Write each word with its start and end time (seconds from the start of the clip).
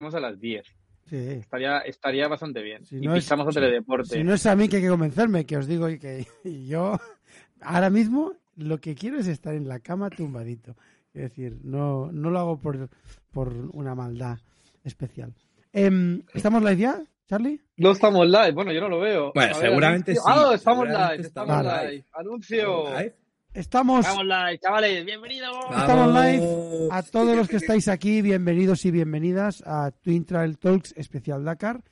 Vamos 0.00 0.14
a 0.14 0.20
las 0.20 0.38
10. 0.38 0.64
Sí. 1.06 1.16
Estaría, 1.16 1.78
estaría 1.80 2.28
bastante 2.28 2.62
bien. 2.62 2.84
Si 2.84 2.96
y 2.98 3.00
no 3.00 3.14
es- 3.16 3.24
pisamos 3.24 3.48
a 3.48 3.50
teledeporte. 3.60 4.16
Si 4.16 4.24
no 4.24 4.34
es 4.34 4.46
a 4.46 4.54
mí 4.54 4.68
que 4.68 4.76
hay 4.76 4.82
que 4.82 4.88
convencerme, 4.88 5.44
que 5.46 5.56
os 5.56 5.66
digo 5.66 5.88
y 5.88 5.98
que 5.98 6.26
y 6.44 6.66
yo 6.68 6.98
ahora 7.60 7.90
mismo 7.90 8.34
lo 8.56 8.78
que 8.78 8.94
quiero 8.94 9.18
es 9.18 9.26
estar 9.26 9.54
en 9.54 9.66
la 9.68 9.80
cama 9.80 10.10
tumbadito. 10.10 10.76
Es 11.14 11.22
decir, 11.22 11.56
no, 11.64 12.12
no 12.12 12.30
lo 12.30 12.38
hago 12.38 12.60
por, 12.60 12.90
por 13.32 13.48
una 13.72 13.94
maldad 13.94 14.38
especial. 14.84 15.34
Em, 15.72 16.22
¿Estamos 16.34 16.62
live 16.62 16.76
ya, 16.76 17.02
Charlie? 17.26 17.60
No 17.76 17.90
estamos 17.92 18.26
live. 18.26 18.52
Bueno, 18.52 18.72
yo 18.72 18.80
no 18.80 18.88
lo 18.88 19.00
veo. 19.00 19.32
Bueno, 19.34 19.52
A 19.56 19.58
seguramente 19.58 20.12
anuncio. 20.12 20.32
sí, 20.32 20.40
Ah, 20.50 20.54
estamos 20.54 20.84
seguramente 20.86 21.16
live. 21.16 21.26
estamos 21.26 21.56
Estamos 21.56 21.82
live. 21.82 21.92
live. 21.92 22.04
Anuncio. 22.12 22.84
¿Live? 22.98 23.14
Estamos, 23.62 24.06
Estamos 24.06 24.24
live, 24.24 24.58
chavales. 24.60 25.04
Bienvenidos. 25.04 25.50
estamos 25.76 26.14
live. 26.14 26.46
A 26.92 27.02
todos 27.02 27.36
los 27.36 27.48
que 27.48 27.56
estáis 27.56 27.88
aquí, 27.88 28.22
bienvenidos 28.22 28.84
y 28.84 28.92
bienvenidas 28.92 29.64
a 29.66 29.90
Twin 29.90 30.24
Trail 30.24 30.56
Talks 30.58 30.94
Especial 30.96 31.42
Dakar, 31.44 31.82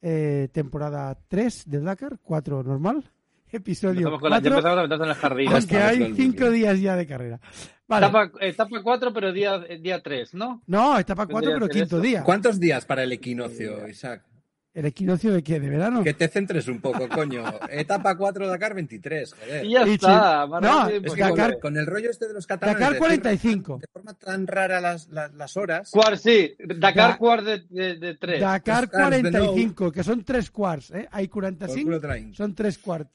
eh, 0.00 0.48
temporada 0.50 1.18
3 1.28 1.64
del 1.68 1.84
Dakar, 1.84 2.18
4 2.22 2.62
normal, 2.62 3.04
episodio 3.52 4.08
Empezamos 4.08 4.20
con 4.20 4.30
la- 4.30 4.38
ya 4.38 4.50
4, 4.50 4.54
empezamos 4.54 4.78
a 4.78 4.82
meternos 4.82 5.06
en 5.06 5.10
el 5.10 5.16
jardín. 5.18 5.48
Aunque 5.52 5.76
hay 5.76 5.98
con 5.98 6.06
el 6.06 6.16
5 6.16 6.32
bucle. 6.32 6.50
días 6.52 6.80
ya 6.80 6.96
de 6.96 7.06
carrera. 7.06 7.40
Vale. 7.86 8.06
Etapa, 8.06 8.30
etapa 8.40 8.82
4, 8.82 9.12
pero 9.12 9.32
día, 9.32 9.58
día 9.58 10.02
3, 10.02 10.32
¿no? 10.34 10.62
No, 10.68 10.98
etapa 10.98 11.26
4, 11.26 11.50
Tendría 11.50 11.54
pero 11.56 11.68
quinto 11.68 11.96
eso. 11.96 12.00
día. 12.02 12.24
¿Cuántos 12.24 12.58
días 12.58 12.86
para 12.86 13.02
el 13.02 13.12
equinoccio, 13.12 13.86
Isaac? 13.86 14.24
¿El 14.72 14.84
equinoccio 14.86 15.32
de 15.32 15.42
qué? 15.42 15.58
¿De 15.58 15.68
verano? 15.68 16.04
Que 16.04 16.14
te 16.14 16.28
centres 16.28 16.68
un 16.68 16.80
poco, 16.80 17.08
coño. 17.08 17.42
Etapa 17.70 18.16
4 18.16 18.46
Dakar 18.46 18.72
23, 18.74 19.34
joder. 19.34 19.64
Y 19.64 19.72
ya 19.72 19.84
Y 19.86 19.90
está. 19.94 20.46
No, 20.46 20.88
es 20.88 21.00
que. 21.12 21.22
Dakar- 21.22 21.52
con, 21.54 21.60
con 21.60 21.76
el 21.76 21.86
rollo 21.86 22.08
este 22.08 22.28
de 22.28 22.34
los 22.34 22.46
catalanes. 22.46 22.78
Dakar 22.78 22.92
de 22.92 22.98
45. 23.00 23.72
decir 23.74 23.80
De 23.80 23.92
forma 23.92 24.14
tan 24.14 24.46
rara 24.46 24.80
las, 24.80 25.08
las, 25.08 25.34
las 25.34 25.56
horas. 25.56 25.90
Cuar, 25.90 26.16
sí. 26.18 26.54
Dakar 26.58 27.10
Da- 27.12 27.18
Cuar 27.18 27.42
de, 27.42 27.64
de, 27.68 27.96
de 27.96 28.14
3. 28.14 28.40
Dakar 28.40 28.82
Los 28.82 28.90
quarts 28.92 29.10
de 29.22 29.30
45, 29.30 29.90
que 29.92 30.04
son 30.04 30.24
3 30.24 30.50
quarts. 30.52 30.90
¿eh? 30.92 31.08
Hay 31.10 31.26
Por 31.26 31.42
45, 31.42 31.84
culo 31.84 32.00
traen. 32.00 32.32
son 32.34 32.54
3 32.54 32.78
quarts. 32.78 33.10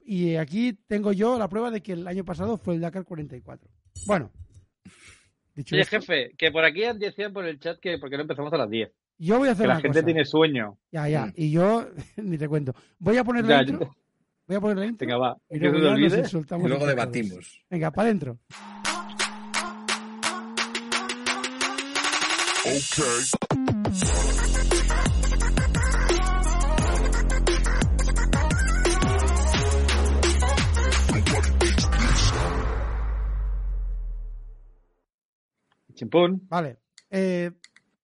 Y 0.00 0.36
aquí 0.36 0.74
tengo 0.86 1.12
yo 1.12 1.38
la 1.38 1.48
prueba 1.48 1.70
de 1.70 1.82
que 1.82 1.92
el 1.92 2.06
año 2.06 2.24
pasado 2.24 2.58
fue 2.58 2.74
el 2.74 2.82
Dakar 2.82 3.04
44. 3.04 3.66
Bueno, 4.06 4.30
dicho 5.54 5.74
Oye, 5.74 5.82
esto, 5.82 6.00
jefe, 6.00 6.34
que 6.36 6.50
por 6.52 6.64
aquí 6.66 6.82
decían 6.98 7.32
por 7.32 7.46
el 7.46 7.58
chat 7.58 7.78
que 7.80 7.96
porque 7.98 8.16
no 8.16 8.22
empezamos 8.22 8.52
a 8.52 8.58
las 8.58 8.68
10. 8.70 8.90
Yo 9.18 9.38
voy 9.38 9.48
a 9.48 9.50
Que 9.50 9.52
hacer 9.52 9.66
la 9.66 9.74
una 9.74 9.80
gente 9.82 9.98
cosa. 9.98 10.04
tiene 10.06 10.24
sueño. 10.24 10.78
Ya, 10.92 11.08
ya. 11.08 11.26
Mm. 11.26 11.32
Y 11.36 11.50
yo, 11.50 11.86
ni 12.16 12.38
te 12.38 12.48
cuento. 12.48 12.74
Voy 12.98 13.16
a 13.16 13.24
poner 13.24 13.44
la 13.44 13.62
Ya, 13.62 13.70
intro. 13.70 13.86
yo- 13.86 13.94
Voy 14.46 14.56
a 14.56 14.60
poner 14.60 14.76
la 14.78 14.86
intro. 14.86 15.06
Venga, 15.06 15.18
va. 15.18 15.36
y 15.50 15.58
Que 15.58 15.58
se 15.58 15.60
luego 15.64 15.76
te 15.78 15.82
ya 15.84 15.90
nos 15.90 15.98
olvide. 15.98 16.18
insultamos 16.20 16.64
Y 16.64 16.68
luego 16.70 16.86
debatimos. 16.86 17.64
Venga, 17.68 17.90
para 17.90 18.06
adentro. 18.08 18.38
Chimpún. 35.94 36.46
Vale. 36.48 36.78
Eh, 37.10 37.50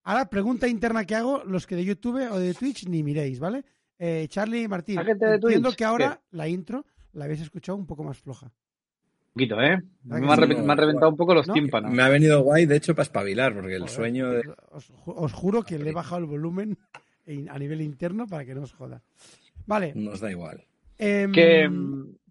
ahora, 0.04 0.28
pregunta 0.28 0.68
interna 0.68 1.04
que 1.04 1.14
hago, 1.14 1.42
los 1.44 1.66
que 1.66 1.76
de 1.76 1.84
YouTube 1.84 2.30
o 2.30 2.38
de 2.38 2.54
Twitch 2.54 2.86
ni 2.86 3.02
miréis, 3.02 3.38
¿vale? 3.40 3.64
Eh, 3.98 4.26
Charlie 4.28 4.62
y 4.62 4.68
Martín, 4.68 4.98
¿A 4.98 5.04
gente 5.04 5.26
de 5.26 5.34
entiendo 5.34 5.68
Twitch? 5.68 5.78
que 5.78 5.84
ahora 5.84 6.20
la 6.30 6.48
intro 6.48 6.84
la 7.12 7.24
habéis 7.26 7.40
escuchado 7.42 7.76
un 7.78 7.86
poco 7.86 8.02
más 8.04 8.18
floja. 8.18 8.46
Un 8.46 9.32
poquito, 9.34 9.60
¿eh? 9.60 9.80
¿Verdad 10.02 10.20
que 10.36 10.42
Me 10.42 10.54
re- 10.54 10.62
me 10.62 10.72
han 10.72 10.78
reventado 10.78 11.10
un 11.10 11.16
poco 11.16 11.34
los 11.34 11.46
¿No? 11.48 11.54
tímpanos. 11.54 11.90
Me 11.92 12.02
ha 12.02 12.08
venido 12.08 12.42
guay, 12.42 12.66
de 12.66 12.76
hecho, 12.76 12.94
para 12.94 13.02
espabilar, 13.04 13.52
porque 13.54 13.74
el 13.74 13.82
Joder, 13.82 13.94
sueño 13.94 14.30
de. 14.30 14.42
Os, 14.70 14.92
ju- 14.92 15.14
os 15.16 15.32
juro 15.32 15.62
que 15.64 15.78
le 15.78 15.90
he 15.90 15.92
bajado 15.92 16.20
el 16.20 16.26
volumen 16.26 16.78
a 17.50 17.58
nivel 17.58 17.80
interno 17.80 18.26
para 18.26 18.44
que 18.44 18.54
no 18.54 18.62
os 18.62 18.72
joda. 18.72 19.02
Vale. 19.66 19.92
Nos 19.94 20.20
da 20.20 20.30
igual. 20.30 20.64
em, 20.98 21.32
Que, 21.32 21.68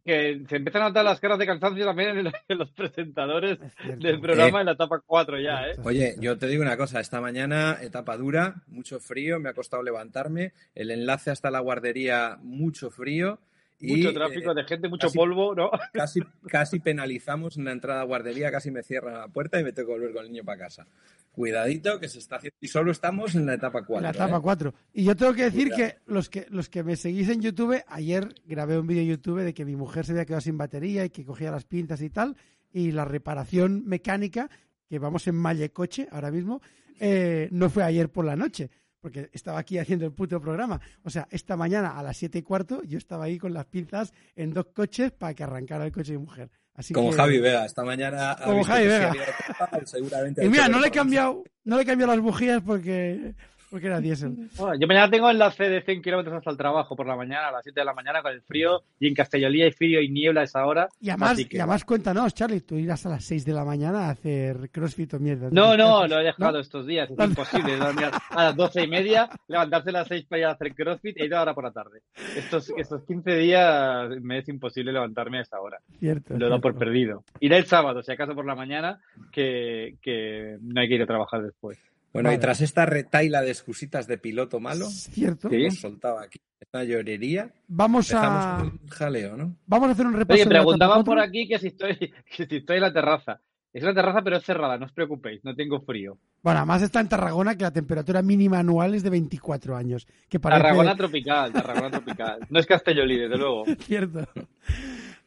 que 0.04 0.44
se 0.50 0.58
empiezan 0.58 0.82
a 0.82 0.88
notar 0.90 1.06
las 1.06 1.20
caras 1.20 1.40
de 1.40 1.46
cansancio 1.46 1.86
también 1.86 2.18
en, 2.18 2.32
en 2.48 2.58
los 2.58 2.72
presentadores 2.72 3.58
del 3.98 4.20
programa 4.20 4.60
en 4.60 4.66
la 4.66 4.74
etapa 4.74 5.02
4 5.06 5.40
ya, 5.40 5.68
¿eh? 5.68 5.76
Oye, 5.84 6.16
yo 6.20 6.38
te 6.38 6.48
digo 6.48 6.62
una 6.62 6.78
cosa, 6.78 7.00
esta 7.00 7.22
mañana 7.22 7.78
etapa 7.82 8.18
dura, 8.18 8.64
mucho 8.68 9.00
frío, 9.00 9.40
me 9.40 9.50
ha 9.50 9.54
costado 9.54 9.84
levantarme, 9.84 10.54
el 10.76 10.92
enlace 10.92 11.32
hasta 11.32 11.52
la 11.52 11.60
guardería, 11.60 12.38
mucho 12.42 12.90
frío. 12.90 13.40
Y, 13.86 13.98
Mucho 13.98 14.14
tráfico 14.14 14.52
eh, 14.52 14.56
de 14.56 14.64
gente, 14.64 14.88
mucho 14.88 15.08
casi- 15.08 15.18
polvo, 15.18 15.54
¿no? 15.54 15.70
casi, 15.94 16.22
casi 16.48 16.80
penalizamos 16.80 17.58
en 17.58 17.66
la 17.66 17.74
entrada 17.74 18.00
a 18.00 18.06
guardería, 18.06 18.50
casi 18.50 18.72
me 18.72 18.82
cierran 18.82 19.16
la 19.16 19.28
puerta 19.28 19.60
y 19.60 19.64
me 19.66 19.74
tengo 19.74 19.90
que 19.90 19.94
volver 19.96 20.14
con 20.14 20.26
el 20.26 20.32
niño 20.32 20.46
para 20.46 20.58
casa. 20.58 20.88
Cuidadito 21.34 22.00
que 22.00 22.08
se 22.08 22.20
está 22.20 22.38
haciendo. 22.38 22.56
Y 22.62 22.68
solo 22.70 22.92
estamos 22.92 23.36
en 23.36 23.46
la 23.46 23.56
etapa 23.56 23.84
4. 23.84 23.98
En 23.98 24.04
la 24.04 24.12
etapa 24.12 24.40
4. 24.40 24.74
Y 24.94 25.04
yo 25.04 25.16
tengo 25.18 25.34
que 25.34 25.44
decir 25.44 25.70
Cuidado. 25.70 25.92
que 25.92 26.14
los 26.14 26.30
que 26.30 26.46
los 26.50 26.70
que 26.70 26.84
me 26.84 26.96
seguís 26.96 27.28
en 27.28 27.42
YouTube, 27.42 27.84
ayer 27.88 28.34
grabé 28.46 28.80
un 28.80 28.88
vídeo 28.88 29.02
en 29.02 29.10
YouTube 29.10 29.42
de 29.42 29.54
que 29.54 29.66
mi 29.66 29.76
mujer 29.76 30.06
se 30.06 30.14
había 30.14 30.26
quedado 30.26 30.42
sin 30.42 30.58
batería 30.58 31.04
y 31.04 31.10
que 31.10 31.26
cogía 31.26 31.52
las 31.52 31.66
pinzas 31.66 32.02
y 32.02 32.10
tal, 32.10 32.38
y 32.72 32.92
la 32.92 33.04
reparación 33.04 33.84
mecánica, 33.86 34.50
que 34.88 35.00
vamos 35.00 35.28
en 35.28 35.36
Mallecoche 35.36 36.08
ahora 36.12 36.32
mismo, 36.32 36.62
eh, 37.00 37.50
no 37.52 37.70
fue 37.70 37.84
ayer 37.84 38.10
por 38.10 38.24
la 38.26 38.36
noche, 38.36 38.70
porque 39.04 39.30
estaba 39.34 39.60
aquí 39.60 39.78
haciendo 39.78 40.06
el 40.06 40.14
puto 40.14 40.40
programa. 40.40 40.80
O 41.04 41.10
sea, 41.10 41.28
esta 41.30 41.58
mañana 41.58 42.00
a 42.00 42.02
las 42.04 42.16
7 42.16 42.38
y 42.40 42.42
cuarto 42.42 42.82
yo 42.84 42.98
estaba 42.98 43.26
ahí 43.26 43.38
con 43.38 43.54
las 43.54 43.66
pinzas 43.66 44.14
en 44.34 44.54
dos 44.54 44.68
coches 44.74 45.12
para 45.12 45.34
que 45.34 45.44
arrancara 45.44 45.86
el 45.86 45.92
coche 45.92 46.14
de 46.14 46.20
mujer. 46.20 46.50
Así 46.74 46.94
Como 46.94 47.12
que- 47.12 47.18
Javi 47.18 47.40
Vega, 47.40 47.66
esta 47.66 47.84
mañana. 47.84 48.38
Como 48.46 48.64
Javi 48.64 48.88
Vega. 48.88 49.10
había 49.10 49.84
y 49.84 49.88
seguramente 49.88 50.42
ha 50.42 50.46
Y 50.46 50.50
mira, 50.50 50.70
no 50.70 50.80
le 50.80 50.88
he 50.88 50.92
cambiado, 50.92 51.44
no 51.66 51.76
le 51.76 51.84
he 51.84 51.86
cambiado 51.86 52.14
las 52.14 52.22
bujías 52.24 52.62
porque, 52.64 53.36
porque 53.74 53.88
era 53.88 54.00
diésel. 54.00 54.38
Bueno, 54.58 54.76
yo 54.80 54.88
mañana 54.88 55.10
tengo 55.10 55.32
enlace 55.32 55.68
de 55.68 55.82
100 55.82 56.04
kilómetros 56.04 56.36
hasta 56.36 56.52
el 56.52 56.58
trabajo 56.58 56.96
por 56.96 57.08
la 57.08 57.16
mañana, 57.16 57.48
a 57.48 57.52
las 57.54 57.64
7 57.64 57.80
de 57.80 57.86
la 57.86 57.94
mañana 57.96 58.22
con 58.22 58.32
el 58.32 58.42
frío, 58.44 58.84
y 59.00 59.08
en 59.08 59.16
Castellolía 59.16 59.66
hay 59.66 59.72
frío 59.72 60.00
y 60.00 60.10
niebla 60.10 60.42
a 60.42 60.44
esa 60.44 60.64
hora. 60.68 60.88
Y 61.02 61.10
además, 61.10 61.38
que- 61.50 61.58
y 61.58 61.60
además 61.60 61.84
cuéntanos, 61.84 62.36
Charlie, 62.36 62.62
tú 62.62 62.76
irás 62.76 63.04
a 63.08 63.10
las 63.10 63.26
6 63.26 63.44
de 63.46 63.54
la 63.54 63.66
mañana 63.66 64.06
a 64.08 64.10
hacer 64.12 64.70
crossfit 64.70 65.12
o 65.16 65.20
mierda. 65.20 65.50
No, 65.52 65.76
no, 65.76 66.06
lo 66.08 66.20
he 66.20 66.24
dejado 66.24 66.52
¿No? 66.54 66.60
estos 66.60 66.86
días. 66.86 67.10
Es 67.10 67.18
imposible 67.26 67.78
dormir 67.78 68.10
a 68.30 68.44
las 68.44 68.56
doce 68.56 68.84
y 68.84 68.88
media, 68.88 69.28
levantarse 69.48 69.90
a 69.90 69.94
las 69.94 70.08
6 70.08 70.26
para 70.30 70.40
ir 70.40 70.46
a 70.46 70.52
hacer 70.52 70.76
crossfit 70.76 71.18
e 71.20 71.26
ir 71.26 71.34
ahora 71.34 71.56
por 71.56 71.64
la 71.64 71.72
tarde. 71.72 72.02
Estos, 72.38 72.72
estos 72.78 73.04
15 73.06 73.36
días 73.38 74.10
me 74.22 74.38
es 74.38 74.50
imposible 74.50 74.92
levantarme 74.92 75.40
a 75.40 75.42
esa 75.42 75.60
hora. 75.60 75.80
Cierto. 76.00 76.38
Lo 76.38 76.48
dado 76.48 76.62
por 76.62 76.78
perdido. 76.78 77.24
Iré 77.40 77.58
el 77.58 77.66
sábado, 77.66 78.04
si 78.04 78.12
acaso 78.12 78.36
por 78.36 78.46
la 78.46 78.54
mañana, 78.56 79.00
que, 79.32 79.96
que 80.02 80.58
no 80.62 80.80
hay 80.80 80.88
que 80.88 80.96
ir 80.96 81.02
a 81.02 81.08
trabajar 81.08 81.42
después. 81.42 81.80
Bueno, 82.14 82.28
Vale. 82.28 82.38
y 82.38 82.40
tras 82.40 82.62
esta 82.62 82.86
retaila 82.86 83.42
de 83.42 83.50
excusitas 83.50 84.06
de 84.06 84.20
piloto 84.20 84.60
malo, 84.60 84.86
Cierto. 84.86 85.50
Sí. 85.50 85.66
os 85.66 85.80
soltaba 85.80 86.22
aquí 86.24 86.40
esta 86.60 86.84
llorería. 86.84 87.52
Vamos 87.68 88.14
a, 88.14 88.62
un 88.62 88.88
jaleo, 88.88 89.36
¿no? 89.36 89.58
vamos 89.66 89.90
a 89.90 89.92
hacer 89.94 90.06
un 90.06 90.14
repaso. 90.14 90.42
Oye, 90.42 90.46
la 90.46 90.60
preguntaban 90.62 91.04
por 91.04 91.20
aquí 91.20 91.48
que 91.48 91.58
si 91.60 91.68
estoy, 91.68 91.98
que 92.38 92.46
si 92.48 92.56
estoy 92.58 92.78
en 92.78 92.82
la 92.84 92.94
terraza. 92.94 93.42
Es 93.74 93.82
una 93.82 93.96
terraza, 93.96 94.22
pero 94.24 94.38
es 94.38 94.46
cerrada, 94.46 94.78
no 94.78 94.86
os 94.86 94.92
preocupéis, 94.92 95.44
no 95.44 95.56
tengo 95.56 95.82
frío. 95.82 96.20
Bueno, 96.44 96.60
además 96.60 96.84
está 96.84 97.00
en 97.00 97.10
Tarragona 97.10 97.56
que 97.58 97.64
la 97.64 97.74
temperatura 97.74 98.22
mínima 98.22 98.60
anual 98.60 98.94
es 98.94 99.02
de 99.02 99.10
24 99.10 99.76
años. 99.76 100.06
Que 100.30 100.40
parece 100.40 100.62
Tarragona 100.62 100.96
tropical, 100.96 101.52
Tarragona 101.52 101.90
tropical. 101.90 102.40
No 102.52 102.60
es 102.60 102.68
Castellolí, 102.68 103.18
desde 103.18 103.38
luego. 103.38 103.66
cierto. 103.80 104.28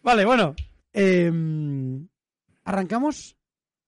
Vale, 0.05 0.25
bueno. 0.25 0.55
em, 0.93 2.07
¿Arrancamos? 2.65 3.37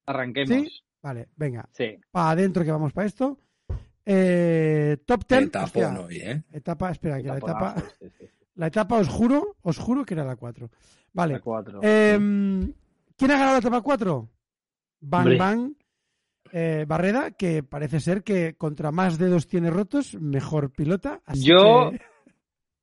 Arranquemos. 0.07 0.69
¿Sí? 0.69 0.83
Vale, 1.03 1.29
venga. 1.37 1.69
Sí. 1.73 1.97
Para 2.11 2.31
adentro 2.31 2.65
que 2.65 2.71
vamos 2.73 2.93
para 2.93 3.07
esto. 3.07 3.39
Eh, 4.05 4.97
top 5.05 5.25
10. 5.29 5.43
Etapón 5.43 5.65
hostia, 5.65 6.01
hoy, 6.01 6.17
¿eh? 6.17 6.43
etapa, 6.53 6.91
espera, 6.91 7.19
que 7.21 7.29
la 7.29 7.37
etapa, 7.37 7.75
Taponazo, 7.75 7.95
sí, 8.01 8.07
sí. 8.19 8.27
la 8.55 8.67
etapa 8.69 8.97
os 8.97 9.09
juro, 9.09 9.57
os 9.63 9.79
juro 9.79 10.05
que 10.05 10.15
era 10.15 10.25
la 10.25 10.37
4. 10.37 10.71
Vale. 11.13 11.35
La 11.35 11.41
cuatro. 11.41 11.81
Em, 11.83 12.73
¿Quién 13.17 13.31
ha 13.31 13.35
ganado 13.35 13.53
la 13.55 13.59
etapa 13.59 13.81
4? 13.83 14.29
Bang 15.01 15.21
Hombre. 15.23 15.39
Bang 15.39 15.73
eh, 16.53 16.85
Barreda, 16.89 17.31
que 17.33 17.63
parece 17.63 18.01
ser 18.01 18.23
que 18.23 18.55
contra 18.57 18.91
más 18.91 19.19
dedos 19.19 19.47
tiene 19.47 19.71
rotos, 19.71 20.15
mejor 20.15 20.71
pilota. 20.73 21.21
así 21.27 21.45
Yo- 21.45 21.91
que- 21.91 22.01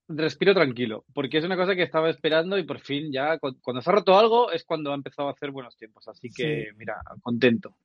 Respiro 0.07 0.53
tranquilo, 0.53 1.03
porque 1.13 1.39
es 1.39 1.43
una 1.45 1.55
cosa 1.57 1.75
que 1.75 1.81
estaba 1.81 2.09
esperando 2.11 2.57
y 2.59 2.63
por 2.63 2.79
fin 2.79 3.11
ya, 3.11 3.39
cu- 3.39 3.55
cuando 3.61 3.81
se 3.81 3.89
ha 3.89 3.93
roto 3.93 4.17
algo, 4.17 4.51
es 4.51 4.63
cuando 4.63 4.91
ha 4.91 4.95
empezado 4.95 5.29
a 5.29 5.31
hacer 5.31 5.49
buenos 5.49 5.75
tiempos. 5.77 6.07
Así 6.07 6.29
que, 6.29 6.67
Sí. 6.69 6.75
mira, 6.77 6.95
contento. 7.21 7.75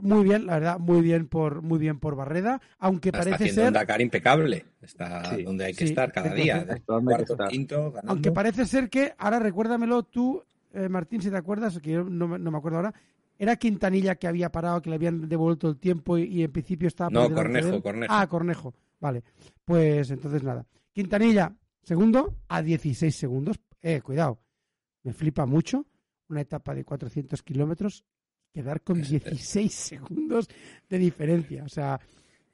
muy 0.00 0.24
bien, 0.24 0.46
la 0.46 0.54
verdad, 0.54 0.78
muy 0.78 1.02
bien 1.02 1.28
por 1.28 1.60
muy 1.60 1.78
bien 1.78 1.98
por 1.98 2.16
Barreda, 2.16 2.62
aunque 2.78 3.10
Está 3.10 3.18
parece 3.18 3.34
haciendo 3.44 3.60
un 3.62 3.66
ser 3.66 3.72
Dakar 3.74 4.00
impecable. 4.00 4.64
Está 4.80 5.24
Sí. 5.36 5.42
donde 5.42 5.66
hay 5.66 5.72
que 5.74 5.78
Sí, 5.84 5.90
estar 5.92 6.10
cada 6.12 6.30
100%. 6.30 6.42
día. 6.42 6.56
Está 6.76 6.76
que 6.76 7.04
cuarto, 7.04 7.32
estar. 7.34 7.48
quinto, 7.48 7.92
ganando. 7.92 8.10
aunque 8.12 8.32
parece 8.32 8.64
ser 8.64 8.88
que 8.88 9.12
ahora 9.18 9.38
recuérdamelo 9.38 10.02
tú 10.04 10.42
eh, 10.72 10.88
Martín, 10.88 11.20
si 11.20 11.30
te 11.30 11.36
acuerdas, 11.36 11.78
que 11.80 11.90
yo 11.90 12.04
no, 12.04 12.28
me- 12.28 12.38
no 12.38 12.50
me 12.52 12.56
acuerdo 12.58 12.78
ahora, 12.78 12.94
era 13.38 13.56
Quintanilla 13.56 14.14
que 14.14 14.28
había 14.28 14.50
parado, 14.52 14.80
que 14.80 14.88
le 14.88 14.94
habían 14.96 15.28
devuelto 15.28 15.68
el 15.68 15.76
tiempo 15.78 16.16
y, 16.16 16.22
y 16.24 16.42
en 16.44 16.52
principio 16.52 16.86
estaba 16.88 17.10
No, 17.10 17.28
Cornejo. 17.34 17.82
Cornejo. 17.82 18.14
Ah, 18.16 18.26
Cornejo. 18.28 18.72
Vale. 19.00 19.24
Pues 19.64 20.10
entonces 20.12 20.42
nada. 20.44 20.64
Quintanilla, 20.92 21.54
segundo, 21.82 22.36
a 22.48 22.62
16 22.62 23.14
segundos. 23.14 23.58
Eh, 23.82 24.00
cuidado. 24.02 24.42
Me 25.02 25.12
flipa 25.12 25.46
mucho 25.46 25.86
una 26.28 26.42
etapa 26.42 26.74
de 26.74 26.84
400 26.84 27.42
kilómetros 27.42 28.04
quedar 28.52 28.82
con 28.82 29.00
Es- 29.00 29.08
16 29.10 29.72
segundos 29.74 30.48
de 30.88 30.98
diferencia. 30.98 31.64
O 31.64 31.68
sea, 31.68 31.98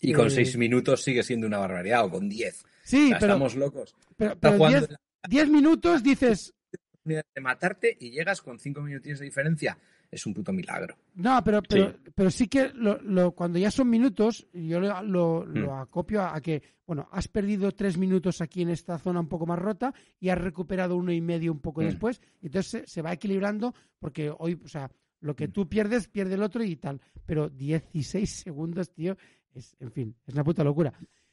Y 0.01 0.13
con 0.13 0.27
Eh, 0.27 0.31
seis 0.31 0.57
minutos 0.57 1.03
sigue 1.03 1.23
siendo 1.23 1.47
una 1.47 1.59
barbaridad, 1.59 2.05
o 2.05 2.11
con 2.11 2.29
diez. 2.29 2.65
Sí, 2.85 3.07
O 3.07 3.09
sea, 3.09 3.19
pero, 3.19 3.33
Estamos 3.33 3.55
locos. 3.57 3.95
pero, 4.17 4.39
pero 4.39 4.57
jugando 4.59 4.87
10 4.87 4.99
10 5.29 5.49
minutos 5.49 6.03
dices, 6.03 6.55
de 7.05 7.23
matarte 7.41 7.97
y 7.99 8.11
llegas 8.11 8.43
con 8.43 8.59
cinco 8.61 8.83
minutos 8.83 9.19
de 9.19 9.25
diferencia. 9.25 9.79
Es 10.11 10.25
un 10.27 10.35
puto 10.35 10.53
milagro. 10.53 10.97
No, 11.15 11.43
pero, 11.45 11.63
pero, 11.63 11.91
Sí. 11.91 11.97
pero 12.15 12.31
sí 12.31 12.49
que 12.49 12.71
lo, 12.75 13.01
lo- 13.03 13.33
cuando 13.33 13.59
ya 13.59 13.71
son 13.71 13.89
minutos, 13.91 14.47
yo 14.53 14.81
lo, 14.81 15.03
lo- 15.03 15.45
Mm. 15.47 15.59
lo 15.59 15.75
acopio 15.77 16.23
a, 16.23 16.35
a 16.37 16.41
que, 16.41 16.63
bueno, 16.87 17.09
has 17.11 17.29
perdido 17.29 17.73
tres 17.73 17.99
minutos 17.99 18.41
aquí 18.41 18.63
en 18.63 18.71
esta 18.71 18.99
zona 18.99 19.21
un 19.21 19.29
poco 19.29 19.47
más 19.47 19.59
rota 19.59 19.93
y 20.21 20.29
has 20.29 20.39
recuperado 20.39 20.97
uno 20.97 21.13
y 21.13 21.21
medio 21.21 21.53
un 21.53 21.61
poco 21.61 21.81
Mm. 21.83 21.85
después, 21.87 22.21
y 22.41 22.47
entonces 22.47 22.71
se, 22.71 22.87
se 22.87 23.03
va 23.03 23.13
equilibrando 23.13 23.75
porque 23.99 24.33
hoy, 24.39 24.61
o 24.65 24.69
sea, 24.69 24.91
lo 25.21 25.35
que 25.35 25.49
Mm. 25.49 25.53
tú 25.53 25.69
pierdes, 25.69 26.09
pierde 26.09 26.35
el 26.35 26.43
otro 26.43 26.63
y 26.63 26.77
tal. 26.77 27.01
Pero 27.25 27.49
16 27.49 28.31
segundos, 28.31 28.93
tío, 28.93 29.17
es, 29.55 29.75
en 29.81 29.91
fin, 29.91 30.15
es 30.27 30.35
una 30.35 30.45
puta 30.45 30.63
locura. 30.63 30.93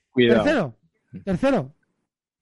Cuidado. 0.10 0.44
Tercero, 0.44 0.78
tercero, 1.24 1.76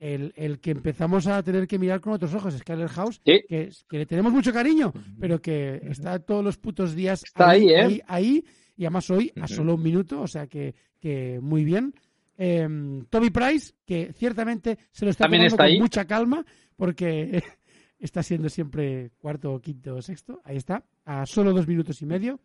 el, 0.01 0.33
el 0.36 0.59
que 0.59 0.71
empezamos 0.71 1.27
a 1.27 1.42
tener 1.44 1.65
que 1.68 1.80
mirar 1.80 2.01
con 2.01 2.12
otros 2.12 2.33
ojos, 2.33 2.57
Skyler 2.57 2.89
House, 2.89 3.21
Sí. 3.24 3.42
que, 3.48 3.69
que 3.88 3.98
le 4.00 4.06
tenemos 4.06 4.33
mucho 4.33 4.51
cariño, 4.51 4.92
pero 5.19 5.39
que 5.42 5.80
está 5.86 6.19
todos 6.19 6.44
los 6.44 6.57
putos 6.57 6.94
días 6.95 7.24
Está 7.24 7.51
ahí, 7.51 7.69
¿eh? 7.69 7.80
ahí, 7.81 8.01
ahí, 8.07 8.45
y 8.75 8.83
además 8.86 9.09
hoy 9.12 9.31
a 9.39 9.48
solo 9.48 9.75
un 9.75 9.83
minuto, 9.83 10.19
o 10.21 10.27
sea 10.27 10.48
que, 10.48 10.74
que 11.00 11.39
muy 11.42 11.63
bien. 11.63 11.94
Eh, 12.38 12.68
Toby 13.12 13.30
Price, 13.30 13.74
que 13.86 14.12
ciertamente 14.13 14.77
se 14.92 15.06
lo 15.06 15.12
está 15.12 15.25
También 15.25 15.42
tomando 15.42 15.56
está 15.56 15.63
con 15.63 15.71
ahí. 15.71 15.80
mucha 15.80 16.06
calma, 16.06 16.45
porque 16.75 17.44
está 18.00 18.24
siendo 18.24 18.50
siempre 18.50 19.12
cuarto, 19.19 19.59
quinto, 19.62 20.01
sexto, 20.01 20.42
ahí 20.44 20.57
está, 20.57 20.83
a 21.06 21.25
solo 21.27 21.53
dos 21.53 21.68
minutos 21.68 22.01
y 22.01 22.07
medio. 22.07 22.39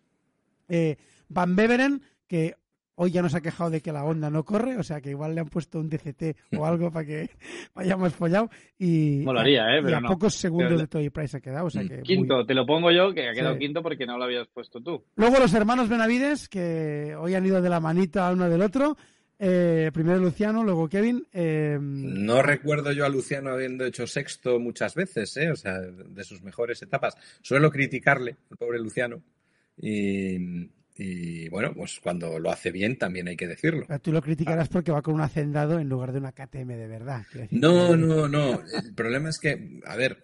Eh, 0.68 0.96
Van 1.30 1.56
Beveren, 1.56 2.02
que 2.26 2.54
hoy 2.96 3.10
ya 3.12 3.22
nos 3.22 3.34
ha 3.34 3.40
quejado 3.40 3.70
de 3.70 3.80
que 3.80 3.92
la 3.92 4.04
onda 4.04 4.28
no 4.28 4.44
corre, 4.44 4.76
o 4.76 4.82
sea 4.82 5.00
que 5.00 5.10
igual 5.10 5.34
le 5.34 5.40
han 5.42 5.48
puesto 5.48 5.78
un 5.78 5.88
DCT 5.88 6.36
o 6.58 6.66
algo 6.66 6.90
para 6.90 7.06
que 7.06 7.30
vayamos 7.74 8.12
follado. 8.14 8.50
Y, 8.78 9.22
Molaría, 9.24 9.62
¿eh? 9.78 9.82
y 9.88 9.92
a 9.92 10.00
no. 10.00 10.08
pocos 10.08 10.34
segundos 10.34 10.68
Pero- 10.70 10.80
de 10.80 10.86
Toby 10.88 11.10
Price 11.10 11.36
ha 11.36 11.40
quedado, 11.40 11.66
o 11.66 11.70
sea 11.70 11.82
que 11.86 11.96
muy- 11.96 12.02
Quinto, 12.02 12.44
te 12.44 12.54
lo 12.54 12.66
pongo 12.66 12.90
yo, 12.90 13.14
que 13.14 13.28
ha 13.28 13.32
quedado 13.32 13.54
Sí. 13.54 13.60
quinto 13.60 13.82
porque 13.82 14.04
no 14.06 14.18
lo 14.18 14.24
habías 14.24 14.48
puesto 14.48 14.80
tú. 14.80 15.04
Luego 15.16 15.38
los 15.38 15.54
hermanos 15.54 15.88
Benavides, 15.88 16.48
que 16.48 17.14
hoy 17.18 17.34
han 17.34 17.46
ido 17.46 17.62
de 17.62 17.68
la 17.70 17.80
manita 17.80 18.30
uno 18.32 18.48
del 18.50 18.62
otro. 18.62 18.96
Eh, 19.38 19.90
primero 19.92 20.18
Luciano, 20.18 20.64
luego 20.64 20.88
Kevin. 20.88 21.26
eh, 21.34 21.76
No 21.78 22.40
recuerdo 22.40 22.92
yo 22.92 23.04
a 23.04 23.10
Luciano 23.10 23.50
habiendo 23.50 23.84
hecho 23.84 24.06
sexto 24.06 24.58
muchas 24.58 24.94
veces, 24.94 25.36
¿eh? 25.36 25.50
o 25.50 25.56
sea, 25.56 25.78
de 25.78 26.24
sus 26.24 26.40
mejores 26.42 26.80
etapas. 26.80 27.14
Suelo 27.42 27.70
criticarle, 27.70 28.36
el 28.50 28.56
pobre 28.56 28.78
Luciano. 28.78 29.20
Y, 29.78 30.70
y, 30.98 31.48
bueno, 31.48 31.72
pues 31.74 32.00
cuando 32.02 32.38
lo 32.38 32.50
hace 32.50 32.70
bien 32.70 32.96
también 32.98 33.28
hay 33.28 33.36
que 33.36 33.46
decirlo. 33.46 33.86
tú 34.02 34.12
lo 34.12 34.22
criticarás 34.22 34.68
porque 34.68 34.92
va 34.92 35.02
con 35.02 35.14
un 35.14 35.20
hacendado 35.20 35.78
en 35.78 35.88
lugar 35.88 36.12
de 36.12 36.18
una 36.18 36.32
KTM 36.32 36.76
de 36.76 36.86
verdad. 36.88 37.24
No, 37.50 37.90
que- 37.90 37.96
no, 37.96 38.28
no. 38.28 38.60
El 38.84 38.94
problema 38.94 39.28
es 39.28 39.38
que, 39.38 39.80
a 39.84 39.96
ver, 39.96 40.22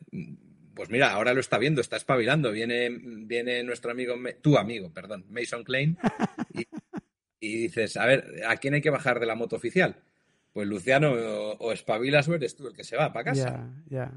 pues 0.75 0.89
mira, 0.91 1.13
ahora 1.13 1.35
lo 1.35 1.41
está 1.41 1.59
viendo, 1.59 1.81
está 1.81 1.97
espabilando. 1.97 2.51
Viene, 2.53 2.89
viene 2.91 3.63
nuestro 3.63 3.91
amigo, 3.91 4.15
tu 4.41 4.57
amigo, 4.57 4.91
perdón, 4.93 5.27
Mason 5.29 5.65
Klein, 5.65 5.99
y, 6.55 6.67
y 7.41 7.57
dices, 7.65 7.97
a 7.97 8.07
ver, 8.07 8.43
¿a 8.49 8.57
quién 8.57 8.75
hay 8.75 8.81
que 8.81 8.91
bajar 8.91 9.21
de 9.21 9.27
la 9.27 9.35
moto 9.35 9.57
oficial? 9.57 9.97
Pues 10.53 10.67
Luciano 10.69 11.13
o, 11.13 11.53
o 11.59 11.73
espabilas 11.73 12.29
o 12.29 12.35
eres 12.35 12.55
tú 12.57 12.67
el 12.69 12.75
que 12.75 12.85
se 12.85 12.97
va 12.97 13.13
para 13.13 13.25
casa. 13.27 13.71
Ya, 13.89 13.99
ya. 13.99 14.13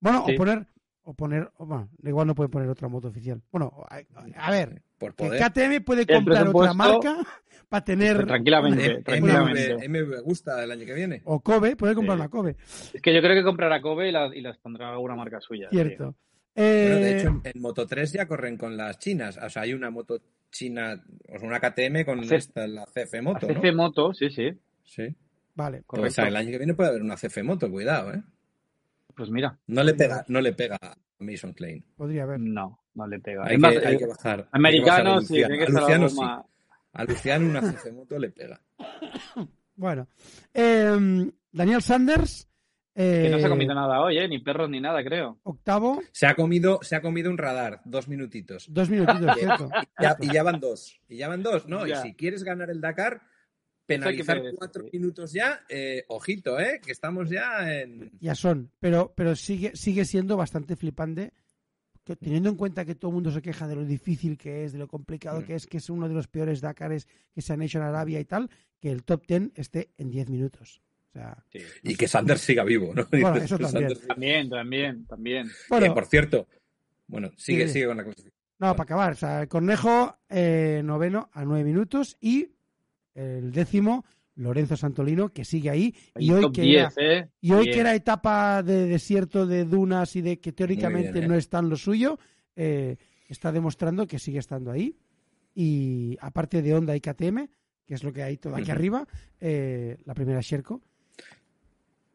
Bueno, 0.00 0.24
Sí. 0.26 0.34
o 0.34 0.36
poner. 0.36 0.66
O 1.06 1.12
poner. 1.14 1.50
o 1.58 1.66
bueno, 1.66 1.90
igual 2.02 2.26
no 2.26 2.34
puede 2.34 2.48
poner 2.48 2.68
otra 2.68 2.88
moto 2.88 3.08
oficial. 3.08 3.40
Bueno, 3.52 3.72
a, 3.88 4.00
a 4.36 4.50
ver. 4.50 4.82
Por 4.98 5.14
Que 5.14 5.26
poder. 5.26 5.42
KTM 5.52 5.84
puede 5.84 6.06
comprar 6.06 6.48
otra 6.48 6.72
marca 6.72 7.16
para 7.68 7.84
tener. 7.84 8.26
Tranquilamente, 8.26 8.86
M- 8.86 9.02
tranquilamente. 9.02 9.88
MV, 9.88 10.06
MV 10.06 10.22
gusta 10.22 10.64
el 10.64 10.70
año 10.70 10.86
que 10.86 10.94
viene. 10.94 11.20
O 11.24 11.40
Kobe, 11.40 11.76
puede 11.76 11.94
comprar 11.94 12.16
Sí. 12.16 12.20
una 12.22 12.28
Kobe. 12.30 12.56
Es 12.94 13.02
que 13.02 13.12
yo 13.14 13.20
creo 13.20 13.34
que 13.34 13.42
comprará 13.44 13.80
Kobe 13.82 14.08
y, 14.08 14.12
la- 14.12 14.34
y 14.34 14.40
las 14.40 14.56
pondrá 14.58 14.92
alguna 14.92 15.14
marca 15.14 15.40
suya. 15.40 15.68
Cierto. 15.70 16.14
Bueno, 16.56 16.96
de 16.96 17.10
Eh, 17.10 17.18
hecho, 17.18 17.28
en, 17.28 17.40
en 17.44 17.60
Moto 17.60 17.86
3 17.86 18.12
ya 18.12 18.26
corren 18.28 18.56
con 18.56 18.76
las 18.76 18.98
chinas. 18.98 19.36
O 19.42 19.50
sea, 19.50 19.62
hay 19.62 19.74
una 19.74 19.90
moto 19.90 20.20
china, 20.50 21.04
o 21.28 21.38
sea, 21.38 21.48
una 21.48 21.58
KTM 21.60 22.04
con 22.06 22.24
C- 22.24 22.36
esta, 22.36 22.66
la 22.66 22.86
CF 22.86 23.20
Moto, 23.20 23.46
CC 23.48 23.72
¿no? 23.72 23.76
Moto, 23.76 24.14
sí, 24.14 24.30
sí. 24.30 24.50
Sí. 24.84 25.14
Vale. 25.56 25.80
O 25.80 25.84
Correcto. 25.84 26.10
sea, 26.12 26.28
el 26.28 26.36
año 26.36 26.50
que 26.50 26.58
viene 26.58 26.74
puede 26.74 26.90
haber 26.90 27.02
una 27.02 27.16
CF 27.16 27.42
Moto, 27.42 27.70
cuidado, 27.70 28.14
¿eh? 28.14 28.22
Pues 29.16 29.30
mira, 29.30 29.58
No 29.66 29.82
le 29.82 29.94
pega, 29.94 30.24
no 30.28 30.40
le 30.40 30.52
pega 30.52 30.76
a 30.80 30.96
Mason 31.18 31.52
Klein. 31.52 31.84
Podría 31.96 32.24
haber. 32.24 32.40
no, 32.40 32.80
no 32.94 33.06
le 33.06 33.20
pega. 33.20 33.44
Hay, 33.46 33.54
Es 33.54 33.60
más, 33.60 33.72
que, 33.78 33.86
hay 33.86 33.94
eh, 33.94 33.98
que 33.98 34.06
bajar. 34.06 34.48
americano, 34.52 35.18
hay 35.18 35.26
sí, 35.26 35.34
que 35.34 35.42
bajar 35.42 35.52
a 35.52 35.56
tiene 35.56 35.66
que 35.66 35.72
Luciano. 35.72 36.06
estar 36.06 36.24
A 36.26 36.34
Luciano 36.34 36.44
sí. 36.44 36.50
A 36.92 37.04
Luciano 37.04 37.48
una 37.48 37.60
CF 37.60 37.92
Moto 37.92 38.18
le 38.18 38.30
pega. 38.30 38.60
Bueno. 39.76 40.06
Eh, 40.52 41.30
Daniel 41.50 41.82
Sanders. 41.82 42.48
Que 42.94 43.28
no 43.28 43.38
se 43.38 43.42
eh, 43.42 43.46
ha 43.46 43.48
comido 43.48 43.74
nada 43.74 44.00
hoy, 44.02 44.18
¿eh? 44.18 44.28
Ni 44.28 44.38
perros 44.38 44.70
ni 44.70 44.80
nada, 44.80 45.02
creo. 45.02 45.40
Octavo. 45.42 46.00
Se 46.12 46.28
ha 46.28 46.36
comido, 46.36 46.78
se 46.82 46.94
ha 46.94 47.00
comido 47.02 47.28
un 47.28 47.38
radar, 47.38 47.80
dos 47.84 48.06
minutitos. 48.06 48.66
Dos 48.72 48.88
minutitos, 48.88 49.34
cierto. 49.38 49.68
Ya- 50.00 50.16
y 50.20 50.32
ya 50.32 50.44
van 50.44 50.60
dos. 50.60 51.00
Y 51.08 51.16
ya 51.16 51.26
van 51.28 51.42
dos, 51.42 51.66
¿no? 51.66 51.84
Ya. 51.88 51.98
Y 51.98 52.02
si 52.02 52.14
quieres 52.14 52.44
ganar 52.44 52.70
el 52.70 52.80
Dakar, 52.80 53.22
Penalizar 53.86 54.42
cuatro 54.56 54.84
sí. 54.84 54.90
minutos 54.98 55.32
ya, 55.32 55.60
eh, 55.68 56.04
ojito, 56.08 56.58
¿eh? 56.58 56.80
Que 56.84 56.92
estamos 56.92 57.28
ya 57.28 57.70
en. 57.80 58.10
ya 58.20 58.34
son, 58.34 58.70
pero, 58.80 59.12
pero 59.14 59.36
sigue, 59.36 59.72
sigue 59.76 60.04
siendo 60.04 60.36
bastante 60.36 60.74
flipante, 60.76 61.32
que, 62.02 62.16
teniendo 62.16 62.48
en 62.48 62.56
cuenta 62.56 62.84
que 62.84 62.94
todo 62.94 63.10
el 63.10 63.14
mundo 63.16 63.30
se 63.30 63.42
queja 63.42 63.66
de 63.68 63.76
lo 63.76 63.84
difícil 63.84 64.38
que 64.38 64.64
es, 64.64 64.72
de 64.72 64.78
lo 64.78 64.88
complicado 64.88 65.40
Mm. 65.40 65.44
que 65.44 65.54
es, 65.54 65.66
que 65.66 65.76
es 65.78 65.90
uno 65.90 66.08
de 66.08 66.14
los 66.14 66.28
peores 66.28 66.60
Dakares 66.60 67.06
que 67.34 67.42
se 67.42 67.52
han 67.52 67.62
hecho 67.62 67.78
en 67.78 67.84
Arabia 67.84 68.20
y 68.20 68.24
tal, 68.24 68.48
que 68.80 68.90
el 68.90 69.04
top 69.04 69.26
10 69.26 69.50
esté 69.54 69.90
en 69.98 70.10
10 70.10 70.28
minutos. 70.30 70.80
O 71.10 71.12
sea, 71.12 71.44
Sí. 71.52 71.60
Y 71.82 71.94
que 71.96 72.08
Sanders 72.08 72.40
siga 72.40 72.64
vivo, 72.64 72.92
¿no? 72.94 73.06
Bueno, 73.10 73.36
eso 73.36 73.58
también. 73.58 73.88
Sanders- 73.90 74.06
También, 74.06 74.48
también, 74.50 75.06
también. 75.06 75.46
bueno, 75.68 75.86
Que, 75.86 75.92
por 75.92 76.06
cierto, 76.06 76.48
bueno, 77.06 77.30
sigue, 77.36 77.66
Sí. 77.68 77.74
sigue 77.74 77.86
con 77.86 77.96
la 77.98 78.04
clasificación. 78.04 78.34
no, 78.58 78.72
para 78.76 78.82
acabar, 78.84 79.12
o 79.12 79.16
sea, 79.16 79.46
Cornejo 79.46 80.16
eh, 80.28 80.80
noveno 80.84 81.28
a 81.32 81.44
9 81.44 81.64
minutos 81.64 82.16
y 82.20 82.48
el 83.14 83.52
décimo, 83.52 84.04
Lorenzo 84.36 84.76
Santolino, 84.76 85.28
que 85.30 85.44
sigue 85.44 85.70
ahí, 85.70 85.94
y 86.18 86.30
hoy, 86.32 86.50
que 86.52 86.62
10, 86.62 86.96
era, 86.96 87.12
¿eh? 87.20 87.30
y 87.40 87.52
hoy 87.52 87.66
que 87.70 87.80
era 87.80 87.94
etapa 87.94 88.62
de 88.62 88.86
desierto, 88.86 89.46
de 89.46 89.64
dunas 89.64 90.16
y 90.16 90.22
de 90.22 90.40
que 90.40 90.52
teóricamente 90.52 91.12
bien, 91.12 91.24
¿eh? 91.24 91.28
no 91.28 91.34
está 91.36 91.60
en 91.60 91.68
lo 91.68 91.76
suyo, 91.76 92.18
eh, 92.56 92.96
está 93.28 93.52
demostrando 93.52 94.06
que 94.06 94.18
sigue 94.18 94.38
estando 94.40 94.70
ahí. 94.70 94.96
Y 95.54 96.16
aparte 96.20 96.62
de 96.62 96.74
Honda 96.74 96.96
y 96.96 97.00
KTM, 97.00 97.48
que 97.86 97.94
es 97.94 98.02
lo 98.02 98.12
que 98.12 98.22
hay 98.24 98.36
todo 98.38 98.56
aquí 98.56 98.70
arriba, 98.72 99.06
la 99.40 100.14
primera 100.14 100.40
Sherco. 100.40 100.80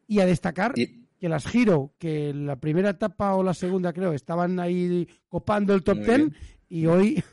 Y 0.07 0.19
a 0.19 0.25
destacar 0.25 0.73
Y- 0.75 1.05
que 1.19 1.29
las 1.29 1.45
Giro, 1.47 1.93
que 1.99 2.33
la 2.33 2.55
primera 2.59 2.89
etapa 2.91 3.35
o 3.35 3.43
la 3.43 3.53
segunda 3.53 3.93
creo, 3.93 4.13
estaban 4.13 4.59
ahí 4.59 5.07
copando 5.27 5.73
el 5.73 5.83
top 5.83 5.97
Muy 5.97 6.05
10 6.05 6.17
bien. 6.17 6.35
y 6.69 6.85
hoy, 6.85 7.23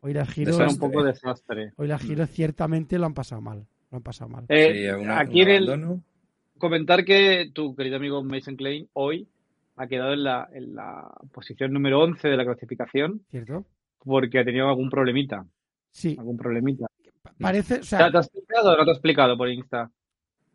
hoy 0.00 0.12
las 0.14 0.28
Giro, 0.30 0.50
Eso 0.50 0.62
era 0.62 0.70
un 0.70 0.78
poco 0.78 1.02
desastre. 1.02 1.72
hoy 1.76 1.88
las 1.88 2.02
Giro 2.02 2.26
ciertamente 2.26 2.98
lo 2.98 3.06
han 3.06 3.14
pasado 3.14 3.40
mal. 3.40 3.66
Lo 3.90 3.96
han 3.96 4.02
pasado 4.02 4.28
mal. 4.30 4.44
Eh, 4.48 4.72
sí, 4.94 5.02
una- 5.02 5.20
aquí 5.20 5.40
en 5.42 5.48
el, 5.50 6.00
comentar 6.58 7.04
que 7.04 7.50
tu 7.54 7.74
querido 7.74 7.96
amigo 7.96 8.22
Mason 8.22 8.56
Klein 8.56 8.88
hoy 8.94 9.28
ha 9.76 9.86
quedado 9.86 10.12
en 10.12 10.24
la, 10.24 10.48
en 10.52 10.74
la 10.74 11.08
posición 11.32 11.72
número 11.72 12.00
11 12.00 12.28
de 12.28 12.36
la 12.36 12.44
clasificación 12.44 13.22
¿Cierto? 13.30 13.64
porque 13.98 14.40
ha 14.40 14.44
tenido 14.44 14.68
algún 14.68 14.90
problemita. 14.90 15.46
Sí, 15.90 16.16
Algún 16.18 16.36
problemita. 16.36 16.86
pa- 17.22 17.32
parece, 17.38 17.74
o 17.74 17.78
¿Te, 17.78 17.84
sea, 17.84 18.10
te 18.10 18.16
ha 18.18 18.20
explicado 18.20 18.72
o 18.72 18.76
no 18.76 18.84
te 18.84 18.90
ha 18.90 18.94
explicado 18.94 19.36
por 19.38 19.48
Insta? 19.48 19.90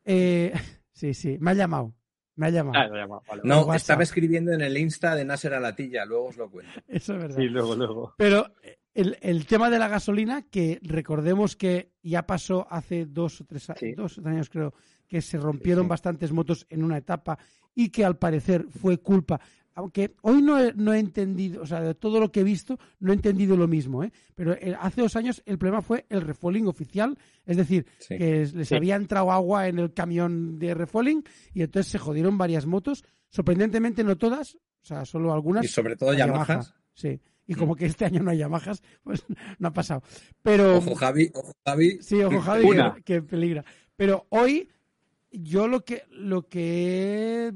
eh, 0.05 0.53
sí, 0.91 1.13
sí, 1.13 1.37
me 1.39 1.51
ha 1.51 1.53
llamado. 1.53 1.93
Me 2.35 2.47
ha 2.47 2.49
llamado. 2.49 2.77
Ah, 2.79 2.87
vale. 3.27 3.41
No, 3.45 3.59
WhatsApp. 3.59 3.75
estaba 3.75 4.03
escribiendo 4.03 4.51
en 4.53 4.61
el 4.61 4.75
Insta 4.77 5.15
de 5.15 5.23
Nasser 5.23 5.53
Alatilla, 5.53 6.03
luego 6.05 6.25
os 6.27 6.37
lo 6.37 6.49
cuento. 6.49 6.71
Eso 6.87 7.13
es 7.13 7.19
verdad. 7.21 7.37
Sí, 7.37 7.43
luego, 7.45 7.75
luego. 7.75 8.13
Pero 8.17 8.47
el, 8.93 9.17
el 9.21 9.45
tema 9.45 9.69
de 9.69 9.79
la 9.79 9.87
gasolina, 9.87 10.43
que 10.43 10.79
recordemos 10.83 11.55
que 11.55 11.91
ya 12.03 12.25
pasó 12.25 12.67
hace 12.69 13.05
dos 13.05 13.41
o 13.41 13.45
tres, 13.45 13.67
Sí. 13.77 13.93
dos 13.93 14.17
o 14.17 14.21
tres 14.21 14.33
años, 14.33 14.49
creo, 14.49 14.73
que 15.07 15.21
se 15.21 15.37
rompieron 15.37 15.85
Sí. 15.85 15.89
bastantes 15.89 16.31
motos 16.31 16.65
en 16.69 16.83
una 16.83 16.97
etapa 16.97 17.37
y 17.75 17.89
que 17.89 18.05
al 18.05 18.17
parecer 18.17 18.65
fue 18.69 18.97
culpa. 18.99 19.39
Aunque 19.75 20.13
hoy 20.21 20.43
no 20.43 20.59
he, 20.59 20.71
no 20.75 20.93
he 20.93 20.99
entendido, 20.99 21.63
o 21.63 21.65
sea, 21.65 21.81
de 21.81 21.95
todo 21.95 22.19
lo 22.19 22.31
que 22.31 22.41
he 22.41 22.43
visto, 22.43 22.77
no 22.99 23.11
he 23.11 23.15
entendido 23.15 23.57
lo 23.57 23.67
mismo, 23.67 24.03
¿eh? 24.03 24.11
Pero 24.35 24.53
eh, 24.53 24.75
hace 24.79 25.01
dos 25.01 25.15
años 25.15 25.41
el 25.47 25.57
problema 25.57 25.81
fue 25.81 26.05
el 26.09 26.21
refueling 26.21 26.67
oficial, 26.67 27.17
es 27.47 27.57
decir, 27.57 27.87
que 28.07 28.47
les 28.53 28.71
había 28.71 28.95
entrado 28.95 29.31
agua 29.31 29.67
en 29.67 29.79
el 29.79 29.91
camión 29.91 30.59
de 30.59 30.75
refueling 30.75 31.23
y 31.55 31.63
entonces 31.63 31.91
se 31.91 31.97
jodieron 31.97 32.37
varias 32.37 32.67
motos, 32.67 33.03
sorprendentemente 33.29 34.03
no 34.03 34.15
todas, 34.15 34.53
o 34.55 34.85
sea, 34.85 35.05
solo 35.05 35.33
algunas. 35.33 35.65
Y 35.65 35.67
sobre 35.69 35.95
todo. 35.95 36.13
Yamaha, 36.13 36.61
Sí. 36.93 37.19
Y 37.45 37.55
como 37.55 37.75
que 37.75 37.85
este 37.85 38.05
año 38.05 38.21
no 38.23 38.31
hay 38.31 38.37
Yamahas, 38.37 38.81
pues 39.03 39.23
no 39.59 39.67
ha 39.67 39.73
pasado. 39.73 40.01
Pero 40.41 40.77
Ojo 40.77 40.95
Javi, 40.95 41.29
ojo 41.33 41.51
Javi. 41.65 41.97
sí, 42.01 42.21
ojo 42.21 42.39
Javi, 42.41 42.65
Una. 42.65 42.93
que, 42.95 43.03
que 43.03 43.21
peligra. 43.21 43.63
Pero 43.95 44.25
hoy 44.29 44.69
yo 45.31 45.67
lo 45.67 45.83
que 45.83 46.03
lo 46.11 46.47
que 46.47 47.47
he 47.47 47.53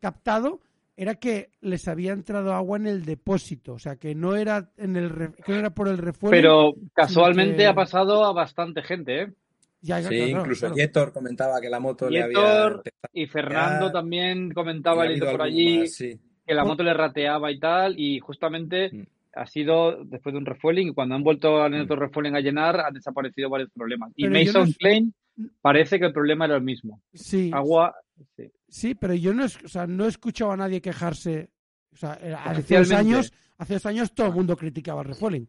captado 0.00 0.60
era 0.96 1.16
que 1.16 1.50
les 1.60 1.88
había 1.88 2.12
entrado 2.12 2.52
agua 2.54 2.76
en 2.78 2.86
el 2.86 3.04
depósito, 3.04 3.74
o 3.74 3.78
sea, 3.78 3.96
que 3.96 4.14
no 4.14 4.36
era 4.36 4.70
en 4.76 4.96
el 4.96 5.32
que 5.44 5.52
no 5.52 5.58
era 5.58 5.70
por 5.70 5.88
el 5.88 5.98
refuerzo. 5.98 6.30
Pero 6.36 6.74
casualmente 6.92 7.56
que- 7.58 7.66
ha 7.66 7.74
pasado 7.74 8.24
a 8.24 8.32
bastante 8.32 8.82
gente, 8.82 9.22
¿eh? 9.22 9.32
Ya, 9.80 10.00
Sí, 10.02 10.08
claro, 10.16 10.40
incluso 10.40 10.60
claro. 10.60 10.76
Yetor 10.76 11.12
comentaba 11.12 11.60
que 11.60 11.68
la 11.68 11.78
moto 11.78 12.08
le 12.08 12.22
había 12.22 12.80
Y 13.12 13.26
Fernando 13.26 13.86
Ya. 13.88 13.92
también 13.92 14.50
comentaba 14.52 15.02
ha 15.02 15.06
el 15.06 15.12
habido 15.12 15.30
por 15.32 15.42
allí 15.42 15.78
más, 15.80 15.92
sí. 15.92 16.18
Que 16.46 16.54
la 16.54 16.64
moto 16.64 16.82
le 16.82 16.94
rateaba 16.94 17.50
y 17.50 17.58
tal, 17.58 17.98
y 17.98 18.20
justamente 18.20 18.90
Mm. 18.92 19.02
ha 19.34 19.46
sido 19.46 20.04
después 20.04 20.32
de 20.32 20.38
un 20.38 20.46
refueling, 20.46 20.88
y 20.88 20.92
cuando 20.94 21.14
han 21.14 21.24
vuelto 21.24 21.62
al 21.62 21.72
Mm. 21.72 21.82
otro 21.82 21.96
refueling 21.96 22.34
a 22.36 22.40
llenar, 22.40 22.80
han 22.80 22.94
desaparecido 22.94 23.48
varios 23.50 23.70
problemas. 23.70 24.12
Y 24.16 24.24
Pero 24.28 24.38
Mason 24.38 24.62
no 24.64 24.68
es- 24.68 24.78
Klein 24.78 25.14
parece 25.60 25.98
que 25.98 26.06
el 26.06 26.12
problema 26.12 26.44
era 26.44 26.56
el 26.56 26.62
mismo. 26.62 27.00
Sí, 27.12 27.50
Agua, 27.52 27.94
sí. 28.36 28.50
sí, 28.68 28.94
pero 28.94 29.14
yo 29.14 29.32
no, 29.34 29.44
es- 29.44 29.62
o 29.64 29.68
sea, 29.68 29.86
no 29.86 30.04
he 30.04 30.08
escuchado 30.08 30.52
a 30.52 30.56
nadie 30.56 30.80
quejarse. 30.80 31.50
O 31.92 31.96
sea, 31.96 32.18
eh, 32.22 32.34
hace 32.34 32.76
dos 32.78 32.92
años, 32.92 33.32
hace 33.58 33.74
dos 33.74 33.86
años 33.86 34.12
todo 34.14 34.26
el 34.28 34.34
mundo 34.34 34.56
criticaba 34.56 35.02
el 35.02 35.08
refueling. 35.08 35.46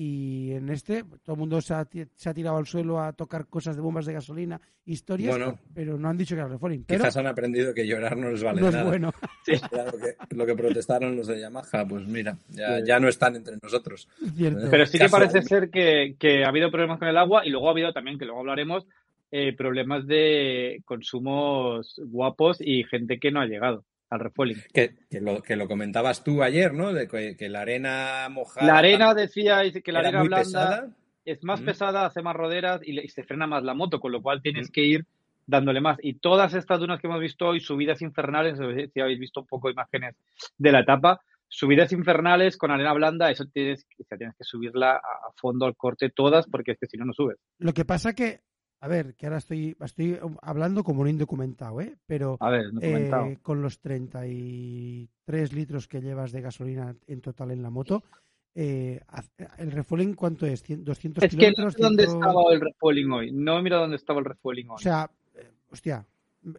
Y 0.00 0.52
en 0.52 0.68
este, 0.68 1.02
todo 1.24 1.34
el 1.34 1.40
mundo 1.40 1.60
se 1.60 1.74
ha, 1.74 1.84
ti- 1.84 2.04
se 2.14 2.28
ha 2.30 2.32
tirado 2.34 2.56
al 2.56 2.66
suelo 2.68 3.00
a 3.00 3.12
tocar 3.12 3.48
cosas 3.48 3.74
de 3.74 3.82
bombas 3.82 4.06
de 4.06 4.12
gasolina, 4.12 4.60
historias, 4.84 5.36
Bueno. 5.36 5.58
pero 5.74 5.98
no 5.98 6.08
han 6.08 6.16
dicho 6.16 6.36
que 6.36 6.44
refueling. 6.46 6.84
Pero 6.84 7.00
Quizás 7.00 7.16
han 7.16 7.26
aprendido 7.26 7.74
que 7.74 7.84
llorar 7.84 8.16
no 8.16 8.30
les 8.30 8.40
vale 8.44 8.60
no 8.60 8.68
es 8.68 8.74
nada. 8.74 8.86
bueno. 8.86 9.12
Lo, 9.72 9.98
que, 9.98 10.36
lo 10.36 10.46
que 10.46 10.54
protestaron 10.54 11.16
los 11.16 11.26
de 11.26 11.40
Yamaha, 11.40 11.84
pues 11.88 12.06
mira, 12.06 12.36
ya, 12.50 12.78
Sí. 12.78 12.84
ya 12.86 13.00
no 13.00 13.08
están 13.08 13.34
entre 13.34 13.56
nosotros. 13.60 14.08
Cierto. 14.36 14.68
Pero 14.70 14.86
sí 14.86 14.98
que 14.98 15.04
Caso- 15.06 15.16
parece 15.18 15.42
ser 15.42 15.68
que, 15.68 16.14
que 16.16 16.44
ha 16.44 16.48
habido 16.48 16.70
problemas 16.70 17.00
con 17.00 17.08
el 17.08 17.16
agua 17.16 17.44
y 17.44 17.50
luego 17.50 17.66
ha 17.66 17.72
habido 17.72 17.92
también, 17.92 18.20
que 18.20 18.24
luego 18.24 18.38
hablaremos, 18.38 18.86
eh, 19.32 19.52
problemas 19.56 20.06
de 20.06 20.80
consumos 20.84 22.00
guapos 22.06 22.58
y 22.60 22.84
gente 22.84 23.18
que 23.18 23.32
no 23.32 23.40
ha 23.40 23.46
llegado 23.46 23.84
al 24.10 24.20
refueling. 24.20 24.56
Que, 24.72 24.94
que 25.10 25.20
lo, 25.20 25.42
que 25.42 25.56
lo 25.56 25.68
comentabas 25.68 26.24
tú 26.24 26.42
ayer, 26.42 26.72
¿no? 26.74 26.92
De 26.92 27.06
que, 27.08 27.36
que 27.36 27.48
la 27.48 27.60
arena 27.62 28.28
mojada 28.30 28.66
La 28.66 28.78
arena, 28.78 29.14
decíais 29.14 29.82
que 29.82 29.92
la 29.92 29.98
arena 30.00 30.20
blanda 30.22 30.38
pesada. 30.38 30.88
es 31.24 31.44
más 31.44 31.60
Mm. 31.60 31.64
pesada, 31.64 32.06
hace 32.06 32.22
más 32.22 32.34
roderas 32.36 32.80
y, 32.84 32.92
le- 32.92 33.04
y 33.04 33.08
se 33.08 33.22
frena 33.24 33.46
más 33.46 33.62
la 33.62 33.74
moto, 33.74 34.00
con 34.00 34.12
lo 34.12 34.22
cual 34.22 34.40
tienes 34.42 34.68
Mm. 34.68 34.72
que 34.72 34.80
ir 34.82 35.06
dándole 35.46 35.80
más. 35.80 35.98
Y 36.02 36.14
todas 36.14 36.52
estas 36.54 36.78
dunas 36.80 37.00
que 37.00 37.06
hemos 37.06 37.20
visto 37.20 37.46
hoy, 37.48 37.60
subidas 37.60 38.02
infernales, 38.02 38.58
si 38.92 39.00
habéis 39.00 39.18
visto 39.18 39.40
un 39.40 39.46
poco 39.46 39.70
imágenes 39.70 40.14
de 40.58 40.72
la 40.72 40.80
etapa, 40.80 41.20
subidas 41.50 41.90
infernales 41.92 42.58
con 42.58 42.70
arena 42.70 42.92
blanda, 42.92 43.30
eso 43.30 43.46
tienes, 43.46 43.86
o 43.98 44.04
sea, 44.04 44.18
tienes 44.18 44.36
que 44.36 44.44
subirla 44.44 44.92
a 44.92 44.98
a 45.28 45.32
fondo 45.40 45.64
al 45.66 45.74
corte 45.76 46.10
todas, 46.10 46.46
porque 46.46 46.72
es 46.72 46.78
que 46.78 46.86
si 46.86 46.96
no, 46.98 47.06
no 47.06 47.12
subes. 47.14 47.38
Lo 47.58 47.72
que 47.72 47.84
pasa 47.86 48.14
que, 48.14 48.40
a 48.80 48.88
ver, 48.88 49.14
que 49.14 49.26
ahora 49.26 49.38
estoy, 49.38 49.76
estoy 49.80 50.18
hablando 50.42 50.84
como 50.84 51.02
un 51.02 51.08
indocumentado, 51.08 51.80
¿eh? 51.80 51.96
Pero 52.06 52.36
A 52.40 52.50
ver, 52.50 52.66
he 52.80 53.08
eh, 53.10 53.38
con 53.42 53.60
los 53.62 53.80
33 53.80 55.52
litros 55.52 55.88
que 55.88 56.00
llevas 56.00 56.32
de 56.32 56.40
gasolina 56.40 56.94
en 57.06 57.20
total 57.20 57.50
en 57.50 57.62
la 57.62 57.70
moto, 57.70 58.04
eh, 58.54 59.00
el 59.58 59.70
refueling, 59.72 60.14
¿cuánto 60.14 60.46
es? 60.46 60.64
¿Cien- 60.64 60.84
¿200 60.84 61.22
Es 61.24 61.30
que 61.30 61.36
no 61.36 61.54
kilómetros? 61.54 61.74
sé 61.74 61.82
dónde 61.82 62.06
100? 62.06 62.14
estaba 62.16 62.52
el 62.52 62.60
refueling 62.60 63.10
hoy. 63.12 63.32
No 63.32 63.62
mira 63.62 63.76
dónde 63.78 63.96
estaba 63.96 64.20
el 64.20 64.24
refueling 64.24 64.66
hoy. 64.68 64.74
O 64.76 64.78
sea, 64.78 65.10
eh, 65.36 65.50
hostia, 65.70 66.06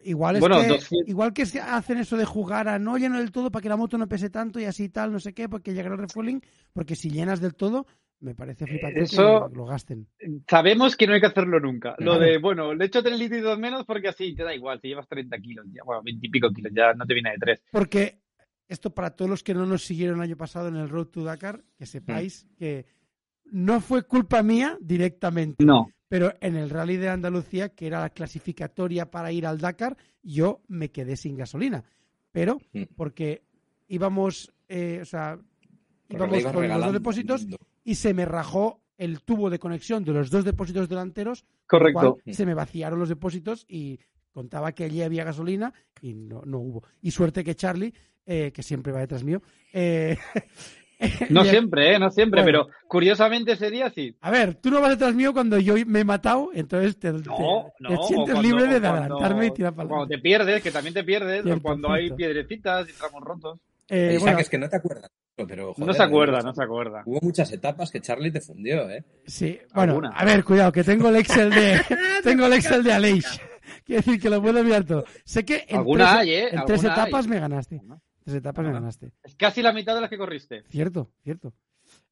igual 0.04 0.36
es 0.36 0.40
Bueno, 0.40 0.60
que 0.60 0.68
200. 0.68 1.08
igual 1.08 1.32
que 1.32 1.46
se 1.46 1.60
hacen 1.60 1.98
eso 1.98 2.16
de 2.16 2.24
jugar 2.24 2.68
a 2.68 2.78
no 2.78 2.96
lleno 2.96 3.18
del 3.18 3.32
todo 3.32 3.50
para 3.50 3.62
que 3.62 3.68
la 3.68 3.76
moto 3.76 3.98
no 3.98 4.08
pese 4.08 4.30
tanto 4.30 4.60
y 4.60 4.64
así 4.64 4.88
tal, 4.88 5.12
no 5.12 5.20
sé 5.20 5.32
qué, 5.34 5.48
porque 5.48 5.72
llegará 5.74 5.94
el 5.94 6.00
refueling, 6.02 6.40
porque 6.72 6.96
si 6.96 7.10
llenas 7.10 7.40
del 7.40 7.54
todo, 7.54 7.86
me 8.20 8.34
parece 8.34 8.66
flipante 8.66 9.00
eso- 9.00 9.48
que 9.50 9.56
lo 9.56 9.64
gasten. 9.64 10.06
Sabemos 10.48 10.96
que 10.96 11.06
no 11.06 11.14
hay 11.14 11.20
que 11.20 11.26
hacerlo 11.26 11.58
nunca. 11.60 11.94
Lo 11.98 12.18
de, 12.18 12.38
bueno, 12.38 12.74
le 12.74 12.84
echo 12.86 13.02
3 13.02 13.18
litros 13.18 13.58
menos 13.58 13.84
porque 13.86 14.08
así 14.08 14.34
te 14.34 14.42
da 14.44 14.54
igual, 14.54 14.80
si 14.80 14.88
llevas 14.88 15.08
30 15.08 15.38
kilos, 15.38 15.66
ya, 15.72 15.82
bueno, 15.84 16.02
20 16.02 16.26
y 16.26 16.30
pico 16.30 16.50
kilos, 16.50 16.72
ya 16.74 16.92
no 16.94 17.06
te 17.06 17.14
viene 17.14 17.30
de 17.30 17.38
3. 17.38 17.62
Porque 17.72 18.20
esto 18.68 18.90
para 18.94 19.10
todos 19.10 19.30
los 19.30 19.42
que 19.42 19.54
no 19.54 19.66
nos 19.66 19.84
siguieron 19.84 20.16
el 20.16 20.22
año 20.22 20.36
pasado 20.36 20.68
en 20.68 20.76
el 20.76 20.88
Road 20.88 21.06
to 21.06 21.24
Dakar, 21.24 21.62
que 21.76 21.86
sepáis 21.86 22.44
Mm. 22.46 22.54
que 22.56 22.86
no 23.52 23.80
fue 23.80 24.02
culpa 24.04 24.42
mía 24.42 24.76
directamente, 24.80 25.64
No, 25.64 25.88
pero 26.08 26.32
en 26.40 26.56
el 26.56 26.70
Rally 26.70 26.96
de 26.98 27.08
Andalucía, 27.08 27.70
que 27.70 27.86
era 27.86 28.00
la 28.00 28.10
clasificatoria 28.10 29.10
para 29.10 29.32
ir 29.32 29.46
al 29.46 29.58
Dakar, 29.58 29.96
yo 30.22 30.60
me 30.68 30.90
quedé 30.90 31.16
sin 31.16 31.36
gasolina. 31.36 31.82
Pero 32.32 32.58
Mm. 32.72 32.82
porque 32.96 33.42
íbamos, 33.88 34.52
eh, 34.68 34.98
o 35.02 35.04
sea, 35.04 35.38
íbamos 36.08 36.44
con 36.44 36.68
los 36.68 36.80
dos 36.80 36.92
depósitos 36.92 37.46
y 37.90 37.94
se 37.96 38.14
me 38.14 38.24
rajó 38.24 38.80
el 38.98 39.22
tubo 39.22 39.50
de 39.50 39.58
conexión 39.58 40.04
de 40.04 40.12
los 40.12 40.30
dos 40.30 40.44
depósitos 40.44 40.88
delanteros, 40.88 41.44
correcto. 41.66 42.18
cual 42.22 42.34
se 42.34 42.46
me 42.46 42.54
vaciaron 42.54 42.98
los 42.98 43.08
depósitos 43.08 43.64
y 43.68 43.98
contaba 44.32 44.72
que 44.72 44.84
allí 44.84 45.02
había 45.02 45.24
gasolina 45.24 45.72
y 46.00 46.14
no, 46.14 46.42
no 46.44 46.58
hubo. 46.58 46.84
Y 47.02 47.10
suerte 47.10 47.42
que 47.42 47.54
Charlie, 47.56 47.92
eh, 48.26 48.52
que 48.54 48.62
siempre 48.62 48.92
va 48.92 49.00
detrás 49.00 49.24
mío, 49.24 49.42
eh, 49.72 50.16
No 51.30 51.44
siempre, 51.44 51.94
¿eh? 51.94 51.98
No 51.98 52.10
siempre, 52.10 52.42
Bueno. 52.42 52.66
pero 52.66 52.76
curiosamente 52.86 53.52
ese 53.52 53.70
día 53.70 53.88
sí. 53.88 54.14
A 54.20 54.30
ver, 54.30 54.54
tú 54.56 54.70
no 54.70 54.82
vas 54.82 54.90
detrás 54.90 55.14
mío 55.14 55.32
cuando 55.32 55.58
yo 55.58 55.74
me 55.86 56.00
he 56.00 56.04
matado, 56.04 56.50
entonces 56.52 56.98
te, 56.98 57.10
te- 57.10 57.18
No, 57.30 57.72
te 57.78 57.84
no. 57.94 58.00
o 58.00 58.06
sientes 58.06 58.34
cuando- 58.34 58.42
libre 58.42 58.64
de 58.66 58.80
cuando- 58.80 58.88
adelantarme 59.00 59.46
y 59.46 59.50
tirar 59.50 59.74
para 59.74 59.88
Cuando 59.88 60.06
te 60.08 60.18
pierdes, 60.18 60.62
que 60.62 60.70
también 60.70 60.92
te 60.92 61.02
pierdes, 61.02 61.42
Cierto, 61.42 61.62
cuando 61.62 61.90
hay 61.90 62.10
piedrecitas 62.12 62.86
y 62.88 62.92
tramos 62.92 63.22
rotos. 63.22 63.58
Eh, 63.90 64.10
Isaac, 64.12 64.20
bueno, 64.22 64.38
es 64.38 64.48
que 64.48 64.58
no 64.58 64.68
te 64.68 64.76
acuerdas. 64.76 65.10
Pero, 65.48 65.74
no 65.76 65.92
se 65.94 66.02
acuerda, 66.02 66.38
hubo- 66.38 66.44
no 66.44 66.54
se 66.54 66.62
acuerda. 66.62 67.02
Hubo 67.06 67.18
muchas 67.22 67.50
etapas 67.52 67.90
que 67.90 68.00
Charlie 68.00 68.30
te 68.30 68.40
fundió, 68.40 68.88
¿eh? 68.90 69.04
sí, 69.26 69.58
bueno, 69.74 69.92
alguna. 69.92 70.10
a 70.10 70.24
ver, 70.24 70.44
cuidado, 70.44 70.70
que 70.70 70.84
tengo 70.84 71.08
el 71.08 71.16
Excel 71.16 71.50
de 71.50 71.80
tengo 72.22 72.46
el 72.46 72.52
Excel 72.54 72.82
de 72.84 72.92
Aleix. 72.92 73.24
Quiero 73.84 74.02
decir 74.02 74.20
que 74.20 74.30
lo 74.30 74.40
puedo 74.42 74.62
mirar 74.62 74.84
todo. 74.84 75.04
Sé 75.24 75.44
que 75.44 75.64
en 75.68 75.78
Alguna 75.78 76.04
tres, 76.10 76.18
hay, 76.20 76.30
¿eh? 76.30 76.48
en 76.52 76.64
tres 76.66 76.84
etapas 76.84 77.24
hay. 77.24 77.30
me 77.30 77.40
ganaste. 77.40 77.80
Tres 78.24 78.36
etapas 78.36 78.64
me 78.66 78.72
ganaste. 78.72 79.12
Es 79.24 79.34
casi 79.34 79.62
la 79.62 79.72
mitad 79.72 79.94
de 79.94 80.02
las 80.02 80.10
que 80.10 80.18
corriste. 80.18 80.62
Cierto, 80.68 81.10
cierto. 81.22 81.54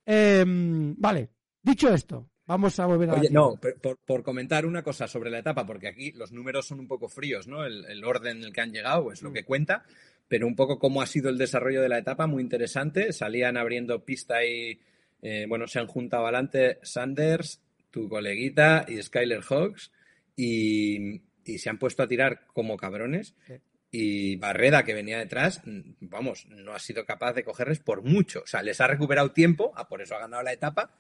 Em, 0.07 0.95
vale, 0.99 1.29
dicho 1.63 1.93
esto, 1.93 2.31
vamos 2.47 2.79
a 2.81 2.87
volver 2.87 3.11
a 3.11 3.15
Oye, 3.15 3.29
no, 3.31 3.57
por, 3.61 3.79
por- 3.81 3.99
por 3.99 4.23
comentar 4.23 4.65
una 4.65 4.83
cosa 4.83 5.07
sobre 5.07 5.31
la 5.31 5.39
etapa, 5.41 5.67
porque 5.67 5.89
aquí 5.89 6.13
los 6.13 6.33
números 6.33 6.67
son 6.67 6.81
un 6.81 6.89
poco 6.89 7.09
fríos, 7.09 7.47
¿no? 7.47 7.65
El, 7.65 7.85
el 7.85 8.05
orden 8.05 8.39
en 8.39 8.45
el 8.45 8.53
que 8.53 8.61
han 8.63 8.73
llegado 8.73 9.13
es 9.13 9.23
lo 9.23 9.31
Mm. 9.31 9.35
que 9.35 9.45
cuenta, 9.45 9.85
pero 10.29 10.47
un 10.47 10.55
poco 10.55 10.79
cómo 10.79 11.03
ha 11.03 11.07
sido 11.07 11.31
el 11.31 11.39
desarrollo 11.39 11.83
de 11.83 11.89
la 11.89 11.99
etapa, 11.99 12.27
muy 12.27 12.43
interesante. 12.43 13.13
Salían 13.13 13.57
abriendo 13.57 14.05
pista 14.05 14.45
y, 14.45 14.81
eh, 15.23 15.47
bueno, 15.49 15.67
se 15.67 15.79
han 15.79 15.87
juntado 15.87 16.25
adelante 16.25 16.79
Sanders, 16.83 17.63
tu 17.91 18.09
coleguita 18.09 18.85
y 18.87 19.03
Skyler 19.03 19.43
Hawks, 19.43 19.91
y, 20.37 21.23
y 21.45 21.59
se 21.59 21.71
han 21.71 21.79
puesto 21.79 22.03
a 22.03 22.09
tirar 22.09 22.47
como 22.53 22.77
cabrones. 22.77 23.35
Sí. 23.47 23.55
Y 23.91 24.37
Barreda, 24.37 24.85
que 24.85 24.93
venía 24.93 25.19
detrás, 25.19 25.63
mm, 25.65 25.81
vamos, 26.01 26.47
no 26.47 26.73
ha 26.75 26.79
sido 26.79 27.07
capaz 27.07 27.33
de 27.33 27.45
cogerles 27.45 27.81
por 27.81 28.03
mucho. 28.03 28.43
O 28.43 28.47
sea, 28.47 28.63
les 28.63 28.81
ha 28.81 28.87
recuperado 28.87 29.33
tiempo, 29.33 29.73
ah, 29.77 29.89
por 29.89 30.03
eso 30.03 30.15
ha 30.15 30.21
ganado 30.21 30.43
la 30.43 30.53
etapa, 30.53 30.95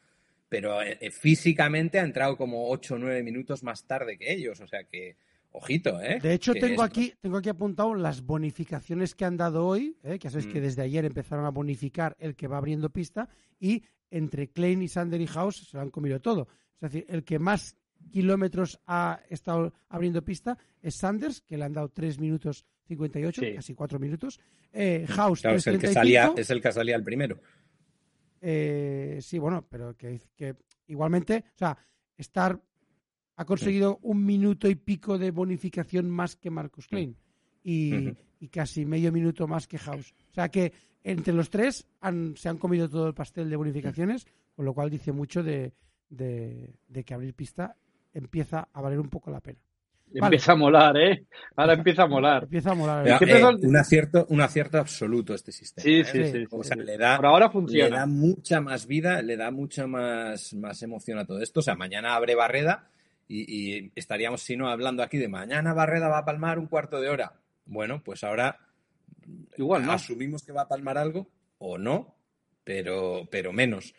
pero 0.49 0.81
eh, 0.83 0.97
eh, 1.01 1.11
físicamente 1.11 1.99
ha 1.99 2.05
entrado 2.05 2.37
como 2.37 2.71
8 2.71 2.95
o 2.95 2.99
9 2.99 3.23
minutos 3.23 3.63
más 3.63 3.87
tarde 3.87 4.17
que 4.17 4.33
ellos. 4.33 4.61
O 4.61 4.67
sea 4.67 4.85
que, 4.85 5.17
ojito, 5.59 6.01
¿eh? 6.01 6.19
De 6.21 6.33
hecho, 6.35 6.55
tengo 6.55 6.83
aquí, 6.83 7.13
tengo 7.21 7.37
aquí 7.37 7.49
apuntado 7.49 7.95
las 7.95 8.23
bonificaciones 8.23 9.15
que 9.15 9.25
han 9.25 9.37
dado 9.37 9.67
hoy, 9.67 9.97
¿eh? 10.03 10.19
que 10.19 10.25
ya 10.25 10.31
sabéis 10.31 10.47
Mm. 10.49 10.53
que 10.53 10.61
desde 10.61 10.83
ayer 10.83 11.05
empezaron 11.05 11.45
a 11.45 11.51
bonificar 11.51 12.17
el 12.19 12.35
que 12.35 12.47
va 12.49 12.57
abriendo 12.59 12.91
pista 12.91 13.29
y 13.61 13.83
entre 14.11 14.49
Klein 14.49 14.83
y 14.83 14.89
Sander 14.89 15.21
y 15.21 15.27
House 15.27 15.69
se 15.71 15.77
lo 15.77 15.83
han 15.83 15.91
comido 15.91 16.21
todo. 16.21 16.49
Es 16.81 16.93
decir, 16.93 17.05
el 17.09 17.25
que 17.25 17.39
más 17.39 17.77
kilómetros 18.11 18.81
ha 18.87 19.21
estado 19.29 19.75
abriendo 19.89 20.25
pista 20.25 20.57
es 20.81 20.95
Sanders, 20.95 21.41
que 21.43 21.59
le 21.59 21.65
han 21.65 21.73
dado 21.73 21.89
3 21.91 22.19
minutos 22.19 22.65
58, 22.87 23.43
Sí. 23.43 23.55
casi 23.55 23.75
4 23.75 23.99
minutos. 23.99 24.41
Eh, 24.73 25.05
House, 25.09 25.43
Claro, 25.43 25.57
es 25.59 25.67
el, 25.67 25.79
que 25.79 25.89
3.35. 25.89 25.93
salía, 25.93 26.33
es 26.37 26.51
el 26.51 26.61
que 26.63 26.73
salía 26.73 26.97
el 26.97 27.03
primero. 27.05 27.39
Eh, 28.41 29.19
sí, 29.21 29.39
bueno, 29.39 29.67
pero 29.69 29.97
que, 29.97 30.21
que 30.37 30.55
igualmente, 30.87 31.45
o 31.55 31.59
sea, 31.59 31.77
estar 32.17 32.59
ha 33.41 33.45
conseguido 33.45 33.99
un 34.03 34.25
minuto 34.27 34.69
y 34.69 34.75
pico 34.75 35.17
de 35.17 35.31
bonificación 35.31 36.11
más 36.11 36.37
que 36.37 36.51
Marcus 36.51 36.87
Klein 36.89 37.17
y, 37.65 38.13
casi 38.51 38.85
medio 38.85 39.11
minuto 39.13 39.47
más 39.49 39.67
que 39.67 39.79
House. 39.79 40.13
O 40.31 40.35
sea 40.35 40.49
que 40.49 40.73
entre 41.05 41.33
los 41.33 41.49
tres 41.49 41.87
han- 42.01 42.37
se 42.37 42.49
han 42.49 42.59
comido 42.59 42.89
todo 42.89 43.07
el 43.09 43.15
pastel 43.15 43.49
de 43.49 43.57
bonificaciones, 43.57 44.27
con 44.55 44.65
lo 44.65 44.75
cual 44.75 44.91
dice 44.91 45.13
mucho 45.13 45.43
de, 45.43 45.73
de- 46.11 46.75
de 46.89 47.05
que 47.05 47.15
abrir 47.15 47.33
pista 47.35 47.77
empieza 48.13 48.69
a 48.73 48.81
valer 48.81 48.99
un 49.01 49.09
poco 49.09 49.31
la 49.31 49.41
pena. 49.41 49.59
Vale. 50.11 50.21
Empieza 50.37 50.53
a 50.53 50.57
molar, 50.57 50.97
¿eh? 50.97 51.27
Ahora 51.55 51.75
empieza 51.75 52.03
a 52.05 52.07
molar. 52.07 52.43
Empieza 52.45 52.71
a 52.71 52.75
molar. 52.75 53.07
Eh, 53.07 53.45
un, 53.63 53.77
acierto, 53.77 54.27
un 54.31 54.41
acierto 54.41 54.79
absoluto 54.79 55.35
este 55.35 55.53
sistema. 55.53 55.83
Sí, 55.85 56.01
¿eh? 56.01 56.05
sí, 56.05 56.25
Sí. 56.25 56.33
sí. 56.33 56.45
O 56.51 56.65
sea, 56.65 56.77
sí. 56.79 56.83
le 56.83 56.97
da, 56.97 57.17
Por 57.17 57.27
ahora 57.27 57.47
le 57.47 57.53
funciona. 57.53 57.99
da 57.99 58.07
mucha 58.07 58.61
más 58.63 58.87
vida, 58.87 59.21
le 59.21 59.37
da 59.37 59.51
mucha 59.51 59.87
más, 59.87 60.55
más 60.55 60.83
emoción 60.83 61.19
a 61.19 61.27
todo 61.27 61.41
esto. 61.43 61.61
O 61.61 61.63
sea, 61.63 61.75
mañana 61.77 62.15
abre 62.17 62.35
Barreda 62.35 62.89
y, 63.29 63.79
y 63.79 63.93
estaríamos, 63.95 64.43
si 64.43 64.57
no, 64.57 64.69
hablando 64.69 65.03
aquí 65.03 65.19
de 65.19 65.29
mañana 65.29 65.75
Barreda 65.75 66.09
va 66.09 66.19
a 66.19 66.25
palmar 66.25 66.59
un 66.59 66.67
cuarto 66.67 67.01
de 67.01 67.11
hora. 67.11 67.35
Bueno, 67.67 68.03
pues 68.03 68.25
ahora 68.25 68.59
Igual, 69.57 69.87
¿no? 69.87 69.93
asumimos 69.93 70.43
que 70.43 70.53
va 70.53 70.63
a 70.63 70.69
palmar 70.69 70.99
algo 70.99 71.31
o 71.59 71.79
no, 71.79 72.15
pero, 72.65 73.29
pero 73.31 73.53
menos. 73.53 73.95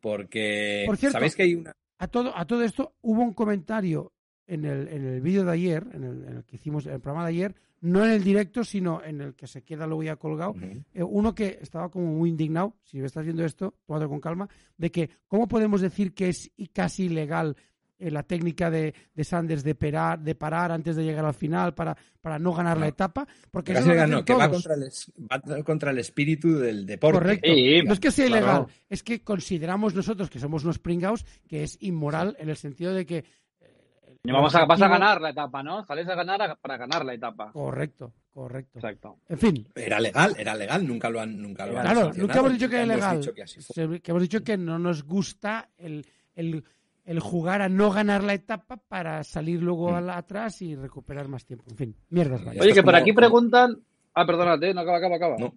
Porque 0.00 0.84
Por 0.86 0.96
cierto, 0.96 1.14
sabéis 1.14 1.34
que 1.34 1.42
hay 1.42 1.54
una. 1.54 1.74
A 1.98 2.06
todo, 2.06 2.36
a 2.36 2.46
todo 2.46 2.62
esto 2.62 2.94
hubo 3.02 3.22
un 3.22 3.34
comentario 3.34 4.12
en 4.46 4.64
el, 4.64 4.88
en 4.88 5.04
el 5.04 5.20
vídeo 5.20 5.44
de 5.44 5.52
ayer, 5.52 5.86
en 5.92 6.04
el, 6.04 6.24
en 6.24 6.36
el 6.36 6.44
que 6.44 6.56
hicimos 6.56 6.86
el 6.86 7.00
programa 7.00 7.24
de 7.24 7.34
ayer, 7.34 7.54
no 7.80 8.04
en 8.04 8.12
el 8.12 8.22
directo, 8.22 8.64
sino 8.64 9.02
en 9.02 9.20
el 9.20 9.34
que 9.34 9.46
se 9.46 9.62
queda 9.62 9.86
luego 9.86 10.02
ya 10.02 10.16
colgado. 10.16 10.54
Eh, 10.94 11.02
uno 11.02 11.34
que 11.34 11.58
estaba 11.60 11.90
como 11.90 12.06
muy 12.06 12.30
indignado, 12.30 12.76
si 12.84 13.00
estás 13.00 13.24
viendo 13.24 13.44
esto, 13.44 13.74
tómate 13.86 14.06
con 14.06 14.20
calma, 14.20 14.48
de 14.76 14.90
que 14.90 15.10
cómo 15.26 15.48
podemos 15.48 15.80
decir 15.80 16.14
que 16.14 16.28
es 16.28 16.50
casi 16.72 17.04
ilegal 17.04 17.56
eh, 17.98 18.10
la 18.10 18.22
técnica 18.22 18.70
de, 18.70 18.94
de 19.14 19.24
Sanders 19.24 19.62
de 19.64 19.74
parar, 19.74 20.18
de 20.20 20.34
parar 20.34 20.70
antes 20.72 20.96
de 20.96 21.04
llegar 21.04 21.24
al 21.24 21.34
final 21.34 21.74
para, 21.74 21.96
para 22.20 22.38
no 22.38 22.52
ganar 22.52 22.78
la 22.78 22.88
etapa. 22.88 23.26
Porque 23.50 23.72
eso 23.72 23.92
no, 24.06 24.24
que 24.24 24.34
va 24.34 24.48
contra, 24.48 24.74
el, 24.74 24.82
va 25.30 25.62
contra 25.64 25.90
el 25.90 25.98
espíritu 25.98 26.58
del 26.58 26.86
deporte. 26.86 27.18
Correcto. 27.18 27.48
Sí, 27.52 27.82
no 27.84 27.92
es 27.92 28.00
que 28.00 28.10
sea 28.10 28.26
claro. 28.26 28.42
ilegal, 28.46 28.66
es 28.88 29.02
que 29.02 29.22
consideramos 29.22 29.94
nosotros 29.94 30.30
que 30.30 30.38
somos 30.38 30.64
unos 30.64 30.78
pringaos 30.78 31.24
que 31.48 31.62
es 31.64 31.76
inmoral 31.80 32.36
en 32.38 32.48
el 32.48 32.56
sentido 32.56 32.92
de 32.94 33.04
que. 33.06 33.18
eh, 33.18 33.24
vamos 34.24 34.54
a, 34.54 34.64
vas 34.64 34.80
a 34.82 34.88
ganar 34.88 35.20
la 35.20 35.30
etapa, 35.30 35.62
¿no? 35.62 35.84
Sales 35.84 36.08
a 36.08 36.14
ganar 36.14 36.40
a- 36.42 36.54
para 36.56 36.76
ganar 36.76 37.04
la 37.04 37.14
etapa. 37.14 37.50
Correcto, 37.52 38.12
correcto. 38.30 38.78
Exacto. 38.78 39.18
En 39.28 39.38
fin, 39.38 39.68
Era 39.74 39.98
legal, 40.00 40.34
era 40.38 40.54
legal, 40.54 40.86
nunca 40.86 41.08
lo 41.10 41.20
han, 41.20 41.40
nunca 41.40 41.66
lo 41.66 41.76
han 41.78 41.82
claro, 41.84 42.00
sancionado, 42.06 42.26
nunca 42.26 42.38
hemos 42.40 42.52
dicho 42.52 42.68
que 42.68 42.76
es 42.76 42.82
hemos 42.82 42.94
legal. 42.96 43.20
dicho 43.20 43.34
que 43.34 43.42
así 43.42 43.60
fue. 43.60 43.74
Se- 43.74 44.00
que 44.00 44.10
hemos 44.10 44.22
dicho 44.22 44.44
que 44.44 44.56
no 44.56 44.78
nos 44.78 45.02
gusta 45.04 45.70
el, 45.76 46.06
el, 46.34 46.64
el 47.08 47.20
jugar 47.20 47.62
a 47.62 47.68
no 47.68 47.90
ganar 47.90 48.22
la 48.22 48.34
etapa 48.34 48.76
para 48.76 49.24
salir 49.24 49.62
luego 49.62 49.90
Mm. 49.90 49.94
a 49.94 50.00
la- 50.02 50.16
atrás 50.18 50.60
y 50.62 50.76
recuperar 50.76 51.26
más 51.28 51.44
tiempo. 51.46 51.64
En 51.70 51.76
fin, 51.76 51.96
mierdas, 52.10 52.44
vaya. 52.44 52.58
Ya 52.58 52.62
Oye, 52.62 52.74
que 52.74 52.82
por 52.82 52.94
aquí 52.94 53.12
preguntan. 53.12 53.78
Ah, 54.14 54.26
perdónate, 54.26 54.74
no 54.74 54.80
acaba, 54.82 54.98
acaba, 54.98 55.16
acaba. 55.16 55.36
No. 55.38 55.54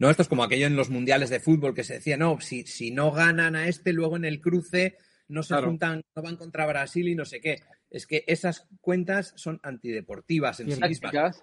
No, 0.00 0.10
esto 0.10 0.22
es 0.22 0.28
como 0.28 0.42
aquello 0.42 0.66
en 0.66 0.74
los 0.76 0.90
mundiales 0.90 1.30
de 1.30 1.40
fútbol 1.40 1.74
que 1.74 1.84
se 1.84 1.94
decía, 1.94 2.16
no, 2.16 2.40
si, 2.40 2.66
si 2.66 2.90
no 2.90 3.12
ganan 3.12 3.54
a 3.54 3.68
este, 3.68 3.92
luego 3.92 4.16
en 4.16 4.24
el 4.24 4.40
cruce 4.40 4.96
no 5.28 5.42
se 5.42 5.48
Claro. 5.48 5.66
juntan, 5.68 6.02
no 6.16 6.22
van 6.22 6.36
contra 6.36 6.66
Brasil 6.66 7.06
y 7.06 7.14
no 7.14 7.24
sé 7.24 7.40
qué. 7.40 7.60
Es 7.90 8.06
que 8.06 8.24
esas 8.26 8.66
cuentas 8.80 9.34
son 9.36 9.60
antideportivas 9.62 10.58
en 10.60 10.72
sí 10.72 10.80
mismas. 10.80 11.12
Tácticas. 11.12 11.42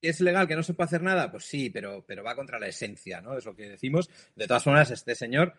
¿Es 0.00 0.20
legal 0.20 0.46
que 0.46 0.54
no 0.56 0.62
se 0.62 0.74
puede 0.74 0.86
hacer 0.86 1.02
nada? 1.02 1.30
Pues 1.30 1.44
sí, 1.46 1.70
pero, 1.70 2.04
pero 2.06 2.22
va 2.22 2.36
contra 2.36 2.58
la 2.58 2.68
esencia, 2.68 3.20
¿no? 3.22 3.36
Es 3.36 3.44
lo 3.44 3.56
que 3.56 3.70
decimos. 3.70 4.08
De 4.36 4.46
todas 4.46 4.62
formas, 4.62 4.90
este 4.90 5.14
señor 5.14 5.54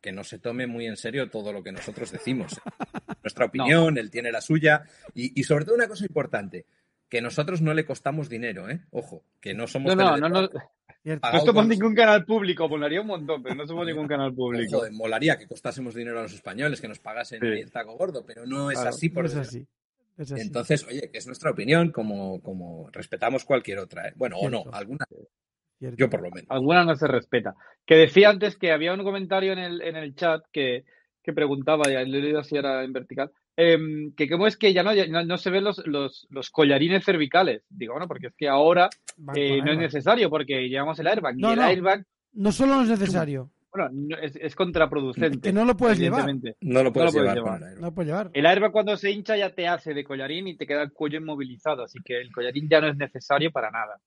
que 0.00 0.12
no 0.12 0.24
se 0.24 0.38
tome 0.38 0.66
muy 0.66 0.86
en 0.86 0.96
serio 0.96 1.28
todo 1.30 1.52
lo 1.52 1.62
que 1.62 1.72
nosotros 1.72 2.10
decimos. 2.10 2.60
Nuestra 3.22 3.46
opinión, 3.46 3.98
él 3.98 4.10
tiene 4.10 4.32
la 4.32 4.40
suya. 4.40 4.84
Y, 5.14 5.38
y 5.38 5.44
sobre 5.44 5.64
todo 5.64 5.74
una 5.74 5.88
cosa 5.88 6.04
importante, 6.04 6.66
que 7.08 7.20
nosotros 7.20 7.60
no 7.62 7.72
le 7.74 7.84
costamos 7.84 8.28
dinero, 8.28 8.68
¿eh? 8.68 8.80
Ojo, 8.90 9.22
que 9.40 9.54
no 9.54 9.66
somos... 9.66 9.94
No, 9.96 10.16
no, 10.18 10.28
no, 10.28 10.42
no. 10.42 10.48
somos 11.40 11.54
con- 11.54 11.68
ningún 11.68 11.94
canal 11.94 12.24
público, 12.26 12.68
molaría 12.68 13.00
un 13.00 13.06
montón, 13.06 13.42
pero 13.42 13.54
no 13.54 13.66
somos 13.66 13.86
ningún 13.86 14.06
canal 14.06 14.34
público. 14.34 14.82
Molaría 14.92 15.38
que 15.38 15.46
costásemos 15.46 15.94
dinero 15.94 16.18
a 16.18 16.22
los 16.24 16.34
españoles, 16.34 16.80
que 16.80 16.88
nos 16.88 16.98
pagasen 16.98 17.40
Sí. 17.40 17.46
el 17.46 17.70
taco 17.70 17.96
gordo, 17.96 18.24
pero 18.26 18.44
no 18.46 18.70
es 18.70 18.76
Claro, 18.76 18.90
así 18.90 19.08
por 19.08 19.24
No 19.24 19.30
es 19.30 19.36
así. 19.36 19.66
es 20.18 20.32
así. 20.32 20.40
Entonces, 20.42 20.84
oye, 20.86 21.08
que 21.10 21.18
es 21.18 21.26
nuestra 21.26 21.50
opinión, 21.50 21.92
como, 21.92 22.42
como 22.42 22.90
respetamos 22.92 23.44
cualquier 23.44 23.78
otra. 23.78 24.08
¿eh? 24.08 24.12
Bueno, 24.16 24.36
o 24.38 24.50
no, 24.50 24.64
alguna, 24.72 25.06
Cierto. 25.78 25.96
yo 25.98 26.10
por 26.10 26.22
lo 26.22 26.30
menos. 26.30 26.50
Alguna 26.50 26.84
no 26.84 26.94
se 26.96 27.06
respeta. 27.06 27.54
Que 27.86 27.94
decía 27.96 28.30
antes 28.30 28.56
que 28.56 28.72
había 28.72 28.92
un 28.92 29.02
comentario 29.04 29.52
en 29.52 29.58
el, 29.60 29.82
en 29.82 29.96
el 29.96 30.14
chat 30.14 30.42
que, 30.52 30.84
que 31.22 31.32
preguntaba, 31.32 31.84
ya 31.90 32.00
lo 32.02 32.18
he 32.18 32.22
leído 32.22 32.40
así 32.40 32.56
ahora 32.56 32.82
en 32.84 32.92
vertical, 32.92 33.30
em, 33.56 34.12
que 34.14 34.28
cómo 34.28 34.46
es 34.46 34.56
que 34.56 34.72
ya 34.72 34.82
no, 34.82 34.92
ya 34.94 35.06
no, 35.06 35.24
no 35.24 35.36
se 35.38 35.50
ven 35.50 35.64
los, 35.64 35.84
los, 35.86 36.26
los 36.30 36.50
collarines 36.50 37.04
cervicales. 37.04 37.62
Digo, 37.70 37.94
bueno, 37.94 38.08
porque 38.08 38.26
es 38.28 38.34
que 38.36 38.48
ahora 38.48 38.88
eh, 39.34 39.60
no 39.62 39.72
es 39.72 39.78
necesario 39.78 40.28
porque 40.30 40.68
llevamos 40.68 40.98
el 40.98 41.06
airbag. 41.06 41.36
No, 41.36 41.50
y 41.50 41.52
el 41.52 41.58
no. 41.58 41.64
airbag, 41.64 42.04
No 42.32 42.52
solo 42.52 42.74
no 42.76 42.82
es 42.82 42.88
necesario, 42.88 43.50
bueno, 43.72 43.90
no- 43.92 44.16
es, 44.18 44.34
es 44.36 44.54
contraproducente. 44.54 45.40
que 45.40 45.52
no 45.52 45.64
lo 45.64 45.76
puedes 45.76 45.98
llevar. 45.98 46.26
No 46.60 46.82
lo 46.82 46.92
puedes 46.92 47.12
lo 47.14 47.20
puedes 47.20 47.34
llevar, 47.34 47.36
con 47.38 47.44
llevar. 47.44 47.58
el 47.62 47.68
aire. 47.68 47.80
No 47.80 47.86
lo 47.88 47.94
puedes 47.94 48.08
llevar. 48.10 48.30
El 48.32 48.46
airbag 48.46 48.72
cuando 48.72 48.96
se 48.96 49.10
hincha 49.10 49.36
ya 49.36 49.50
te 49.54 49.68
hace 49.68 49.94
de 49.94 50.04
collarín 50.04 50.48
y 50.48 50.56
te 50.56 50.66
queda 50.66 50.82
el 50.82 50.92
cuello 50.92 51.18
inmovilizado, 51.18 51.84
así 51.84 51.98
que 52.04 52.20
el 52.20 52.32
collarín 52.32 52.68
ya 52.68 52.80
no 52.80 52.88
es 52.88 52.96
necesario 52.96 53.50
para 53.52 53.70
nada. 53.70 53.98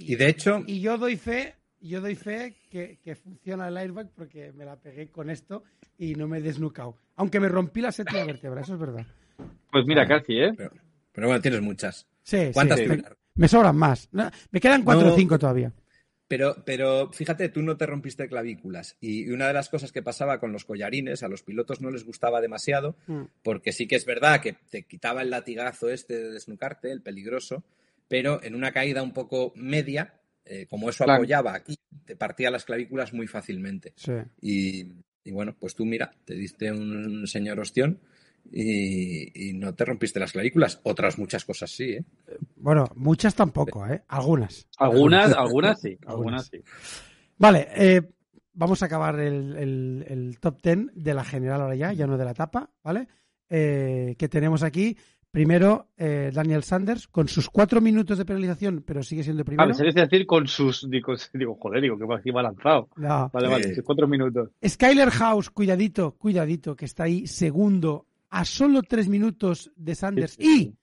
Y 0.00 0.16
de 0.16 0.28
hecho, 0.28 0.62
Y 0.66 0.80
yo 0.80 0.98
doy 0.98 1.16
fe, 1.16 1.54
yo 1.80 2.00
doy 2.00 2.14
fe 2.14 2.56
que, 2.70 2.98
que 3.02 3.14
funciona 3.14 3.68
el 3.68 3.76
airbag 3.76 4.08
porque 4.14 4.52
me 4.52 4.64
la 4.64 4.76
pegué 4.76 5.08
con 5.10 5.30
esto 5.30 5.62
y 5.98 6.14
no 6.14 6.26
me 6.28 6.38
he 6.38 6.40
desnucado. 6.42 6.96
Aunque 7.16 7.40
me 7.40 7.48
rompí 7.48 7.80
la 7.80 7.92
séptima 7.92 8.24
vértebra, 8.24 8.60
eso 8.62 8.74
es 8.74 8.80
verdad. 8.80 9.06
Pues 9.70 9.84
mira, 9.86 10.06
casi, 10.06 10.34
¿eh? 10.38 10.52
pero, 10.56 10.70
pero 11.12 11.26
bueno, 11.28 11.40
tienes 11.42 11.60
muchas. 11.60 12.06
Sí, 12.22 12.50
¿Cuántas 12.52 12.78
sí. 12.80 12.86
Me 13.34 13.48
sobran 13.48 13.76
más. 13.76 14.08
Me 14.50 14.60
quedan 14.60 14.82
cuatro 14.82 15.06
No. 15.08 15.14
o 15.14 15.16
cinco 15.16 15.38
todavía. 15.38 15.72
Pero, 16.28 16.62
pero 16.64 17.10
fíjate, 17.12 17.48
tú 17.48 17.60
no 17.62 17.76
te 17.76 17.86
rompiste 17.86 18.28
clavículas. 18.28 18.96
Y 19.00 19.30
una 19.30 19.48
de 19.48 19.52
las 19.54 19.68
cosas 19.68 19.90
que 19.90 20.00
pasaba 20.02 20.38
con 20.38 20.52
los 20.52 20.64
collarines, 20.64 21.22
a 21.24 21.28
los 21.28 21.42
pilotos 21.42 21.80
no 21.80 21.90
les 21.90 22.04
gustaba 22.04 22.40
demasiado, 22.40 22.96
Mm. 23.08 23.22
porque 23.42 23.72
sí 23.72 23.88
que 23.88 23.96
es 23.96 24.04
verdad 24.06 24.40
que 24.40 24.52
te 24.70 24.84
quitaba 24.84 25.22
el 25.22 25.30
latigazo 25.30 25.88
este 25.90 26.14
de 26.16 26.30
desnucarte, 26.30 26.92
el 26.92 27.02
peligroso, 27.02 27.64
pero 28.10 28.42
en 28.42 28.56
una 28.56 28.72
caída 28.72 29.04
un 29.04 29.12
poco 29.12 29.52
media, 29.54 30.20
eh, 30.44 30.66
como 30.68 30.90
eso 30.90 31.04
Claro. 31.04 31.18
apoyaba 31.22 31.54
aquí, 31.54 31.76
te 32.04 32.16
partía 32.16 32.50
las 32.50 32.64
clavículas 32.64 33.12
muy 33.12 33.28
fácilmente. 33.28 33.92
Sí. 33.94 34.14
Y, 34.40 34.92
y 35.22 35.30
bueno, 35.30 35.54
pues 35.56 35.76
tú 35.76 35.84
mira, 35.86 36.10
te 36.24 36.34
diste 36.34 36.72
un 36.72 37.24
señor 37.28 37.60
ostión 37.60 38.00
y, 38.50 39.50
y 39.50 39.52
no 39.52 39.74
te 39.76 39.84
rompiste 39.84 40.18
las 40.18 40.32
clavículas. 40.32 40.80
Otras 40.82 41.18
muchas 41.18 41.44
cosas 41.44 41.70
sí, 41.70 41.92
¿eh? 41.92 42.04
Bueno, 42.56 42.84
muchas 42.96 43.36
tampoco, 43.36 43.86
¿eh? 43.86 44.02
Algunas. 44.08 44.66
Algunas, 44.78 45.32
algunas 45.32 45.80
sí, 45.80 45.96
algunas 46.06 46.46
sí. 46.48 46.60
Vale, 47.38 47.68
eh, 47.76 48.02
vamos 48.54 48.82
a 48.82 48.86
acabar 48.86 49.20
el, 49.20 49.56
el- 49.56 50.04
el 50.08 50.40
top 50.40 50.60
ten 50.60 50.90
de 50.96 51.14
la 51.14 51.22
general 51.24 51.60
ahora 51.60 51.76
ya, 51.76 51.92
ya 51.92 52.08
no 52.08 52.18
de 52.18 52.24
la 52.24 52.32
etapa, 52.32 52.70
¿vale? 52.82 53.06
Eh, 53.48 54.16
que 54.18 54.28
tenemos 54.28 54.64
aquí. 54.64 54.96
Primero, 55.30 55.90
eh, 55.96 56.32
Daniel 56.34 56.64
Sanders, 56.64 57.06
con 57.06 57.28
sus 57.28 57.48
cuatro 57.48 57.80
minutos 57.80 58.18
de 58.18 58.24
penalización, 58.24 58.82
pero 58.84 59.00
sigue 59.04 59.22
siendo 59.22 59.42
A 59.42 59.44
primero. 59.44 59.76
ver, 59.76 59.86
es 59.86 59.94
decir, 59.94 60.26
con 60.26 60.48
sus. 60.48 60.90
Digo, 60.90 61.14
digo, 61.34 61.54
joder, 61.60 61.80
digo, 61.82 61.96
que 61.96 62.04
por 62.04 62.18
encima 62.18 62.42
lanzado. 62.42 62.88
No. 62.96 63.30
Vale, 63.32 63.48
vale, 63.48 63.74
sí, 63.74 63.80
cuatro 63.82 64.08
minutos. 64.08 64.50
Skyler 64.66 65.10
House, 65.10 65.50
cuidadito, 65.50 66.12
cuidadito, 66.16 66.74
que 66.74 66.84
está 66.86 67.04
ahí 67.04 67.28
segundo 67.28 68.06
a 68.30 68.44
solo 68.44 68.82
tres 68.82 69.08
minutos 69.08 69.70
de 69.76 69.94
Sanders 69.94 70.32
Sí, 70.32 70.42
sí, 70.42 70.62
y 70.62 70.74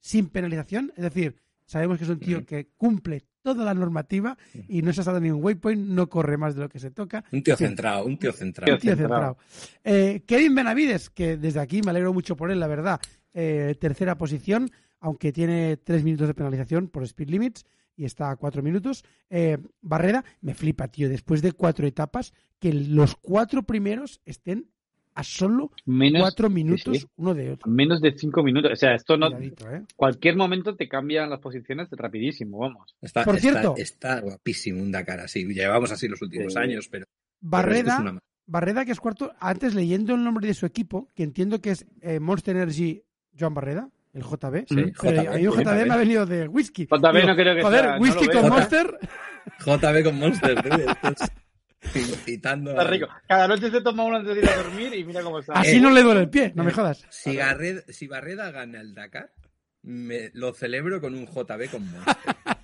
sin 0.00 0.28
penalización. 0.28 0.92
Es 0.96 1.04
decir, 1.04 1.36
sabemos 1.64 1.96
que 1.96 2.04
es 2.04 2.10
un 2.10 2.18
tío 2.20 2.44
que 2.44 2.68
cumple 2.76 3.24
toda 3.42 3.64
la 3.64 3.72
normativa 3.74 4.36
y 4.68 4.82
no 4.82 4.92
se 4.92 5.00
ha 5.00 5.04
dado 5.04 5.20
ni 5.20 5.30
un 5.30 5.42
waypoint, 5.42 5.86
no 5.88 6.08
corre 6.10 6.36
más 6.36 6.54
de 6.54 6.62
lo 6.62 6.68
que 6.68 6.78
se 6.78 6.90
toca. 6.90 7.24
Un 7.32 7.42
tío 7.42 7.56
Sí. 7.56 7.64
centrado, 7.64 8.04
un 8.04 8.18
tío 8.18 8.32
centrado. 8.32 8.78
Tío 8.78 8.96
centrado. 8.96 9.36
centrado. 9.36 9.38
Eh, 9.82 10.22
Kevin 10.26 10.54
Benavides, 10.54 11.08
que 11.10 11.36
desde 11.38 11.60
aquí 11.60 11.80
me 11.82 11.90
alegro 11.90 12.12
mucho 12.12 12.36
por 12.36 12.50
él, 12.50 12.60
la 12.60 12.66
verdad. 12.66 13.00
Eh, 13.34 13.74
tercera 13.80 14.16
posición, 14.16 14.70
aunque 15.00 15.32
tiene 15.32 15.76
tres 15.76 16.04
minutos 16.04 16.28
de 16.28 16.34
penalización 16.34 16.88
por 16.88 17.02
speed 17.02 17.28
limits 17.30 17.64
y 17.96 18.04
está 18.04 18.30
a 18.30 18.36
cuatro 18.36 18.62
minutos. 18.62 19.04
Eh, 19.28 19.58
Barrera, 19.82 20.24
me 20.40 20.54
flipa, 20.54 20.88
tío, 20.88 21.08
después 21.08 21.42
de 21.42 21.52
cuatro 21.52 21.86
etapas, 21.86 22.32
que 22.60 22.72
los 22.72 23.16
cuatro 23.16 23.64
primeros 23.64 24.20
estén 24.24 24.68
a 25.16 25.22
solo 25.22 25.70
Menos, 25.84 26.22
cuatro 26.22 26.50
minutos 26.50 26.98
sí. 26.98 27.06
uno 27.16 27.34
de 27.34 27.52
otro. 27.52 27.70
menos 27.70 28.00
de 28.00 28.16
cinco 28.18 28.42
minutos. 28.42 28.72
O 28.72 28.76
sea, 28.76 28.94
esto 28.96 29.16
no. 29.16 29.28
¿eh? 29.38 29.52
Cualquier 29.94 30.34
momento 30.36 30.74
te 30.74 30.88
cambian 30.88 31.30
las 31.30 31.38
posiciones 31.38 31.88
rapidísimo, 31.92 32.58
vamos. 32.58 32.96
Está, 33.00 33.22
Por 33.24 33.36
está- 33.36 33.50
cierto- 33.52 33.74
está 33.76 34.20
guapísimo 34.20 34.82
un 34.82 34.90
Dakar 34.90 35.20
así. 35.20 35.44
Llevamos 35.44 35.92
así 35.92 36.08
los 36.08 36.20
últimos 36.22 36.52
Sí. 36.54 36.58
años, 36.58 36.88
pero. 36.88 37.06
pero 37.48 37.72
es 37.72 37.82
una- 37.84 38.18
Barreda, 38.46 38.84
que 38.84 38.92
es 38.92 39.00
cuarto, 39.00 39.32
antes 39.40 39.74
leyendo 39.74 40.14
el 40.14 40.24
nombre 40.24 40.46
de 40.48 40.54
su 40.54 40.66
equipo, 40.66 41.08
que 41.14 41.22
entiendo 41.22 41.60
que 41.60 41.70
es 41.70 41.86
eh, 42.02 42.18
Monster 42.20 42.56
Energy 42.56 43.02
Joan 43.38 43.54
Barreda, 43.54 43.88
el 44.12 44.22
JB. 44.22 44.64
Sí, 44.68 44.92
Pero 45.00 45.22
JB, 45.22 45.28
a 45.28 45.32
mí 45.36 45.46
un 45.46 45.54
JB, 45.54 45.62
JB. 45.64 45.86
me 45.86 45.94
ha 45.94 45.96
venido 45.96 46.26
de 46.26 46.48
whisky. 46.48 46.86
JB 46.86 47.26
no 47.26 47.34
creo 47.36 47.54
que 47.56 47.62
Joder, 47.62 47.80
sea, 47.84 47.98
whisky 47.98 48.28
con. 48.28 48.48
Monster. 48.48 48.98
JB 49.66 50.04
con 50.04 50.18
Monster, 50.18 50.62
tío, 50.62 50.86
incitando 51.94 52.70
Está 52.70 52.82
a- 52.82 52.86
rico. 52.86 53.08
Cada 53.28 53.48
noche 53.48 53.70
se 53.70 53.80
toma 53.80 54.04
uno 54.04 54.16
antes 54.16 54.34
de 54.34 54.40
ir 54.42 54.48
a 54.48 54.56
dormir 54.56 54.94
y 54.94 55.04
mira 55.04 55.22
cómo 55.22 55.38
está. 55.40 55.52
Así 55.54 55.76
Eh, 55.76 55.80
no 55.80 55.90
le 55.90 56.02
duele 56.02 56.20
el 56.22 56.30
pie, 56.30 56.52
no 56.54 56.64
me 56.64 56.72
jodas. 56.72 57.04
Si, 57.10 57.38
si 57.88 58.06
Barreda 58.06 58.50
gana 58.50 58.80
el 58.80 58.94
Dakar, 58.94 59.30
me 59.82 60.30
lo 60.32 60.54
celebro 60.54 61.00
con 61.00 61.14
un 61.14 61.26
JB 61.26 61.70
con 61.70 61.90
Monster. 61.90 62.16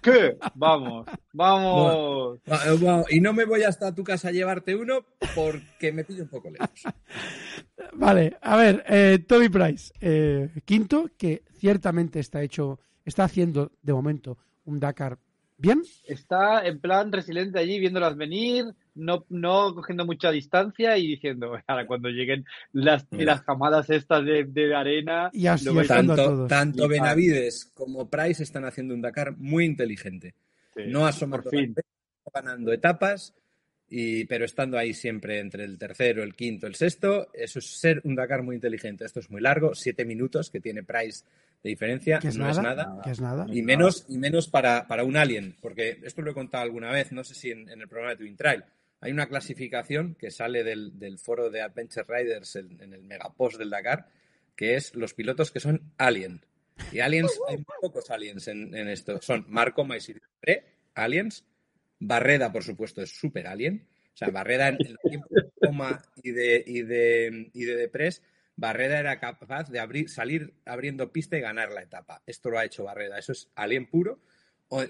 ¿Qué? 0.02 0.36
Vamos, 0.54 1.06
vamos. 1.32 2.38
Va- 2.50 2.74
va- 2.74 3.04
Y 3.10 3.20
no 3.20 3.32
me 3.32 3.44
voy 3.44 3.62
hasta 3.62 3.94
tu 3.94 4.02
casa 4.02 4.28
a 4.28 4.32
llevarte 4.32 4.74
uno 4.74 5.04
porque 5.34 5.92
me 5.92 6.04
pillo 6.04 6.22
un 6.22 6.28
poco 6.30 6.50
lejos. 6.50 6.70
Vale, 7.92 8.36
a 8.40 8.56
ver, 8.56 8.84
eh, 8.88 9.18
Toby 9.26 9.48
Price, 9.48 9.92
eh, 10.00 10.48
quinto, 10.64 11.10
que 11.18 11.42
ciertamente 11.58 12.20
está 12.20 12.42
hecho, 12.42 12.78
está 13.04 13.24
haciendo 13.24 13.72
de 13.82 13.92
momento 13.92 14.38
un 14.64 14.78
Dakar 14.80 15.18
bien. 15.56 15.82
Está 16.06 16.66
en 16.66 16.78
plan 16.80 17.10
resiliente 17.12 17.58
allí, 17.58 17.78
viéndolas 17.78 18.16
venir, 18.16 18.66
no, 19.00 19.24
no 19.28 19.74
cogiendo 19.74 20.04
mucha 20.06 20.30
distancia 20.30 20.96
y 20.98 21.06
diciendo, 21.08 21.58
ahora 21.66 21.86
cuando 21.86 22.08
lleguen 22.08 22.44
las, 22.72 23.06
las 23.10 23.42
camadas 23.42 23.90
estas 23.90 24.24
de, 24.24 24.44
de 24.44 24.74
arena, 24.74 25.30
Y 25.32 25.46
así 25.46 25.64
lo 25.66 25.80
a- 25.80 25.84
Tanto, 25.84 26.14
todos. 26.14 26.48
tanto 26.48 26.84
Y- 26.86 26.88
Benavides 26.88 27.70
como 27.74 28.08
Price 28.08 28.42
están 28.42 28.64
haciendo 28.64 28.94
un 28.94 29.00
Dakar 29.00 29.36
muy 29.36 29.64
inteligente. 29.64 30.34
Sí, 30.74 30.82
no 30.86 31.06
asomando 31.06 31.50
fin. 31.50 31.74
ganando 32.32 32.72
etapas, 32.72 33.34
y, 33.92 34.24
pero 34.26 34.44
estando 34.44 34.78
ahí 34.78 34.94
siempre 34.94 35.40
entre 35.40 35.64
el 35.64 35.76
tercero, 35.76 36.22
el 36.22 36.34
quinto, 36.36 36.68
el 36.68 36.76
sexto. 36.76 37.28
Eso 37.34 37.58
es 37.58 37.66
ser 37.66 38.00
un 38.04 38.14
Dakar 38.14 38.42
muy 38.44 38.54
inteligente. 38.54 39.04
Esto 39.04 39.18
es 39.18 39.28
muy 39.30 39.40
largo, 39.40 39.74
siete 39.74 40.04
minutos 40.04 40.48
que 40.48 40.60
tiene 40.60 40.84
Price 40.84 41.24
de 41.62 41.70
diferencia, 41.70 42.20
Que 42.20 42.28
es 42.28 42.36
no 42.36 42.44
nada, 42.46 42.52
es 42.52 42.62
nada. 42.62 43.00
que 43.02 43.10
es 43.10 43.20
nada. 43.20 43.46
Y 43.52 43.62
menos, 43.62 44.06
y 44.08 44.16
menos 44.16 44.48
para, 44.48 44.86
para 44.86 45.02
un 45.04 45.16
alien, 45.16 45.56
porque 45.60 45.98
esto 46.04 46.22
lo 46.22 46.30
he 46.30 46.34
contado 46.34 46.62
alguna 46.62 46.90
vez, 46.92 47.10
no 47.10 47.24
sé 47.24 47.34
si 47.34 47.50
en, 47.50 47.68
en 47.68 47.80
el 47.82 47.88
programa 47.88 48.12
de 48.12 48.18
Twin 48.18 48.36
Trail. 48.36 48.62
Hay 49.00 49.12
una 49.12 49.28
clasificación 49.28 50.14
que 50.14 50.30
sale 50.30 50.62
del, 50.62 51.18
foro 51.18 51.50
de 51.50 51.62
Adventure 51.62 52.06
Riders 52.06 52.56
en, 52.56 52.80
el 52.80 53.02
megapost 53.02 53.58
del 53.58 53.70
Dakar, 53.70 54.08
que 54.54 54.76
es 54.76 54.94
los 54.94 55.14
pilotos 55.14 55.50
que 55.50 55.60
son 55.60 55.92
alien. 55.96 56.44
Y 56.92 57.00
aliens, 57.00 57.38
hay 57.48 57.56
muy 57.56 57.64
pocos 57.80 58.10
aliens 58.10 58.48
en, 58.48 58.74
esto. 58.88 59.20
Son 59.22 59.44
Marco 59.48 59.86
Pre, 60.40 60.64
aliens. 60.94 61.44
Barreda, 61.98 62.50
por 62.50 62.62
supuesto, 62.62 63.02
es 63.02 63.10
super 63.10 63.46
alien. 63.46 63.86
O 64.14 64.16
sea, 64.16 64.28
Barreda 64.28 64.68
en 64.68 64.78
el 64.80 64.98
tiempo 64.98 65.28
de 65.30 65.50
coma 65.60 66.02
y 66.22 66.30
de, 66.32 66.62
y 66.66 66.82
de, 66.82 67.50
y 67.52 67.64
de 67.64 67.76
depres, 67.76 68.22
Barreda 68.56 68.98
era 68.98 69.18
capaz 69.18 69.70
de 69.70 69.78
abrir, 69.78 70.10
salir 70.10 70.52
abriendo 70.66 71.12
pista 71.12 71.38
y 71.38 71.40
ganar 71.40 71.72
la 71.72 71.82
etapa. 71.82 72.22
Esto 72.26 72.50
lo 72.50 72.58
ha 72.58 72.64
hecho 72.66 72.84
Barreda. 72.84 73.18
Eso 73.18 73.32
es 73.32 73.48
alien 73.54 73.86
puro. 73.86 74.20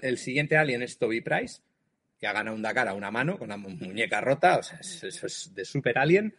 El 0.01 0.17
siguiente 0.17 0.57
alien 0.57 0.81
es 0.81 0.97
Toby 0.97 1.21
Price, 1.21 1.61
que 2.21 2.27
ha 2.27 2.33
ganado 2.33 2.55
un 2.55 2.61
Dakar 2.61 2.87
a 2.87 2.93
una 2.93 3.09
mano 3.09 3.39
con 3.39 3.49
la 3.49 3.57
muñeca 3.57 4.21
rota. 4.21 4.59
O 4.59 4.63
sea, 4.63 4.79
eso 4.79 5.25
es 5.25 5.51
de 5.55 5.65
super 5.65 5.97
alien. 5.97 6.35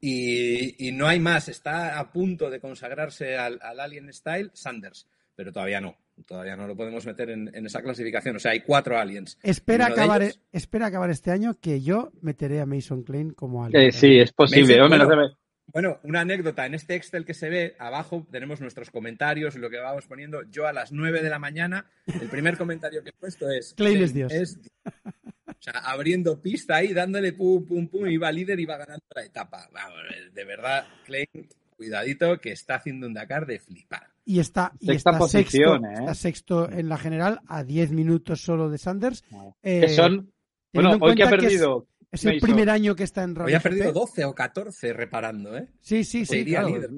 Y, 0.00 0.88
y, 0.88 0.92
no 0.92 1.06
hay 1.06 1.20
más. 1.20 1.48
Está 1.48 1.98
a 1.98 2.10
punto 2.10 2.48
de 2.48 2.58
consagrarse 2.58 3.36
al, 3.36 3.58
al, 3.62 3.80
Alien 3.80 4.12
Style 4.12 4.50
Sanders, 4.54 5.06
pero 5.34 5.52
todavía 5.52 5.80
no. 5.80 5.96
Todavía 6.26 6.56
no 6.56 6.66
lo 6.66 6.74
podemos 6.74 7.04
meter 7.04 7.28
en, 7.28 7.50
en 7.54 7.66
esa 7.66 7.82
clasificación. 7.82 8.36
O 8.36 8.38
sea, 8.38 8.52
hay 8.52 8.60
cuatro 8.60 8.98
aliens. 8.98 9.38
Espera 9.42 9.86
acabar, 9.88 10.22
ellos... 10.22 10.40
espera 10.52 10.86
acabar 10.86 11.10
este 11.10 11.30
año 11.30 11.58
que 11.60 11.82
yo 11.82 12.12
meteré 12.22 12.60
a 12.62 12.66
Mason 12.66 13.02
Klein 13.02 13.32
como 13.32 13.62
alien. 13.62 13.88
Eh, 13.88 13.92
sí, 13.92 14.18
es 14.18 14.32
posible. 14.32 14.80
Mason, 14.80 15.06
bueno, 15.06 15.36
bueno, 15.76 16.00
una 16.04 16.22
anécdota. 16.22 16.64
En 16.64 16.72
este 16.72 16.94
Excel 16.94 17.26
que 17.26 17.34
se 17.34 17.50
ve, 17.50 17.76
abajo 17.78 18.26
tenemos 18.30 18.62
nuestros 18.62 18.90
comentarios 18.90 19.56
y 19.56 19.58
lo 19.58 19.68
que 19.68 19.76
vamos 19.76 20.06
poniendo. 20.06 20.42
Yo 20.50 20.66
a 20.66 20.72
las 20.72 20.90
9 20.90 21.20
de 21.20 21.28
la 21.28 21.38
mañana, 21.38 21.84
el 22.06 22.30
primer 22.30 22.56
comentario 22.56 23.02
que 23.02 23.10
he 23.10 23.12
puesto 23.12 23.50
es... 23.50 23.74
Klein 23.74 24.02
es 24.02 24.14
Dios. 24.14 24.32
Es, 24.32 24.58
o 24.86 25.60
sea, 25.60 25.80
abriendo 25.84 26.40
pista 26.40 26.76
ahí, 26.76 26.94
dándole 26.94 27.34
pum, 27.34 27.66
pum, 27.66 27.88
pum, 27.88 28.06
iba 28.06 28.32
líder 28.32 28.58
y 28.58 28.64
va 28.64 28.78
ganando 28.78 29.04
la 29.14 29.22
etapa. 29.22 29.68
Vamos, 29.70 29.98
de 30.32 30.44
verdad, 30.46 30.86
Klein, 31.04 31.46
cuidadito, 31.76 32.40
que 32.40 32.52
está 32.52 32.76
haciendo 32.76 33.06
un 33.06 33.12
Dakar 33.12 33.44
de 33.44 33.58
flipar. 33.58 34.08
Y 34.24 34.40
está, 34.40 34.72
y 34.80 34.92
está, 34.92 35.18
posición, 35.18 35.82
sexto, 35.82 35.88
¿eh? 35.90 36.00
está 36.00 36.14
sexto 36.14 36.70
en 36.70 36.88
la 36.88 36.96
general, 36.96 37.40
a 37.48 37.64
10 37.64 37.92
minutos 37.92 38.40
solo 38.40 38.70
de 38.70 38.78
Sanders. 38.78 39.24
Eh, 39.62 39.82
que 39.82 39.88
son, 39.90 40.32
bueno, 40.72 40.96
hoy 41.02 41.14
que 41.14 41.24
ha 41.24 41.28
perdido... 41.28 41.86
Es, 41.90 41.95
es 42.10 42.24
el 42.24 42.40
primer 42.40 42.70
año 42.70 42.94
que 42.94 43.04
está 43.04 43.22
en 43.22 43.34
Rally 43.34 43.52
Hoy 43.52 43.54
ha 43.54 43.60
perdido 43.60 43.92
12 43.92 44.24
o 44.24 44.34
14 44.34 44.92
reparando, 44.92 45.56
¿eh? 45.56 45.68
Sí, 45.80 46.04
sí, 46.04 46.20
sí. 46.20 46.38
Sería 46.38 46.60
claro. 46.60 46.74
líder. 46.76 46.90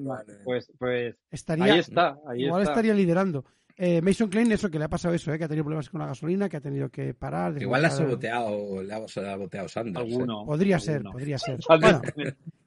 Pues, 0.43 0.71
pues 0.77 1.15
estaría, 1.31 1.65
ahí 1.73 1.79
está. 1.79 2.17
Ahí 2.27 2.45
igual 2.45 2.61
está. 2.61 2.73
estaría 2.73 2.93
liderando. 2.93 3.45
Eh, 3.81 4.01
Mason 4.01 4.29
Klein, 4.29 4.51
eso 4.51 4.69
que 4.69 4.77
le 4.77 4.85
ha 4.85 4.89
pasado 4.89 5.13
eso, 5.13 5.33
¿eh? 5.33 5.37
que 5.37 5.45
ha 5.45 5.47
tenido 5.47 5.63
problemas 5.63 5.89
con 5.89 6.01
la 6.01 6.07
gasolina, 6.07 6.49
que 6.49 6.57
ha 6.57 6.61
tenido 6.61 6.89
que 6.89 7.13
parar. 7.13 7.61
Igual 7.61 7.81
le 7.81 7.87
ha 7.87 7.91
saboteado, 7.91 8.83
le 8.83 8.93
ha 8.93 9.07
saboteado 9.07 9.69
Sanders. 9.69 10.05
Alguno, 10.05 10.43
¿eh? 10.43 10.45
Podría 10.45 10.75
alguno. 10.75 10.93
ser, 10.93 11.03
podría 11.03 11.37
ser. 11.37 11.59
bueno, 11.79 12.01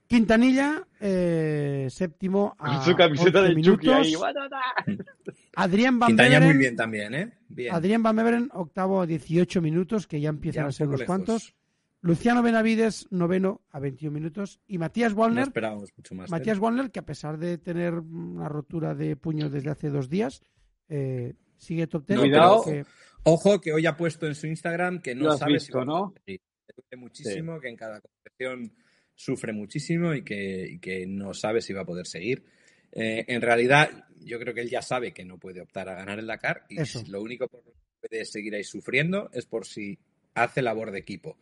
Quintanilla, 0.06 0.86
eh, 1.00 1.86
séptimo 1.90 2.54
a 2.58 2.76
Con 2.76 2.84
su 2.84 2.96
camiseta 2.96 3.42
de 3.42 3.54
minutos. 3.54 3.94
Ahí. 3.94 4.14
Adrián 5.56 5.98
Van 5.98 6.08
Quintanilla 6.08 6.38
Beveren, 6.38 6.56
muy 6.56 6.64
bien 6.64 6.76
también, 6.76 7.14
¿eh? 7.14 7.32
Bien. 7.48 7.74
Adrián 7.74 8.02
Van 8.02 8.16
Beveren, 8.16 8.50
octavo 8.52 9.00
a 9.02 9.06
18 9.06 9.60
minutos, 9.60 10.06
que 10.06 10.20
ya 10.20 10.30
empiezan 10.30 10.64
Ya 10.64 10.68
a 10.68 10.72
ser 10.72 10.86
un 10.86 10.90
unos 10.90 11.00
lejos. 11.00 11.06
cuantos. 11.06 11.54
Luciano 12.02 12.42
Benavides, 12.42 13.06
noveno 13.10 13.62
a 13.70 13.78
21 13.78 14.12
minutos. 14.12 14.60
Y 14.66 14.78
Matías 14.78 15.12
No 15.14 15.20
Wallner, 15.20 15.44
esperábamos 15.44 15.90
mucho 15.96 16.14
más. 16.14 16.28
¿eh? 16.28 16.32
Matías 16.32 16.58
Wallner, 16.58 16.90
que 16.90 16.98
a 16.98 17.06
pesar 17.06 17.38
de 17.38 17.58
tener 17.58 17.94
una 17.94 18.48
rotura 18.48 18.94
de 18.94 19.14
puño 19.16 19.48
desde 19.48 19.70
hace 19.70 19.88
dos 19.88 20.08
días, 20.10 20.42
eh, 20.88 21.34
sigue 21.56 21.86
top 21.86 22.04
ten. 22.04 22.18
Cuidado. 22.18 22.64
Que- 22.64 22.84
Ojo 23.24 23.60
que 23.60 23.72
hoy 23.72 23.86
ha 23.86 23.96
puesto 23.96 24.26
en 24.26 24.34
su 24.34 24.48
Instagram 24.48 25.00
que 25.00 25.14
no 25.14 25.36
sabe 25.38 25.52
visto, 25.52 25.80
si 25.80 25.86
¿no? 25.86 26.12
Sí, 26.26 26.40
muchísimo, 26.96 27.60
que 27.60 27.68
en 27.68 27.76
cada 27.76 28.00
competición 28.00 28.72
sufre 29.14 29.52
muchísimo 29.52 30.12
y 30.12 30.24
que, 30.24 30.66
y 30.72 30.78
que 30.80 31.06
no 31.06 31.32
sabe 31.32 31.60
si 31.60 31.72
va 31.72 31.82
a 31.82 31.86
poder 31.86 32.06
seguir. 32.08 32.42
Eh, 32.90 33.24
en 33.28 33.40
realidad, 33.40 34.06
yo 34.18 34.40
creo 34.40 34.52
que 34.52 34.62
él 34.62 34.68
ya 34.70 34.82
sabe 34.82 35.12
que 35.12 35.24
no 35.24 35.38
puede 35.38 35.60
optar 35.60 35.88
a 35.88 35.94
ganar 35.94 36.18
el 36.18 36.26
Dakar 36.26 36.64
y 36.68 36.80
Eso. 36.80 37.04
lo 37.08 37.22
único 37.22 37.46
por 37.46 37.64
lo 37.64 37.70
que 37.72 37.78
puede 38.08 38.24
seguir 38.24 38.56
ahí 38.56 38.64
sufriendo 38.64 39.30
es 39.32 39.46
por 39.46 39.64
si 39.66 39.96
hace 40.34 40.60
labor 40.62 40.90
de 40.90 40.98
equipo. 40.98 41.38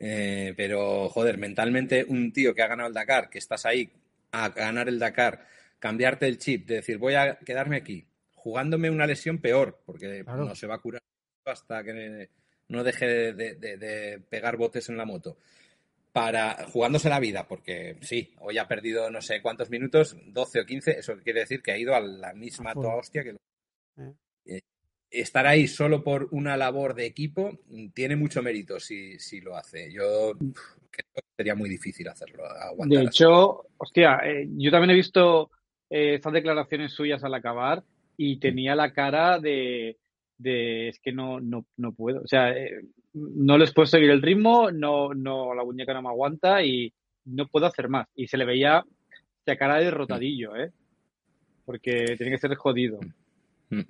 Eh, 0.00 0.54
pero, 0.56 1.08
joder, 1.08 1.38
mentalmente 1.38 2.04
un 2.04 2.32
tío 2.32 2.54
que 2.54 2.62
ha 2.62 2.68
ganado 2.68 2.88
el 2.88 2.94
Dakar, 2.94 3.28
que 3.28 3.38
estás 3.38 3.66
ahí 3.66 3.90
a 4.32 4.48
ganar 4.50 4.88
el 4.88 4.98
Dakar, 4.98 5.46
cambiarte 5.78 6.26
el 6.26 6.38
chip, 6.38 6.66
de 6.68 6.76
decir, 6.76 6.98
voy 6.98 7.14
a 7.14 7.36
quedarme 7.44 7.76
aquí, 7.76 8.06
jugándome 8.34 8.90
una 8.90 9.06
lesión 9.06 9.38
peor, 9.38 9.80
porque 9.84 10.22
Claro. 10.24 10.44
no 10.44 10.54
se 10.54 10.66
va 10.66 10.76
a 10.76 10.80
curar 10.80 11.02
hasta 11.44 11.82
que 11.82 12.28
no 12.68 12.84
deje 12.84 13.06
de, 13.06 13.32
de- 13.32 13.54
de- 13.56 13.76
de 13.78 14.18
pegar 14.20 14.56
botes 14.56 14.88
en 14.88 14.96
la 14.98 15.04
moto. 15.04 15.38
Para 16.12 16.66
jugándose 16.68 17.08
la 17.08 17.20
vida, 17.20 17.46
porque 17.46 17.96
sí, 18.00 18.34
hoy 18.40 18.58
ha 18.58 18.66
perdido 18.68 19.10
no 19.10 19.20
sé 19.20 19.40
cuántos 19.42 19.70
minutos, 19.70 20.16
12 20.26 20.60
o 20.60 20.64
15, 20.66 20.98
eso 20.98 21.16
quiere 21.22 21.40
decir 21.40 21.62
que 21.62 21.72
ha 21.72 21.78
ido 21.78 21.94
a 21.94 22.00
la 22.00 22.32
misma 22.34 22.70
A 22.70 22.74
full. 22.74 22.82
toda 22.82 22.96
hostia 22.96 23.22
que 23.24 23.32
lo- 23.32 23.38
Eh. 23.98 24.12
Estar 25.10 25.46
ahí 25.46 25.66
solo 25.66 26.02
por 26.02 26.28
una 26.32 26.56
labor 26.56 26.94
de 26.94 27.06
equipo 27.06 27.58
mm, 27.68 27.88
tiene 27.90 28.16
mucho 28.16 28.42
mérito 28.42 28.78
si, 28.78 29.18
si 29.18 29.40
lo 29.40 29.56
hace. 29.56 29.92
Yo 29.92 30.32
creo 30.90 31.12
que 31.14 31.22
sería 31.36 31.54
muy 31.54 31.68
difícil 31.68 32.08
hacerlo. 32.08 32.44
Aguantar 32.46 33.02
De 33.02 33.08
así. 33.08 33.16
hecho, 33.16 33.66
hostia, 33.76 34.20
eh, 34.24 34.48
yo 34.56 34.70
también 34.70 34.90
he 34.90 34.94
visto 34.94 35.50
eh, 35.90 36.14
estas 36.14 36.32
declaraciones 36.32 36.92
suyas 36.92 37.24
al 37.24 37.34
acabar 37.34 37.82
y 38.16 38.38
tenía 38.38 38.74
la 38.74 38.92
cara 38.92 39.38
de, 39.38 39.96
de 40.36 40.88
es 40.88 41.00
que 41.00 41.12
no, 41.12 41.40
no, 41.40 41.66
no 41.76 41.92
puedo. 41.92 42.22
O 42.22 42.26
sea, 42.26 42.50
eh, 42.50 42.80
no 43.14 43.58
les 43.58 43.72
puedo 43.72 43.86
seguir 43.86 44.10
el 44.10 44.22
ritmo, 44.22 44.70
no, 44.70 45.14
no, 45.14 45.54
la 45.54 45.64
muñeca 45.64 45.94
no 45.94 46.02
me 46.02 46.08
aguanta 46.08 46.62
y 46.62 46.92
no 47.24 47.46
puedo 47.46 47.66
hacer 47.66 47.88
más. 47.88 48.06
Y 48.14 48.26
se 48.26 48.36
le 48.36 48.44
veía 48.44 48.84
esa 49.44 49.56
cara 49.56 49.76
de 49.76 49.86
derrotadillo, 49.86 50.56
¿eh? 50.56 50.72
Porque 51.64 52.16
tiene 52.16 52.32
que 52.32 52.38
ser 52.38 52.54
jodido. 52.54 52.98
Mm. 53.70 53.80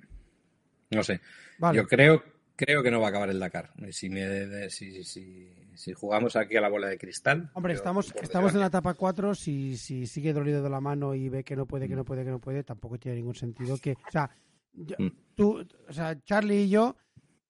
No 0.91 1.03
sé. 1.03 1.21
Vale. 1.59 1.77
Yo 1.77 1.87
creo, 1.87 2.23
creo 2.57 2.83
que 2.83 2.91
no 2.91 3.01
va 3.01 3.07
a 3.07 3.11
acabar 3.11 3.29
el 3.31 3.39
Dakar. 3.39 3.73
Si, 3.91 4.09
me, 4.09 4.21
de- 4.27 4.71
si, 4.71 5.05
si, 5.05 5.53
si 5.75 5.93
jugamos 5.93 6.35
aquí 6.37 6.57
a 6.57 6.61
la 6.61 6.69
bola 6.69 6.89
de 6.89 6.99
cristal. 6.99 7.51
Hombre, 7.55 7.75
estamos, 7.75 8.15
estamos 8.23 8.55
en 8.55 8.61
la 8.61 8.67
etapa 8.67 8.95
4. 8.95 9.35
Si, 9.35 9.77
si 9.77 10.07
sigue 10.07 10.33
dolido 10.33 10.63
de 10.63 10.71
la 10.71 10.81
mano 10.81 11.15
y 11.15 11.29
ve 11.29 11.45
que 11.45 11.57
no 11.57 11.67
puede, 11.67 11.89
que 11.89 11.97
no 11.97 12.05
puede, 12.05 12.25
que 12.25 12.31
no 12.31 12.41
puede, 12.41 12.65
tampoco 12.65 12.99
tiene 12.99 13.17
ningún 13.19 13.35
sentido 13.35 13.77
que. 13.79 13.93
O 13.93 14.11
sea, 14.11 14.31
yo- 14.73 14.97
Mm. 14.99 15.09
tú, 15.35 15.67
o 15.89 15.93
sea, 15.93 16.19
Charlie 16.23 16.63
y 16.63 16.69
yo, 16.71 16.97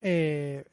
eh, 0.00 0.64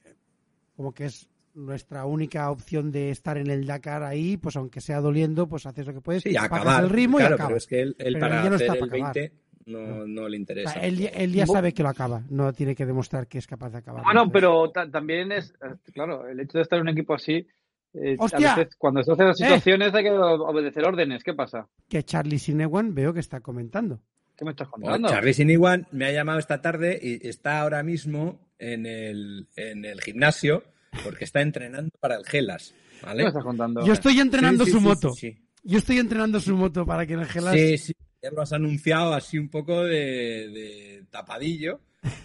como 0.75 0.93
que 0.93 1.05
es 1.05 1.29
nuestra 1.53 2.05
única 2.05 2.51
opción 2.51 2.91
de 2.91 3.11
estar 3.11 3.37
en 3.37 3.49
el 3.49 3.65
Dakar 3.65 4.03
ahí, 4.03 4.35
pues 4.35 4.57
aunque 4.57 4.81
sea 4.81 4.99
doliendo, 4.99 5.47
pues 5.47 5.65
haces 5.65 5.85
lo 5.87 5.93
que 5.93 6.01
puedes, 6.01 6.23
Sí, 6.23 6.33
bajas 6.33 6.51
acabar. 6.51 6.83
el 6.83 6.89
ritmo 6.89 7.17
claro, 7.17 7.31
y 7.31 7.35
acabas. 7.35 7.47
pero 7.49 7.57
es 7.57 7.67
que 7.67 7.81
él, 7.81 7.95
él 7.97 8.13
Pero 8.15 8.19
para 8.19 8.37
él 8.37 8.43
ya 8.43 8.49
no 8.49 8.55
hacer 8.55 8.67
está 8.67 8.73
el 8.73 8.79
para 8.89 8.93
acabar. 8.97 9.13
20 9.15 9.33
no, 9.65 10.05
no 10.05 10.27
le 10.29 10.37
O 10.37 10.39
interesa. 10.39 10.73
sea, 10.73 10.83
él, 10.83 10.97
ya- 10.97 11.09
él 11.09 11.33
ya 11.33 11.45
sabe 11.47 11.73
que 11.73 11.83
lo 11.83 11.89
acaba, 11.89 12.23
no 12.29 12.53
tiene 12.53 12.75
que 12.75 12.85
demostrar 12.85 13.27
que 13.27 13.37
es 13.39 13.47
capaz 13.47 13.69
de 13.71 13.79
acabar. 13.79 14.03
Bueno, 14.03 14.29
pero 14.31 14.69
ta- 14.71 14.89
también 14.89 15.31
es, 15.31 15.51
eh, 15.61 15.75
claro, 15.93 16.27
el 16.27 16.39
hecho 16.39 16.57
de 16.57 16.63
estar 16.63 16.77
en 16.77 16.83
un 16.83 16.89
equipo 16.89 17.13
así, 17.15 17.47
eh, 17.93 18.15
¡Hostia! 18.19 18.53
a 18.53 18.57
veces 18.57 18.75
cuando 18.75 18.99
estás 18.99 19.19
en 19.19 19.27
las 19.27 19.37
situaciones 19.37 19.93
hay 19.93 20.03
que 20.03 20.11
obedecer 20.11 20.83
órdenes. 20.85 21.23
¿Qué 21.23 21.33
pasa? 21.33 21.67
Que 21.89 22.03
Charlie 22.03 22.39
Sinewan 22.39 22.93
veo 22.93 23.13
que 23.13 23.19
está 23.21 23.39
comentando. 23.39 24.01
¿Qué 24.37 24.43
me 24.43 24.51
estás 24.51 24.69
Bueno, 24.69 24.83
contando? 24.85 25.09
Charlie 25.09 25.33
Siniwan 25.33 25.87
me 25.91 26.05
ha 26.05 26.11
llamado 26.11 26.39
esta 26.39 26.61
tarde 26.61 26.99
y 27.01 27.25
está 27.27 27.61
ahora 27.61 27.83
mismo 27.83 28.37
en 28.59 28.85
el, 28.85 29.47
en 29.55 29.85
el 29.85 30.01
gimnasio 30.01 30.63
porque 31.03 31.23
está 31.23 31.41
entrenando 31.41 31.89
para 32.01 32.15
el 32.17 32.25
Gelas. 32.25 32.73
¿Qué 32.99 33.05
¿vale? 33.05 33.23
me 33.23 33.29
estás 33.29 33.43
contando? 33.43 33.85
Yo 33.85 33.93
estoy 33.93 34.19
entrenando 34.19 34.65
Sí, 34.65 34.71
sí, 34.71 34.77
su 34.77 34.81
sí, 34.81 34.85
moto. 34.87 35.13
Sí, 35.13 35.31
sí. 35.33 35.41
Yo 35.63 35.77
estoy 35.79 35.97
entrenando 35.99 36.39
su 36.41 36.55
moto 36.55 36.85
para 36.85 37.05
que 37.07 37.13
en 37.13 37.21
el 37.21 37.25
Gelas 37.27 37.53
Sí, 37.53 37.77
sí, 37.77 37.93
ya 38.25 38.31
lo 38.31 38.41
has 38.41 38.51
anunciado 38.53 39.13
así 39.13 39.37
un 39.37 39.49
poco 39.49 39.83
de, 39.83 40.49
de 40.49 41.03
tapadillo, 41.11 41.79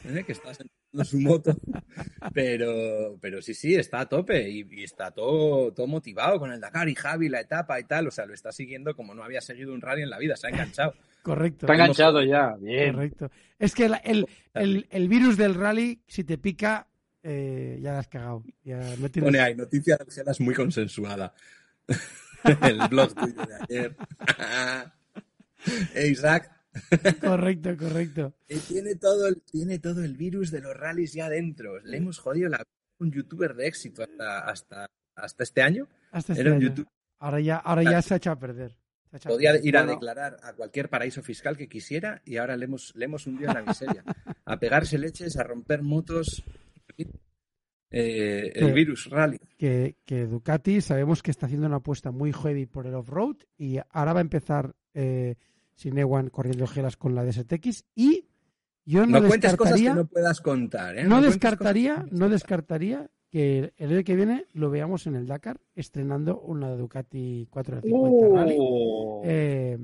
¿eh? 0.04 0.24
que 0.24 0.32
estás 0.32 0.58
entrenando 0.60 1.04
su 1.04 1.20
moto, 1.20 1.54
pero, 2.32 3.18
pero 3.20 3.40
sí, 3.42 3.54
sí, 3.54 3.74
está 3.74 4.00
a 4.00 4.08
tope 4.08 4.48
y, 4.48 4.66
y 4.70 4.82
está 4.84 5.10
todo, 5.10 5.72
todo 5.72 5.86
motivado 5.86 6.38
con 6.38 6.50
el 6.52 6.60
Dakar 6.60 6.88
y 6.88 6.94
Javi, 6.94 7.28
la 7.28 7.40
etapa 7.40 7.78
y 7.78 7.84
tal, 7.84 8.08
o 8.08 8.10
sea, 8.10 8.26
lo 8.26 8.34
está 8.34 8.50
siguiendo 8.50 8.96
como 8.96 9.14
no 9.14 9.22
había 9.22 9.40
seguido 9.40 9.72
un 9.74 9.80
rally 9.80 10.02
en 10.02 10.10
la 10.10 10.18
vida, 10.18 10.36
se 10.36 10.46
ha 10.46 10.50
enganchado. 10.50 10.94
Correcto. 11.22 11.66
Está 11.66 11.74
enganchado 11.74 12.22
ya. 12.22 12.56
Bien. 12.58 12.94
Correcto. 12.94 13.30
Es 13.58 13.74
que 13.74 13.88
la- 13.90 13.98
el, 13.98 14.26
el, 14.54 14.86
el 14.90 15.08
virus 15.08 15.36
del 15.36 15.54
rally, 15.54 16.00
si 16.06 16.24
te 16.24 16.38
pica, 16.38 16.88
eh, 17.22 17.78
ya 17.82 17.92
la 17.92 17.98
has 17.98 18.08
cagado. 18.08 18.42
Ya 18.64 18.78
no 18.96 19.08
tienes- 19.10 19.24
Pone 19.28 19.38
ahí, 19.40 19.54
noticia 19.54 19.98
Gelas 20.08 20.40
muy 20.40 20.54
consensuada. 20.54 21.34
el 22.62 22.78
blog 22.88 23.14
tuyo 23.14 23.34
de 23.46 23.54
ayer. 23.68 23.96
Eh, 25.94 26.08
Isaac, 26.08 26.50
Correcto, 27.20 27.76
correcto. 27.76 28.34
Eh, 28.48 28.60
tiene 28.66 28.94
todo, 28.94 29.26
el, 29.26 29.42
tiene 29.42 29.78
todo 29.78 30.04
el 30.04 30.16
virus 30.16 30.50
de 30.50 30.60
los 30.60 30.76
rallies 30.76 31.12
ya 31.12 31.28
dentro. 31.28 31.80
Le 31.80 31.96
hemos 31.96 32.18
jodido 32.18 32.48
la 32.48 32.64
un 33.00 33.10
youtuber 33.10 33.54
de 33.54 33.66
éxito 33.66 34.02
hasta, 34.02 34.38
hasta, 34.40 34.90
hasta 35.16 35.42
este 35.42 35.62
año. 35.62 35.88
Hasta 36.12 36.32
este 36.34 36.42
Era 36.42 36.50
un 36.52 36.56
año. 36.58 36.68
YouTube. 36.68 36.88
Ahora 37.18 37.40
ya, 37.40 37.56
ahora 37.56 37.82
ya 37.82 38.02
se 38.02 38.14
ha 38.14 38.16
echado 38.18 38.36
a 38.36 38.40
perder. 38.40 38.76
Podía 39.24 39.56
ir 39.60 39.76
a 39.76 39.84
declarar 39.84 40.36
a 40.42 40.52
cualquier 40.52 40.88
paraíso 40.88 41.22
fiscal 41.22 41.56
que 41.56 41.68
quisiera 41.68 42.22
y 42.24 42.36
ahora 42.36 42.56
le 42.56 42.66
hemos, 42.66 42.94
le 42.94 43.06
hemos 43.06 43.26
hundido 43.26 43.50
en 43.50 43.56
la 43.56 43.62
miseria. 43.66 44.04
A 44.44 44.58
pegarse 44.58 44.98
leches, 44.98 45.36
a 45.36 45.42
romper 45.42 45.82
motos. 45.82 46.44
Eh, 47.92 48.52
el 48.54 48.72
virus 48.72 49.10
rally. 49.10 49.40
que, 49.58 49.96
que 50.04 50.26
Ducati 50.26 50.80
sabemos 50.80 51.24
que 51.24 51.32
está 51.32 51.46
haciendo 51.46 51.66
una 51.66 51.78
apuesta 51.78 52.12
muy 52.12 52.32
heavy 52.32 52.66
por 52.66 52.86
el 52.86 52.94
off-road 52.94 53.38
y 53.58 53.78
ahora 53.90 54.12
va 54.12 54.20
a 54.20 54.22
empezar, 54.22 54.76
eh, 54.94 55.34
sin 55.80 55.96
Ewan 55.96 56.28
corriendo 56.28 56.66
gelas 56.66 56.98
con 56.98 57.14
la 57.14 57.24
DSTX 57.24 57.86
y 57.94 58.26
yo 58.84 59.06
no, 59.06 59.18
No 59.20 59.28
cuentes 59.28 59.56
cosas 59.56 59.74
que 59.74 59.80
descartaría, 59.80 59.94
no 59.94 60.06
puedas 60.06 60.40
contar, 60.42 60.98
¿eh? 60.98 61.04
no 61.04 61.22
descartaría, 61.22 62.06
no 62.10 62.28
descartaría 62.28 63.10
que 63.30 63.72
el 63.78 63.90
año 63.90 64.04
que 64.04 64.14
viene 64.14 64.44
lo 64.52 64.68
veamos 64.68 65.06
en 65.06 65.14
el 65.14 65.26
Dakar 65.26 65.58
estrenando 65.74 66.38
una 66.38 66.70
Ducati 66.76 67.48
450 67.50 68.42
Rally. 68.42 68.56
Uh, 68.58 69.22
Eh, 69.24 69.78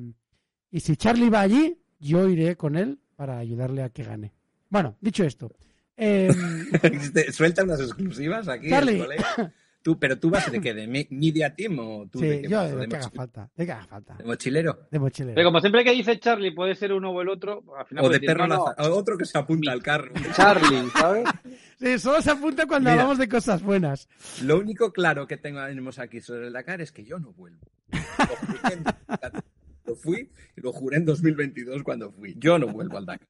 y 0.71 0.81
si 0.81 0.97
Charlie 0.97 1.31
va 1.31 1.41
allí, 1.41 1.79
yo 1.99 2.29
iré 2.29 2.57
con 2.57 2.77
él 2.77 2.99
para 3.15 3.39
ayudarle 3.39 3.83
a 3.83 3.89
que 3.89 4.05
gane. 4.05 4.35
Bueno, 4.69 4.99
dicho 5.01 5.25
esto, 5.25 5.51
eh, 5.97 6.29
Suelta 7.33 7.65
unas 7.65 7.81
exclusivas 7.81 8.49
aquí, 8.49 8.69
Charlie. 8.69 9.03
Tú, 9.87 9.97
pero 10.01 10.19
tú 10.19 10.31
vas 10.31 10.51
de 10.51 10.61
qué, 10.61 10.75
de 10.75 10.89
me- 10.89 11.07
media 11.11 11.55
team 11.55 11.79
o 11.79 12.09
tú 12.11 12.19
de 12.19 12.37
sí, 12.39 12.43
qué 12.43 12.49
yo 12.49 12.57
vas? 12.57 12.71
de 12.73 12.77
¿De, 12.77 12.89
que 12.89 12.97
haga 12.97 13.11
falta, 13.11 13.51
de 13.55 13.67
que 13.67 13.71
haga 13.71 13.87
falta, 13.87 14.17
de 14.17 14.25
mochilero? 14.25 14.89
de 14.91 14.99
mochilero. 14.99 15.35
pero 15.37 15.47
como 15.47 15.61
siempre 15.61 15.85
que 15.85 15.93
dice 15.93 16.19
Charlie, 16.19 16.51
puede 16.53 16.75
ser 16.75 16.93
uno 16.93 17.11
o 17.13 17.23
el 17.23 17.29
otro. 17.29 17.63
Al 17.79 17.87
final 17.87 18.05
O 18.05 18.09
de 18.09 18.19
perro 18.19 18.49
no, 18.49 18.57
no, 18.57 18.65
laza- 18.67 18.89
o 18.91 18.97
otro 18.97 19.17
que 19.17 19.25
se 19.25 19.39
apunta 19.39 19.71
al 19.71 19.85
carro. 19.85 20.11
Charlie, 20.35 20.91
¿sabes? 20.91 21.29
Sí, 21.79 21.99
solo 22.01 22.21
se 22.21 22.33
apunta 22.33 22.67
cuando 22.67 22.91
Mira. 22.91 22.95
hablamos 23.03 23.19
de 23.19 23.29
cosas 23.29 23.63
buenas. 23.63 24.09
Lo 24.43 24.59
único 24.59 24.91
claro 24.93 25.25
que 25.29 25.37
tenemos 25.37 26.01
aquí 26.01 26.21
sobre 26.21 26.49
el 26.49 26.53
Dakar 26.53 26.81
es 26.81 26.91
que 26.91 27.05
yo 27.05 27.21
no 27.21 27.33
vuelvo. 27.33 27.61
Lo, 29.87 29.95
fui 29.95 30.29
y 30.57 30.61
lo 30.63 30.73
juré 30.73 30.97
en 30.97 31.05
2022 31.05 31.85
cuando 31.85 32.11
fui. 32.11 32.35
Yo 32.39 32.59
no 32.59 32.67
vuelvo 32.67 32.99
al 32.99 33.07
Dakar. 33.07 33.29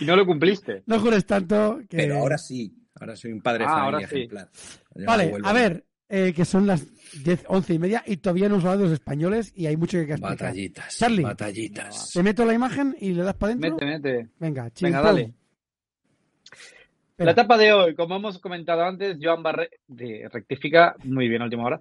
Y 0.00 0.04
no 0.04 0.14
lo 0.14 0.26
cumpliste. 0.26 0.82
No 0.86 1.00
jures 1.00 1.24
tanto 1.24 1.80
que... 1.88 1.96
Pero 1.96 2.18
ahora 2.18 2.36
sí. 2.36 2.85
Ahora 3.00 3.16
soy 3.16 3.32
un 3.32 3.40
padre 3.40 3.64
Ah, 3.64 3.68
familia 3.68 3.84
ahora 3.84 4.08
sí. 4.08 4.16
ejemplar. 4.16 4.48
Yo 4.94 5.04
Vale, 5.06 5.34
a 5.42 5.52
ver, 5.52 5.84
eh, 6.08 6.32
que 6.34 6.44
son 6.44 6.66
las 6.66 6.86
10, 7.24 7.44
11 7.48 7.74
y 7.74 7.78
media 7.78 8.02
y 8.06 8.16
todavía 8.18 8.48
no 8.48 8.54
hemos 8.54 8.64
hablado 8.64 8.82
de 8.82 8.88
los 8.90 8.92
españoles 8.94 9.52
y 9.54 9.66
hay 9.66 9.76
mucho 9.76 9.98
que 9.98 10.04
explicar. 10.12 10.30
Batallitas. 10.38 10.96
Charlie. 10.98 11.22
Batallitas. 11.22 12.10
Te 12.12 12.22
meto 12.22 12.44
la 12.44 12.54
imagen 12.54 12.96
y 13.00 13.12
le 13.12 13.22
das 13.22 13.34
para 13.34 13.52
adentro. 13.52 13.72
Mete, 13.72 13.86
mete. 13.86 14.12
Venga, 14.38 14.64
Venga, 14.64 14.70
chimpum. 14.70 15.02
dale. 15.02 15.34
Espera. 17.10 17.26
La 17.26 17.32
etapa 17.32 17.56
de 17.56 17.72
hoy, 17.72 17.94
como 17.94 18.16
hemos 18.16 18.38
comentado 18.38 18.82
antes, 18.82 19.16
Joan 19.20 19.42
Barreda, 19.42 19.70
rectifica 20.30 20.96
muy 21.04 21.28
bien 21.28 21.40
a 21.42 21.46
última 21.46 21.64
hora. 21.64 21.80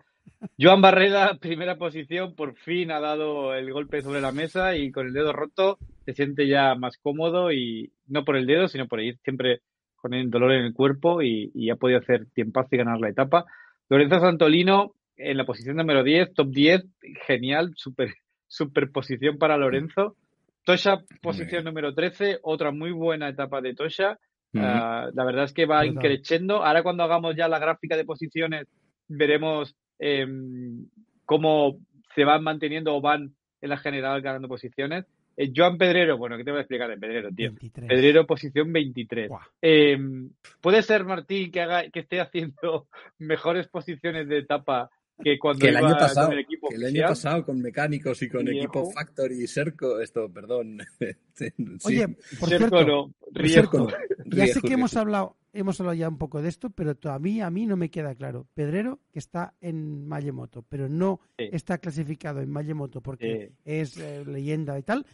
Joan 0.59 0.81
Barreda, 0.81 1.37
primera 1.37 1.77
posición, 1.77 2.35
por 2.35 2.55
fin 2.55 2.89
ha 2.91 2.99
dado 2.99 3.53
el 3.53 3.71
golpe 3.71 4.01
sobre 4.01 4.21
la 4.21 4.31
mesa 4.31 4.75
y 4.77 4.91
con 4.91 5.07
el 5.07 5.13
dedo 5.13 5.33
roto 5.33 5.77
se 6.05 6.13
siente 6.13 6.47
ya 6.47 6.75
más 6.75 6.97
cómodo 6.97 7.51
y 7.51 7.91
no 8.07 8.23
por 8.23 8.37
el 8.37 8.45
dedo, 8.47 8.67
sino 8.67 8.87
por 8.87 9.01
ir 9.01 9.17
siempre 9.23 9.61
con 10.05 10.13
el 10.13 10.29
dolor 10.29 10.51
en 10.51 10.65
el 10.65 10.73
cuerpo 10.75 11.23
y, 11.23 11.49
y 11.55 11.71
ha 11.71 11.77
podido 11.77 11.97
hacer 11.97 12.27
tiempazo 12.31 12.67
y 12.73 12.77
ganar 12.77 12.99
la 12.99 13.09
etapa. 13.09 13.45
Lorenzo 13.89 14.19
Santolino 14.19 14.91
en 15.17 15.35
la 15.35 15.47
posición 15.47 15.77
número 15.77 16.03
10, 16.03 16.35
top 16.35 16.49
10, 16.51 16.83
genial, 17.25 17.73
super, 17.75 18.13
super 18.45 18.91
posición 18.91 19.39
para 19.39 19.57
Lorenzo. 19.57 20.15
Tosha, 20.63 20.99
posición 21.23 21.63
número 21.63 21.95
13, 21.95 22.37
otra 22.43 22.69
muy 22.69 22.91
buena 22.91 23.29
etapa 23.29 23.61
de 23.61 23.73
Tosha. 23.73 24.19
Ah, 24.55 25.09
la 25.11 25.25
verdad 25.25 25.45
es 25.45 25.53
que 25.53 25.65
va 25.65 25.87
increciendo. 25.87 26.63
Ahora 26.63 26.83
cuando 26.83 27.01
hagamos 27.01 27.35
ya 27.35 27.47
la 27.47 27.57
gráfica 27.57 27.97
de 27.97 28.05
posiciones, 28.05 28.67
veremos 29.07 29.75
em, 29.97 30.85
cómo 31.25 31.79
se 32.13 32.25
van 32.25 32.43
manteniendo 32.43 32.95
o 32.95 33.01
van 33.01 33.33
en 33.59 33.69
la 33.69 33.77
general 33.77 34.21
ganando 34.21 34.47
posiciones. 34.47 35.05
Eh, 35.37 35.51
Joan 35.55 35.77
Pedrero, 35.77 36.17
bueno, 36.17 36.37
¿qué 36.37 36.43
te 36.43 36.51
voy 36.51 36.59
a 36.59 36.61
explicar 36.61 36.89
de 36.89 36.97
Pedrero, 36.97 37.29
tío? 37.29 37.49
23. 37.51 37.87
Pedrero, 37.89 38.25
posición 38.25 38.71
23. 38.71 39.29
Buah. 39.29 39.41
Em, 39.61 40.29
¿Puede 40.61 40.81
ser, 40.81 41.03
Martín, 41.05 41.51
que, 41.51 41.61
haga, 41.61 41.89
que 41.89 41.99
esté 41.99 42.21
haciendo 42.21 42.87
mejores 43.19 43.67
posiciones 43.67 44.27
de 44.27 44.39
etapa 44.39 44.89
que 45.23 45.39
cuando 45.39 45.61
Que 45.61 45.69
el 45.69 45.77
iba 45.77 45.87
año 45.87 45.97
pasado, 45.97 46.27
con 46.27 46.33
el 46.33 46.39
equipo 46.43 46.67
que 46.67 46.75
el 46.75 46.85
año 46.85 47.01
pasado 47.07 47.45
con 47.45 47.61
mecánicos 47.61 48.21
y 48.21 48.27
con 48.29 48.47
equipo 48.49 48.91
Factory 48.91 49.43
y 49.43 49.47
Serco, 49.47 49.99
esto, 50.01 50.29
perdón. 50.31 50.79
Sí. 51.35 51.49
Oye, 51.83 52.07
por 52.39 52.47
Cerco 52.49 52.77
cierto, 52.77 52.85
no, 52.85 53.13
Riejo. 53.33 53.53
cierto, 53.69 53.87
ya 54.25 54.47
sé 54.47 54.61
que 54.61 54.73
hemos 54.73 54.95
hablado, 54.95 55.35
hemos 55.51 55.77
hablado 55.81 55.95
ya 55.95 56.07
un 56.07 56.17
poco 56.17 56.41
de 56.41 56.47
esto, 56.47 56.69
pero 56.69 56.95
todavía 56.95 57.45
a 57.47 57.49
mí 57.49 57.65
no 57.65 57.75
me 57.75 57.89
queda 57.89 58.15
claro. 58.15 58.47
Pedrero, 58.53 58.99
que 59.11 59.19
está 59.19 59.53
en 59.59 60.07
Mayemoto, 60.07 60.63
pero 60.69 60.87
no 60.87 61.19
Sí. 61.37 61.49
está 61.51 61.77
clasificado 61.77 62.39
en 62.41 62.49
Mayemoto 62.51 63.01
porque 63.01 63.49
Sí. 63.49 63.55
es 63.65 63.97
eh, 63.97 64.23
leyenda 64.25 64.79
y 64.79 64.83
tal. 64.83 65.05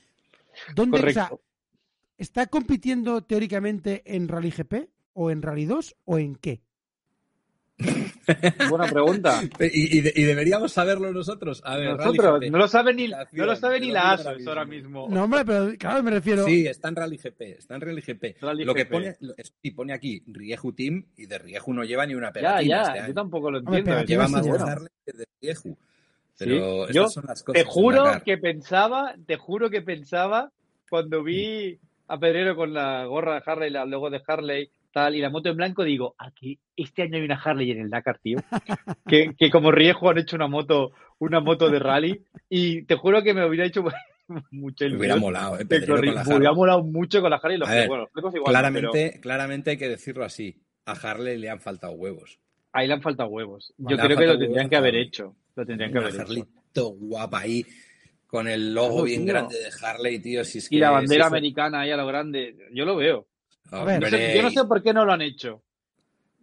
¿Dónde 0.75 0.97
o 0.99 1.11
sea, 1.11 1.29
Correcto. 1.29 1.41
está 2.17 2.47
compitiendo 2.47 3.21
teóricamente 3.23 4.01
en 4.05 4.27
Rally 4.27 4.51
GP 4.51 4.89
o 5.13 5.31
en 5.31 5.41
Rally 5.41 5.65
2 5.65 5.95
o 6.05 6.17
en 6.19 6.35
qué? 6.35 6.61
Buena 8.69 8.85
pregunta. 8.87 9.41
Y, 9.59 9.97
y 9.97 10.01
de- 10.01 10.13
y 10.15 10.23
deberíamos 10.23 10.71
saberlo 10.71 11.11
nosotros. 11.11 11.61
A 11.65 11.77
ver, 11.77 11.97
Rally 11.97 12.17
Nosotros, 12.17 12.39
GP. 12.41 12.51
no 12.51 12.57
lo 12.59 12.67
sabe 12.67 12.93
ni, 12.93 13.07
no 13.07 13.45
lo 13.45 13.55
sabe 13.55 13.79
ni 13.79 13.89
la 13.91 14.11
ahora 14.11 14.35
ahora 14.47 14.65
mismo. 14.65 15.07
No, 15.09 15.23
hombre, 15.23 15.43
pero 15.43 15.71
claro, 15.79 16.03
me 16.03 16.11
refiero. 16.11 16.45
Sí, 16.45 16.67
está 16.67 16.89
en 16.89 16.95
Rally 16.95 17.17
GP, 17.17 17.41
está 17.57 17.75
en 17.75 17.81
Rally 17.81 18.01
GP. 18.01 18.37
Rally 18.39 18.65
lo 18.65 18.75
que 18.75 18.85
pone, 18.85 19.15
lo- 19.21 19.33
sí, 19.63 19.71
pone 19.71 19.93
aquí 19.93 20.21
Rieju 20.27 20.73
Team 20.73 21.05
y 21.17 21.25
de 21.25 21.39
Rieju 21.39 21.73
no 21.73 21.83
lleva 21.83 22.05
ni 22.05 22.13
una 22.13 22.27
Ya, 22.27 22.33
pegatina 22.33 22.69
ya, 22.75 22.81
este 22.83 22.97
yo 22.99 23.03
año. 23.05 23.13
tampoco 23.15 23.49
lo 23.51 23.57
Hombre, 23.59 23.79
entiendo. 23.79 23.89
pero 23.91 24.01
es 24.03 24.09
Lleva 24.09 24.27
más 24.27 24.45
de 24.45 24.89
que 25.05 25.17
de 25.17 25.25
Rieju. 25.41 25.77
Pero 26.45 26.87
Sí, 26.87 26.93
yo 26.93 27.07
son 27.07 27.25
las 27.27 27.43
cosas 27.43 27.61
Te 27.63 27.67
juro 27.69 28.03
que 28.25 28.37
pensaba, 28.37 29.15
te 29.25 29.37
juro 29.37 29.69
que 29.69 29.81
pensaba 29.81 30.51
cuando 30.89 31.23
vi 31.23 31.79
a 32.07 32.19
Pedrero 32.19 32.55
con 32.55 32.73
la 32.73 33.05
gorra 33.05 33.35
de 33.35 33.43
Harley, 33.45 33.69
la 33.71 33.85
logo 33.85 34.09
de 34.09 34.21
Harley, 34.27 34.69
tal, 34.91 35.15
y 35.15 35.21
la 35.21 35.29
moto 35.29 35.47
en 35.49 35.55
blanco, 35.55 35.83
digo, 35.85 36.15
aquí, 36.17 36.59
este 36.75 37.03
año 37.03 37.15
hay 37.17 37.23
una 37.23 37.41
Harley 37.41 37.71
en 37.71 37.79
el 37.79 37.89
Dakar, 37.89 38.19
tío. 38.19 38.37
que, 39.07 39.33
que 39.37 39.49
como 39.49 39.71
Riejo 39.71 40.09
han 40.09 40.17
hecho 40.17 40.35
una 40.35 40.47
moto, 40.47 40.91
una 41.19 41.39
moto 41.39 41.69
de 41.69 41.79
rally, 41.79 42.21
y 42.49 42.83
te 42.83 42.95
juro 42.95 43.23
que 43.23 43.33
me 43.33 43.45
hubiera 43.45 43.65
hecho 43.65 43.83
mucha 44.51 44.85
Me 44.85 44.97
hubiera 44.97 45.15
ilusión. 45.15 45.19
molado, 45.19 45.59
¿eh? 45.59 45.65
Pedrero 45.65 45.95
con 45.95 46.15
la 46.15 46.23
Me 46.25 46.35
hubiera 46.35 46.49
Harley. 46.49 46.55
molado 46.55 46.83
mucho 46.83 47.21
con 47.21 47.29
la 47.31 47.37
Harley 47.37 47.57
los 47.57 47.69
A 47.69 47.73
ver, 47.73 47.87
bueno, 47.87 48.09
los 48.13 48.35
igual, 48.35 48.51
Claramente, 48.51 49.19
claramente 49.21 49.69
hay 49.71 49.77
que 49.77 49.87
decirlo 49.87 50.25
así. 50.25 50.57
A 50.85 50.91
Harley 50.93 51.37
le 51.37 51.49
han 51.49 51.61
faltado 51.61 51.93
huevos. 51.93 52.39
pero 52.71 52.81
ahí 52.81 52.87
le 52.87 52.93
han 52.95 53.01
faltado 53.01 53.29
huevos. 53.29 53.73
Yo 53.77 53.97
creo 53.97 54.17
que 54.17 54.25
lo 54.27 54.37
tendrían 54.37 54.69
que 54.69 54.75
haber 54.75 54.95
Harley. 54.95 55.07
hecho. 55.07 55.35
Lo 55.55 55.65
tendrían 55.65 55.91
que 55.91 55.97
Una 55.97 56.07
haber 56.07 56.21
hecho. 56.21 56.29
Harley 56.29 56.45
guapa 56.99 57.39
ahí, 57.39 57.65
con 58.27 58.47
el 58.47 58.73
logo 58.73 59.03
bien 59.03 59.23
tío. 59.25 59.33
grande 59.33 59.55
de 59.57 59.69
Harley, 59.85 60.19
tío. 60.19 60.43
Si 60.45 60.59
es 60.59 60.67
Y 60.67 60.75
que, 60.75 60.79
la 60.79 60.87
si 60.89 60.93
bandera 60.93 61.27
fue- 61.29 61.37
americana 61.37 61.79
ahí 61.81 61.91
a 61.91 61.97
lo 61.97 62.07
grande, 62.07 62.55
yo 62.73 62.85
lo 62.85 62.95
veo. 62.95 63.27
A 63.71 63.83
ver. 63.83 63.99
No 64.01 64.07
sé- 64.09 64.15
Hombre, 64.15 64.35
yo 64.35 64.41
no 64.43 64.49
sé 64.51 64.63
por 64.65 64.81
qué 64.83 64.93
no 64.93 65.05
lo 65.05 65.11
han 65.13 65.21
hecho. 65.21 65.61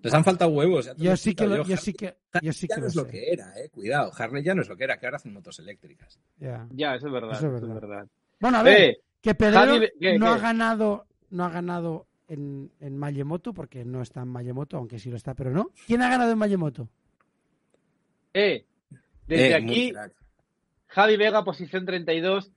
Les 0.02 0.14
han 0.14 0.22
faltado 0.22 0.50
huevos. 0.52 0.86
ya 0.86 0.94
Yo 0.96 1.16
sí 1.16 1.34
que 1.34 1.46
lo, 1.46 1.64
yo 1.64 1.76
sí 1.76 1.92
que, 1.92 2.14
Harley 2.32 2.46
yo 2.46 2.52
sí 2.52 2.66
ya 2.68 2.74
que 2.76 2.80
no 2.80 2.84
lo 2.84 2.88
es 2.88 2.94
lo 2.94 3.04
sé. 3.04 3.10
que 3.10 3.32
era, 3.32 3.58
eh. 3.58 3.68
Cuidado, 3.70 4.12
Harley 4.16 4.44
ya 4.44 4.54
no 4.54 4.62
es 4.62 4.68
lo 4.68 4.76
que 4.76 4.84
era, 4.84 4.98
que 4.98 5.06
ahora 5.06 5.16
hacen 5.16 5.32
motos 5.32 5.58
eléctricas. 5.58 6.20
Ya. 6.38 6.68
Ya, 6.70 6.94
eso 6.94 7.06
es 7.08 7.12
verdad. 7.12 7.32
Eso 7.32 7.48
es 7.48 7.62
eso 7.62 7.66
es 7.66 7.74
verdad. 7.74 8.06
Bueno, 8.38 8.58
a 8.58 8.62
ver, 8.62 8.80
Eh, 8.80 9.00
que 9.20 9.34
Javi, 9.34 9.88
¿qué, 9.98 10.18
no 10.18 10.28
ha 10.28 10.38
ganado, 10.38 11.06
no 11.30 11.44
ha 11.44 11.50
ganado 11.50 12.06
en, 12.28 12.70
en 12.78 12.96
Mayemoto, 12.96 13.52
porque 13.52 13.84
no 13.84 14.00
está 14.02 14.20
en 14.22 14.28
Mayemoto, 14.28 14.76
aunque 14.76 14.98
sí 15.00 15.10
lo 15.10 15.16
está, 15.16 15.34
pero 15.34 15.50
no. 15.50 15.72
¿Quién 15.86 16.02
ha 16.02 16.08
ganado 16.10 16.30
en 16.30 16.38
Mayemoto? 16.38 16.88
eh, 18.34 18.64
desde 19.28 19.50
Eh, 19.50 19.54
aquí. 19.54 19.92
Javi 20.88 21.16
Vega, 21.16 21.44
posición 21.44 21.84
32, 21.84 22.50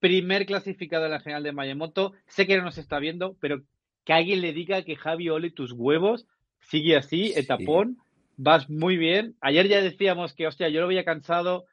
primer 0.00 0.46
clasificado 0.46 1.04
en 1.06 1.12
la 1.12 1.20
general 1.20 1.42
de 1.44 1.52
Mayemoto. 1.52 2.12
Sé 2.26 2.46
que 2.46 2.56
no 2.56 2.64
nos 2.64 2.78
está 2.78 2.98
viendo, 2.98 3.36
pero 3.40 3.62
que 4.04 4.12
alguien 4.12 4.40
le 4.40 4.52
diga 4.52 4.82
que 4.82 4.96
Javi 4.96 5.28
ole 5.30 5.50
tus 5.50 5.72
huevos, 5.72 6.26
sigue 6.60 6.96
así, 6.96 7.28
Sí. 7.28 7.38
etapón, 7.40 7.98
vas 8.36 8.68
muy 8.68 8.96
bien. 8.96 9.36
Ayer 9.40 9.68
ya 9.68 9.80
decíamos 9.80 10.34
que, 10.34 10.46
hostia, 10.46 10.68
yo 10.68 10.80
lo 10.80 10.88
veía 10.88 11.04
cansado, 11.04 11.66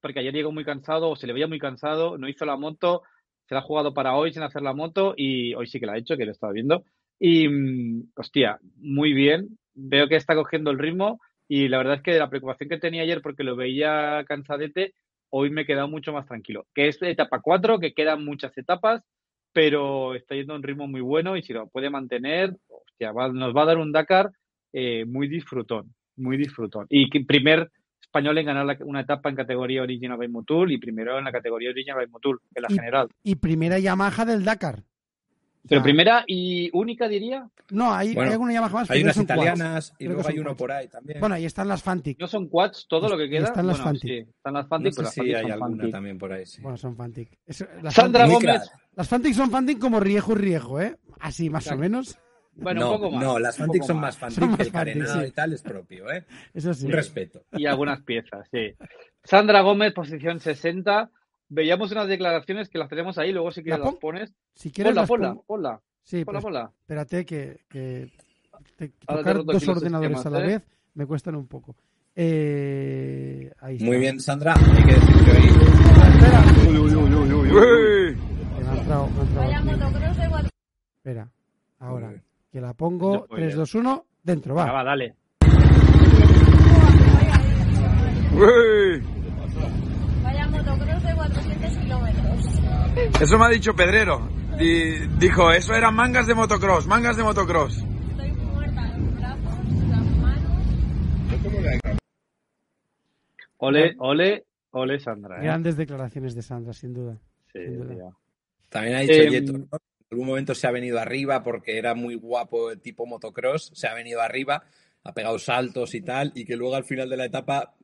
porque 0.00 0.20
ayer 0.20 0.32
llegó 0.32 0.50
muy 0.52 0.64
cansado, 0.64 1.10
o 1.10 1.16
se 1.16 1.26
le 1.26 1.32
veía 1.34 1.46
muy 1.46 1.58
cansado, 1.58 2.16
no 2.16 2.28
hizo 2.28 2.46
la 2.46 2.56
moto, 2.56 3.02
se 3.46 3.54
la 3.54 3.60
ha 3.60 3.64
jugado 3.64 3.92
para 3.92 4.14
hoy 4.14 4.32
sin 4.32 4.42
hacer 4.42 4.62
la 4.62 4.72
moto, 4.72 5.14
y 5.16 5.52
hoy 5.54 5.66
sí 5.66 5.78
que 5.80 5.86
la 5.86 5.92
ha 5.94 5.98
hecho, 5.98 6.16
que 6.16 6.24
lo 6.24 6.32
estaba 6.32 6.52
viendo. 6.52 6.84
Y, 7.18 7.48
mm, 7.48 8.12
hostia, 8.16 8.58
muy 8.76 9.12
bien. 9.12 9.58
Veo 9.74 10.08
que 10.08 10.16
está 10.16 10.34
cogiendo 10.34 10.70
el 10.70 10.78
ritmo, 10.78 11.20
y 11.52 11.66
la 11.68 11.78
verdad 11.78 11.96
es 11.96 12.02
que 12.02 12.12
de 12.12 12.20
la 12.20 12.30
preocupación 12.30 12.68
que 12.68 12.78
tenía 12.78 13.02
ayer, 13.02 13.20
porque 13.22 13.42
lo 13.42 13.56
veía 13.56 14.22
cansadete, 14.26 14.94
hoy 15.30 15.50
me 15.50 15.62
he 15.62 15.66
quedado 15.66 15.88
mucho 15.88 16.12
más 16.12 16.26
tranquilo. 16.26 16.66
Que 16.74 16.86
es 16.88 17.02
etapa 17.02 17.40
4, 17.40 17.80
que 17.80 17.92
quedan 17.92 18.24
muchas 18.24 18.56
etapas, 18.56 19.02
pero 19.52 20.14
está 20.14 20.36
yendo 20.36 20.52
a 20.52 20.56
un 20.56 20.62
ritmo 20.62 20.86
muy 20.86 21.00
bueno 21.00 21.36
y 21.36 21.42
si 21.42 21.52
lo 21.52 21.66
puede 21.68 21.90
mantener, 21.90 22.56
hostia, 22.68 23.10
va- 23.12 23.32
nos 23.32 23.54
va 23.54 23.62
a 23.62 23.66
dar 23.66 23.78
un 23.78 23.90
Dakar 23.90 24.30
eh, 24.72 25.04
muy 25.06 25.26
disfrutón, 25.26 25.92
muy 26.16 26.36
disfrutón. 26.36 26.86
Y 26.88 27.10
que 27.10 27.20
primer 27.24 27.68
español 28.00 28.38
en 28.38 28.46
ganar 28.46 28.66
la- 28.66 28.78
una 28.84 29.00
etapa 29.00 29.28
en 29.28 29.34
categoría 29.34 29.82
Original 29.82 30.16
by 30.18 30.28
Motul 30.28 30.70
y 30.70 30.78
primero 30.78 31.18
en 31.18 31.24
la 31.24 31.32
categoría 31.32 31.70
Original 31.70 31.96
by 31.96 32.06
Motul, 32.06 32.38
en 32.54 32.62
la 32.62 32.68
Y- 32.70 32.74
general. 32.74 33.08
Y 33.24 33.34
primera 33.34 33.78
Yamaha 33.80 34.24
del 34.24 34.44
Dakar. 34.44 34.84
Pero 35.68 35.82
primera 35.82 36.24
y 36.26 36.70
única, 36.72 37.06
diría, 37.06 37.48
No, 37.70 37.92
hay, 37.92 38.14
Bueno, 38.14 38.28
hay 38.30 38.32
alguna 38.32 38.52
Yamaha 38.54 38.72
más, 38.72 38.90
Hay 38.90 39.02
unas 39.02 39.16
italianas 39.18 39.92
y 39.98 40.06
luego 40.06 40.22
hay 40.26 40.38
uno 40.38 40.50
quads. 40.50 40.58
por 40.58 40.72
ahí 40.72 40.88
también. 40.88 41.20
Bueno, 41.20 41.34
ahí 41.34 41.44
están 41.44 41.68
las 41.68 41.82
Fantic. 41.82 42.18
no 42.18 42.26
son 42.26 42.48
quads, 42.48 42.86
todo 42.88 43.08
lo 43.08 43.16
que 43.18 43.26
Y 43.26 43.30
queda. 43.30 43.44
están 43.44 43.66
las 43.66 43.76
Bueno, 43.76 43.84
Fantic. 43.92 44.10
sí, 44.10 44.30
están 44.36 44.54
las 44.54 44.64
no 44.64 44.68
Fantic, 44.68 44.92
sé 44.92 44.96
pero 44.96 45.04
las 45.04 45.14
si 45.14 45.20
Fantic 45.20 45.36
hay 45.36 45.50
alguna 45.50 45.68
Fantic. 45.76 45.90
también 45.92 46.18
por 46.18 46.32
ahí. 46.32 46.46
sí. 46.46 46.62
Bueno, 46.62 46.76
son 46.78 46.96
Fantic. 46.96 47.38
Las, 47.82 47.94
Sandra 47.94 48.26
Fantic 48.26 48.46
Gómez, 48.48 48.70
las 48.96 49.08
Fantic 49.08 49.34
son 49.34 49.50
Fantic 49.50 49.78
como 49.78 50.00
Riejo 50.00 50.32
y 50.32 50.36
Riejo, 50.36 50.80
¿eh? 50.80 50.96
Así, 51.20 51.50
más 51.50 51.66
o 51.70 51.76
menos. 51.76 52.18
bueno, 52.54 52.80
no, 52.80 52.90
un 52.92 52.96
poco 52.96 53.10
más. 53.12 53.22
no, 53.22 53.38
las 53.38 53.56
Fantic 53.58 53.82
son 53.82 54.00
más 54.00 54.16
Fantic 54.16 54.38
Son 54.38 54.48
que 54.48 54.50
más 54.56 54.66
el 54.66 54.72
Fantic, 54.72 54.94
carenado 54.94 55.20
sí. 55.22 55.26
y 55.28 55.30
tal 55.32 55.52
es 55.52 55.62
propio, 55.62 56.10
¿eh? 56.10 56.24
Eso 56.54 56.72
sí. 56.74 56.86
Un 56.86 56.92
respeto. 56.92 57.42
y 57.52 57.66
algunas 57.66 58.00
piezas, 58.02 58.48
sí. 58.50 58.72
Sandra 59.22 59.60
Gómez, 59.60 59.92
posición 59.92 60.40
60. 60.40 61.10
Veíamos 61.50 61.92
unas 61.92 62.08
declaraciones 62.08 62.68
que 62.70 62.78
las 62.78 62.88
tenemos 62.88 63.18
ahí, 63.18 63.32
luego 63.32 63.50
si 63.50 63.62
quieres 63.62 63.80
¿La 63.80 63.84
las 63.84 63.94
pon- 63.94 64.00
pones. 64.00 64.32
Si 64.54 64.70
quieres, 64.70 64.90
Ponla, 64.92 65.00
las 65.02 65.08
ponla, 65.08 65.28
pongo. 65.30 65.42
ponla, 65.44 65.80
Sí, 66.02 66.24
ponla, 66.24 66.40
pues, 66.40 66.44
ponla. 66.52 66.72
espérate 66.80 67.24
que, 67.26 67.60
que 67.68 68.10
te 68.76 68.88
tocar 69.06 69.44
dos 69.44 69.68
ordenadores 69.68 70.16
esquemas, 70.18 70.26
a 70.26 70.30
la 70.30 70.40
¿eh? 70.40 70.46
vez 70.46 70.62
me 70.94 71.04
cuestan 71.06 71.34
un 71.34 71.46
poco. 71.46 71.76
Eh, 72.16 73.52
ahí 73.60 73.74
está. 73.74 73.86
Muy 73.86 73.98
bien, 73.98 74.18
Sandra. 74.20 74.54
Hay 74.54 74.84
que 74.84 74.94
decir 74.94 75.24
que 75.24 75.30
hoy 75.30 75.48
Espera, 75.48 76.44
Uy, 76.68 76.76
uy, 76.78 76.94
uy, 76.94 77.14
uy, 77.14 77.32
uy, 77.32 77.50
uy. 77.50 78.16
que 78.56 78.64
me 78.64 78.68
ha 78.68 78.74
entrado- 78.80 79.08
me 79.10 79.20
ha 79.20 79.22
entrado 79.22 79.46
Vaya 79.46 79.58
aquí. 79.58 79.66
motocross 79.68 80.16
de 80.18 80.28
cuatro. 80.28 80.50
Espera, 80.96 81.30
ahora 81.78 82.12
que 82.50 82.60
la 82.60 82.74
pongo. 82.74 83.12
No 83.14 83.26
puede. 83.26 83.42
3, 83.42 83.56
2, 83.56 83.74
1, 83.76 84.06
dentro, 84.22 84.54
va. 84.54 84.72
va, 84.72 84.84
dale. 84.84 85.14
Vaya 88.32 89.19
kilómetros. 91.76 93.20
Eso 93.20 93.38
me 93.38 93.44
ha 93.44 93.48
dicho 93.48 93.74
Pedrero. 93.74 94.28
Dijo, 95.18 95.50
eso 95.52 95.74
eran 95.74 95.94
mangas 95.94 96.26
de 96.26 96.34
motocross, 96.34 96.86
mangas 96.86 97.16
de 97.16 97.22
motocross. 97.22 97.78
Estoy 97.78 98.32
muerta, 98.32 98.96
los 98.98 99.14
brazos, 99.16 99.58
las 99.88 100.04
manos. 100.18 101.98
Ole, 103.56 103.94
ole, 103.98 104.44
ole 104.72 105.00
Sandra. 105.00 105.38
¿eh? 105.38 105.44
Grandes 105.44 105.76
declaraciones 105.76 106.34
de 106.34 106.42
Sandra, 106.42 106.72
sin 106.72 106.92
duda. 106.92 107.16
Sí, 107.52 107.58
sin 107.64 107.88
duda. 107.88 108.10
También 108.68 108.96
ha 108.96 109.00
dicho 109.00 109.12
eh, 109.12 109.36
En 109.38 109.68
algún 110.10 110.26
momento 110.26 110.54
se 110.54 110.66
ha 110.66 110.70
venido 110.70 110.98
arriba 110.98 111.42
porque 111.42 111.78
era 111.78 111.94
muy 111.94 112.14
guapo 112.16 112.70
el 112.70 112.80
tipo 112.80 113.06
motocross, 113.06 113.70
se 113.74 113.88
ha 113.88 113.94
venido 113.94 114.20
arriba, 114.20 114.64
ha 115.04 115.14
pegado 115.14 115.38
saltos 115.38 115.94
y 115.94 116.02
tal, 116.02 116.32
y 116.34 116.44
que 116.44 116.56
luego 116.56 116.74
al 116.74 116.84
final 116.84 117.08
de 117.08 117.16
la 117.16 117.24
etapa 117.24 117.74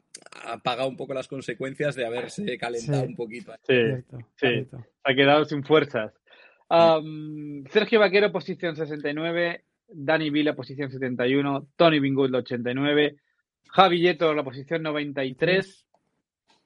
ha 0.46 0.59
pagado 0.59 0.88
un 0.88 0.96
poco 0.96 1.14
las 1.14 1.29
consecuencias 1.29 1.94
de 1.94 2.07
haberse 2.07 2.57
calentado 2.59 3.02
Sí. 3.02 3.07
un 3.09 3.16
poquito. 3.16 3.52
Sí, 3.52 3.59
Cierto, 3.66 4.18
sí. 4.18 4.24
cierto. 4.37 4.79
se 4.79 5.12
ha 5.12 5.14
quedado 5.14 5.44
sin 5.44 5.62
fuerzas. 5.64 6.12
Sergio 7.70 8.00
Vaquero, 8.00 8.33
posición 8.33 8.76
69. 8.76 9.64
Dani 9.88 10.31
Vila, 10.31 10.55
posición 10.55 10.90
71. 10.90 11.68
Tony 11.76 12.00
Bingut, 12.00 12.31
la 12.31 12.38
89. 12.38 13.16
Javi 13.68 14.00
Yeto, 14.00 14.35
la 14.35 14.42
posición 14.42 14.83
93. 14.83 15.87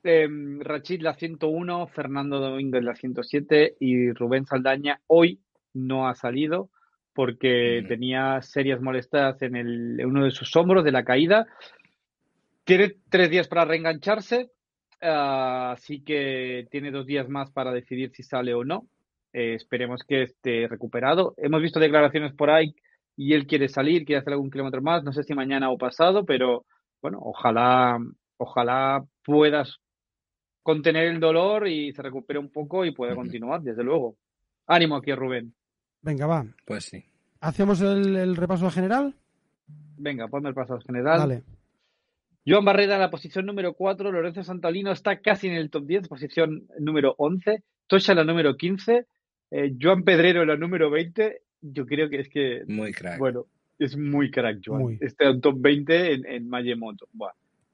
Em, 0.03 0.61
Rachid, 0.61 1.03
la 1.03 1.15
101. 1.15 1.87
Fernando 1.89 2.41
Domínguez, 2.41 2.83
la 2.83 2.95
107. 2.95 3.77
Y 3.81 4.13
Rubén 4.13 4.47
Saldaña, 4.47 5.01
hoy 5.07 5.41
no 5.75 6.09
ha 6.09 6.15
salido 6.15 6.71
porque 7.13 7.81
Ujú. 7.81 7.89
tenía 7.89 8.41
serias 8.41 8.81
molestias 8.81 9.43
en, 9.43 9.57
el, 9.57 10.01
en 10.01 10.07
uno 10.07 10.25
de 10.25 10.31
sus 10.31 10.55
hombros 10.57 10.85
de 10.85 10.93
la 10.93 11.05
caída. 11.05 11.47
Tiene 12.71 12.95
tres 13.09 13.29
días 13.31 13.49
para 13.49 13.65
reengancharse. 13.65 14.53
Ah, 15.03 15.73
así 15.73 16.05
que 16.05 16.69
tiene 16.71 16.93
dos 16.93 17.05
días 17.05 17.29
más 17.29 17.51
para 17.51 17.73
decidir 17.73 18.13
si 18.13 18.23
sale 18.23 18.55
o 18.55 18.63
no. 18.63 18.87
Eh, 19.33 19.55
esperemos 19.55 20.03
que 20.07 20.23
esté 20.23 20.69
recuperado. 20.69 21.35
Hemos 21.37 21.63
visto 21.63 21.81
declaraciones 21.81 22.33
por 22.33 22.49
ahí 22.49 22.77
y 23.17 23.35
él 23.35 23.49
quiere 23.49 23.69
salir, 23.69 24.05
quiere 24.05 24.21
hacer 24.21 24.35
algún 24.35 24.53
kilómetro 24.53 24.83
más. 24.83 25.03
No 25.03 25.13
sé 25.13 25.25
si 25.25 25.35
mañana 25.35 25.69
o 25.69 25.79
pasado, 25.79 26.25
pero 26.25 26.65
bueno, 27.03 27.19
ojalá, 27.21 27.99
ojalá 28.37 29.05
puedas 29.25 29.79
contener 30.63 31.09
el 31.09 31.19
dolor 31.19 31.67
y 31.67 31.93
se 31.93 32.03
recupere 32.03 32.39
un 32.39 32.53
poco 32.53 32.85
y 32.85 32.93
pueda 32.93 33.17
continuar, 33.17 33.63
desde 33.63 33.83
luego. 33.83 34.15
Ánimo 34.69 34.95
aquí, 34.95 35.13
Rubén. 35.13 35.53
Venga, 36.03 36.29
va. 36.29 36.47
Pues 36.65 36.85
sí. 36.85 37.05
¿Hacemos 37.41 37.81
el, 37.81 38.15
el 38.15 38.37
repaso 38.37 38.71
general? 38.71 39.13
Venga, 39.99 40.29
ponme 40.29 40.51
el 40.51 40.55
paso 40.55 40.79
general. 40.87 41.19
Dale. 41.19 41.43
Joan 42.47 42.65
Barrera 42.65 42.95
en 42.95 43.01
la 43.01 43.11
posición 43.11 43.47
número 43.47 43.75
4, 43.75 44.11
Lorenzo 44.11 44.43
Santalino 44.43 44.93
está 44.93 45.21
casi 45.21 45.49
en 45.49 45.55
el 45.55 45.71
top 45.71 45.87
10, 45.87 46.09
posición 46.09 46.67
número 46.79 47.15
11, 47.19 47.63
Tosha 47.87 48.13
en 48.13 48.19
la 48.19 48.25
número 48.25 48.57
15, 48.57 49.07
eh, 49.51 49.75
Joan 49.81 50.05
Pedrero 50.05 50.43
en 50.43 50.49
la 50.49 50.57
número 50.57 50.91
20, 50.91 51.43
yo 51.61 51.87
creo 51.87 52.09
que 52.09 52.21
es 52.21 52.29
que, 52.29 52.63
Muy 52.67 52.93
crack. 52.93 53.19
bueno, 53.19 53.47
es 53.79 53.97
muy 53.97 54.31
crack 54.31 54.61
Joan, 54.65 54.83
Muy. 54.83 54.99
está 55.01 55.29
en 55.29 55.41
top 55.41 55.57
20 55.61 56.15
en, 56.15 56.27
en 56.27 56.49
Mayemoto. 56.49 57.09
Buah. 57.13 57.33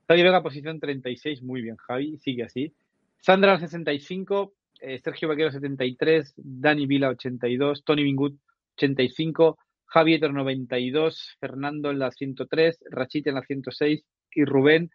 Javi 0.09 0.23
Vega, 0.23 0.43
posición 0.43 0.79
36, 0.81 1.43
muy 1.43 1.63
bien 1.63 1.77
Javi, 1.77 2.17
sigue 2.19 2.45
así. 2.45 2.73
Sandra 3.21 3.59
65, 3.59 4.53
eh, 4.81 4.99
Sergio 4.99 5.29
Vaquero 5.29 5.51
73, 5.51 6.35
Dani 6.37 6.87
Vila 6.87 7.09
82, 7.09 7.85
Tony 7.85 8.03
Bingut 8.05 8.37
85, 8.77 9.59
Javier 9.87 10.33
92, 10.33 11.37
Fernando 11.41 11.91
en 11.91 11.99
la 11.99 12.11
103, 12.11 12.81
Rachit 12.91 13.27
en 13.29 13.35
la 13.35 13.43
106 13.43 14.05
y 14.37 14.45
Rubén 14.45 14.91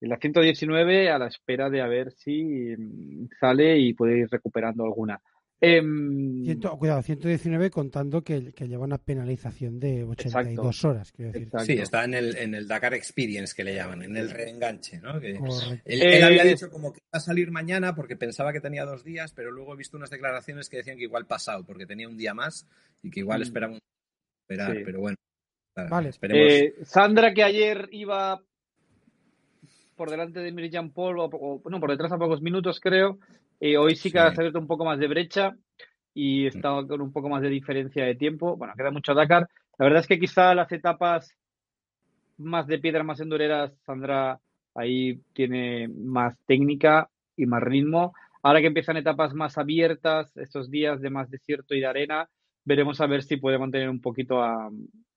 en 0.00 0.08
la 0.08 0.18
119 0.18 1.10
a 1.10 1.18
la 1.18 1.28
espera 1.28 1.70
de 1.70 1.80
a 1.80 1.86
ver 1.86 2.12
si 2.12 2.74
mm, 2.76 3.28
sale 3.40 3.78
y 3.78 3.94
puede 3.94 4.18
ir 4.18 4.28
recuperando 4.30 4.84
alguna. 4.84 5.20
Em, 5.64 6.42
Ciento- 6.44 6.76
cuidado, 6.76 7.02
119 7.02 7.70
contando 7.70 8.24
que, 8.24 8.52
que 8.52 8.66
lleva 8.66 8.82
una 8.82 8.98
penalización 8.98 9.78
de 9.78 10.02
82 10.02 10.84
horas, 10.84 11.12
quiero 11.12 11.30
decir. 11.30 11.46
Exacto. 11.46 11.66
Sí, 11.66 11.72
está 11.78 12.02
en 12.04 12.14
el, 12.14 12.36
en 12.36 12.54
el 12.56 12.66
Dakar 12.66 12.94
Experience 12.94 13.54
que 13.54 13.62
le 13.62 13.76
llaman, 13.76 14.02
en 14.02 14.16
el 14.16 14.28
reenganche, 14.30 14.98
¿no? 15.00 15.20
Que 15.20 15.30
él, 15.36 15.38
Eh, 15.84 16.16
él 16.16 16.24
había 16.24 16.42
dicho 16.42 16.68
como 16.68 16.92
que 16.92 16.98
iba 16.98 17.16
a 17.16 17.20
salir 17.20 17.52
mañana 17.52 17.94
porque 17.94 18.16
pensaba 18.16 18.52
que 18.52 18.60
tenía 18.60 18.84
dos 18.84 19.04
días, 19.04 19.32
pero 19.32 19.52
luego 19.52 19.74
he 19.74 19.76
visto 19.76 19.96
unas 19.96 20.10
declaraciones 20.10 20.68
que 20.68 20.78
decían 20.78 20.96
que 20.96 21.04
igual 21.04 21.26
pasado, 21.26 21.64
porque 21.64 21.86
tenía 21.86 22.08
un 22.08 22.16
día 22.16 22.34
más 22.34 22.66
y 23.00 23.10
que 23.12 23.20
igual 23.20 23.38
Mm. 23.38 23.42
esperaba 23.44 23.72
un 23.74 23.78
esperar, 24.48 24.76
Sí. 24.76 24.82
pero 24.84 24.98
bueno. 25.00 25.16
nada, 25.76 25.88
Vale. 25.90 26.08
Esperemos. 26.08 26.52
Eh, 26.52 26.74
Sandra, 26.82 27.32
que 27.32 27.44
ayer 27.44 27.88
iba 27.92 28.42
por 29.96 30.10
delante 30.10 30.40
de 30.40 30.52
Mirjam 30.52 30.90
Paul, 30.90 31.18
o, 31.18 31.24
o- 31.26 31.70
no, 31.70 31.80
por 31.80 31.90
detrás 31.90 32.12
a 32.12 32.18
pocos 32.18 32.42
minutos, 32.42 32.80
creo. 32.80 33.18
eh, 33.60 33.76
hoy 33.76 33.94
sí 33.94 34.10
que 34.10 34.18
Sí. 34.18 34.24
ha 34.24 34.28
abierto 34.28 34.58
un 34.58 34.66
poco 34.66 34.84
más 34.84 34.98
de 34.98 35.06
brecha 35.06 35.54
y 36.14 36.46
está 36.46 36.70
con 36.86 37.00
un 37.00 37.12
poco 37.12 37.28
más 37.28 37.42
de 37.42 37.48
diferencia 37.48 38.04
de 38.04 38.14
tiempo. 38.16 38.56
Bueno, 38.56 38.74
queda 38.76 38.90
mucho 38.90 39.14
Dakar. 39.14 39.48
La 39.78 39.84
verdad 39.84 40.00
es 40.00 40.06
que 40.08 40.18
quizá 40.18 40.54
las 40.54 40.70
etapas 40.72 41.30
más 42.38 42.66
de 42.66 42.78
piedra, 42.78 43.04
más 43.04 43.20
endureras, 43.20 43.72
Sandra 43.86 44.40
ahí 44.74 45.20
tiene 45.32 45.88
más 45.88 46.36
técnica 46.46 47.08
y 47.36 47.46
más 47.46 47.62
ritmo. 47.62 48.14
Ahora 48.42 48.60
que 48.60 48.66
empiezan 48.66 48.96
etapas 48.96 49.32
más 49.34 49.56
abiertas, 49.58 50.36
estos 50.36 50.70
días 50.70 51.00
de 51.00 51.10
más 51.10 51.30
desierto 51.30 51.74
y 51.74 51.80
de 51.80 51.86
arena, 51.86 52.28
veremos 52.64 53.00
a 53.00 53.06
ver 53.06 53.22
si 53.22 53.36
puede 53.36 53.58
mantener 53.58 53.88
un 53.88 54.00
poquito 54.00 54.42
a, 54.42 54.70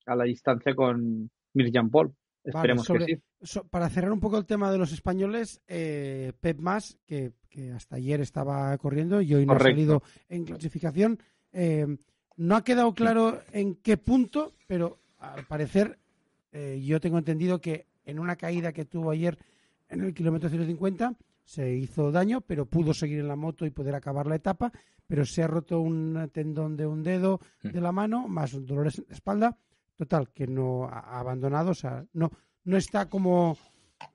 a 0.06 0.16
la 0.16 0.24
distancia 0.26 0.76
con 0.76 1.30
Mirjam 1.54 1.90
Paul. 1.90 2.14
Vale, 2.46 2.74
Esperemos 2.74 2.86
sobre- 2.86 3.06
que 3.06 3.16
sí. 3.16 3.22
so- 3.42 3.64
para 3.66 3.90
cerrar 3.90 4.12
un 4.12 4.20
poco 4.20 4.38
el 4.38 4.46
tema 4.46 4.72
de 4.72 4.78
los 4.78 4.92
españoles, 4.92 5.62
eh, 5.68 6.32
Pep 6.40 6.60
Mas, 6.60 6.98
que, 7.06 7.34
que 7.50 7.72
hasta 7.72 7.96
ayer 7.96 8.22
estaba 8.22 8.78
corriendo 8.78 9.22
y 9.22 9.34
hoy 9.34 9.46
no 9.46 9.54
Correcto. 9.54 9.68
ha 9.68 9.72
salido 9.72 10.04
en 10.30 10.46
clasificación, 10.46 11.20
eh, 11.52 11.88
no 12.38 12.56
ha 12.56 12.64
quedado 12.64 12.94
claro 12.94 13.42
en 13.52 13.76
qué 13.76 13.98
punto, 13.98 14.54
pero 14.68 15.00
al 15.20 15.46
parecer 15.46 15.98
eh, 16.52 16.82
yo 16.86 17.00
tengo 17.00 17.18
entendido 17.18 17.60
que 17.60 17.88
en 18.06 18.20
una 18.20 18.36
caída 18.36 18.72
que 18.74 18.86
tuvo 18.86 19.12
ayer 19.12 19.38
en 19.90 20.02
el 20.02 20.14
kilómetro 20.14 20.50
150 20.50 21.16
se 21.44 21.74
hizo 21.76 22.12
daño, 22.12 22.42
pero 22.42 22.66
pudo 22.66 22.94
seguir 22.94 23.20
en 23.20 23.28
la 23.28 23.36
moto 23.36 23.66
y 23.66 23.70
poder 23.72 23.96
acabar 23.96 24.28
la 24.28 24.36
etapa, 24.36 24.72
pero 25.08 25.26
se 25.26 25.44
ha 25.44 25.48
roto 25.48 25.80
un 25.80 26.30
tendón 26.34 26.76
de 26.78 26.86
un 26.88 27.04
dedo 27.04 27.40
de 27.64 27.80
la 27.82 27.92
mano, 27.92 28.28
más 28.28 28.52
dolores 28.66 28.98
en 29.00 29.06
la 29.10 29.14
espalda. 29.16 29.58
Total, 29.96 30.30
que 30.34 30.46
no 30.48 30.86
ha 30.86 31.20
abandonado, 31.20 31.72
o 31.72 31.76
sea, 31.76 32.06
no, 32.14 32.30
no 32.66 32.78
está 32.78 33.08
como, 33.10 33.58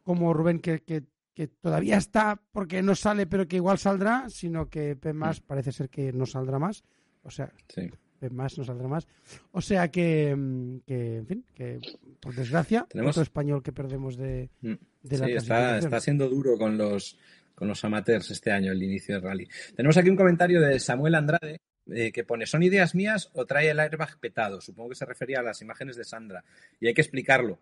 como 0.03 0.33
Rubén, 0.35 0.59
que, 0.61 0.81
que, 0.83 1.05
que 1.35 1.47
todavía 1.49 1.97
está 1.97 2.41
porque 2.53 2.83
no 2.83 2.95
sale, 2.95 3.27
pero 3.27 3.49
que 3.49 3.57
igual 3.57 3.79
saldrá, 3.79 4.29
sino 4.29 4.69
que 4.69 4.95
Pep 4.97 5.15
más 5.15 5.41
parece 5.41 5.73
ser 5.73 5.89
que 5.89 6.13
no 6.13 6.27
saldrá 6.27 6.59
más. 6.59 6.85
O 7.23 7.31
sea, 7.31 7.51
Sí. 7.69 7.89
Pep 8.19 8.33
más 8.33 8.59
no 8.59 8.65
saldrá 8.65 8.87
más. 8.89 9.07
O 9.53 9.63
sea 9.63 9.91
que, 9.91 10.37
mm, 10.37 10.81
que 10.87 11.17
en 11.17 11.27
fin, 11.27 11.45
que 11.55 11.81
por 12.21 12.35
desgracia, 12.35 12.87
Tenemos- 12.91 13.13
otro 13.17 13.23
español 13.23 13.63
que 13.63 13.73
perdemos 13.73 14.17
de, 14.19 14.51
Mm. 14.61 14.75
de 15.03 15.19
la 15.19 15.27
Sí, 15.27 15.33
está, 15.33 15.79
está 15.79 16.01
siendo 16.01 16.29
duro 16.29 16.59
con 16.59 16.77
los, 16.77 17.17
con 17.55 17.69
los 17.69 17.83
amateurs 17.85 18.31
este 18.31 18.51
año, 18.53 18.73
el 18.73 18.83
inicio 18.83 19.15
del 19.15 19.23
rally. 19.25 19.49
Tenemos 19.75 19.97
aquí 19.97 20.11
un 20.11 20.17
comentario 20.17 20.61
de 20.61 20.79
Samuel 20.79 21.15
Andrade 21.15 21.63
eh, 21.95 22.13
que 22.13 22.25
pone, 22.25 22.47
¿son 22.47 22.63
ideas 22.63 22.95
mías 22.95 23.31
o 23.35 23.47
trae 23.47 23.71
el 23.71 23.81
airbag 23.81 24.19
petado? 24.19 24.61
Supongo 24.61 24.91
que 24.91 24.95
se 24.95 25.07
refería 25.07 25.41
a 25.41 25.43
las 25.43 25.63
imágenes 25.63 25.97
de 25.97 26.05
Sandra. 26.05 26.45
Y 26.81 26.87
hay 26.87 26.95
que 26.95 27.01
explicarlo. 27.01 27.59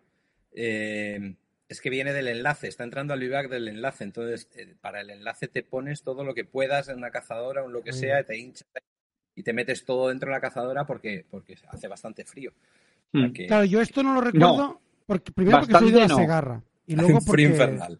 Eh, 0.51 1.35
es 1.69 1.81
que 1.81 1.91
viene 1.91 2.13
del 2.13 2.27
enlace, 2.27 2.67
está 2.67 2.83
entrando 2.83 3.13
al 3.13 3.19
vivac 3.19 3.47
del 3.47 3.67
enlace. 3.67 4.03
Entonces, 4.03 4.49
eh, 4.55 4.75
para 4.81 5.01
el 5.01 5.11
enlace 5.11 5.47
te 5.47 5.63
pones 5.63 6.01
todo 6.01 6.23
lo 6.23 6.33
que 6.33 6.43
puedas 6.43 6.89
en 6.89 6.97
una 6.97 7.11
cazadora 7.11 7.63
o 7.63 7.67
en 7.67 7.73
lo 7.73 7.83
que 7.83 7.93
sea, 7.93 8.23
te 8.23 8.37
hinchas 8.37 8.67
y 9.35 9.43
te 9.43 9.53
metes 9.53 9.85
todo 9.85 10.09
dentro 10.09 10.29
de 10.29 10.35
la 10.35 10.41
cazadora 10.41 10.85
porque, 10.85 11.25
porque 11.29 11.55
hace 11.69 11.87
bastante 11.87 12.25
frío. 12.25 12.51
Mm. 13.11 13.31
que 13.31 13.47
Claro, 13.47 13.65
yo 13.65 13.81
esto 13.81 14.01
no 14.03 14.15
lo 14.15 14.21
recuerdo, 14.21 14.81
porque, 15.05 15.31
primero 15.31 15.59
porque 15.59 15.73
soy 15.73 15.91
de 15.91 15.99
la 15.99 16.07
no. 16.07 16.17
Segarra. 16.17 16.63
Y 16.87 16.95
luego 16.97 17.19
un 17.19 17.21
frío 17.21 17.49
porque, 17.49 17.63
infernal. 17.63 17.99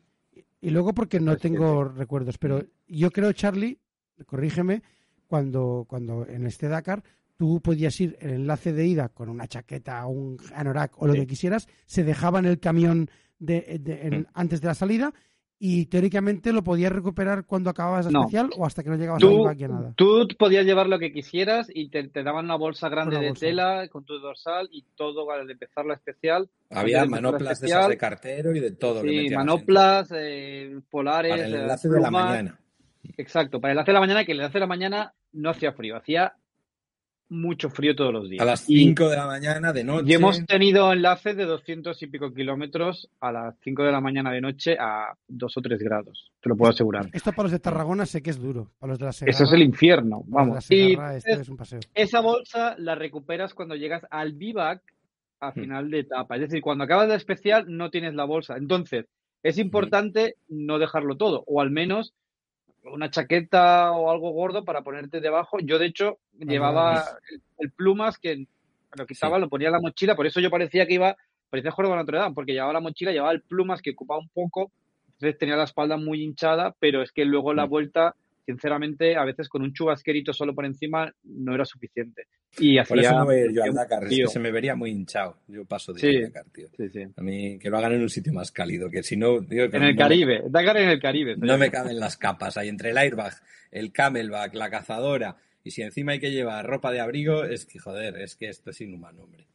Y 0.62 0.70
luego 0.72 0.94
porque 0.94 1.20
no 1.20 1.38
tengo 1.38 1.86
recuerdos, 1.86 2.38
pero 2.38 2.66
yo 2.88 3.12
creo, 3.12 3.32
Charlie, 3.34 3.80
corrígeme, 4.26 4.82
cuando, 5.30 5.86
cuando 5.88 6.28
en 6.28 6.46
este 6.46 6.68
Dakar 6.68 7.04
tú 7.38 7.62
podías 7.62 7.98
ir 8.02 8.18
el 8.20 8.32
enlace 8.32 8.74
de 8.74 8.86
ida 8.86 9.08
con 9.10 9.30
una 9.30 9.48
chaqueta, 9.48 10.06
un 10.08 10.38
anorak 10.54 11.02
o 11.02 11.08
lo 11.08 11.14
Sí. 11.14 11.20
que 11.22 11.28
quisieras, 11.28 11.68
se 11.86 12.04
dejaba 12.04 12.40
en 12.40 12.46
el 12.46 12.60
camión 12.60 13.10
de, 13.38 13.80
de- 13.80 14.02
en- 14.08 14.20
Mm. 14.22 14.26
antes 14.34 14.60
de 14.60 14.68
la 14.68 14.74
salida 14.74 15.14
y 15.62 15.86
teóricamente 15.88 16.52
lo 16.54 16.64
podías 16.64 16.92
recuperar 16.92 17.46
cuando 17.46 17.70
acababas 17.70 18.06
la 18.06 18.12
No. 18.12 18.20
especial 18.22 18.50
o 18.58 18.66
hasta 18.66 18.82
que 18.84 18.90
no 18.90 18.96
llegabas 18.98 19.22
a 19.24 19.28
Tú, 19.28 19.38
Vivac 19.40 19.58
ya 19.58 19.68
nada. 19.70 19.94
tú 19.96 20.28
podías 20.38 20.66
llevar 20.66 20.88
lo 20.88 21.00
que 21.00 21.12
quisieras 21.14 21.68
y 21.74 21.90
te, 21.90 22.08
te 22.10 22.24
daban 22.24 22.46
una 22.46 22.56
bolsa 22.56 22.90
grande 22.90 23.16
Una 23.16 23.24
de 23.24 23.30
bolsa. 23.30 23.46
tela 23.46 23.88
con 23.90 24.04
tu 24.06 24.20
dorsal 24.20 24.68
y 24.72 24.84
todo 24.96 25.30
al 25.32 25.50
empezar 25.50 25.86
la 25.86 25.94
especial. 25.94 26.50
Había 26.70 27.04
de 27.04 27.10
manoplas 27.10 27.42
de 27.42 27.46
esas 27.46 27.64
especial, 27.64 27.90
de 27.90 27.98
cartero 27.98 28.56
y 28.56 28.60
de 28.60 28.72
todo. 28.72 29.02
que 29.02 29.10
Sí, 29.28 29.30
manoplas, 29.36 30.10
eh, 30.14 30.80
polares. 30.90 31.32
Para 31.32 31.46
el 31.46 31.54
enlace 31.56 31.88
de 31.90 32.00
la 32.02 32.12
mañana. 32.12 32.60
Exacto, 33.18 33.60
para 33.62 33.72
el 33.72 33.78
enlace 33.78 33.92
de 33.92 33.94
la 33.94 34.00
mañana, 34.00 34.26
que 34.26 34.32
el 34.34 34.40
enlace 34.40 34.54
de 34.54 34.60
la 34.62 34.68
mañana 34.68 35.14
no 35.34 35.50
hacía 35.50 35.72
frío, 35.74 35.96
hacía 35.96 36.34
mucho 37.32 37.70
frío 37.70 37.96
todos 37.96 38.12
los 38.12 38.28
días. 38.28 38.42
A 38.42 38.46
las 38.46 38.68
Y- 38.68 38.80
5 38.86 39.08
de 39.08 39.16
la 39.16 39.28
mañana, 39.28 39.72
de 39.72 39.84
noche. 39.84 40.06
Y 40.08 40.14
hemos 40.16 40.44
tenido 40.48 40.92
enlaces 40.92 41.38
de 41.38 41.46
200 41.46 42.02
y 42.02 42.08
pico 42.08 42.34
kilómetros 42.34 43.08
a 43.20 43.32
las 43.32 43.56
5 43.64 43.84
de 43.84 43.92
la 43.92 44.02
mañana 44.02 44.32
de 44.32 44.42
noche 44.42 44.76
a 44.80 45.14
2 45.28 45.56
o 45.58 45.62
3 45.62 45.80
grados, 45.80 46.32
te 46.42 46.50
lo 46.50 46.56
puedo 46.58 46.72
asegurar. 46.72 47.08
Esto 47.14 47.32
para 47.32 47.44
los 47.44 47.52
de 47.52 47.60
Tarragona 47.60 48.08
sé 48.08 48.24
que 48.24 48.32
es 48.32 48.42
duro. 48.42 48.72
Para 48.80 48.92
los 48.94 49.00
de 49.00 49.06
la 49.06 49.12
Segarra, 49.14 49.32
Eso 49.36 49.44
es 49.44 49.54
el 49.54 49.62
infierno, 49.62 50.24
vamos. 50.26 50.66
Y 50.72 50.90
Segarra 50.96 51.16
esto 51.18 51.30
es- 51.32 51.40
es 51.42 51.50
un 51.50 51.58
paseo. 51.58 51.80
esa 51.94 52.20
bolsa 52.22 52.74
la 52.80 52.96
recuperas 52.96 53.54
cuando 53.54 53.76
llegas 53.76 54.02
al 54.10 54.34
vivac 54.34 54.82
a 55.40 55.52
Hmm. 55.52 55.54
final 55.54 55.92
de 55.92 56.00
etapa. 56.00 56.36
Es 56.36 56.42
decir, 56.42 56.62
cuando 56.62 56.84
acabas 56.86 57.10
de 57.10 57.16
especial 57.16 57.66
no 57.68 57.92
tienes 57.92 58.16
la 58.16 58.26
bolsa. 58.26 58.58
Entonces, 58.58 59.06
es 59.44 59.60
importante 59.60 60.34
no 60.48 60.80
dejarlo 60.80 61.16
todo, 61.16 61.44
o 61.46 61.62
al 61.62 61.70
menos 61.70 62.14
una 62.84 63.10
chaqueta 63.10 63.92
o 63.92 64.10
algo 64.12 64.32
gordo 64.32 64.64
para 64.64 64.82
ponerte 64.82 65.22
debajo. 65.22 65.58
Yo, 65.62 65.80
de 65.80 65.88
hecho, 65.88 66.20
llevaba 66.40 67.04
el, 67.30 67.42
el 67.58 67.72
plumas 67.72 68.18
que 68.18 68.48
lo 68.96 69.06
quitaba, 69.06 69.40
lo 69.40 69.50
ponía 69.50 69.68
en 69.68 69.74
la 69.74 69.82
mochila, 69.82 70.16
por 70.16 70.26
eso 70.26 70.40
yo 70.40 70.50
parecía 70.50 70.88
que 70.88 70.96
iba, 70.96 71.16
parecía 71.50 71.72
Jorge 71.72 71.92
de 71.92 72.18
Dame, 72.18 72.36
porque 72.36 72.54
llevaba 72.54 72.74
la 72.74 72.80
mochila, 72.80 73.12
llevaba 73.12 73.34
el 73.34 73.42
plumas 73.42 73.82
que 73.82 73.92
ocupaba 73.92 74.20
un 74.20 74.30
poco, 74.30 74.72
entonces 75.14 75.38
tenía 75.38 75.56
la 75.56 75.66
espalda 75.66 75.98
muy 75.98 76.24
hinchada, 76.24 76.76
pero 76.80 77.02
es 77.02 77.12
que 77.12 77.26
luego 77.26 77.54
la 77.54 77.66
vuelta, 77.66 78.16
sinceramente, 78.50 79.16
a 79.16 79.24
veces 79.24 79.48
con 79.48 79.62
un 79.62 79.72
chubasquerito 79.74 80.34
solo 80.34 80.56
por 80.56 80.66
encima 80.66 81.14
no 81.24 81.54
era 81.54 81.66
suficiente. 81.66 82.24
Y 82.58 82.76
Por 82.78 82.98
hacía 82.98 83.10
eso 83.12 83.20
no 83.20 83.26
voy 83.26 83.36
a 83.36 83.46
ir 83.46 83.52
yo 83.54 83.62
hacía 83.62 83.74
Dakar, 83.74 84.04
es 84.04 84.10
frío. 84.10 84.28
que 84.28 84.34
se 84.34 84.40
me 84.40 84.52
vería 84.52 84.76
muy 84.76 84.90
hinchado. 84.90 85.38
Yo 85.48 85.66
paso 85.66 85.94
de 85.94 86.00
Sí. 86.00 86.08
ir 86.08 86.24
Dakar, 86.24 86.46
tío. 86.52 86.68
Sí, 86.76 86.90
sí. 86.90 87.04
A 87.16 87.22
mí 87.22 87.60
que 87.60 87.70
lo 87.70 87.78
hagan 87.78 87.94
en 87.94 88.02
un 88.02 88.10
sitio 88.10 88.34
más 88.34 88.52
cálido, 88.52 88.90
que 88.90 89.04
si 89.04 89.16
no, 89.18 89.40
digo, 89.42 89.70
que 89.70 89.78
En 89.78 89.84
el 89.84 89.96
no 89.96 90.00
Caribe, 90.02 90.42
Dakar 90.50 90.78
en 90.78 90.90
el 90.90 91.00
Caribe. 91.00 91.36
No 91.38 91.58
me 91.60 91.70
caben 91.70 92.00
las 92.00 92.18
capas 92.18 92.58
ahí 92.58 92.68
entre 92.70 92.90
el 92.90 92.98
airbag, 92.98 93.34
el 93.72 93.92
camelback, 93.92 94.56
la 94.56 94.70
cazadora. 94.72 95.38
Y 95.64 95.72
si 95.72 95.84
encima 95.84 96.14
hay 96.14 96.20
que 96.20 96.32
llevar 96.32 96.66
ropa 96.66 96.92
de 96.92 97.00
abrigo, 97.02 97.44
es 97.44 97.66
que 97.66 97.78
joder, 97.80 98.18
es 98.18 98.36
que 98.36 98.50
esto 98.50 98.72
es 98.72 98.82
inhumano, 98.82 99.24
hombre. 99.24 99.46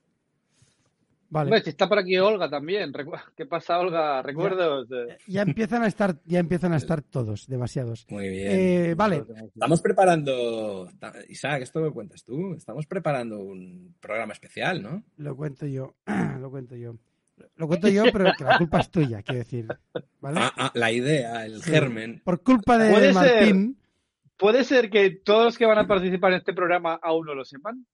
Vale. 1.34 1.48
Hombre, 1.48 1.62
si 1.64 1.70
está 1.70 1.88
por 1.88 1.98
aquí 1.98 2.16
Olga 2.16 2.48
también. 2.48 2.92
¿Qué 3.36 3.44
pasa, 3.44 3.80
Olga? 3.80 4.22
¿Recuerdos? 4.22 4.86
Eh, 4.92 5.18
Ya 5.26 5.42
empiezan 5.42 5.82
a 5.82 5.88
estar, 5.88 6.14
ya 6.24 6.38
empiezan 6.38 6.72
a 6.72 6.76
estar 6.76 7.02
todos, 7.02 7.48
demasiados. 7.48 8.06
Muy 8.08 8.28
bien. 8.28 8.46
Eh, 8.52 8.94
vale, 8.96 9.24
Estamos 9.52 9.82
preparando, 9.82 10.88
Isaac, 11.28 11.62
esto 11.62 11.80
lo 11.80 11.92
cuentas 11.92 12.22
tú. 12.22 12.54
Estamos 12.54 12.86
preparando 12.86 13.40
un 13.40 13.96
programa 14.00 14.32
especial, 14.32 14.80
¿no? 14.80 15.02
lo 15.16 15.34
cuento 15.36 15.66
yo, 15.66 15.96
lo 16.40 16.50
cuento 16.50 16.76
yo. 16.76 16.94
Lo 17.56 17.66
cuento 17.66 17.88
yo, 17.88 18.04
pero 18.12 18.30
que 18.38 18.44
la 18.44 18.56
culpa 18.58 18.78
es 18.78 18.90
tuya, 18.90 19.20
quiero 19.22 19.40
decir. 19.40 19.66
¿Vale? 20.20 20.38
Ah, 20.40 20.52
ah, 20.56 20.70
la 20.74 20.92
idea, 20.92 21.44
el 21.44 21.60
Sí. 21.64 21.70
germen. 21.72 22.22
Por 22.24 22.44
culpa 22.44 22.78
de 22.78 22.92
Puede 22.92 23.12
ser. 23.12 23.14
Martín, 23.14 23.76
¿Puede 24.36 24.62
ser 24.62 24.88
que 24.88 25.10
todos 25.10 25.46
los 25.46 25.58
que 25.58 25.66
van 25.66 25.78
a 25.78 25.86
participar 25.88 26.30
en 26.30 26.38
este 26.38 26.54
programa 26.54 26.94
aún 27.02 27.26
no 27.26 27.34
lo 27.34 27.44
sepan? 27.44 27.84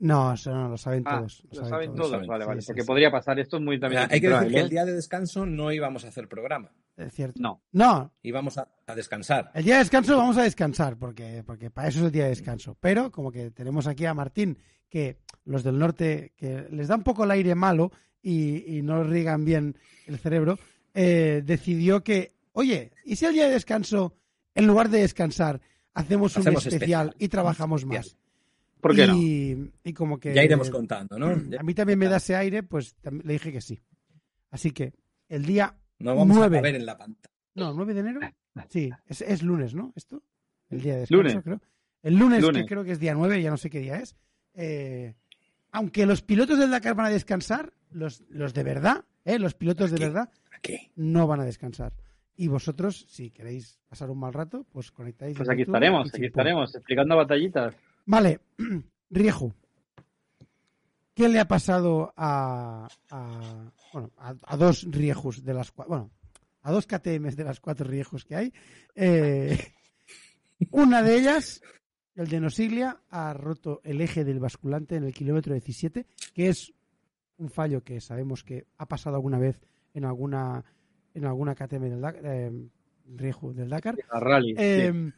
No, 0.00 0.32
eso 0.34 0.52
no 0.52 0.68
lo 0.68 0.76
saben 0.76 1.02
Ah, 1.06 1.18
todos. 1.18 1.42
lo 1.52 1.64
saben 1.64 1.94
todos. 1.94 2.10
saben. 2.10 2.26
Vale, 2.28 2.44
Sí, 2.44 2.48
vale. 2.48 2.60
sí, 2.62 2.66
porque 2.68 2.82
sí. 2.82 2.86
podría 2.86 3.10
pasar. 3.10 3.38
Esto 3.40 3.56
es 3.56 3.62
muy 3.62 3.76
O 3.76 3.80
también. 3.80 4.02
sea, 4.02 4.14
hay 4.14 4.20
que 4.20 4.28
decir 4.28 4.48
que 4.48 4.56
¿eh? 4.58 4.60
el 4.60 4.68
día 4.70 4.84
de 4.84 4.92
descanso 4.92 5.46
no 5.46 5.72
íbamos 5.72 6.04
a 6.04 6.08
hacer 6.08 6.28
programa, 6.28 6.70
Es 6.96 7.12
cierto. 7.12 7.40
No. 7.40 7.62
No, 7.72 8.12
íbamos 8.22 8.58
a, 8.58 8.68
a 8.86 8.94
descansar. 8.94 9.50
el 9.54 9.64
día 9.64 9.74
de 9.74 9.80
descanso 9.80 10.16
vamos 10.16 10.36
a 10.38 10.42
descansar, 10.42 10.96
porque, 10.96 11.42
porque 11.44 11.70
para 11.70 11.88
eso 11.88 11.98
es 12.00 12.04
el 12.06 12.12
día 12.12 12.24
de 12.24 12.30
descanso. 12.30 12.76
Pero 12.80 13.10
como 13.10 13.30
que 13.32 13.50
tenemos 13.50 13.86
aquí 13.86 14.04
a 14.06 14.14
Martín, 14.14 14.58
que 14.88 15.18
los 15.44 15.62
del 15.64 15.78
norte, 15.78 16.32
que 16.36 16.66
les 16.70 16.88
da 16.88 16.96
un 16.96 17.02
poco 17.02 17.24
el 17.24 17.30
aire 17.30 17.54
malo 17.54 17.90
y, 18.22 18.78
y 18.78 18.82
no 18.82 19.02
riegan 19.04 19.44
bien 19.44 19.76
el 20.06 20.18
cerebro, 20.18 20.58
eh, 20.94 21.42
decidió 21.44 22.02
que, 22.02 22.32
oye, 22.52 22.92
¿y 23.04 23.16
si 23.16 23.24
el 23.26 23.32
día 23.34 23.46
de 23.46 23.52
descanso, 23.54 24.14
en 24.54 24.66
lugar 24.66 24.88
de 24.88 25.00
descansar, 25.00 25.60
hacemos 25.94 26.36
un 26.36 26.46
especial, 26.48 26.74
especial. 26.74 27.14
y 27.18 27.28
trabajamos 27.28 27.86
Bien. 27.88 28.02
¿Por 28.80 28.94
qué 28.94 29.06
no? 29.06 29.14
y, 29.16 29.72
y 29.84 29.92
como 29.92 30.18
que... 30.18 30.34
Ya 30.34 30.42
iremos 30.44 30.70
contando, 30.70 31.18
¿no? 31.18 31.26
A 31.58 31.62
mí 31.62 31.74
también 31.74 31.98
me 31.98 32.06
da 32.08 32.16
ese 32.18 32.34
aire, 32.36 32.62
pues 32.62 32.96
le 33.24 33.32
dije 33.32 33.52
que 33.52 33.60
sí. 33.60 33.80
Así 34.50 34.70
que 34.70 34.92
el 35.28 35.44
día 35.44 35.74
No 35.98 36.14
vamos 36.16 36.36
nueve. 36.36 36.58
a 36.58 36.60
ver 36.62 36.74
en 36.76 36.86
la 36.86 36.96
pantalla. 36.96 37.34
No, 37.54 37.72
9 37.72 37.92
de 37.94 38.00
enero. 38.00 38.20
Sí, 38.68 38.90
es, 39.06 39.20
es 39.22 39.42
lunes, 39.42 39.74
¿no? 39.74 39.92
Esto. 39.96 40.22
El 40.70 40.80
día 40.80 40.94
de 40.94 41.00
descanso, 41.00 41.22
Lunes. 41.22 41.42
creo. 41.42 41.60
El 42.02 42.14
lunes, 42.16 42.40
Lunes. 42.42 42.62
que 42.62 42.68
creo 42.68 42.84
que 42.84 42.92
es 42.92 43.00
día 43.00 43.14
9, 43.14 43.42
ya 43.42 43.50
no 43.50 43.56
sé 43.56 43.68
qué 43.68 43.80
día 43.80 43.96
es. 43.96 44.14
Eh, 44.54 45.14
aunque 45.72 46.06
los 46.06 46.22
pilotos 46.22 46.58
del 46.58 46.70
Dakar 46.70 46.94
van 46.94 47.06
a 47.06 47.10
descansar, 47.10 47.72
los, 47.90 48.22
los 48.28 48.54
de 48.54 48.62
verdad, 48.62 49.04
¿eh? 49.24 49.38
los 49.40 49.54
pilotos 49.54 49.90
de 49.90 49.98
verdad, 49.98 50.30
Aquí. 50.56 50.92
no 50.94 51.26
van 51.26 51.40
a 51.40 51.44
descansar. 51.44 51.92
Y 52.36 52.46
vosotros, 52.46 53.06
si 53.08 53.30
queréis 53.30 53.80
pasar 53.88 54.08
un 54.10 54.20
mal 54.20 54.32
rato, 54.32 54.64
pues 54.70 54.92
conectáis. 54.92 55.36
Pues 55.36 55.48
aquí 55.48 55.62
YouTube 55.62 55.74
estaremos, 55.74 56.14
aquí 56.14 56.26
estaremos, 56.26 56.74
explicando 56.76 57.16
batallitas. 57.16 57.74
Vale, 58.08 58.40
Rieju. 59.10 59.52
¿Qué 61.14 61.28
le 61.28 61.40
ha 61.40 61.46
pasado 61.48 62.12
a, 62.16 62.88
a- 63.10 63.72
bueno, 63.92 64.10
a, 64.16 64.34
a 64.46 64.56
dos 64.56 64.86
Riejus 64.90 65.44
de 65.44 65.52
las 65.52 65.70
cuatro, 65.72 65.90
bueno, 65.90 66.10
a 66.62 66.72
dos 66.72 66.86
KTMs 66.86 67.36
de 67.36 67.44
las 67.44 67.60
cuatro 67.60 67.86
Riejus 67.86 68.24
que 68.24 68.36
hay? 68.36 68.52
Eh, 68.94 69.58
una 70.70 71.02
de 71.02 71.16
ellas, 71.18 71.60
el 72.14 72.28
de 72.28 72.40
Nosiglia, 72.40 73.02
ha 73.10 73.34
roto 73.34 73.80
el 73.84 74.00
eje 74.00 74.24
del 74.24 74.38
basculante 74.40 74.96
en 74.96 75.04
el 75.04 75.12
kilómetro 75.12 75.52
17, 75.54 76.06
que 76.34 76.48
es 76.48 76.72
un 77.36 77.50
fallo 77.50 77.82
que 77.84 78.00
sabemos 78.00 78.42
que 78.42 78.66
ha 78.78 78.86
pasado 78.86 79.16
alguna 79.16 79.38
vez 79.38 79.60
en 79.94 80.04
alguna 80.04 80.64
en 81.14 81.24
alguna 81.26 81.54
KTM 81.54 81.90
del 81.90 82.00
Dakar, 82.00 82.22
eh, 82.24 82.68
Rieju 83.06 83.52
del 83.52 83.68
Dakar. 83.68 83.96
La 84.12 84.20
rally. 84.20 84.50
sí. 84.50 84.56
Eh, 84.60 85.12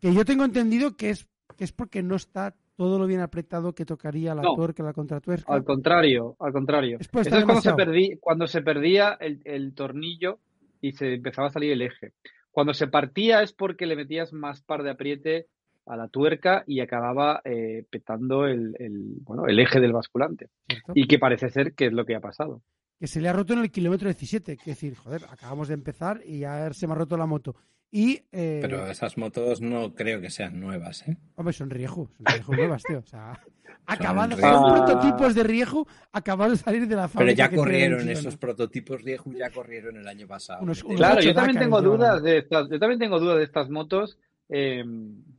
que 0.00 0.12
yo 0.12 0.24
tengo 0.24 0.44
entendido 0.44 0.96
que 0.96 1.10
es 1.10 1.26
que 1.56 1.64
es 1.64 1.72
porque 1.72 2.02
no 2.02 2.16
está 2.16 2.54
todo 2.76 2.98
lo 2.98 3.06
bien 3.06 3.20
apretado 3.20 3.74
que 3.74 3.84
tocaría 3.86 4.34
la 4.34 4.42
No. 4.42 4.54
tuerca, 4.54 4.82
la 4.82 4.92
contratuerca. 4.92 5.52
Al 5.52 5.64
contrario, 5.64 6.36
al 6.38 6.52
contrario. 6.52 6.98
Es 7.00 7.08
Eso 7.08 7.36
es 7.38 7.44
cuando 7.44 7.62
se, 7.62 7.72
perdí, 7.74 8.16
cuando 8.20 8.46
se 8.46 8.62
perdía 8.62 9.16
el, 9.20 9.40
el 9.44 9.74
tornillo 9.74 10.38
y 10.80 10.92
se 10.92 11.14
empezaba 11.14 11.48
a 11.48 11.52
salir 11.52 11.72
el 11.72 11.82
eje. 11.82 12.12
Cuando 12.50 12.74
se 12.74 12.86
partía 12.86 13.42
es 13.42 13.52
porque 13.52 13.86
le 13.86 13.96
metías 13.96 14.32
más 14.32 14.62
par 14.62 14.82
de 14.82 14.90
apriete 14.90 15.46
a 15.86 15.96
la 15.96 16.08
tuerca 16.08 16.64
y 16.66 16.80
acababa 16.80 17.40
eh, 17.44 17.84
petando 17.90 18.46
el, 18.46 18.74
el, 18.78 19.14
bueno, 19.22 19.46
el 19.46 19.58
eje 19.58 19.80
del 19.80 19.92
basculante. 19.92 20.48
¿cierto? 20.68 20.92
Y 20.94 21.06
que 21.06 21.18
parece 21.18 21.48
ser 21.48 21.74
que 21.74 21.86
es 21.86 21.92
lo 21.92 22.04
que 22.04 22.16
ha 22.16 22.20
pasado. 22.20 22.60
Que 22.98 23.06
se 23.06 23.20
le 23.20 23.28
ha 23.28 23.32
roto 23.32 23.52
en 23.52 23.60
el 23.60 23.70
kilómetro 23.70 24.08
17. 24.08 24.52
Es 24.52 24.64
decir, 24.64 24.96
joder, 24.96 25.22
acabamos 25.30 25.68
de 25.68 25.74
empezar 25.74 26.20
y 26.24 26.40
ya 26.40 26.72
se 26.72 26.86
me 26.86 26.94
ha 26.94 26.96
roto 26.96 27.16
la 27.16 27.26
moto. 27.26 27.54
Y, 27.90 28.22
eh, 28.32 28.58
Pero 28.60 28.86
esas 28.88 29.16
motos 29.16 29.60
no 29.60 29.94
creo 29.94 30.20
que 30.20 30.30
sean 30.30 30.60
nuevas, 30.60 31.06
¿eh? 31.08 31.16
hombre, 31.36 31.52
son 31.52 31.70
Rieju, 31.70 32.08
son 32.16 32.26
Rieju 32.26 32.54
nuevas, 32.54 32.82
tío. 32.82 32.98
O 32.98 33.06
sea, 33.06 33.40
acabados, 33.86 34.38
son 34.40 34.74
prototipos 34.74 35.34
de 35.34 35.42
Rieju 35.44 35.86
acabados 36.12 36.58
de 36.58 36.64
salir 36.64 36.88
de 36.88 36.96
la 36.96 37.02
Pero 37.08 37.20
fábrica. 37.20 37.34
ya 37.36 37.48
que 37.48 37.56
tienen 37.56 37.74
en 37.74 37.90
corrieron 37.92 38.08
esos 38.08 38.36
prototipos 38.36 39.02
Rieju, 39.02 39.32
ya 39.34 39.50
corrieron 39.50 39.96
el 39.96 40.08
año 40.08 40.26
pasado. 40.26 40.62
Unos- 40.62 40.82
hombre. 40.82 40.96
unos 40.96 41.06
Claro, 41.08 41.20
yo 41.22 41.34
también 41.34 41.58
tengo 41.58 41.80
dudas 41.80 42.22
de 42.22 42.38
estas, 42.38 42.68
yo 42.70 42.78
también 42.78 42.98
tengo 42.98 43.18
dudas 43.20 43.38
de 43.38 43.44
estas 43.44 43.70
motos. 43.70 44.18
eh, 44.48 44.84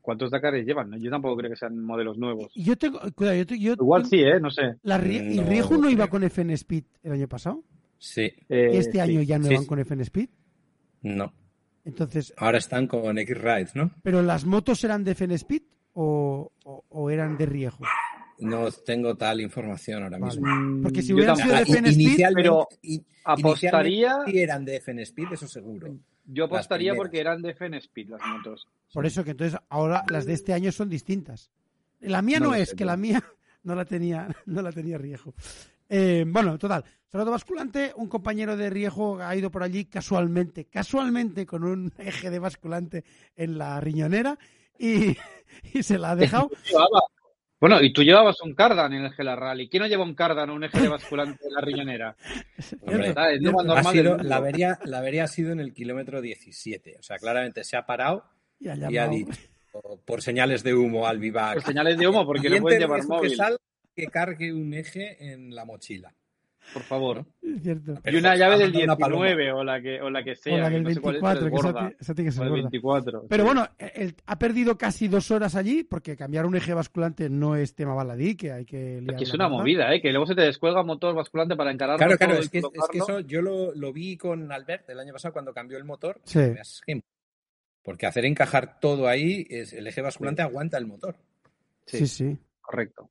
¿Cuántos 0.01 0.31
Dakares 0.31 0.65
llevan? 0.65 0.91
Yo 0.99 1.09
tampoco 1.11 1.35
creo 1.37 1.49
que 1.51 1.55
sean 1.57 1.81
modelos 1.83 2.17
nuevos. 2.17 2.51
Y 2.55 2.63
yo 2.63 2.77
tengo, 2.77 2.99
cuidado, 3.15 3.37
yo, 3.37 3.45
te- 3.45 3.59
yo 3.59 3.73
Igual 3.73 4.03
tengo- 4.03 4.09
sí, 4.09 4.19
¿eh? 4.21 4.39
No 4.39 4.49
sé. 4.51 4.75
la 4.83 4.97
Rie- 4.97 5.33
¿Y 5.33 5.37
No 5.37 5.43
Rieju 5.43 5.77
no 5.77 5.89
iba 5.89 6.07
con 6.07 6.23
FN 6.23 6.53
Speed 6.53 6.83
el 7.03 7.11
año 7.13 7.27
pasado? 7.27 7.63
Sí, 7.99 8.23
Eh, 8.49 8.71
Este 8.73 8.93
sí. 8.93 8.99
año 8.99 9.21
ya 9.21 9.37
no 9.37 9.47
Sí, 9.47 9.53
van 9.53 9.63
sí. 9.63 9.67
con 9.67 9.79
FN 9.79 10.01
Speed. 10.03 10.29
no. 11.03 11.33
Entonces, 11.87 12.33
Ahora 12.37 12.57
están 12.57 12.85
con 12.87 13.17
X-Ride, 13.17 13.69
¿no? 13.75 13.91
¿pero 14.03 14.21
las 14.21 14.45
motos 14.45 14.83
eran 14.83 15.03
de 15.03 15.11
FN 15.11 15.33
Speed 15.35 15.61
o, 15.93 16.51
o- 16.65 16.85
o 16.89 17.09
eran 17.09 17.37
de 17.37 17.45
Rieju? 17.45 17.83
No 18.39 18.69
tengo 18.71 19.15
tal 19.15 19.41
información 19.41 20.03
ahora 20.03 20.19
Vale. 20.19 20.39
mismo. 20.39 20.83
Porque 20.83 21.01
si 21.01 21.07
yo 21.09 21.15
hubieran 21.15 21.37
sido 21.37 21.55
de 21.55 21.61
FN 21.63 21.89
Speed, 21.89 22.07
inicialmente- 22.07 22.43
pero 22.49 22.67
in- 22.83 23.05
apostaría- 23.23 24.15
sí 24.25 24.37
eran 24.39 24.65
de 24.65 24.75
FN 24.75 25.01
Speed, 25.03 25.27
eso 25.33 25.47
seguro. 25.47 25.97
Yo 26.25 26.43
apostaría 26.45 26.93
porque 26.93 27.19
eran 27.21 27.41
de 27.41 27.51
FN 27.51 27.77
Speed 27.77 28.09
las 28.09 28.21
motos. 28.27 28.67
Por 28.93 29.05
eso 29.05 29.23
que 29.23 29.31
entonces 29.31 29.57
ahora 29.69 30.03
las 30.09 30.25
de 30.25 30.33
este 30.33 30.53
año 30.53 30.71
son 30.71 30.89
distintas. 30.89 31.49
La 32.01 32.21
mía 32.21 32.39
no, 32.39 32.49
No 32.49 32.55
es, 32.55 32.73
que 32.75 32.85
la 32.85 32.97
mía 32.97 33.23
no 33.63 33.73
la 33.75 33.85
tenía, 33.85 34.27
no 34.45 34.61
la 34.61 34.71
tenía 34.71 34.97
Riejo. 34.97 35.33
Eh, 35.89 36.25
bueno, 36.27 36.57
total. 36.57 36.83
Salado 37.09 37.31
basculante, 37.31 37.93
un 37.95 38.09
compañero 38.09 38.57
de 38.57 38.69
Riejo 38.69 39.19
ha 39.21 39.35
ido 39.35 39.49
por 39.49 39.63
allí 39.63 39.85
casualmente, 39.85 40.65
casualmente 40.65 41.45
con 41.45 41.63
un 41.63 41.93
eje 41.97 42.29
de 42.29 42.39
basculante 42.39 43.03
en 43.35 43.57
la 43.57 43.79
riñonera 43.79 44.37
y, 44.77 45.15
y 45.73 45.83
se 45.83 45.97
la 45.97 46.11
ha 46.11 46.15
dejado. 46.15 46.49
Bueno, 47.59 47.81
y 47.81 47.91
tú 47.91 48.03
llevabas 48.03 48.39
un 48.41 48.53
cardan 48.53 48.93
en 48.93 49.05
el 49.05 49.13
Gela 49.13 49.35
Rally. 49.35 49.67
¿Quién 49.67 49.81
no 49.81 49.87
lleva 49.87 50.03
un 50.03 50.13
cardan 50.13 50.49
o 50.51 50.53
un 50.55 50.63
eje 50.65 50.79
de 50.79 50.89
basculante 50.89 51.39
en 51.47 51.53
la 51.55 51.61
riñonera? 51.61 52.15
Hombre, 52.81 52.97
¿Verdad? 53.07 53.33
Es 53.33 53.41
lo 53.41 53.51
más 53.53 53.63
ha 53.63 53.67
normal 53.67 53.93
sido- 53.93 54.03
del 54.03 54.11
mundo. 54.11 54.23
la, 54.29 54.35
avería, 54.35 54.79
la 54.83 54.97
avería 54.99 55.23
ha 55.23 55.27
sido 55.27 55.51
en 55.53 55.59
el 55.61 55.73
kilómetro 55.73 56.21
17. 56.21 56.97
O 56.99 57.01
sea, 57.03 57.17
claramente 57.17 57.63
se 57.63 57.75
ha 57.77 57.85
parado 57.87 58.25
Y 58.59 58.67
ha 58.67 58.75
y 58.75 58.83
ha 58.83 58.89
llamado. 58.89 59.11
dicho 59.17 59.31
por- 60.05 60.21
señales 60.21 60.61
de 60.63 60.75
humo 60.75 61.07
al 61.07 61.17
vivac. 61.19 61.55
Por 61.55 61.63
señales 61.63 61.97
de 61.97 62.07
humo, 62.07 62.25
porque 62.27 62.49
no 62.49 62.61
pueden 62.61 62.79
llevar 62.81 62.99
riesgo 62.99 63.15
que 63.21 63.27
móvil. 63.29 63.37
Que 63.97 64.07
cargue 64.07 64.53
un 64.53 64.73
eje 64.73 65.33
en 65.33 65.53
la 65.55 65.65
mochila. 65.65 66.13
Por 66.73 66.81
favor. 66.83 67.25
Es 67.41 67.63
cierto. 67.63 67.93
Y 68.05 68.15
una 68.17 68.35
llave 68.35 68.57
del 68.57 68.75
Una 68.83 68.97
paloma. 68.97 69.25
19 69.27 69.51
o 69.53 69.63
la 69.63 69.81
que, 69.81 70.01
o 70.01 70.09
la 70.09 70.21
que 70.21 70.35
sea. 70.35 70.53
O 70.53 70.57
la 70.57 70.67
que 70.67 70.73
del 70.75 70.83
no 70.83 70.89
sé 70.91 70.99
cuál 70.99 71.15
es, 71.15 71.21
24, 71.21 71.39
pero 71.39 71.49
que 71.49 71.55
es 71.55 71.59
esa, 71.63 71.71
gorda. 71.71 71.89
ti- 71.89 71.95
esa 72.01 72.13
tiene 72.15 72.25
que 72.25 72.29
O 72.29 72.33
ser 72.33 72.43
del 72.43 72.49
gorda. 72.49 72.61
24. 72.63 73.25
Pero 73.29 73.43
sí. 73.43 73.47
bueno, 73.47 73.67
él 73.77 74.15
ha 74.25 74.37
perdido 74.39 74.77
casi 74.77 75.07
dos 75.07 75.31
horas 75.31 75.55
allí 75.55 75.83
porque 75.85 76.17
cambiar 76.17 76.45
un 76.45 76.55
eje 76.57 76.73
basculante 76.73 77.29
no 77.29 77.55
es 77.55 77.73
tema 77.73 77.93
baladí, 77.95 78.35
que 78.35 78.51
hay 78.51 78.65
que 78.65 78.99
liar 78.99 79.15
Aquí 79.15 79.23
es 79.23 79.33
una 79.33 79.47
movida, 79.47 79.93
¿eh? 79.95 80.01
Que 80.01 80.09
luego 80.11 80.27
se 80.27 80.35
te 80.35 80.41
descuelga 80.41 80.83
motor 80.83 81.15
basculante 81.15 81.55
para 81.55 81.71
encararlo 81.71 81.99
Claro, 81.99 82.17
claro, 82.17 82.33
es 82.37 82.49
que, 82.49 82.57
es 82.59 82.65
que 82.91 82.97
eso 82.97 83.21
yo 83.21 83.41
lo, 83.41 83.73
lo 83.73 83.93
vi 83.93 84.17
con 84.17 84.51
Albert 84.51 84.89
el 84.89 84.99
año 84.99 85.13
pasado 85.13 85.31
cuando 85.33 85.53
cambió 85.53 85.77
el 85.77 85.85
motor. 85.85 86.19
Sí. 86.25 86.39
Es 86.39 86.81
que- 86.85 87.01
Porque 87.81 88.07
hacer 88.07 88.25
encajar 88.25 88.81
todo 88.81 89.07
ahí, 89.07 89.47
es, 89.49 89.71
el 89.71 89.87
eje 89.87 90.01
basculante 90.01 90.41
aguanta 90.41 90.77
el 90.77 90.85
motor. 90.85 91.15
Sí, 91.85 92.05
sí. 92.07 92.37
Correcto. 92.59 93.09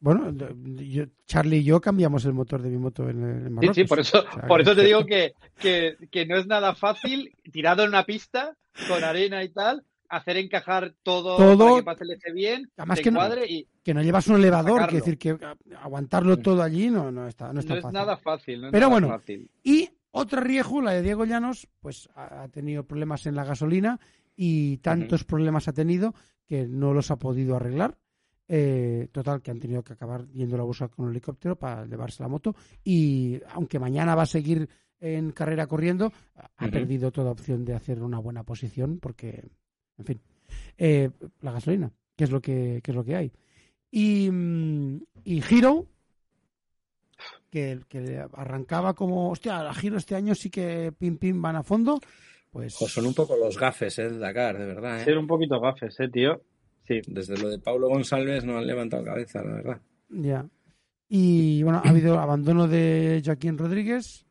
Bueno, 0.00 0.32
yo- 0.80 1.06
Charlie 1.26 1.58
y 1.58 1.64
yo 1.64 1.80
cambiamos 1.80 2.24
el 2.24 2.32
motor 2.32 2.62
de 2.62 2.70
mi 2.70 2.78
moto 2.78 3.08
en, 3.08 3.22
en 3.24 3.44
Sí, 3.44 3.50
Marruecos. 3.50 3.74
sí, 3.76 3.84
por 3.84 3.98
eso, 4.00 4.18
O 4.20 4.32
sea, 4.34 4.46
por 4.46 4.60
eso 4.60 4.74
te 4.76 4.82
digo 4.84 5.04
que, 5.04 5.32
que, 5.60 5.96
que 6.10 6.24
no 6.26 6.36
es 6.36 6.46
nada 6.46 6.74
fácil, 6.74 7.32
tirado 7.52 7.82
en 7.82 7.88
una 7.90 8.04
pista, 8.04 8.56
con 8.86 9.02
arena 9.02 9.42
y 9.42 9.48
tal, 9.48 9.84
hacer 10.08 10.36
encajar 10.36 10.94
todo, 11.02 11.36
Todo- 11.36 11.58
para 11.66 11.76
que 11.76 11.82
pase 11.82 12.04
el 12.04 12.10
eje 12.12 12.32
bien, 12.32 12.70
Además 12.76 13.00
que 13.00 13.10
no- 13.10 13.18
cuadre 13.18 13.46
y 13.46 13.66
que 13.82 13.92
no 13.92 14.02
llevas 14.02 14.26
un 14.28 14.36
elevador, 14.36 14.82
quiere 14.82 14.98
decir 14.98 15.18
que 15.18 15.36
aguantarlo 15.82 16.36
todo 16.38 16.62
allí 16.62 16.90
no, 16.90 17.10
no 17.10 17.26
está, 17.26 17.48
no 17.48 17.54
no, 17.54 17.60
está 17.60 17.74
es 17.76 17.82
fácil. 17.82 17.94
nada 17.94 18.16
fácil. 18.16 18.60
no 18.60 18.66
es 18.68 18.72
Pero 18.72 18.86
nada 18.88 18.92
bueno, 19.00 19.08
fácil. 19.08 19.50
Y 19.64 19.90
otra 20.12 20.40
Rieju, 20.40 20.80
la 20.80 20.92
de 20.92 21.02
Diego 21.02 21.24
Llanos, 21.24 21.68
pues 21.80 22.08
ha 22.14 22.42
ha 22.44 22.48
tenido 22.48 22.84
problemas 22.84 23.26
en 23.26 23.34
la 23.34 23.44
gasolina 23.44 23.98
y 24.36 24.76
tantos 24.78 25.24
problemas 25.24 25.68
ha 25.68 25.72
tenido 25.72 26.14
que 26.46 26.66
no 26.68 26.94
los 26.94 27.10
ha 27.10 27.16
podido 27.16 27.56
arreglar. 27.56 27.96
Eh, 28.50 29.08
total, 29.12 29.42
que 29.42 29.50
han 29.50 29.60
tenido 29.60 29.82
que 29.82 29.92
acabar 29.92 30.26
yendo 30.28 30.58
a 30.58 30.64
buscar 30.64 30.88
con 30.88 31.04
un 31.04 31.10
helicóptero 31.10 31.56
para 31.56 31.84
llevarse 31.84 32.22
la 32.22 32.28
moto. 32.28 32.54
Y 32.82 33.40
aunque 33.50 33.78
mañana 33.78 34.14
va 34.14 34.22
a 34.22 34.26
seguir 34.26 34.68
en 35.00 35.32
carrera 35.32 35.66
corriendo, 35.66 36.12
ha 36.56 36.68
perdido 36.68 37.12
toda 37.12 37.30
opción 37.30 37.64
de 37.64 37.74
hacer 37.74 38.02
una 38.02 38.18
buena 38.18 38.44
posición 38.44 38.98
porque, 39.00 39.44
en 39.98 40.04
fin, 40.04 40.20
eh, 40.78 41.10
la 41.42 41.52
gasolina, 41.52 41.92
que 42.16 42.24
es 42.24 42.30
lo 42.30 42.40
que, 42.40 42.80
que 42.82 42.90
es 42.90 42.96
lo 42.96 43.04
que 43.04 43.16
hay. 43.16 43.32
Y, 43.90 44.30
mm, 44.30 45.02
y 45.24 45.42
Hero, 45.42 45.86
que, 47.50 47.80
que 47.86 48.24
arrancaba 48.32 48.94
como, 48.94 49.30
hostia, 49.30 49.62
la 49.62 49.74
Giro 49.74 49.98
este 49.98 50.14
año 50.14 50.34
sí 50.34 50.50
que 50.50 50.92
pim 50.98 51.18
pim 51.18 51.40
van 51.40 51.56
a 51.56 51.62
fondo, 51.62 52.00
pues 52.50 52.76
Pues 52.78 52.92
son 52.92 53.06
un 53.06 53.14
poco 53.14 53.36
los 53.36 53.58
gafes, 53.58 53.98
¿eh? 53.98 54.08
Dakar, 54.08 54.58
de 54.58 54.66
verdad. 54.66 55.00
¿eh? 55.00 55.04
Ser 55.04 55.18
un 55.18 55.26
poquito 55.26 55.60
gafes, 55.60 55.98
¿eh, 56.00 56.08
tío? 56.08 56.42
Sí. 56.88 57.02
Desde 57.06 57.36
lo 57.36 57.50
de 57.50 57.58
Pablo 57.58 57.88
González 57.88 58.44
no 58.44 58.56
han 58.58 58.66
levantado 58.66 59.04
cabeza, 59.04 59.44
la 59.44 59.52
verdad. 59.52 59.80
ya. 60.08 60.46
Y 61.10 61.62
bueno, 61.62 61.80
ha 61.84 61.88
habido 61.88 62.18
abandono 62.18 62.66
de 62.66 63.22
Joaquín 63.24 63.56
Rodríguez 63.56 64.26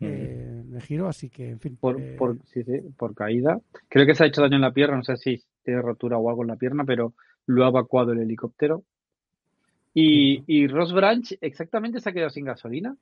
eh, 0.00 0.62
de 0.64 0.80
Giro, 0.80 1.08
así 1.08 1.28
que, 1.28 1.50
en 1.50 1.60
fin. 1.60 1.76
Por, 1.76 2.00
eh, 2.00 2.16
por, 2.16 2.38
sí, 2.46 2.62
sí, 2.64 2.80
por 2.96 3.14
caída. 3.14 3.60
Creo 3.88 4.06
que 4.06 4.14
se 4.14 4.24
ha 4.24 4.26
hecho 4.26 4.42
daño 4.42 4.56
en 4.56 4.62
la 4.62 4.72
pierna, 4.72 4.96
no 4.96 5.04
sé 5.04 5.16
si 5.16 5.42
tiene 5.64 5.82
rotura 5.82 6.18
o 6.18 6.28
algo 6.28 6.42
en 6.42 6.48
la 6.48 6.56
pierna, 6.56 6.84
pero 6.84 7.14
lo 7.46 7.64
ha 7.64 7.68
evacuado 7.68 8.12
el 8.12 8.20
helicóptero. 8.20 8.82
Y, 9.94 10.42
y 10.46 10.66
Ross 10.68 10.92
Branch 10.92 11.36
exactamente 11.40 12.00
se 12.00 12.08
ha 12.08 12.12
quedado 12.12 12.30
sin 12.30 12.46
gasolina. 12.46 12.96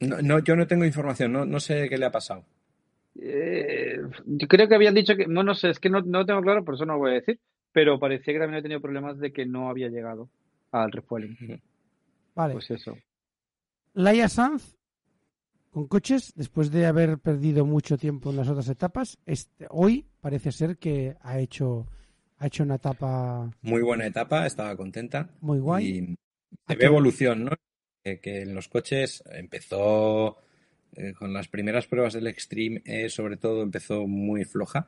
No, 0.00 0.20
no, 0.20 0.38
yo 0.40 0.56
no 0.56 0.66
tengo 0.66 0.84
información, 0.84 1.32
no, 1.32 1.44
no 1.46 1.60
sé 1.60 1.88
qué 1.88 1.96
le 1.96 2.06
ha 2.06 2.10
pasado. 2.10 2.44
Eh, 3.16 4.00
yo 4.26 4.48
creo 4.48 4.68
que 4.68 4.74
habían 4.74 4.94
dicho 4.94 5.16
que, 5.16 5.26
no, 5.26 5.42
no 5.42 5.54
sé, 5.54 5.70
es 5.70 5.78
que 5.78 5.88
no, 5.88 6.00
no 6.02 6.20
lo 6.20 6.26
tengo 6.26 6.42
claro, 6.42 6.64
por 6.64 6.74
eso 6.74 6.84
no 6.84 6.94
lo 6.94 6.98
voy 6.98 7.12
a 7.12 7.14
decir, 7.14 7.38
pero 7.74 7.98
parecía 7.98 8.32
que 8.32 8.38
también 8.38 8.54
había 8.54 8.62
tenido 8.62 8.80
problemas 8.80 9.18
de 9.18 9.32
que 9.32 9.44
no 9.44 9.68
había 9.68 9.88
llegado 9.88 10.30
al 10.70 10.92
refueling. 10.92 11.60
vale. 12.34 12.54
Pues 12.54 12.70
eso. 12.70 12.96
Laia 13.92 14.28
Sanz 14.28 14.76
con 15.70 15.88
coches, 15.88 16.32
después 16.36 16.70
de 16.70 16.86
haber 16.86 17.18
perdido 17.18 17.66
mucho 17.66 17.98
tiempo 17.98 18.30
en 18.30 18.36
las 18.36 18.48
otras 18.48 18.68
etapas, 18.68 19.18
este, 19.26 19.66
hoy 19.70 20.06
parece 20.20 20.52
ser 20.52 20.78
que 20.78 21.16
ha 21.20 21.40
hecho, 21.40 21.88
ha 22.38 22.46
hecho 22.46 22.62
una 22.62 22.76
etapa 22.76 23.50
Muy 23.62 23.82
buena 23.82 24.06
etapa, 24.06 24.46
estaba 24.46 24.76
contenta. 24.76 25.30
muy 25.40 25.58
guay. 25.58 25.86
Y 25.88 26.16
se 26.68 26.76
ve 26.76 26.84
evolución, 26.86 27.44
¿no? 27.46 27.50
Que, 28.04 28.20
que 28.20 28.42
en 28.42 28.54
los 28.54 28.68
coches 28.68 29.24
empezó 29.32 30.38
eh, 30.92 31.12
con 31.12 31.32
las 31.32 31.48
primeras 31.48 31.88
pruebas 31.88 32.12
del 32.12 32.28
Extreme, 32.28 32.80
E, 32.84 33.08
sobre 33.08 33.36
todo, 33.36 33.62
empezó 33.62 34.06
muy 34.06 34.44
floja. 34.44 34.86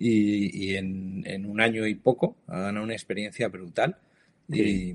Y, 0.00 0.70
y 0.70 0.76
en, 0.76 1.24
en 1.26 1.44
un 1.44 1.60
año 1.60 1.84
y 1.84 1.96
poco 1.96 2.36
ha 2.46 2.60
ganado 2.60 2.84
una 2.84 2.94
experiencia 2.94 3.48
brutal. 3.48 3.98
Y 4.48 4.94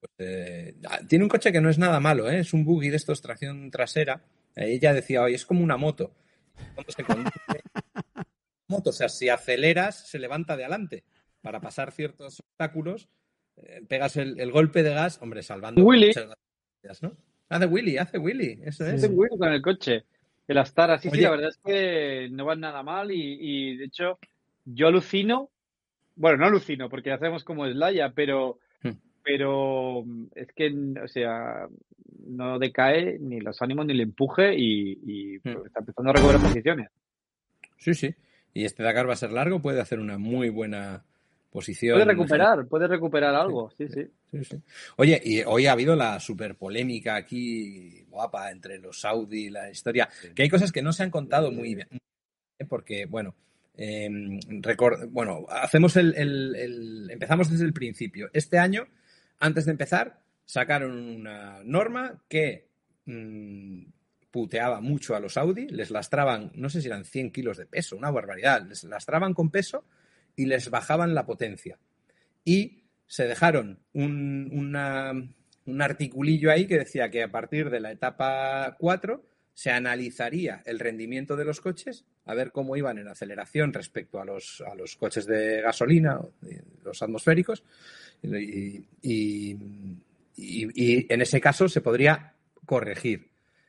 pues, 0.00 0.12
eh, 0.18 0.76
ah, 0.88 1.00
tiene 1.08 1.24
un 1.24 1.28
coche 1.28 1.50
que 1.50 1.60
no 1.60 1.68
es 1.68 1.78
nada 1.78 1.98
malo, 1.98 2.30
¿eh? 2.30 2.40
es 2.40 2.52
un 2.52 2.64
buggy 2.64 2.88
de 2.88 2.96
estos, 2.96 3.20
tracción 3.20 3.70
trasera. 3.70 4.22
Eh, 4.54 4.72
ella 4.72 4.94
decía, 4.94 5.22
oye, 5.22 5.34
es 5.34 5.44
como 5.44 5.64
una 5.64 5.76
moto. 5.76 6.14
Cuando 6.74 6.92
se 6.92 7.04
conduce, 7.04 7.32
moto, 8.68 8.90
o 8.90 8.92
sea, 8.92 9.08
si 9.08 9.28
aceleras, 9.28 10.08
se 10.08 10.18
levanta 10.18 10.56
de 10.56 10.64
adelante 10.64 11.04
para 11.40 11.60
pasar 11.60 11.90
ciertos 11.90 12.40
obstáculos 12.40 13.08
eh, 13.62 13.82
pegas 13.88 14.16
el, 14.16 14.38
el 14.40 14.52
golpe 14.52 14.82
de 14.82 14.90
gas, 14.90 15.18
hombre, 15.20 15.42
salvando 15.42 15.82
Willy. 15.82 16.08
muchas 16.08 17.02
¿no? 17.02 17.16
Hace 17.48 17.66
Willy, 17.66 17.96
hace 17.96 18.18
Willy, 18.18 18.60
eso 18.64 18.86
es. 18.86 18.94
Ese 18.94 19.08
bueno 19.08 19.36
con 19.38 19.52
el 19.52 19.62
coche. 19.62 20.04
El 20.48 20.58
Astara, 20.58 20.98
sí, 20.98 21.08
sí, 21.10 21.16
Oye. 21.18 21.22
la 21.24 21.30
verdad 21.30 21.50
es 21.50 21.58
que 21.64 22.28
no 22.32 22.44
van 22.46 22.60
nada 22.60 22.82
mal 22.82 23.10
y, 23.12 23.36
y, 23.40 23.76
de 23.76 23.84
hecho 23.84 24.18
yo 24.64 24.88
alucino, 24.88 25.50
bueno, 26.16 26.38
no 26.38 26.46
alucino 26.46 26.88
porque 26.88 27.12
hacemos 27.12 27.44
como 27.44 27.66
Slaya, 27.68 28.12
pero, 28.14 28.58
Hmm. 28.82 28.92
pero 29.22 30.04
es 30.34 30.48
que, 30.52 30.74
o 31.04 31.08
sea, 31.08 31.68
no 32.26 32.58
decae 32.58 33.18
ni 33.20 33.40
los 33.40 33.60
ánimos 33.62 33.86
ni 33.86 33.92
el 33.92 34.00
empuje 34.00 34.54
y, 34.56 34.98
y, 35.04 35.38
pues, 35.40 35.56
Hmm. 35.56 35.66
está 35.66 35.80
empezando 35.80 36.10
a 36.10 36.14
recuperar 36.14 36.40
posiciones. 36.42 36.90
Sí, 37.76 37.94
sí. 37.94 38.14
Y 38.54 38.64
este 38.64 38.82
Dakar 38.82 39.08
va 39.08 39.12
a 39.12 39.16
ser 39.16 39.30
largo, 39.32 39.60
puede 39.62 39.80
hacer 39.80 40.00
una 40.00 40.18
muy 40.18 40.48
buena 40.48 41.04
posición. 41.50 41.94
Puede 41.96 42.04
recuperar, 42.12 42.66
puede 42.66 42.86
recuperar 42.88 43.34
algo, 43.34 43.70
sí, 43.76 43.88
sí. 43.88 44.06
Sí, 44.30 44.44
sí. 44.44 44.62
Oye, 44.96 45.20
y 45.24 45.40
hoy 45.40 45.66
ha 45.66 45.72
habido 45.72 45.96
la 45.96 46.20
super 46.20 46.56
polémica 46.56 47.16
aquí, 47.16 48.04
guapa, 48.10 48.50
entre 48.50 48.78
los 48.78 49.00
Saudi 49.00 49.46
y 49.46 49.50
la 49.50 49.70
historia, 49.70 50.08
que 50.34 50.42
hay 50.42 50.48
cosas 50.50 50.70
que 50.72 50.82
no 50.82 50.92
se 50.92 51.02
han 51.02 51.10
contado 51.10 51.50
muy 51.50 51.74
bien, 51.74 51.88
¿eh? 52.58 52.64
porque, 52.66 53.06
bueno, 53.06 53.34
eh, 53.76 54.08
recor- 54.10 55.08
bueno, 55.10 55.46
hacemos 55.48 55.96
el, 55.96 56.14
el- 56.16 56.54
el- 56.56 57.10
empezamos 57.10 57.50
desde 57.50 57.64
el 57.64 57.72
principio. 57.72 58.28
Este 58.32 58.58
año, 58.58 58.86
antes 59.38 59.64
de 59.64 59.70
empezar, 59.70 60.20
sacaron 60.44 60.92
una 60.98 61.62
norma 61.64 62.22
que 62.28 62.66
mm, 63.06 63.82
puteaba 64.30 64.80
mucho 64.82 65.16
a 65.16 65.20
los 65.20 65.32
Saudi, 65.34 65.68
les 65.68 65.90
lastraban, 65.90 66.50
no 66.54 66.68
sé 66.68 66.82
si 66.82 66.88
eran 66.88 67.04
100 67.06 67.30
kilos 67.32 67.56
de 67.56 67.64
peso, 67.66 67.96
una 67.96 68.10
barbaridad, 68.10 68.66
les 68.66 68.84
lastraban 68.84 69.32
con 69.32 69.50
peso 69.50 69.84
y 70.38 70.46
les 70.46 70.70
bajaban 70.70 71.14
la 71.14 71.26
potencia. 71.26 71.78
Y 72.44 72.84
se 73.06 73.26
dejaron 73.26 73.78
un, 73.92 74.48
una- 74.52 75.12
un 75.66 75.82
articulillo 75.82 76.50
ahí 76.50 76.66
que 76.66 76.78
decía 76.78 77.10
que 77.10 77.22
a 77.22 77.30
partir 77.30 77.68
de 77.68 77.80
la 77.80 77.92
etapa 77.92 78.74
4 78.78 79.22
se 79.52 79.70
analizaría 79.70 80.62
el 80.64 80.78
rendimiento 80.78 81.36
de 81.36 81.44
los 81.44 81.60
coches, 81.60 82.04
a 82.24 82.34
ver 82.34 82.52
cómo 82.52 82.76
iban 82.76 82.96
en 82.98 83.08
aceleración 83.08 83.72
respecto 83.72 84.20
a 84.20 84.24
los, 84.24 84.62
a 84.66 84.74
los 84.76 84.96
coches 84.96 85.26
de 85.26 85.60
gasolina, 85.60 86.20
los 86.84 87.02
atmosféricos, 87.02 87.62
y- 88.22 89.56
y 90.36 91.12
en 91.12 91.20
ese 91.20 91.40
caso 91.40 91.68
se 91.68 91.80
podría 91.80 92.34
corregir. 92.64 93.27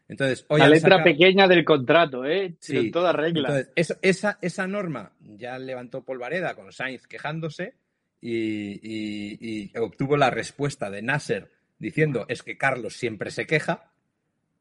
Entonces, 0.09 0.43
hoy 0.49 0.59
La 0.59 0.67
letra 0.67 1.01
pequeña 1.03 1.47
del 1.47 1.63
contrato, 1.63 2.25
¿eh? 2.25 2.55
Sí. 2.59 2.75
En 2.77 2.91
toda 2.91 3.13
regla. 3.13 3.47
entonces, 3.49 3.71
eso- 3.75 3.95
esa, 4.01 4.37
esa 4.41 4.67
norma 4.67 5.13
ya 5.21 5.57
levantó 5.59 6.03
Polvareda 6.03 6.55
con 6.55 6.71
Sainz 6.73 7.07
quejándose 7.07 7.75
y, 8.19 8.71
y- 8.81 9.69
y 9.71 9.77
obtuvo 9.77 10.17
la 10.17 10.29
respuesta 10.31 10.89
de 10.89 11.01
Nasser 11.03 11.51
diciendo 11.77 12.25
es 12.27 12.43
que 12.43 12.57
Carlos 12.57 12.95
siempre 12.97 13.31
se 13.31 13.45
queja, 13.45 13.91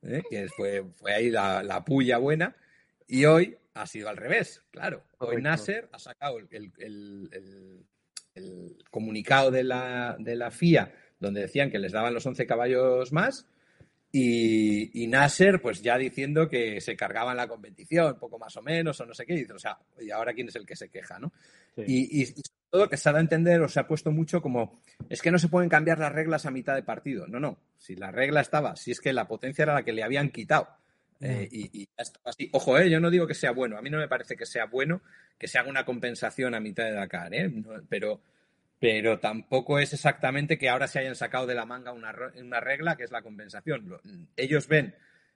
¿eh? 0.03 0.23
que 0.31 0.49
fue, 0.49 0.85
fue 0.97 1.15
ahí 1.15 1.31
la, 1.31 1.63
la 1.65 1.85
puya 1.85 2.19
buena, 2.19 2.55
y 3.09 3.25
hoy 3.25 3.57
ha 3.75 3.87
sido 3.87 4.09
al 4.11 4.17
revés, 4.19 4.63
claro. 4.71 5.03
Hoy 5.19 5.29
Correcto. 5.29 5.43
Nasser 5.49 5.89
ha 5.93 5.99
sacado 5.99 6.39
el, 6.39 6.47
el- 6.51 6.73
el- 6.79 7.29
el- 7.33 7.87
el 8.35 8.77
comunicado 8.91 9.51
de 9.51 9.65
la, 9.65 10.15
de 10.19 10.37
la 10.37 10.51
FIA 10.53 10.93
donde 11.19 11.41
decían 11.41 11.71
que 11.71 11.79
les 11.81 11.91
daban 11.93 12.15
los 12.15 12.25
11 12.27 12.47
caballos 12.47 13.13
más 13.13 13.49
y, 14.11 15.03
y 15.03 15.07
Nasser, 15.07 15.61
pues 15.61 15.83
ya 15.83 15.99
diciendo 15.99 16.49
que 16.49 16.81
se 16.81 16.97
cargaban 16.97 17.37
la 17.37 17.47
competición, 17.49 18.19
poco 18.19 18.39
más 18.39 18.57
o 18.57 18.63
menos, 18.63 18.99
o 19.01 19.07
no 19.07 19.15
sé 19.15 19.27
qué. 19.27 19.35
Y 19.35 19.39
dice, 19.41 19.53
o 19.53 19.59
sea, 19.59 19.79
¿y 20.01 20.11
ahora 20.11 20.33
quién 20.33 20.49
es 20.49 20.57
el 20.57 20.65
que 20.67 20.77
se 20.77 20.89
queja, 20.89 21.19
no? 21.19 21.33
Sí. 21.77 21.83
Y, 21.87 22.23
y- 22.23 22.29
y 22.29 22.43
todo 22.71 22.89
que 22.89 22.97
se 22.97 23.09
ha 23.09 23.13
dado 23.13 23.19
a 23.21 23.23
entender 23.23 23.61
o 23.63 23.69
se 23.69 23.81
ha 23.81 23.87
puesto 23.87 24.11
mucho 24.11 24.43
como 24.43 24.81
es 25.09 25.23
que 25.23 25.31
no 25.31 25.39
se 25.39 25.49
pueden 25.49 25.71
cambiar 25.71 25.99
las 25.99 26.13
reglas 26.13 26.45
a 26.47 26.51
mitad 26.51 26.75
de 26.75 26.83
partido. 26.83 27.27
No, 27.27 27.41
no. 27.41 27.59
Si 27.79 27.97
la 27.97 28.11
regla 28.11 28.41
estaba, 28.43 28.77
si 28.77 28.91
es 28.91 29.01
que 29.01 29.13
la 29.13 29.27
potencia 29.29 29.63
era 29.63 29.75
la 29.75 29.83
que 29.85 29.93
le 29.93 30.03
habían 30.03 30.31
quitado. 30.31 30.69
eh, 31.21 31.49
y, 31.51 31.83
y 31.83 31.85
ya 31.87 32.03
estaba 32.03 32.31
así. 32.31 32.49
Ojo, 32.53 32.79
eh, 32.79 32.91
yo 32.91 33.01
no 33.01 33.11
digo 33.11 33.27
que 33.27 33.35
sea 33.35 33.53
bueno. 33.53 33.77
A 33.79 33.83
mí 33.83 33.91
no 33.91 33.99
me 33.99 34.09
parece 34.09 34.37
que 34.37 34.47
sea 34.47 34.67
bueno 34.67 35.01
que 35.39 35.49
se 35.49 35.59
haga 35.59 35.71
una 35.71 35.85
compensación 35.85 36.55
a 36.55 36.61
mitad 36.61 36.85
de 36.85 36.93
Dakar, 36.93 37.33
¿eh? 37.35 37.49
No, 37.49 37.71
pero, 37.89 38.21
pero 38.79 39.19
tampoco 39.19 39.79
es 39.79 39.93
exactamente 39.93 40.59
que 40.59 40.69
ahora 40.69 40.87
se 40.87 40.99
hayan 41.01 41.15
sacado 41.17 41.47
de 41.47 41.55
la 41.55 41.67
manga 41.67 41.93
una, 41.93 42.15
una 42.41 42.61
regla 42.61 42.97
que 42.97 43.05
es 43.05 43.11
la 43.11 43.23
compensación. 43.23 43.89
Lo- 43.89 44.01
ellos 44.37 44.69
ven 44.69 44.95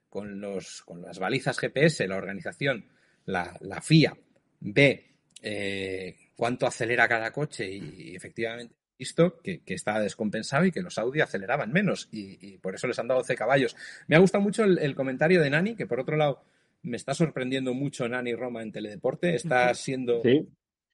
con, 0.08 0.40
los, 0.40 0.82
con 0.82 1.02
las 1.02 1.18
balizas 1.18 1.58
GPS, 1.58 2.06
la 2.06 2.16
organización, 2.16 2.86
la, 3.24 3.56
la 3.60 3.80
FIA, 3.80 4.16
ve 4.60 5.10
eh, 5.42 6.16
cuánto 6.36 6.66
acelera 6.66 7.08
cada 7.08 7.32
coche 7.32 7.70
y, 7.70 8.10
y 8.12 8.16
efectivamente 8.16 8.74
visto 8.98 9.40
que, 9.40 9.62
que 9.64 9.74
está 9.74 9.98
descompensado 9.98 10.64
y 10.64 10.70
que 10.70 10.80
los 10.82 10.96
Audi 10.98 11.20
aceleraban 11.20 11.72
menos 11.72 12.08
y, 12.12 12.38
y 12.46 12.58
por 12.58 12.76
eso 12.76 12.86
les 12.86 12.96
han 13.00 13.08
dado 13.08 13.20
12 13.20 13.34
caballos. 13.34 13.74
Me 14.06 14.14
ha 14.14 14.20
gustado 14.20 14.44
mucho 14.44 14.62
el, 14.62 14.78
el 14.78 14.94
comentario 14.94 15.40
de 15.40 15.50
Nani, 15.50 15.74
que 15.74 15.86
por 15.88 15.98
otro 15.98 16.16
lado 16.16 16.44
me 16.82 16.96
está 16.96 17.12
sorprendiendo 17.12 17.74
mucho 17.74 18.08
Nani 18.08 18.34
Roma 18.34 18.62
en 18.62 18.70
Teledeporte, 18.70 19.34
está 19.34 19.74
siendo 19.74 20.22
Sí. 20.22 20.48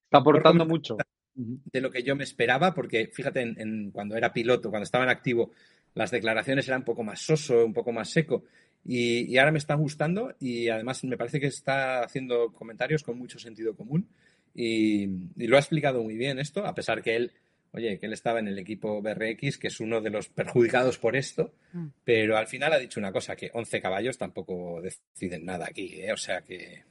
Está 0.05 0.19
aportando 0.19 0.65
Por 0.65 0.69
mucho. 0.69 0.97
De 1.41 1.81
lo 1.81 1.91
que 1.91 2.03
yo 2.03 2.17
me 2.17 2.25
esperaba, 2.25 2.75
porque 2.75 3.09
fíjate, 3.13 3.41
en, 3.41 3.55
en- 3.61 3.91
cuando 3.93 4.17
era 4.17 4.33
piloto, 4.33 4.71
cuando 4.71 4.85
estaba 4.85 5.05
en 5.05 5.11
activo, 5.11 5.53
las 5.95 6.11
declaraciones 6.11 6.67
eran 6.69 6.81
un 6.81 6.85
poco 6.85 7.05
más 7.05 7.21
soso, 7.21 7.65
un 7.65 7.73
poco 7.73 7.93
más 7.93 8.11
seco. 8.11 8.45
Y, 8.85 9.23
y 9.33 9.39
ahora 9.39 9.53
me 9.53 9.59
está 9.59 9.75
gustando 9.75 10.35
y 10.41 10.69
además 10.69 11.03
me 11.05 11.17
parece 11.17 11.41
que 11.41 11.47
está 11.47 12.03
haciendo 12.03 12.53
comentarios 12.53 13.03
con 13.03 13.19
mucho 13.19 13.39
sentido 13.39 13.75
común 13.77 14.09
y, 14.55 15.05
y 15.37 15.47
lo 15.47 15.57
ha 15.57 15.61
explicado 15.61 16.03
muy 16.03 16.17
bien 16.17 16.39
esto, 16.39 16.65
a 16.65 16.75
pesar 16.75 17.03
que 17.03 17.17
él, 17.17 17.33
oye, 17.73 17.99
que 17.99 18.07
él 18.07 18.13
estaba 18.13 18.39
en 18.41 18.49
el 18.49 18.59
equipo 18.59 19.03
BRX, 19.03 19.59
que 19.59 19.67
es 19.69 19.81
uno 19.81 20.01
de 20.01 20.11
los 20.11 20.29
perjudicados 20.29 20.99
por 20.99 21.17
esto, 21.17 21.53
Mm. 21.73 21.87
pero 22.05 22.37
al 22.39 22.47
final 22.47 22.73
ha 22.73 22.79
dicho 22.79 22.99
una 22.99 23.13
cosa, 23.13 23.37
que 23.37 23.51
11 23.53 23.81
caballos 23.81 24.17
tampoco 24.17 24.81
deciden 24.81 25.45
nada 25.45 25.67
aquí, 25.69 26.01
¿eh? 26.01 26.13
o 26.13 26.17
sea 26.17 26.41
que, 26.41 26.83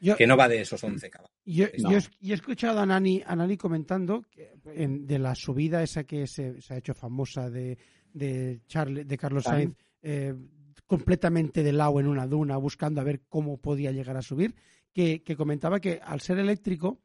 Yo, 0.00 0.16
que 0.16 0.26
no 0.26 0.36
va 0.36 0.46
de 0.48 0.60
esos 0.60 0.84
11 0.84 1.10
caballos. 1.10 1.34
Yo, 1.52 1.66
No. 1.78 1.90
yo 1.92 1.98
he- 1.98 2.02
yo 2.26 2.32
he 2.32 2.36
escuchado 2.36 2.80
a 2.80 2.86
Nani, 2.86 3.22
a 3.26 3.34
Nani 3.34 3.56
comentando 3.56 4.22
que, 4.30 4.52
en- 4.74 5.06
de 5.06 5.18
la 5.18 5.34
subida 5.34 5.82
esa 5.82 6.04
que 6.04 6.26
se, 6.26 6.60
se 6.60 6.74
ha 6.74 6.76
hecho 6.78 6.94
famosa 6.94 7.50
de, 7.50 7.76
de, 8.12 8.60
Charle- 8.66 9.04
de 9.04 9.16
Carlos 9.18 9.44
Sainz. 9.44 9.74
Sainz, 9.76 9.76
eh, 10.02 10.34
completamente 10.86 11.62
de 11.62 11.72
lado 11.72 12.00
en 12.00 12.06
una 12.06 12.26
duna, 12.26 12.56
buscando 12.56 13.00
a 13.00 13.04
ver 13.04 13.22
cómo 13.28 13.58
podía 13.58 13.92
llegar 13.92 14.16
a 14.16 14.22
subir, 14.22 14.54
que, 14.92 15.22
que 15.22 15.36
comentaba 15.36 15.80
que 15.80 16.00
al 16.02 16.20
ser 16.20 16.38
eléctrico 16.38 17.00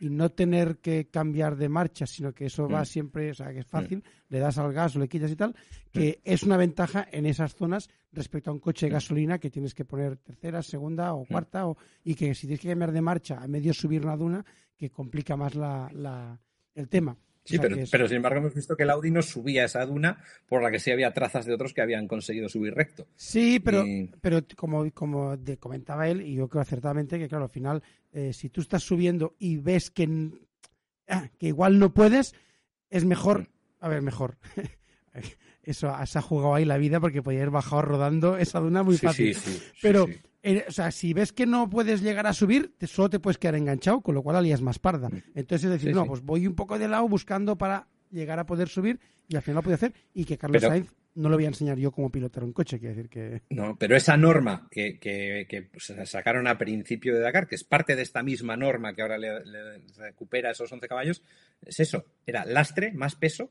y 0.00 0.10
no 0.10 0.30
tener 0.30 0.78
que 0.78 1.08
cambiar 1.08 1.56
de 1.56 1.68
marcha, 1.68 2.06
sino 2.06 2.32
que 2.32 2.46
eso 2.46 2.68
va 2.68 2.82
Mm. 2.82 2.86
siempre, 2.86 3.30
o 3.30 3.34
sea, 3.34 3.52
que 3.52 3.60
es 3.60 3.66
fácil, 3.66 4.02
le 4.28 4.38
das 4.38 4.58
al 4.58 4.72
gas 4.72 4.96
le 4.96 5.06
quitas 5.08 5.30
y 5.30 5.36
tal, 5.36 5.54
que 5.92 6.20
es 6.24 6.42
una 6.42 6.56
ventaja 6.56 7.06
en 7.12 7.26
esas 7.26 7.54
zonas 7.54 7.88
respecto 8.12 8.50
a 8.50 8.54
un 8.54 8.58
coche 8.60 8.86
de 8.86 8.92
gasolina 8.92 9.38
que 9.38 9.50
tienes 9.50 9.74
que 9.74 9.84
poner 9.84 10.16
tercera, 10.16 10.62
segunda 10.62 11.14
o 11.14 11.24
cuarta, 11.24 11.66
o, 11.66 11.76
y 12.04 12.14
que 12.14 12.34
si 12.34 12.46
tienes 12.46 12.60
que 12.60 12.68
cambiar 12.70 12.92
de 12.92 13.00
marcha 13.02 13.40
a 13.42 13.46
medio 13.46 13.72
subir 13.74 14.02
una 14.04 14.16
duna, 14.16 14.44
que 14.76 14.90
complica 14.90 15.36
más 15.36 15.54
la, 15.54 15.88
la- 15.92 16.40
el 16.74 16.88
tema. 16.88 17.16
Sí, 17.44 17.58
pero, 17.90 18.06
sin 18.06 18.16
embargo 18.18 18.38
hemos 18.38 18.54
visto 18.54 18.76
que 18.76 18.84
el 18.84 18.90
Audi 18.90 19.10
no 19.10 19.20
subía 19.20 19.64
esa 19.64 19.84
duna 19.84 20.22
por 20.46 20.62
la 20.62 20.70
que 20.70 20.78
sí 20.78 20.90
había 20.92 21.12
trazas 21.12 21.44
de 21.44 21.52
otros 21.54 21.72
que 21.74 21.82
habían 21.82 22.06
conseguido 22.06 22.48
subir 22.48 22.72
recto. 22.74 23.08
Sí, 23.16 23.58
pero, 23.58 23.84
Y- 23.84 24.10
pero 24.20 24.40
como, 24.56 24.88
como 24.92 25.36
de- 25.36 25.58
comentaba 25.58 26.08
él, 26.08 26.20
y 26.22 26.34
yo 26.34 26.48
creo 26.48 26.62
acertadamente, 26.62 27.18
que 27.18 27.28
claro, 27.28 27.44
al 27.44 27.50
final, 27.50 27.82
eh, 28.12 28.32
si 28.32 28.48
tú 28.48 28.60
estás 28.60 28.84
subiendo 28.84 29.34
y 29.40 29.56
ves 29.56 29.90
que, 29.90 30.30
ah, 31.08 31.28
que 31.38 31.48
igual 31.48 31.78
no 31.80 31.92
puedes, 31.92 32.34
es 32.90 33.04
mejor, 33.04 33.48
a 33.80 33.88
ver, 33.88 34.02
mejor. 34.02 34.38
Eso 35.64 35.92
se 36.06 36.18
ha 36.18 36.22
jugado 36.22 36.54
ahí 36.54 36.64
la 36.64 36.76
vida 36.78 37.00
porque 37.00 37.22
podía 37.22 37.40
haber 37.40 37.50
bajado 37.50 37.82
rodando 37.82 38.36
esa 38.36 38.58
duna 38.60 38.82
muy 38.82 38.96
fácil. 38.98 39.34
sí, 39.34 39.40
sí, 39.52 39.58
sí, 39.58 39.72
Pero, 39.82 40.06
o 40.68 40.70
sea, 40.72 40.90
si 40.90 41.12
ves 41.12 41.32
que 41.32 41.46
no 41.46 41.68
puedes 41.70 42.02
llegar 42.02 42.26
a 42.26 42.32
subir, 42.32 42.74
te- 42.78 42.86
solo 42.86 43.10
te 43.10 43.20
puedes 43.20 43.38
quedar 43.38 43.54
enganchado, 43.54 44.00
con 44.00 44.14
lo 44.14 44.22
cual 44.22 44.34
la 44.36 44.42
lías 44.42 44.60
más 44.62 44.78
parda. 44.78 45.08
Entonces 45.34 45.64
es 45.66 45.70
decir, 45.70 45.90
Sí, 45.90 45.94
no, 45.94 46.02
sí. 46.02 46.08
pues 46.08 46.22
voy 46.22 46.46
un 46.46 46.54
poco 46.54 46.78
de 46.78 46.88
lado 46.88 47.08
buscando 47.08 47.56
para 47.56 47.86
llegar 48.10 48.38
a 48.38 48.46
poder 48.46 48.68
subir 48.68 48.98
y 49.28 49.36
al 49.36 49.42
final 49.42 49.56
lo 49.56 49.62
puede 49.62 49.76
hacer 49.76 49.94
y 50.14 50.24
que 50.24 50.36
Carlos 50.38 50.60
Pero- 50.60 50.72
Sainz 50.72 50.92
no 51.14 51.28
lo 51.28 51.36
voy 51.36 51.44
a 51.44 51.48
enseñar 51.48 51.76
yo 51.78 51.92
como 51.92 52.10
pilotar 52.10 52.42
un 52.42 52.54
coche, 52.54 52.78
quiero 52.78 52.94
decir 52.94 53.10
que... 53.10 53.42
No, 53.50 53.76
pero 53.78 53.94
esa 53.94 54.16
norma 54.16 54.66
que, 54.70 54.98
que- 54.98 55.46
que, 55.48 55.62
pues, 55.62 55.92
sacaron 56.08 56.46
a 56.46 56.56
principio 56.56 57.14
de 57.14 57.20
Dakar, 57.20 57.46
que 57.46 57.54
es 57.54 57.64
parte 57.64 57.94
de 57.96 58.00
esta 58.02 58.22
misma 58.22 58.56
norma 58.56 58.94
que 58.94 59.02
ahora 59.02 59.18
le, 59.18 59.44
le 59.44 59.78
recupera 59.98 60.50
esos 60.52 60.72
11 60.72 60.88
caballos, 60.88 61.22
es 61.66 61.80
eso, 61.80 62.06
era 62.26 62.46
lastre, 62.46 62.92
más 62.92 63.14
peso 63.16 63.50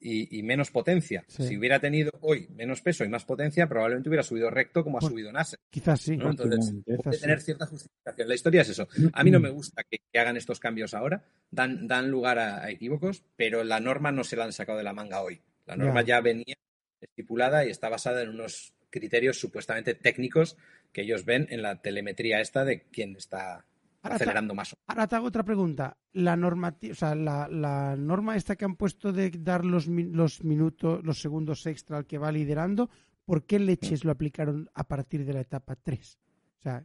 y, 0.00 0.38
y 0.38 0.42
menos 0.42 0.70
potencia. 0.70 1.24
Sí. 1.28 1.46
Si 1.46 1.56
hubiera 1.58 1.78
tenido 1.78 2.10
hoy 2.22 2.48
menos 2.54 2.80
peso 2.80 3.04
y 3.04 3.08
más 3.08 3.24
potencia, 3.24 3.68
probablemente 3.68 4.08
hubiera 4.08 4.22
subido 4.22 4.48
recto 4.50 4.82
como 4.82 4.96
ha 4.96 5.00
Pues- 5.00 5.12
subido 5.12 5.30
Nasser. 5.30 5.58
Quizás 5.68 6.00
sí. 6.00 6.16
¿no? 6.16 6.30
Entonces, 6.30 6.72
puede 7.02 7.16
sí. 7.16 7.20
tener 7.22 7.40
cierta 7.42 7.66
justificación. 7.66 8.28
La 8.28 8.34
historia 8.34 8.62
es 8.62 8.70
eso. 8.70 8.88
A 9.12 9.22
mí 9.24 9.30
no 9.30 9.40
me 9.40 9.50
gusta 9.50 9.84
que, 9.84 9.98
que 10.10 10.18
hagan 10.18 10.36
estos 10.36 10.58
cambios 10.58 10.94
ahora, 10.94 11.22
dan, 11.50 11.86
dan 11.86 12.10
lugar 12.10 12.38
a, 12.38 12.64
a 12.64 12.70
equívocos, 12.70 13.22
pero 13.36 13.62
la 13.62 13.78
norma 13.80 14.10
no 14.10 14.24
se 14.24 14.36
la 14.36 14.44
han 14.44 14.52
sacado 14.52 14.78
de 14.78 14.84
la 14.84 14.92
manga 14.94 15.20
hoy. 15.22 15.40
La 15.66 15.76
norma 15.76 16.00
Ya. 16.00 16.06
ya 16.16 16.20
venía 16.22 16.56
estipulada 17.00 17.64
y 17.64 17.70
está 17.70 17.88
basada 17.88 18.22
en 18.22 18.30
unos 18.30 18.74
criterios 18.90 19.38
supuestamente 19.38 19.94
técnicos 19.94 20.56
que 20.92 21.02
ellos 21.02 21.24
ven 21.24 21.46
en 21.50 21.62
la 21.62 21.80
telemetría 21.80 22.40
esta 22.40 22.64
de 22.64 22.82
quién 22.90 23.14
está 23.16 23.64
Ahora 24.02 24.16
acelerando 24.16 24.54
más. 24.54 24.74
Ahora 24.86 25.06
te 25.06 25.16
hago 25.16 25.26
otra 25.26 25.42
pregunta. 25.44 25.96
La 26.12 26.36
normati- 26.36 26.90
o 26.90 26.94
sea, 26.94 27.14
la, 27.14 27.48
la 27.48 27.96
norma 27.96 28.36
esta 28.36 28.56
que 28.56 28.64
han 28.64 28.76
puesto 28.76 29.12
de 29.12 29.30
dar 29.30 29.64
los, 29.64 29.86
los 29.88 30.42
minutos, 30.42 31.04
los 31.04 31.20
segundos 31.20 31.66
extra 31.66 31.98
al 31.98 32.06
que 32.06 32.18
va 32.18 32.32
liderando, 32.32 32.88
¿por 33.24 33.44
qué 33.44 33.58
leches 33.58 34.04
lo 34.04 34.12
aplicaron 34.12 34.70
a 34.74 34.84
partir 34.88 35.24
de 35.24 35.34
la 35.34 35.40
etapa 35.40 35.76
3? 35.76 36.18
O 36.58 36.62
sea, 36.62 36.84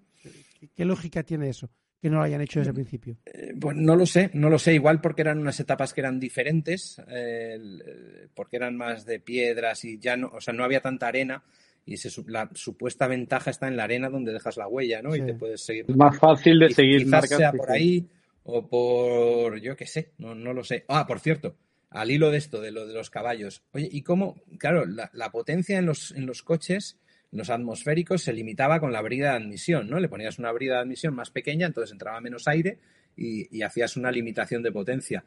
¿qué, 0.59 0.69
qué 0.75 0.85
lógica 0.85 1.23
tiene 1.23 1.49
eso? 1.49 1.69
Que 2.01 2.09
no 2.09 2.17
lo 2.17 2.23
hayan 2.23 2.41
hecho 2.41 2.59
desde 2.59 2.69
el 2.69 2.75
principio. 2.75 3.17
Eh, 3.25 3.53
Pues 3.59 3.75
no 3.77 3.95
lo 3.95 4.05
sé, 4.05 4.29
no 4.33 4.49
lo 4.49 4.59
sé. 4.59 4.73
Igual 4.75 5.01
porque 5.01 5.21
eran 5.21 5.39
unas 5.39 5.59
etapas 5.59 5.93
que 5.93 6.01
eran 6.01 6.19
diferentes, 6.19 6.99
eh, 7.07 7.57
eh, 7.57 8.27
porque 8.35 8.57
eran 8.57 8.75
más 8.77 9.05
de 9.05 9.19
piedras 9.21 9.85
y 9.85 9.97
ya 9.97 10.15
no, 10.17 10.27
o 10.27 10.39
sea, 10.41 10.53
no 10.53 10.63
había 10.63 10.81
tanta 10.81 11.07
arena 11.07 11.43
y 11.85 11.97
se 11.97 12.09
la 12.27 12.49
supuesta 12.53 13.07
ventaja 13.07 13.51
está 13.51 13.67
en 13.67 13.77
la 13.77 13.83
arena 13.83 14.09
donde 14.09 14.33
dejas 14.33 14.57
la 14.57 14.67
huella, 14.67 15.01
¿no? 15.01 15.11
Sí. 15.13 15.21
Y 15.21 15.25
te 15.25 15.33
puedes 15.35 15.61
seguir. 15.63 15.85
Es 15.87 15.95
más 15.95 16.17
fácil 16.17 16.59
de 16.59 16.69
seguir 16.71 16.99
Quizás 17.03 17.11
marcas. 17.11 17.37
sea 17.37 17.51
por 17.51 17.67
sí. 17.67 17.73
ahí 17.73 18.09
o 18.43 18.67
por, 18.67 19.59
yo 19.59 19.75
qué 19.75 19.85
sé, 19.85 20.11
no, 20.17 20.33
no 20.35 20.53
lo 20.53 20.63
sé. 20.63 20.85
Ah, 20.87 21.05
por 21.07 21.19
cierto, 21.19 21.55
al 21.89 22.11
hilo 22.11 22.31
de 22.31 22.37
esto, 22.37 22.61
de 22.61 22.71
lo 22.71 22.85
de 22.87 22.93
los 22.93 23.09
caballos. 23.09 23.63
Oye, 23.71 23.87
¿y 23.91 24.01
cómo? 24.01 24.41
Claro, 24.57 24.85
la, 24.85 25.09
la 25.13 25.31
potencia 25.31 25.77
en 25.77 25.85
los, 25.85 26.11
en 26.11 26.25
los 26.25 26.41
coches, 26.43 26.97
en 27.31 27.39
los 27.39 27.49
atmosféricos, 27.49 28.21
se 28.23 28.33
limitaba 28.33 28.79
con 28.79 28.91
la 28.91 29.01
brida 29.01 29.31
de 29.31 29.37
admisión, 29.37 29.89
¿no? 29.89 29.99
Le 29.99 30.09
ponías 30.09 30.39
una 30.39 30.51
brida 30.51 30.75
de 30.75 30.81
admisión 30.81 31.15
más 31.15 31.31
pequeña, 31.31 31.67
entonces 31.67 31.91
entraba 31.91 32.19
menos 32.21 32.47
aire 32.47 32.79
y, 33.15 33.55
y 33.55 33.61
hacías 33.61 33.95
una 33.97 34.11
limitación 34.11 34.61
de 34.63 34.71
potencia. 34.71 35.23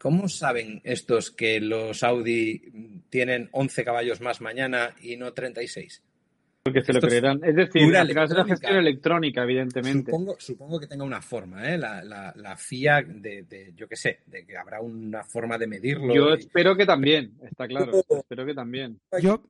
¿Cómo 0.00 0.28
saben 0.30 0.80
estos 0.82 1.30
que 1.30 1.60
los 1.60 2.02
Audi 2.02 3.02
tienen 3.10 3.50
11 3.52 3.84
caballos 3.84 4.20
más 4.22 4.40
mañana 4.40 4.94
y 5.02 5.16
no 5.16 5.32
36? 5.34 6.02
Porque 6.62 6.82
se 6.82 6.92
lo 6.92 6.98
Esto 7.00 7.08
creerán. 7.08 7.40
Es 7.44 7.54
decir, 7.54 7.82
es 7.82 7.88
una 7.88 8.00
electrónica. 8.02 8.44
gestión 8.46 8.76
electrónica, 8.76 9.42
evidentemente. 9.42 10.10
Supongo, 10.10 10.36
supongo 10.38 10.80
que 10.80 10.86
tenga 10.86 11.04
una 11.04 11.20
forma, 11.20 11.70
¿eh? 11.70 11.76
La, 11.78 12.02
la, 12.02 12.32
la 12.36 12.56
FIA 12.56 13.02
de, 13.02 13.42
de, 13.42 13.72
yo 13.74 13.86
qué 13.88 13.96
sé, 13.96 14.20
de 14.26 14.44
que 14.46 14.56
habrá 14.56 14.80
una 14.80 15.22
forma 15.24 15.58
de 15.58 15.66
medirlo. 15.66 16.14
Yo 16.14 16.34
y- 16.34 16.38
espero 16.40 16.76
que 16.76 16.86
también, 16.86 17.32
está 17.42 17.66
claro. 17.68 17.92
Espero 18.08 18.46
que 18.46 18.54
también. 18.54 18.98
Yo, 19.20 19.42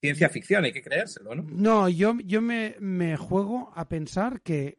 Ciencia 0.00 0.28
ficción, 0.28 0.64
hay 0.64 0.72
que 0.72 0.82
creérselo, 0.82 1.34
¿no? 1.34 1.42
no, 1.42 1.88
yo, 1.88 2.16
yo 2.24 2.40
me, 2.40 2.76
me 2.78 3.16
juego 3.16 3.72
a 3.74 3.88
pensar 3.88 4.42
que, 4.42 4.78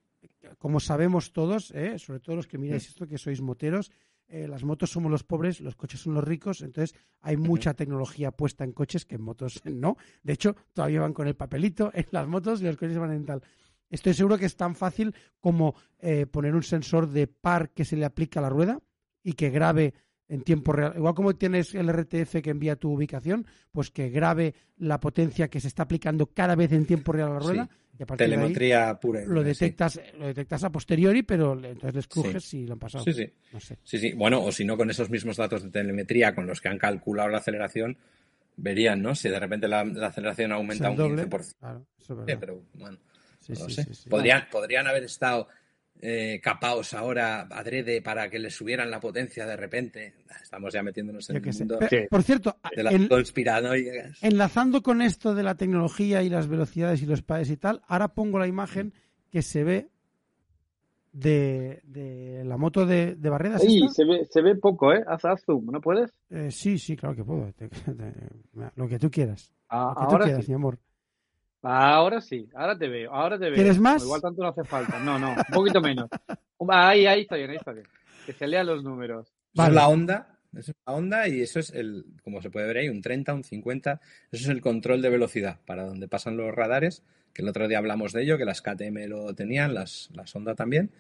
como 0.58 0.80
sabemos 0.80 1.34
todos, 1.34 1.72
¿eh? 1.72 2.00
sobre 2.00 2.22
todo 2.22 2.38
los 2.38 2.48
que 2.48 2.58
miráis 2.58 2.88
esto, 2.88 3.06
que 3.06 3.18
sois 3.18 3.42
moteros, 3.42 3.92
eh, 4.30 4.48
las 4.48 4.64
motos 4.64 4.92
somos 4.92 5.12
los 5.12 5.24
pobres, 5.24 5.60
los 5.60 5.76
coches 5.76 6.02
son 6.02 6.14
los 6.14 6.24
ricos, 6.24 6.62
entonces 6.62 6.96
hay 7.22 7.36
mucha 7.36 7.74
tecnología 7.74 8.32
puesta 8.32 8.64
en 8.64 8.74
coches 8.74 9.06
que 9.06 9.16
en 9.16 9.24
motos 9.24 9.62
no. 9.66 9.98
De 10.24 10.34
hecho, 10.34 10.56
todavía 10.74 11.02
van 11.02 11.14
con 11.14 11.28
el 11.28 11.36
papelito 11.36 11.92
en 11.94 12.06
las 12.12 12.28
motos 12.28 12.62
y 12.62 12.66
los 12.66 12.78
coches 12.78 12.98
van 12.98 13.12
en 13.12 13.26
tal. 13.26 13.42
Estoy 13.90 14.14
seguro 14.14 14.38
que 14.38 14.46
es 14.46 14.56
tan 14.56 14.76
fácil 14.76 15.16
como 15.40 15.76
eh, 15.98 16.28
poner 16.28 16.54
un 16.54 16.62
sensor 16.62 17.10
de 17.10 17.26
par 17.26 17.72
que 17.72 17.86
se 17.86 17.98
le 17.98 18.06
aplica 18.06 18.40
a 18.40 18.44
la 18.44 18.50
rueda 18.50 18.80
y 19.24 19.34
que 19.34 19.50
grabe 19.50 19.96
en 20.30 20.42
tiempo 20.44 20.72
real. 20.72 20.94
Igual 20.96 21.14
como 21.16 21.36
tienes 21.36 21.76
el 21.76 21.92
RTF 21.92 22.42
que 22.42 22.52
envía 22.52 22.76
tu 22.78 22.94
ubicación, 22.94 23.46
pues 23.72 23.90
que 23.92 24.10
grabe 24.10 24.54
la 24.78 25.00
potencia 25.00 25.48
que 25.50 25.60
se 25.60 25.68
está 25.68 25.84
aplicando 25.84 26.28
cada 26.28 26.56
vez 26.56 26.72
en 26.72 26.86
tiempo 26.86 27.12
real 27.12 27.32
a 27.32 27.34
la 27.34 27.40
rueda 27.40 27.70
y 27.98 28.04
a 28.04 28.06
partir 28.06 28.28
de 28.28 28.34
ahí 28.36 28.40
Telemetría 28.40 29.00
pura. 29.00 29.20
lo 29.22 29.26
dura, 29.28 29.42
sí. 29.42 29.66
detectas, 29.66 30.00
lo 30.18 30.28
detectas 30.28 30.64
a 30.64 30.72
posteriori, 30.72 31.24
pero 31.24 31.54
entonces 31.54 31.96
les 31.96 32.08
crujes 32.08 32.44
Sí. 32.46 32.60
y 32.60 32.66
lo 32.68 32.74
han 32.74 32.80
pasado. 32.80 33.04
Sí, 33.04 33.12
sí. 33.14 33.28
No 33.52 33.60
sé. 33.60 33.78
Sí, 33.84 33.98
sí. 33.98 34.14
Bueno, 34.14 34.42
o 34.44 34.52
si 34.52 34.64
no, 34.64 34.78
con 34.78 34.90
esos 34.90 35.10
mismos 35.10 35.36
datos 35.36 35.64
de 35.64 35.70
telemetría 35.72 36.34
con 36.34 36.46
los 36.48 36.62
que 36.62 36.70
han 36.70 36.78
calculado 36.78 37.28
la 37.30 37.40
aceleración, 37.40 37.98
verían, 38.56 39.02
¿no? 39.02 39.16
Si 39.16 39.30
de 39.30 39.40
repente 39.40 39.68
la, 39.68 39.84
la 39.84 40.08
aceleración 40.08 40.52
aumenta 40.52 40.90
un 40.92 40.96
doble. 40.98 41.24
15%. 41.28 41.56
Claro, 41.60 41.86
eso 42.00 42.14
es 42.14 42.20
verdad. 42.20 42.38
pero 42.40 42.64
bueno, 42.76 42.98
Sí, 43.40 43.54
no 43.54 43.60
lo 43.62 43.70
sí, 43.70 43.76
sé. 43.76 43.84
sí, 43.86 43.94
sí. 43.96 44.10
Podrían, 44.10 44.44
podrían 44.52 44.86
haber 44.88 45.04
estado 45.06 45.48
eh, 46.02 46.40
capaos 46.42 46.94
ahora 46.94 47.42
adrede 47.52 48.02
para 48.02 48.30
que 48.30 48.40
les 48.40 48.56
subieran 48.56 48.90
la 48.90 49.00
potencia 49.00 49.46
de 49.46 49.56
repente. 49.58 50.14
Estamos 50.42 50.74
ya 50.74 50.82
metiéndonos 50.82 51.30
en 51.30 51.42
Yo 51.44 51.50
el 51.50 51.58
mundo 51.58 51.80
Pe- 51.80 51.90
Sí. 51.90 51.98
Por 52.10 52.24
cierto, 52.24 52.56
de 52.76 52.84
las 52.84 52.94
en- 52.94 53.08
conspiranoicas. 53.08 54.24
enlazando 54.24 54.82
con 54.82 55.02
esto 55.02 55.36
de 55.36 55.44
la 55.44 55.56
tecnología 55.56 56.24
y 56.24 56.30
las 56.30 56.48
velocidades 56.48 57.02
y 57.02 57.06
los 57.06 57.22
padres 57.22 57.50
y 57.50 57.58
tal, 57.58 57.82
ahora 57.88 58.08
pongo 58.10 58.40
la 58.40 58.48
imagen 58.48 58.94
que 59.30 59.42
se 59.42 59.64
ve 59.64 59.90
de, 61.12 61.82
de 61.84 62.44
la 62.46 62.58
moto 62.58 62.86
de, 62.86 63.16
de 63.16 63.30
Barreda. 63.30 63.58
¿es 63.58 63.64
Sí, 63.64 63.82
se 63.92 64.06
ve, 64.06 64.28
se 64.30 64.42
ve 64.42 64.56
poco, 64.56 64.94
¿eh? 64.94 65.04
Haz, 65.08 65.26
haz 65.26 65.44
zoom, 65.44 65.66
¿no 65.72 65.82
puedes? 65.82 66.12
Eh, 66.30 66.50
sí, 66.52 66.78
sí, 66.78 66.96
claro 66.96 67.16
que 67.16 67.24
puedo. 67.24 67.52
Te- 67.54 67.68
te- 67.68 68.14
lo 68.76 68.88
que 68.88 69.00
tú 69.00 69.10
quieras. 69.10 69.52
Ah, 69.70 69.94
Lo 69.96 70.02
que 70.02 70.06
tú 70.08 70.12
ahora 70.14 70.26
quieras, 70.26 70.46
sí. 70.46 70.52
mi 70.52 70.56
amor. 70.56 70.80
Ahora 71.62 72.22
sí, 72.22 72.48
ahora 72.56 72.78
te 72.78 72.88
veo, 72.88 73.14
ahora 73.14 73.38
te 73.38 73.46
veo. 73.46 73.56
¿Quieres 73.56 73.80
más? 73.80 74.02
Igual 74.04 74.22
tanto 74.22 74.42
no 74.42 74.50
hace 74.50 74.64
falta. 74.64 75.00
No, 75.00 75.20
no, 75.20 75.32
un 75.32 75.54
poquito 75.54 75.82
menos. 75.82 76.10
Ahí, 76.70 77.06
ahí 77.06 77.22
está 77.22 77.36
bien, 77.36 77.50
ahí 77.50 77.58
está 77.58 77.72
bien. 77.74 77.86
Que 78.26 78.34
se 78.34 78.48
lean 78.48 78.68
los 78.68 78.84
números. 78.84 79.28
Eso 79.28 79.36
Vale. 79.56 79.70
es 79.70 79.76
la 79.76 79.88
onda, 79.88 80.40
eso 80.58 80.72
es 80.72 80.78
la 80.86 80.94
onda 80.94 81.28
y 81.28 81.42
eso 81.42 81.60
es 81.60 81.72
el, 81.72 82.06
como 82.24 82.42
se 82.42 82.50
puede 82.50 82.68
ver 82.68 82.78
ahí, 82.78 82.90
un 82.90 83.02
30, 83.02 83.34
un 83.34 83.44
50, 83.44 84.00
eso 84.32 84.44
es 84.44 84.50
el 84.50 84.62
control 84.62 85.02
de 85.02 85.10
velocidad 85.10 85.60
para 85.66 85.84
donde 85.84 86.08
pasan 86.08 86.38
los 86.38 86.54
radares, 86.54 87.04
que 87.34 87.42
el 87.42 87.50
otro 87.50 87.68
día 87.68 87.78
hablamos 87.78 88.14
de 88.14 88.24
ello, 88.24 88.38
que 88.38 88.46
las 88.46 88.62
KTM 88.62 89.08
lo 89.08 89.34
tenían, 89.34 89.74
las, 89.74 90.10
las 90.14 90.36
Honda 90.36 90.56
también, 90.56 90.92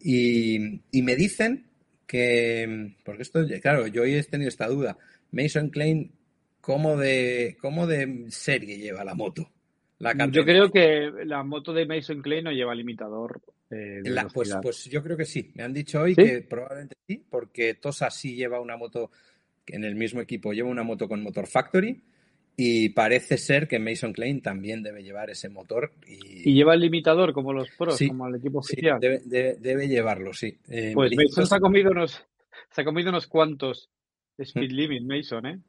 y, 0.00 0.80
y 0.90 1.02
me 1.02 1.16
dicen 1.16 1.66
que, 2.06 2.94
porque 3.04 3.22
esto, 3.22 3.40
claro, 3.62 3.86
yo 3.86 4.02
hoy 4.02 4.14
he 4.14 4.22
tenido 4.24 4.48
esta 4.48 4.66
duda, 4.66 4.98
Mason 5.30 5.70
Klein, 5.70 6.12
¿cómo 6.60 6.96
de, 6.96 7.56
cómo 7.60 7.86
de 7.86 8.26
serie 8.28 8.78
lleva 8.78 9.04
la 9.04 9.14
moto? 9.14 9.50
La 10.00 10.14
Yo 10.30 10.44
creo 10.44 10.70
que 10.70 11.10
la 11.26 11.42
moto 11.44 11.72
de 11.72 11.86
Mason 11.86 12.20
Clay 12.22 12.42
no 12.42 12.50
lleva 12.50 12.74
limitador. 12.74 13.40
eh, 13.70 14.00
de 14.02 14.10
La- 14.10 14.26
pues, 14.26 14.52
pues 14.60 14.84
yo 14.86 15.02
creo 15.02 15.16
que 15.16 15.24
sí. 15.26 15.52
Me 15.54 15.62
han 15.62 15.72
dicho 15.72 16.00
hoy 16.00 16.14
¿Sí? 16.16 16.22
que 16.24 16.40
probablemente 16.42 16.96
sí, 17.06 17.22
porque 17.30 17.74
Tosa 17.74 18.10
sí 18.10 18.34
lleva 18.34 18.60
una 18.60 18.76
moto, 18.76 19.10
en 19.66 19.84
el 19.84 19.94
mismo 19.94 20.20
equipo 20.20 20.52
lleva 20.52 20.68
una 20.68 20.82
moto 20.82 21.06
con 21.06 21.22
motor 21.22 21.46
factory 21.46 22.02
y 22.56 22.88
parece 22.88 23.38
ser 23.38 23.68
que 23.68 23.78
Mason 23.78 24.12
Klein 24.12 24.42
también 24.42 24.82
debe 24.82 25.02
llevar 25.04 25.30
ese 25.30 25.48
motor 25.50 25.92
y, 26.06 26.50
Y 26.50 26.54
lleva 26.54 26.74
el 26.74 26.80
limitador 26.80 27.32
como 27.32 27.52
los 27.52 27.68
pros, 27.78 27.96
Sí, 27.96 28.08
como 28.08 28.26
el 28.26 28.34
equipo 28.36 28.60
sí, 28.62 28.72
oficial. 28.72 28.98
debe, 29.00 29.20
debe- 29.24 29.56
debe 29.60 29.86
llevarlo, 29.88 30.32
sí. 30.32 30.58
Eh, 30.68 30.92
Pues 30.94 31.12
Mason 31.14 31.46
se 31.46 31.54
ha 31.54 31.60
comido 31.60 31.90
unos, 31.92 32.26
se 32.70 32.80
ha 32.80 32.84
comido 32.84 33.10
unos 33.10 33.26
cuantos 33.28 33.88
Mm. 34.38 34.42
speed 34.42 34.70
limit, 34.72 35.02
Mason, 35.04 35.46
¿eh? 35.46 35.60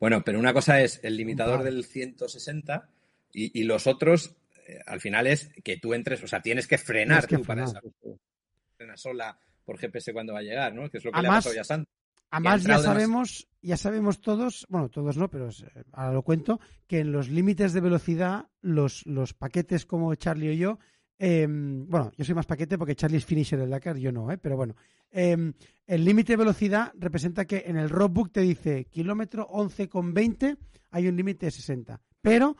Bueno, 0.00 0.22
pero 0.24 0.38
una 0.40 0.52
cosa 0.54 0.80
es 0.80 0.98
el 1.04 1.16
limitador 1.16 1.58
Vale. 1.58 1.70
del 1.70 1.84
160 1.84 2.88
y, 3.32 3.60
y 3.60 3.64
los 3.64 3.86
otros, 3.86 4.36
eh, 4.66 4.80
al 4.86 5.00
final 5.00 5.26
es 5.26 5.50
que 5.64 5.76
tú 5.78 5.94
entres, 5.94 6.22
o 6.22 6.26
sea, 6.26 6.42
tienes 6.42 6.66
que 6.66 6.78
frenar 6.78 7.26
que 7.26 7.38
tú 7.38 7.44
para 7.44 7.66
frenar. 7.66 7.84
esa 7.84 8.18
frena 8.76 8.96
sola 8.96 9.38
por 9.64 9.78
GPS 9.78 10.12
cuando 10.12 10.32
va 10.32 10.40
a 10.40 10.42
llegar, 10.42 10.74
¿no? 10.74 10.88
Que 10.90 10.98
es 10.98 11.04
lo 11.04 11.12
que 11.12 11.18
Además, 11.18 11.32
le 11.32 11.36
ha 11.36 11.38
pasado 11.38 11.54
ya 11.54 11.60
a 11.60 11.64
Santos. 11.64 11.94
Además, 12.30 12.64
ya 12.64 12.78
sabemos, 12.78 13.48
ya 13.62 13.76
sabemos 13.76 14.20
todos, 14.20 14.66
bueno, 14.68 14.88
todos 14.88 15.16
no, 15.16 15.30
pero 15.30 15.48
eh, 15.48 15.84
ahora 15.92 16.12
lo 16.12 16.22
cuento, 16.22 16.60
que 16.86 17.00
en 17.00 17.12
los 17.12 17.28
límites 17.28 17.72
de 17.72 17.80
velocidad, 17.80 18.46
los, 18.60 19.06
los 19.06 19.32
paquetes 19.32 19.86
como 19.86 20.14
Charlie 20.16 20.50
o 20.50 20.52
yo, 20.52 20.78
eh, 21.18 21.46
bueno, 21.48 22.12
yo 22.16 22.24
soy 22.24 22.34
más 22.34 22.46
paquete 22.46 22.76
porque 22.76 22.96
Charlie 22.96 23.18
es 23.18 23.24
finisher 23.24 23.58
del 23.58 23.70
Dakar, 23.70 23.96
yo 23.96 24.12
no, 24.12 24.30
¿eh? 24.30 24.38
pero 24.38 24.56
bueno, 24.56 24.76
eh, 25.10 25.52
el 25.86 26.04
límite 26.04 26.34
de 26.34 26.36
velocidad 26.36 26.92
representa 26.98 27.46
que 27.46 27.64
en 27.66 27.76
el 27.76 27.88
roadbook 27.88 28.32
te 28.32 28.40
dice 28.40 28.84
kilómetro 28.84 29.48
11,20, 29.48 30.58
hay 30.90 31.08
un 31.08 31.16
límite 31.16 31.46
de 31.46 31.52
60, 31.52 32.00
pero. 32.20 32.56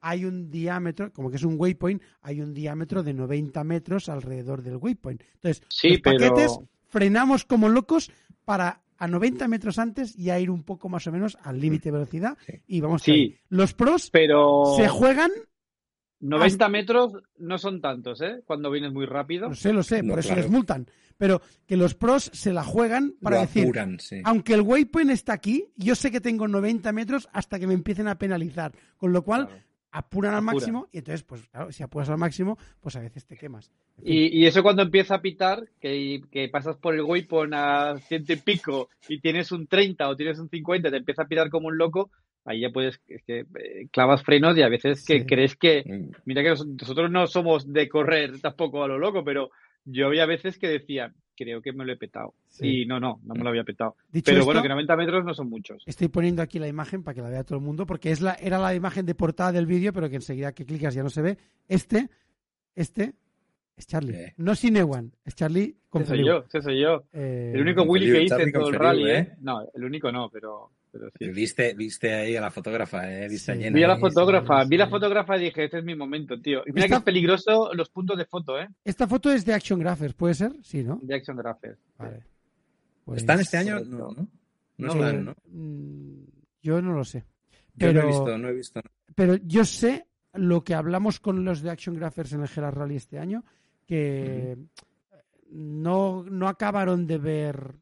Hay 0.00 0.24
un 0.24 0.50
diámetro, 0.50 1.12
como 1.12 1.30
que 1.30 1.36
es 1.36 1.44
un 1.44 1.54
waypoint, 1.58 2.02
hay 2.22 2.40
un 2.40 2.52
diámetro 2.54 3.02
de 3.02 3.14
90 3.14 3.62
metros 3.64 4.08
alrededor 4.08 4.62
del 4.62 4.76
waypoint. 4.76 5.22
Entonces, 5.34 5.62
Sí, 5.68 5.90
los 5.90 6.00
pero- 6.02 6.18
paquetes 6.34 6.58
frenamos 6.88 7.44
como 7.44 7.68
locos 7.68 8.10
para 8.44 8.80
a 9.00 9.06
90 9.06 9.46
metros 9.46 9.78
antes 9.78 10.14
ya 10.16 10.40
ir 10.40 10.50
un 10.50 10.64
poco 10.64 10.88
más 10.88 11.06
o 11.06 11.12
menos 11.12 11.38
al 11.42 11.60
límite 11.60 11.84
de 11.90 11.92
velocidad 11.92 12.36
Sí. 12.44 12.54
y 12.66 12.80
vamos 12.80 13.02
Sí. 13.02 13.10
ahí. 13.12 13.36
Los 13.48 13.72
pros 13.74 14.10
Pero 14.10 14.74
se 14.76 14.88
juegan, 14.88 15.30
90 16.20 16.68
metros 16.68 17.12
no 17.38 17.58
son 17.58 17.80
tantos, 17.80 18.20
¿eh? 18.22 18.42
Cuando 18.44 18.70
vienes 18.72 18.92
muy 18.92 19.06
rápido. 19.06 19.48
lo 19.50 19.54
sé, 19.54 19.72
lo 19.72 19.82
sé, 19.84 20.02
No, 20.02 20.10
por 20.10 20.18
eso 20.18 20.30
claro. 20.30 20.42
les 20.42 20.50
multan, 20.50 20.86
pero 21.16 21.40
que 21.66 21.76
los 21.76 21.94
pros 21.94 22.28
se 22.34 22.52
la 22.52 22.64
juegan 22.64 23.14
para 23.22 23.36
Lo 23.36 23.42
decir, 23.42 23.64
apuran, 23.64 24.00
sí. 24.00 24.20
aunque 24.24 24.54
el 24.54 24.62
waypoint 24.62 25.10
está 25.10 25.34
aquí, 25.34 25.66
yo 25.76 25.94
sé 25.94 26.10
que 26.10 26.20
tengo 26.20 26.48
90 26.48 26.90
metros 26.92 27.28
hasta 27.32 27.60
que 27.60 27.68
me 27.68 27.74
empiecen 27.74 28.08
a 28.08 28.18
penalizar, 28.18 28.72
con 28.96 29.12
lo 29.12 29.22
cual 29.22 29.46
Claro. 29.46 29.62
Apuran 29.98 30.34
al 30.34 30.42
máximo 30.42 30.88
y 30.92 30.98
entonces, 30.98 31.22
pues 31.24 31.42
claro, 31.48 31.72
si 31.72 31.82
apuras 31.82 32.08
al 32.10 32.18
máximo, 32.18 32.56
pues 32.80 32.96
a 32.96 33.00
veces 33.00 33.26
te 33.26 33.36
quemas. 33.36 33.70
En 33.98 34.04
fin. 34.04 34.12
Y, 34.14 34.38
y 34.42 34.46
eso 34.46 34.62
cuando 34.62 34.82
empieza 34.82 35.16
a 35.16 35.20
pitar, 35.22 35.68
que, 35.80 36.20
que 36.30 36.48
pasas 36.48 36.76
por 36.76 36.94
el 36.94 37.02
waypoint 37.02 37.52
a 37.54 37.98
ciento 38.00 38.32
y 38.32 38.36
pico 38.36 38.88
y 39.08 39.20
tienes 39.20 39.50
un 39.52 39.66
30 39.66 40.08
o 40.08 40.16
tienes 40.16 40.38
un 40.38 40.48
50, 40.48 40.90
te 40.90 40.96
empieza 40.96 41.22
a 41.22 41.26
pitar 41.28 41.50
como 41.50 41.68
un 41.68 41.76
loco, 41.78 42.10
ahí 42.44 42.60
ya 42.60 42.70
puedes, 42.70 43.00
es 43.08 43.22
que 43.24 43.40
eh, 43.40 43.88
clavas 43.90 44.22
frenos 44.22 44.56
y 44.56 44.62
a 44.62 44.68
veces 44.68 45.04
que 45.04 45.20
Sí. 45.20 45.26
crees 45.26 45.56
que, 45.56 45.82
Mm, 45.84 46.10
mira 46.24 46.42
que 46.42 46.50
nos- 46.50 46.66
nosotros 46.66 47.10
no 47.10 47.26
somos 47.26 47.70
de 47.72 47.88
correr 47.88 48.40
tampoco 48.40 48.82
a 48.84 48.88
lo 48.88 48.98
loco, 48.98 49.24
pero 49.24 49.50
yo 49.84 50.06
había 50.06 50.26
veces 50.26 50.58
que 50.58 50.68
decía, 50.68 51.12
creo 51.38 51.62
que 51.62 51.72
me 51.72 51.84
lo 51.84 51.92
he 51.92 51.96
petado. 51.96 52.34
Sí. 52.48 52.82
Y 52.82 52.86
no, 52.86 52.98
no, 52.98 53.20
no 53.24 53.34
me 53.34 53.44
lo 53.44 53.50
había 53.50 53.62
petado. 53.62 53.94
Dicho 54.10 54.26
Pero 54.26 54.38
esto, 54.38 54.46
bueno, 54.46 54.62
que 54.62 54.68
90 54.68 54.96
metros 54.96 55.24
no 55.24 55.34
son 55.34 55.48
muchos. 55.48 55.82
Estoy 55.86 56.08
poniendo 56.08 56.42
aquí 56.42 56.58
la 56.58 56.66
imagen 56.66 57.04
para 57.04 57.14
que 57.14 57.22
la 57.22 57.30
vea 57.30 57.44
todo 57.44 57.58
el 57.58 57.64
mundo, 57.64 57.86
porque 57.86 58.10
es 58.10 58.20
la, 58.20 58.34
era 58.34 58.58
la 58.58 58.74
imagen 58.74 59.06
de 59.06 59.14
portada 59.14 59.52
del 59.52 59.66
vídeo, 59.66 59.92
pero 59.92 60.10
que 60.10 60.16
enseguida 60.16 60.52
que 60.52 60.66
clicas 60.66 60.94
ya 60.94 61.04
no 61.04 61.10
se 61.10 61.22
ve. 61.22 61.38
Este, 61.68 62.08
este 62.74 63.14
es 63.76 63.86
Charlie. 63.86 64.16
Eh. 64.16 64.34
No 64.38 64.56
Sinewan, 64.56 65.12
es 65.24 65.36
Charlie 65.36 65.76
con 65.88 66.02
Ese 66.02 66.16
soy 66.16 66.26
yo, 66.26 66.44
ese 66.46 66.60
soy 66.60 66.80
yo. 66.80 67.04
Eh, 67.12 67.52
El 67.54 67.62
único 67.62 67.82
Willy 67.84 68.10
que 68.10 68.22
hice 68.24 68.42
en 68.42 68.52
todo 68.52 68.68
el 68.68 68.74
rally, 68.74 69.08
¿eh? 69.08 69.18
¿eh? 69.18 69.36
No, 69.40 69.62
el 69.72 69.84
único 69.84 70.10
no, 70.10 70.28
pero, 70.28 70.72
pero 70.90 71.08
sí. 71.18 71.28
Viste, 71.30 71.74
viste 71.74 72.14
ahí 72.14 72.36
a 72.36 72.40
la 72.40 72.50
fotógrafa, 72.50 73.10
¿eh? 73.12 73.28
Viste 73.28 73.52
Sí. 73.52 73.58
a 73.58 73.62
Jenna 73.62 73.76
Vi 73.76 73.82
a 73.84 73.88
la 73.88 73.94
ahí, 73.94 74.00
fotógrafa, 74.00 74.64
vi 74.64 74.76
la 74.76 74.88
fotógrafa 74.88 75.36
y 75.36 75.44
dije, 75.44 75.64
este 75.64 75.78
es 75.78 75.84
mi 75.84 75.94
momento, 75.94 76.40
tío. 76.40 76.62
Y 76.66 76.72
mira 76.72 76.86
Esta- 76.86 76.96
que 76.96 76.98
es 77.00 77.04
peligroso 77.04 77.72
los 77.74 77.88
puntos 77.90 78.16
de 78.18 78.24
foto, 78.26 78.58
¿eh? 78.58 78.68
Esta 78.84 79.06
foto 79.06 79.30
es 79.32 79.44
de 79.44 79.54
Action 79.54 79.78
Graphers, 79.80 80.14
¿puede 80.14 80.34
ser? 80.34 80.52
Sí, 80.62 80.82
¿no? 80.82 80.98
De 81.02 81.14
Action 81.14 81.36
Graphics. 81.36 81.78
Vale. 81.98 82.24
Pues, 83.04 83.18
¿Están 83.22 83.40
este 83.40 83.56
año? 83.56 83.74
correcto. 83.78 83.96
No, 83.96 84.08
¿no? 84.10 84.28
No, 84.78 84.86
No, 84.86 84.92
están, 84.92 85.16
eh, 85.16 85.22
¿no? 85.22 85.34
mm, 85.48 86.24
Yo 86.62 86.82
no 86.82 86.92
lo 86.92 87.04
sé. 87.04 87.20
Yo 87.20 87.86
Pero, 87.86 87.92
no 88.02 88.08
he 88.08 88.10
visto, 88.10 88.38
no 88.38 88.48
he 88.48 88.52
visto. 88.54 88.80
pero 89.14 89.36
yo 89.36 89.64
sé 89.64 90.06
lo 90.34 90.62
que 90.64 90.74
hablamos 90.74 91.18
con 91.20 91.44
los 91.44 91.62
de 91.62 91.70
Action 91.70 91.94
Graphers 91.96 92.32
en 92.32 92.42
el 92.42 92.48
Gerard 92.48 92.74
Rally 92.76 92.96
este 92.96 93.18
año, 93.18 93.44
que 93.86 94.56
no, 95.50 96.24
no 96.24 96.48
acabaron 96.48 97.06
de 97.06 97.18
ver... 97.18 97.74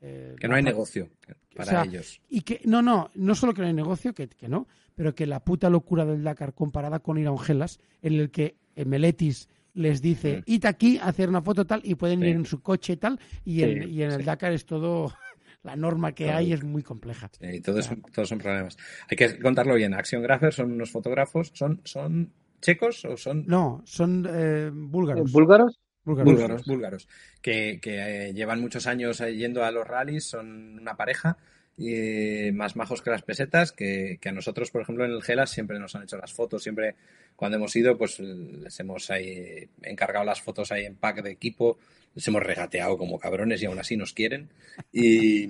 eh, 0.00 0.36
Que 0.38 0.48
no 0.48 0.54
hay 0.54 0.62
negocio 0.62 1.10
para 1.54 1.70
sea, 1.70 1.82
ellos. 1.84 2.20
Y 2.28 2.42
que, 2.42 2.60
no, 2.64 2.82
no, 2.82 3.10
no 3.14 3.34
solo 3.34 3.52
que 3.54 3.62
no 3.62 3.66
hay 3.68 3.74
negocio, 3.74 4.14
que, 4.14 4.28
que 4.28 4.48
no, 4.48 4.68
pero 4.94 5.14
que 5.14 5.26
la 5.26 5.40
puta 5.44 5.68
locura 5.70 6.04
del 6.04 6.22
Dakar 6.22 6.54
comparada 6.54 7.00
con 7.00 7.18
ir 7.18 7.26
a 7.26 7.32
un 7.32 7.38
Gelas, 7.38 7.78
en 8.02 8.14
el 8.14 8.30
que 8.30 8.56
Meletis 8.76 9.48
les 9.74 10.00
dice, 10.02 10.42
id 10.46 10.64
aquí 10.64 10.98
a 10.98 11.04
hacer 11.06 11.28
una 11.28 11.42
foto 11.42 11.64
tal, 11.66 11.80
y 11.84 11.94
pueden 11.94 12.20
Sí. 12.20 12.26
ir 12.26 12.36
en 12.36 12.46
su 12.46 12.60
coche 12.62 12.94
y 12.94 12.96
tal, 12.96 13.20
y, 13.44 13.62
en, 13.62 13.82
Sí, 13.84 13.90
y 13.90 14.02
en 14.02 14.10
el 14.12 14.20
sí. 14.20 14.24
Dakar 14.24 14.52
es 14.52 14.66
todo, 14.66 15.12
la 15.62 15.76
norma 15.76 16.12
que 16.12 16.30
hay 16.30 16.52
es 16.52 16.64
muy 16.64 16.82
compleja. 16.82 17.30
Sí, 17.40 17.60
todos, 17.60 17.84
son, 17.84 18.02
todos 18.02 18.28
son 18.28 18.38
problemas. 18.38 18.76
Hay 19.10 19.16
que 19.16 19.38
contarlo 19.38 19.74
bien. 19.74 19.94
Action 19.94 20.22
Graphers 20.22 20.56
son 20.56 20.72
unos 20.72 20.90
fotógrafos. 20.90 21.50
¿Son, 21.54 21.80
son 21.84 22.32
checos 22.60 23.04
o 23.04 23.16
son 23.16 23.44
No, 23.46 23.82
son 23.84 24.26
eh, 24.28 24.70
búlgaros. 24.72 25.30
¿Búlgaros? 25.32 25.78
Búlgaros. 26.04 26.32
búlgaros? 26.32 26.64
Búlgaros. 26.66 27.08
Que, 27.42 27.78
que, 27.80 28.28
eh, 28.28 28.32
llevan 28.34 28.60
muchos 28.60 28.86
años 28.86 29.20
eh, 29.20 29.34
yendo 29.36 29.64
a 29.64 29.70
los 29.70 29.86
rallies. 29.86 30.24
Son 30.24 30.78
una 30.80 30.96
pareja. 30.96 31.36
eh, 31.80 32.50
más 32.54 32.74
majos 32.74 33.02
que 33.02 33.10
las 33.10 33.22
pesetas, 33.22 33.70
que, 33.70 34.18
que 34.20 34.28
a 34.28 34.32
nosotros, 34.32 34.70
por 34.72 34.82
ejemplo, 34.82 35.04
en 35.04 35.12
el 35.12 35.22
Gelas 35.22 35.50
siempre 35.50 35.78
nos 35.78 35.94
han 35.94 36.02
hecho 36.02 36.16
las 36.16 36.32
fotos, 36.32 36.62
siempre 36.62 36.96
cuando 37.36 37.56
hemos 37.56 37.74
ido, 37.76 37.96
pues 37.96 38.18
les 38.18 38.80
hemos 38.80 39.08
ahí 39.12 39.68
encargado 39.82 40.24
las 40.24 40.40
fotos 40.42 40.72
ahí 40.72 40.86
en 40.86 40.96
pack 40.96 41.22
de 41.22 41.30
equipo, 41.30 41.78
les 42.16 42.26
hemos 42.26 42.42
regateado 42.42 42.98
como 42.98 43.18
cabrones 43.20 43.62
y 43.62 43.66
aún 43.66 43.78
así 43.78 43.96
nos 43.96 44.12
quieren. 44.12 44.48
Y 44.92 45.44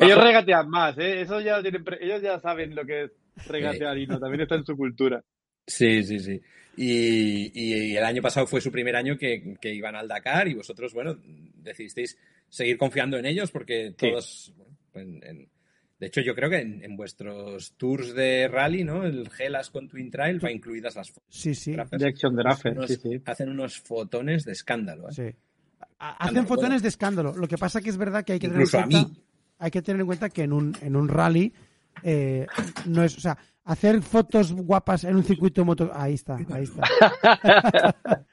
Ellos 0.00 0.20
regatean 0.20 0.68
más, 0.68 0.98
¿eh? 0.98 1.20
Eso 1.20 1.40
ya 1.40 1.62
tienen 1.62 1.84
pre- 1.84 2.04
ellos 2.04 2.20
ya 2.20 2.40
saben 2.40 2.74
lo 2.74 2.84
que 2.84 3.04
es 3.04 3.10
regatear 3.46 3.96
y 3.96 4.08
no, 4.08 4.18
también 4.18 4.40
está 4.40 4.56
en 4.56 4.64
su 4.66 4.76
cultura. 4.76 5.22
Sí, 5.66 6.02
sí, 6.02 6.18
sí. 6.18 6.40
Y, 6.76 7.50
y 7.54 7.96
el 7.96 8.04
año 8.04 8.22
pasado 8.22 8.46
fue 8.46 8.60
su 8.60 8.70
primer 8.72 8.96
año 8.96 9.18
que, 9.18 9.56
que 9.60 9.74
iban 9.74 9.94
al 9.96 10.08
Dakar 10.08 10.48
y 10.48 10.54
vosotros, 10.54 10.92
bueno, 10.94 11.16
decidisteis 11.56 12.16
seguir 12.48 12.78
confiando 12.78 13.18
en 13.18 13.26
ellos 13.26 13.50
porque 13.50 13.92
todos, 13.96 14.52
bueno, 14.56 14.70
en- 14.94 15.24
en- 15.24 15.48
de 15.98 16.06
hecho 16.06 16.22
yo 16.22 16.34
creo 16.34 16.48
que 16.48 16.58
en, 16.60 16.82
en 16.82 16.96
vuestros 16.96 17.74
tours 17.76 18.14
de 18.14 18.48
rally, 18.48 18.84
¿no? 18.84 19.04
El 19.04 19.28
Gelas 19.28 19.68
con 19.70 19.86
Twin 19.88 20.10
Trail 20.10 20.42
va 20.42 20.50
incluidas 20.50 20.96
las 20.96 21.10
fotos. 21.10 21.28
Sí, 21.28 21.54
sí, 21.54 21.72
De 22.00 22.08
Action 22.70 22.88
sí, 22.88 22.96
sí. 23.02 23.22
Hacen 23.26 23.48
unos 23.50 23.78
fotones 23.80 24.44
de 24.46 24.52
escándalo, 24.52 25.10
¿eh? 25.10 25.12
sí. 25.12 25.22
Ha- 25.98 26.12
Hacen 26.24 26.46
fotones 26.46 26.80
de 26.82 26.88
escándalo. 26.88 27.36
Lo 27.36 27.46
que 27.46 27.58
pasa 27.58 27.82
que 27.82 27.90
es 27.90 27.98
verdad 27.98 28.24
que 28.24 28.32
hay 28.32 28.38
que 28.38 28.48
tener 28.48 28.62
en 28.62 28.70
cuenta, 28.88 29.20
hay 29.58 29.70
que 29.70 29.82
tener 29.82 30.00
en 30.00 30.06
cuenta 30.06 30.30
que 30.30 30.42
en 30.44 30.52
un, 30.54 30.74
en 30.80 30.96
un 30.96 31.08
rally 31.08 31.52
eh, 32.02 32.46
no 32.86 33.04
es, 33.04 33.18
o 33.18 33.20
sea, 33.20 33.36
hacer 33.64 34.02
fotos 34.02 34.52
guapas 34.52 35.04
en 35.04 35.16
un 35.16 35.24
circuito 35.24 35.64
moto, 35.64 35.90
ahí 35.94 36.14
está, 36.14 36.36
ahí 36.50 36.64
está. 36.64 38.24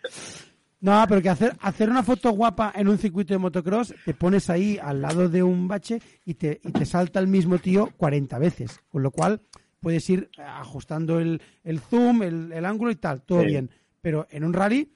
No, 0.80 1.04
pero 1.10 1.22
que 1.24 1.30
hacer, 1.30 1.58
hacer 1.62 1.90
una 1.90 2.04
foto 2.04 2.32
guapa 2.32 2.72
en 2.76 2.88
un 2.88 2.98
circuito 3.00 3.34
de 3.34 3.40
motocross, 3.40 3.96
te 4.06 4.14
pones 4.14 4.50
ahí 4.50 4.78
al 4.82 5.02
lado 5.02 5.28
de 5.28 5.42
un 5.42 5.68
bache 5.68 6.00
y 6.24 6.36
te, 6.36 6.62
y 6.64 6.72
te 6.72 6.86
salta 6.86 7.20
el 7.20 7.28
mismo 7.28 7.58
tío 7.58 7.92
40 7.98 8.38
veces. 8.38 8.80
Con 8.90 9.02
lo 9.02 9.10
cual 9.10 9.42
puedes 9.80 10.08
ir 10.10 10.30
ajustando 10.38 11.20
el, 11.20 11.42
el 11.64 11.80
zoom, 11.80 12.22
el, 12.22 12.52
el 12.52 12.64
ángulo 12.66 12.92
y 12.92 12.96
tal, 12.96 13.24
todo 13.24 13.42
Sí. 13.42 13.48
bien. 13.48 13.72
Pero 14.02 14.28
en 14.30 14.44
un 14.44 14.54
rally 14.54 14.94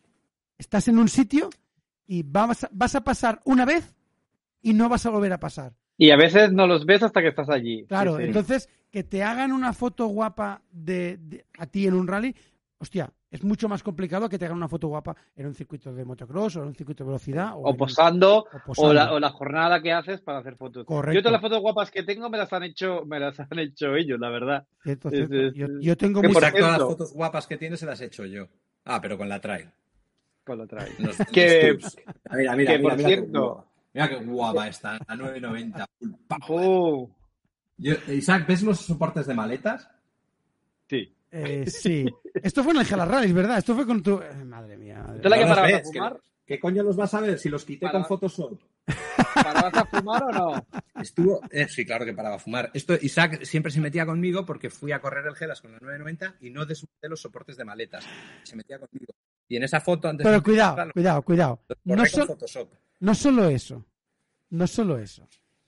estás 0.60 0.88
en 0.88 1.00
un 1.00 1.10
sitio 1.10 1.50
y 2.06 2.22
vas 2.24 2.68
vas 2.72 2.94
a 2.94 3.04
pasar 3.04 3.42
una 3.46 3.66
vez 3.66 3.96
y 4.62 4.74
no 4.74 4.88
vas 4.88 5.08
a 5.08 5.10
volver 5.10 5.34
a 5.34 5.40
pasar. 5.40 5.74
Y 6.02 6.10
a 6.10 6.16
veces 6.18 6.52
no 6.52 6.66
los 6.66 6.84
ves 6.88 7.04
hasta 7.04 7.22
que 7.22 7.28
estás 7.28 7.48
allí. 7.52 7.86
Claro, 7.86 8.14
Sí, 8.18 8.24
sí. 8.24 8.28
entonces 8.30 8.70
que 8.90 9.04
te 9.04 9.22
hagan 9.22 9.52
una 9.52 9.72
foto 9.72 10.08
guapa 10.08 10.64
de, 10.72 11.18
de- 11.18 11.46
a 11.60 11.68
ti 11.68 11.86
en 11.86 11.94
un 11.94 12.08
rally, 12.08 12.36
hostia, 12.80 13.12
es 13.30 13.44
mucho 13.44 13.70
más 13.70 13.84
complicado 13.84 14.28
que 14.28 14.40
te 14.40 14.46
hagan 14.46 14.58
una 14.58 14.68
foto 14.68 14.88
guapa 14.88 15.16
en 15.36 15.46
un 15.46 15.54
circuito 15.54 15.94
de 15.94 16.04
motocross 16.04 16.56
o 16.56 16.62
en 16.64 16.70
un 16.70 16.74
circuito 16.76 17.04
de 17.04 17.10
velocidad. 17.10 17.52
o 17.54 17.70
un- 17.70 17.78
posando, 17.78 18.40
o 18.40 18.46
posando. 18.66 18.90
o 18.90 18.94
la, 18.96 19.14
o 19.14 19.20
la 19.20 19.30
jornada 19.30 19.80
que 19.80 19.92
haces 19.94 20.22
para 20.22 20.40
hacer 20.40 20.56
fotos. 20.56 20.88
Correcto. 20.88 21.14
Yo 21.14 21.22
todas 21.22 21.34
las 21.34 21.42
fotos 21.42 21.60
guapas 21.62 21.92
que 21.92 22.02
tengo 22.02 22.32
me 22.32 22.40
las 22.40 22.52
han 22.52 22.64
hecho, 22.64 23.06
me 23.06 23.20
las 23.20 23.40
han 23.40 23.60
hecho 23.60 23.96
ellos, 23.96 24.20
la 24.20 24.30
verdad. 24.32 24.66
Cierto, 24.82 25.10
es- 25.10 25.14
cierto. 25.18 25.36
es- 25.36 25.54
Yo, 25.54 25.68
yo 25.80 25.96
tengo 25.98 26.22
que 26.22 26.30
muy- 26.30 26.34
por 26.34 26.44
Exacto, 26.46 26.68
las 26.68 26.80
fotos 26.80 27.14
guapas 27.14 27.46
que 27.46 27.58
tienes 27.58 27.80
se 27.80 27.86
las 27.86 28.02
he 28.02 28.06
hecho 28.06 28.26
yo. 28.26 28.48
Ah, 28.86 29.00
pero 29.00 29.20
con 29.20 29.30
la 29.30 29.40
trail. 29.40 29.70
Con 30.44 30.58
la 30.58 30.66
trail. 30.66 30.92
Los- 30.98 31.18
Que- 31.32 31.78
los. 31.80 31.96
Mira, 32.36 32.56
mira, 32.56 32.72
que, 32.72 32.80
mira, 32.80 32.96
por 32.96 33.06
cierto-. 33.06 33.66
Mira 33.94 34.10
qué 34.10 34.16
guapa 34.18 34.68
está, 34.70 34.96
a 34.96 35.16
9.90. 35.16 35.86
full 36.00 36.10
power. 36.28 36.42
Oh, 36.50 37.10
Yo- 37.78 37.96
Isaac, 38.14 38.46
¿ves 38.48 38.62
los 38.64 38.80
soportes 38.80 39.26
de 39.28 39.34
maletas? 39.34 39.90
sí. 40.88 41.16
eh, 41.32 41.66
sí. 41.68 42.06
Esto 42.36 42.64
fue 42.64 42.74
en 42.74 42.80
el 42.80 42.86
Gela 42.86 43.06
Rallys, 43.06 43.34
¿verdad? 43.34 43.58
Esto 43.58 43.76
fue 43.76 43.86
con 43.86 44.02
tu... 44.04 44.22
eh, 44.22 44.46
madre 44.46 44.78
mía. 44.78 45.00
madre 45.00 45.16
¿Esta 45.18 45.28
es 45.28 45.32
la 45.32 45.38
que 45.38 45.46
parabas 45.46 45.74
a 45.74 45.84
fumar? 45.84 46.22
¿Qué 46.46 46.60
coño 46.60 46.84
los 46.84 46.98
vas 46.98 47.14
a 47.14 47.22
ver 47.22 47.40
si 47.40 47.48
los 47.50 47.64
quité 47.64 47.86
Para- 47.86 48.00
con 48.00 48.06
Photoshop? 48.06 48.60
¿Parabas 49.36 49.74
a 49.74 49.86
fumar 49.86 50.24
o 50.24 50.32
no? 50.32 50.66
Estuvo, 51.02 51.40
eh, 51.50 51.68
sí, 51.70 51.86
claro 51.86 52.04
que 52.04 52.14
paraba 52.14 52.36
a 52.36 52.40
fumar. 52.40 52.70
Esto, 52.74 52.94
Isaac 53.02 53.44
siempre 53.44 53.72
se 53.72 53.80
metía 53.80 54.06
conmigo 54.06 54.46
porque 54.46 54.70
fui 54.70 54.92
a 54.92 55.00
correr 55.00 55.26
el 55.28 55.36
Gelas 55.36 55.62
con 55.62 55.72
la 55.72 55.78
990 55.80 56.36
y 56.42 56.50
no 56.50 56.66
desmonté 56.66 57.08
los 57.08 57.22
soportes 57.22 57.56
de 57.56 57.64
maletas. 57.64 58.06
Se 58.44 58.56
metía 58.58 58.80
conmigo. 58.80 59.14
Y 59.48 59.56
en 59.58 59.64
esa 59.64 59.80
foto 59.80 60.10
antes 60.10 60.24
Pero 60.26 60.38
de 60.38 60.44
cuidado, 60.44 60.92
cuidado, 60.94 61.22
cuidado. 61.22 61.60
No, 61.86 62.06
so- 62.06 62.26
Photoshop. 62.28 62.70
No 63.02 63.14
solo 63.14 63.50
eso. 63.50 63.86
No 64.50 64.66
solo 64.68 64.98
eso. 64.98 65.28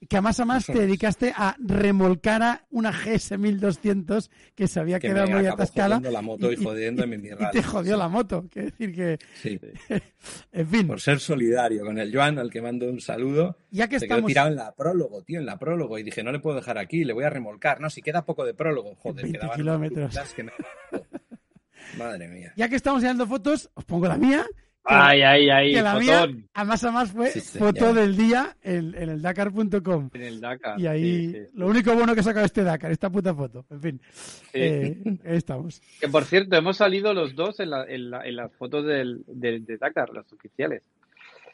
Que 0.10 0.20
más 0.20 0.38
a 0.42 0.44
más 0.44 0.68
No 0.68 0.76
te 0.76 0.82
dedicaste 0.82 1.34
a 1.34 1.56
remolcar 1.60 2.44
a 2.44 2.66
una 2.72 2.92
GS 2.92 3.38
1200 3.38 4.30
que 4.54 4.68
se 4.68 4.82
había 4.82 5.00
Que 5.00 5.08
quedado 5.08 5.30
me 5.30 5.36
muy 5.38 5.46
atascada. 5.46 5.96
jodiendo 5.96 6.12
la 6.12 6.22
moto 6.22 6.52
y, 6.52 6.56
y- 6.60 6.64
jodiéndome 6.64 7.18
mi 7.18 7.28
Y 7.30 7.32
rally. 7.32 7.52
te 7.54 7.64
jodió 7.64 7.96
la 7.96 8.10
moto. 8.10 8.46
Quiero 8.52 8.70
decir 8.70 8.94
que, 8.94 9.18
Sí, 9.42 9.58
en 10.52 10.68
fin, 10.68 10.88
por 10.88 11.00
ser 11.00 11.22
solidario 11.22 11.86
con 11.86 11.98
el 12.00 12.14
Joan, 12.14 12.38
al 12.38 12.50
que 12.52 12.62
mando 12.62 12.90
un 12.90 13.00
saludo. 13.00 13.58
ya 13.72 13.88
que 13.88 13.98
Se 14.02 14.08
quedó 14.08 14.16
estamos... 14.18 14.28
tirado 14.28 14.50
en 14.50 14.56
la 14.58 14.76
prólogo, 14.76 15.22
tío, 15.24 15.40
en 15.40 15.46
la 15.46 15.58
prólogo. 15.58 15.98
Y 15.98 16.04
dije, 16.04 16.22
no 16.22 16.34
le 16.34 16.40
puedo 16.40 16.58
dejar 16.58 16.78
aquí, 16.78 17.06
le 17.06 17.14
voy 17.14 17.24
a 17.24 17.30
remolcar. 17.30 17.80
No, 17.80 17.90
si 17.90 18.02
queda 18.02 18.26
poco 18.26 18.44
de 18.44 18.54
prólogo. 18.54 18.96
Joder, 18.96 19.24
20 19.24 19.40
quedaban 19.40 19.56
kilómetros. 19.58 20.20
que 20.36 20.44
Madre 21.98 22.28
mía. 22.28 22.52
Ya 22.58 22.68
que 22.68 22.76
estamos 22.76 22.98
enseñando 23.00 23.26
fotos, 23.26 23.70
os 23.74 23.86
pongo 23.86 24.08
la 24.08 24.18
mía. 24.18 24.46
Ay, 24.86 25.22
ay, 25.22 25.50
ay, 25.50 25.74
que 25.74 25.82
la 25.82 25.98
mía, 25.98 26.20
fotón. 26.22 26.50
a 26.54 26.66
más 26.66 26.84
a 26.84 26.92
más, 26.92 27.12
fue 27.12 27.30
Sí, 27.32 27.40
foto 27.58 27.94
del 27.94 28.18
día 28.18 28.58
en, 28.62 28.94
en 28.96 29.10
el 29.10 29.22
Dakar.com. 29.22 30.10
En 30.14 30.22
el 30.22 30.42
Dakar. 30.42 30.80
Y 30.80 30.88
ahí, 30.88 31.28
sí, 31.28 31.32
sí, 31.32 31.38
sí. 31.46 31.52
lo 31.54 31.68
único 31.68 31.94
bueno 31.94 32.14
que 32.14 32.20
he 32.20 32.24
sacado 32.24 32.46
este 32.46 32.64
Dakar, 32.64 32.92
esta 32.92 33.10
puta 33.10 33.34
foto. 33.34 33.66
En 33.70 33.82
fin, 33.82 34.02
Sí. 34.04 34.50
eh, 34.54 34.98
ahí 35.26 35.38
estamos. 35.38 35.82
Que 36.02 36.10
por 36.10 36.26
cierto, 36.26 36.56
hemos 36.58 36.76
salido 36.78 37.14
los 37.14 37.34
dos 37.36 37.60
en, 37.62 37.70
la- 37.70 37.86
en 37.86 38.10
la- 38.12 38.26
en 38.28 38.36
las 38.36 38.52
fotos 38.54 38.86
del, 38.86 39.24
del- 39.28 39.66
de 39.66 39.78
Dakar, 39.78 40.10
las 40.14 40.32
oficiales. 40.34 40.82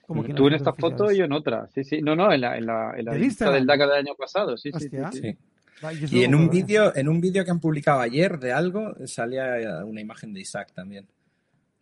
Como 0.07 0.23
que 0.23 0.33
Tú 0.33 0.47
en 0.47 0.53
esta 0.55 0.73
foto 0.73 1.11
y 1.11 1.17
yo 1.17 1.25
en 1.25 1.33
otra. 1.33 1.67
Sí, 1.75 1.83
sí. 1.83 2.01
No, 2.01 2.15
no, 2.15 2.33
en 2.33 2.41
la, 2.41 2.57
en 2.57 2.65
la, 2.65 2.93
en 2.97 3.05
la 3.05 3.11
¿Del 3.11 3.21
lista 3.21 3.51
del 3.51 3.67
Dakar 3.67 3.89
del 3.89 3.97
año 4.07 4.15
pasado. 4.15 4.57
Sí, 4.57 4.71
sí, 4.75 4.89
sí, 4.89 4.97
Hostia. 4.97 5.35
Y 6.11 6.23
en 6.23 6.33
un 6.33 6.49
vídeo, 6.49 6.93
en 6.95 7.07
un 7.07 7.21
vídeo 7.21 7.45
que 7.45 7.51
han 7.51 7.59
publicado 7.59 7.99
ayer 8.01 8.39
de 8.39 8.51
algo, 8.51 8.95
salía 9.05 9.85
una 9.85 10.01
imagen 10.01 10.33
de 10.33 10.41
Isaac 10.41 10.71
también. 10.73 11.05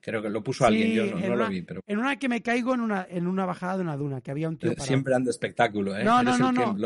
Creo 0.09 0.21
que 0.21 0.29
lo 0.29 0.41
puso 0.41 0.59
Sí, 0.63 0.67
alguien, 0.69 0.91
yo 0.93 1.05
no, 1.05 1.17
en 1.17 1.27
no 1.27 1.33
una- 1.35 1.43
lo 1.43 1.49
vi, 1.49 1.61
pero 1.63 1.81
En 1.85 1.97
una 1.99 2.15
que 2.17 2.29
me 2.29 2.41
caigo 2.41 2.73
en 2.73 2.79
una, 2.79 3.05
en 3.09 3.27
una 3.27 3.45
bajada 3.45 3.75
de 3.75 3.83
una 3.83 3.97
duna, 3.97 4.21
que 4.21 4.31
había 4.31 4.47
un 4.47 4.55
tío 4.57 4.71
eh, 4.71 4.75
parado. 4.75 4.87
siempre 4.87 5.13
ando 5.13 5.29
espectáculo, 5.29 5.97
¿eh? 5.97 6.05
No, 6.05 6.23
no, 6.23 6.37
no, 6.37 6.51
no. 6.53 6.77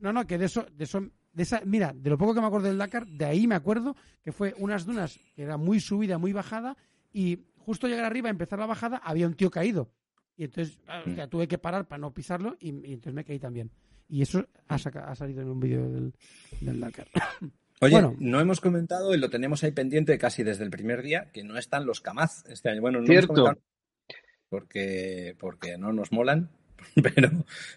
No, 0.00 0.12
no, 0.12 0.26
que 0.26 0.36
de 0.36 0.44
eso, 0.44 0.66
de 0.74 0.84
eso, 0.84 1.00
de 1.32 1.42
esa, 1.42 1.62
mira, 1.64 1.94
de 1.96 2.10
lo 2.10 2.18
poco 2.18 2.34
que 2.34 2.40
me 2.42 2.46
acuerdo 2.48 2.68
del 2.68 2.76
Dakar, 2.76 3.06
de 3.06 3.24
ahí 3.24 3.46
me 3.46 3.54
acuerdo 3.54 3.96
que 4.22 4.30
fue 4.30 4.54
unas 4.58 4.84
dunas 4.84 5.18
que 5.34 5.42
era 5.44 5.56
muy 5.56 5.80
subida, 5.80 6.18
muy 6.18 6.34
bajada, 6.34 6.76
y 7.14 7.38
justo 7.56 7.88
llegar 7.88 8.04
arriba, 8.04 8.28
empezar 8.28 8.58
la 8.58 8.66
bajada, 8.66 8.98
había 8.98 9.26
un 9.26 9.32
tío 9.34 9.50
caído. 9.50 9.90
Y 10.36 10.44
entonces, 10.44 10.78
ah, 10.86 11.02
Mm. 11.06 11.12
o 11.12 11.14
sea, 11.14 11.28
tuve 11.28 11.48
que 11.48 11.56
parar 11.56 11.88
para 11.88 11.98
no 12.00 12.12
pisarlo, 12.12 12.56
y, 12.60 12.68
y 12.86 12.92
entonces 12.92 13.14
me 13.14 13.24
caí 13.24 13.38
también. 13.38 13.70
Y 14.06 14.20
eso 14.20 14.46
ha, 14.68 14.76
saca- 14.76 15.10
ha 15.10 15.14
salido 15.14 15.40
en 15.40 15.48
un 15.48 15.60
vídeo 15.60 15.88
del, 15.90 16.12
del 16.60 16.78
Dakar. 16.78 17.08
Oye, 17.80 17.92
Bueno. 17.92 18.16
no 18.18 18.40
hemos 18.40 18.60
comentado 18.60 19.14
y 19.14 19.18
lo 19.18 19.28
tenemos 19.30 19.62
ahí 19.64 19.70
pendiente 19.72 20.16
casi 20.18 20.42
desde 20.42 20.64
el 20.64 20.70
primer 20.70 21.02
día, 21.02 21.30
que 21.32 21.44
no 21.44 21.58
están 21.58 21.84
los 21.86 22.00
Kamaz 22.00 22.44
este 22.48 22.70
año. 22.70 22.80
Bueno, 22.80 22.98
no 22.98 23.04
hemos 23.04 23.12
Cierto. 23.12 23.34
comentado 23.34 23.60
porque, 24.48 25.36
porque 25.38 25.76
no 25.76 25.92
nos 25.92 26.12
molan, 26.12 26.50
pero, 27.02 27.30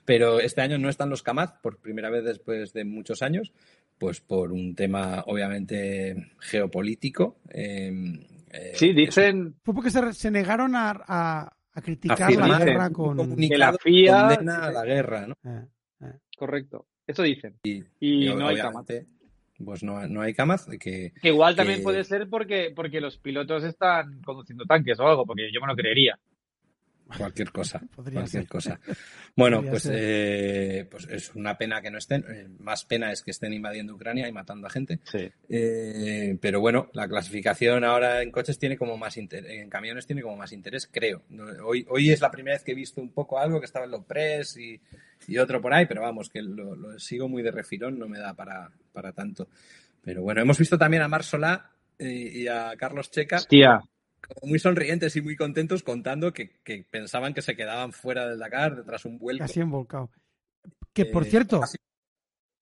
pero 0.06 0.40
este 0.40 0.62
año 0.62 0.78
no 0.78 0.90
están 0.90 1.10
los 1.10 1.24
Kamaz 1.24 1.54
por 1.62 1.80
primera 1.80 2.10
vez 2.10 2.24
después 2.24 2.74
de 2.74 2.86
muchos 2.86 3.22
años, 3.22 3.52
pues 3.98 4.22
por 4.22 4.52
un 4.52 4.76
tema 4.76 5.24
obviamente 5.28 6.32
geopolítico. 6.40 7.38
eh, 7.50 7.92
eh, 8.52 8.72
Sí, 8.76 8.94
dicen 8.94 9.56
Fue 9.64 9.74
porque 9.74 9.92
se, 9.92 10.14
se 10.14 10.32
negaron 10.32 10.76
a, 10.76 10.92
a, 11.06 11.54
a 11.74 11.82
criticar 11.82 12.24
afirma 12.24 12.48
la 12.48 12.60
guerra 12.60 12.90
con... 12.92 13.36
que 13.36 13.58
la 13.58 13.74
FIA 13.74 14.22
condena 14.30 14.66
a 14.66 14.72
la 14.72 14.86
guerra, 14.86 15.28
¿no? 15.28 15.36
Eh, 15.44 16.14
correcto. 16.38 16.88
Eso 17.06 17.24
dicen. 17.24 17.58
Y, 17.64 17.84
Y 18.00 18.30
y 18.30 18.34
no 18.36 18.48
hay 18.48 18.58
Kamaz. 18.58 18.86
Pues 19.64 19.84
no, 19.84 20.08
no 20.08 20.22
hay 20.22 20.34
Kamaz, 20.34 20.68
que 20.80 21.12
Que 21.22 21.28
igual 21.30 21.56
también 21.56 21.80
que- 21.80 21.84
puede 21.84 22.04
ser 22.04 22.28
porque, 22.30 22.72
porque 22.76 23.02
los 23.02 23.18
pilotos 23.18 23.64
están 23.64 24.22
conduciendo 24.22 24.66
tanques 24.66 25.00
o 25.00 25.08
algo, 25.08 25.26
porque 25.26 25.50
yo 25.54 25.60
me 25.62 25.68
lo 25.68 25.76
creería. 25.76 26.18
Cualquier 27.18 27.52
cosa, 27.52 27.80
Podría 27.96 28.20
cualquier 28.22 28.44
ser. 28.44 28.48
cosa. 28.50 28.80
Bueno, 29.36 29.58
Podría 29.58 29.72
pues, 29.72 29.84
ser. 29.84 29.96
eh, 29.98 30.88
pues 30.92 31.08
es 31.10 31.34
una 31.36 31.58
pena 31.58 31.82
que 31.82 31.90
no 31.92 31.98
estén. 31.98 32.26
eh, 32.30 32.48
más 32.60 32.84
pena 32.86 33.12
es 33.12 33.22
que 33.24 33.32
estén 33.32 33.54
invadiendo 33.54 33.94
Ucrania 33.96 34.28
y 34.28 34.32
matando 34.32 34.68
a 34.68 34.70
gente. 34.70 35.00
Sí. 35.04 35.32
Eh, 35.48 36.38
pero 36.42 36.60
bueno, 36.60 36.90
la 36.94 37.08
clasificación 37.08 37.84
ahora 37.84 38.22
en 38.22 38.32
coches 38.32 38.60
tiene 38.60 38.78
como 38.78 38.98
más 38.98 39.16
interés, 39.18 39.50
en 39.62 39.70
camiones 39.70 40.06
tiene 40.06 40.22
como 40.22 40.36
más 40.36 40.52
interés, 40.52 40.90
creo. 40.92 41.24
Hoy, 41.64 41.86
hoy 41.90 42.12
es 42.12 42.22
la 42.22 42.32
primera 42.32 42.56
vez 42.56 42.64
que 42.64 42.72
he 42.74 42.76
visto 42.76 43.02
un 43.02 43.12
poco 43.12 43.40
algo 43.40 43.60
que 43.60 43.66
estaba 43.66 43.86
en 43.86 43.92
los 43.92 44.04
press 44.06 44.58
y, 44.58 44.80
y 45.28 45.38
otro 45.38 45.62
por 45.62 45.74
ahí, 45.74 45.86
pero 45.86 46.02
vamos, 46.02 46.30
que 46.30 46.42
lo, 46.42 46.76
lo 46.76 47.00
sigo 47.00 47.30
muy 47.30 47.42
de 47.44 47.52
refirón, 47.52 47.98
no 47.98 48.08
me 48.10 48.20
da 48.20 48.34
para, 48.34 48.72
para 48.92 49.14
tanto. 49.14 49.48
Pero 50.02 50.22
bueno, 50.22 50.42
hemos 50.42 50.58
visto 50.58 50.78
también 50.78 51.04
a 51.04 51.08
Mar 51.08 51.24
Solá 51.24 51.72
eh, 51.98 52.32
y 52.34 52.48
a 52.48 52.74
Carlos 52.78 53.12
Checa 53.12 53.38
Hostia, 53.38 53.80
muy 54.44 54.60
sonrientes 54.60 55.16
y 55.16 55.22
muy 55.22 55.36
contentos 55.36 55.84
contando 55.84 56.34
que, 56.34 56.60
que 56.64 56.86
pensaban 56.90 57.34
que 57.34 57.42
se 57.42 57.56
quedaban 57.56 57.92
fuera 57.94 58.28
del 58.28 58.40
Dakar 58.40 58.84
tras 58.86 59.06
un 59.06 59.18
vuelco. 59.18 59.44
casi 59.44 59.60
embolcado. 59.60 60.10
Que, 60.94 61.06
por 61.06 61.24
Eh, 61.26 61.30
cierto, 61.30 61.60
casi 61.62 61.78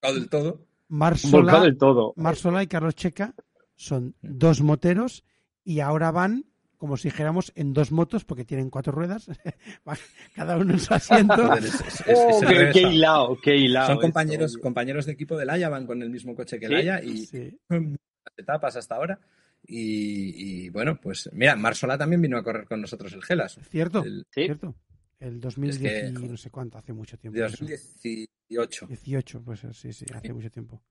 volcado 0.02 0.20
del 0.20 0.30
todo. 0.30 0.66
Mar 0.88 1.14
un 1.22 1.30
volcado 1.30 1.58
Solá- 1.58 1.64
del 1.64 1.78
todo. 1.78 2.12
Mar 2.16 2.36
Solá 2.36 2.62
y 2.62 2.66
Carlos 2.66 2.94
Checa 2.94 3.34
son 3.76 4.14
dos 4.22 4.60
moteros 4.62 5.24
y 5.64 5.80
ahora 5.80 6.10
van, 6.10 6.46
como 6.78 6.96
si 6.96 7.08
dijéramos, 7.08 7.52
en 7.56 7.72
dos 7.74 7.92
motos 7.92 8.24
porque 8.24 8.44
tienen 8.44 8.70
cuatro 8.70 8.92
ruedas, 8.92 9.28
cada 10.34 10.56
uno 10.56 10.72
en 10.74 10.80
su 10.80 10.94
asiento. 10.94 11.52
Es- 11.54 11.64
es- 11.74 12.00
es- 12.06 12.18
Oh, 12.18 12.40
qué, 12.72 12.80
hilado, 12.82 13.38
qué 13.42 13.56
hilado. 13.56 13.88
Son 13.88 14.00
compañeros, 14.00 14.56
compañeros 14.56 15.06
de 15.06 15.12
equipo 15.12 15.36
del 15.36 15.50
Haya, 15.50 15.68
van 15.68 15.86
con 15.86 16.02
el 16.02 16.10
mismo 16.10 16.34
coche 16.34 16.58
que 16.58 16.66
el 16.66 16.72
Sí, 16.72 16.76
Haya 16.78 17.02
y 17.02 17.26
Sí. 17.26 17.58
muchas 17.68 17.98
etapas 18.38 18.76
hasta 18.76 18.94
ahora. 18.96 19.18
Y, 19.66 20.64
y, 20.66 20.68
bueno, 20.70 20.98
pues 21.00 21.28
mira, 21.32 21.54
Mar 21.56 21.74
Solá 21.74 21.98
también 21.98 22.22
vino 22.22 22.38
a 22.38 22.42
correr 22.42 22.64
con 22.66 22.80
nosotros 22.80 23.12
el 23.12 23.22
Gelas. 23.22 23.58
Cierto, 23.70 24.02
El 24.04 24.26
Sí. 24.30 24.44
cierto. 24.44 24.74
El 25.20 25.40
2010 25.40 25.92
Es 25.92 26.12
que, 26.18 26.24
y 26.24 26.28
no 26.28 26.36
sé 26.36 26.50
cuánto, 26.50 26.78
hace 26.78 26.92
mucho 26.92 27.18
tiempo. 27.18 27.38
de 27.38 27.46
eso. 27.46 27.56
2018. 27.58 28.86
18, 28.86 29.42
pues 29.44 29.60
sí, 29.72 29.92
sí, 29.92 30.06
hace 30.14 30.32
mucho 30.32 30.50
tiempo. 30.50 30.82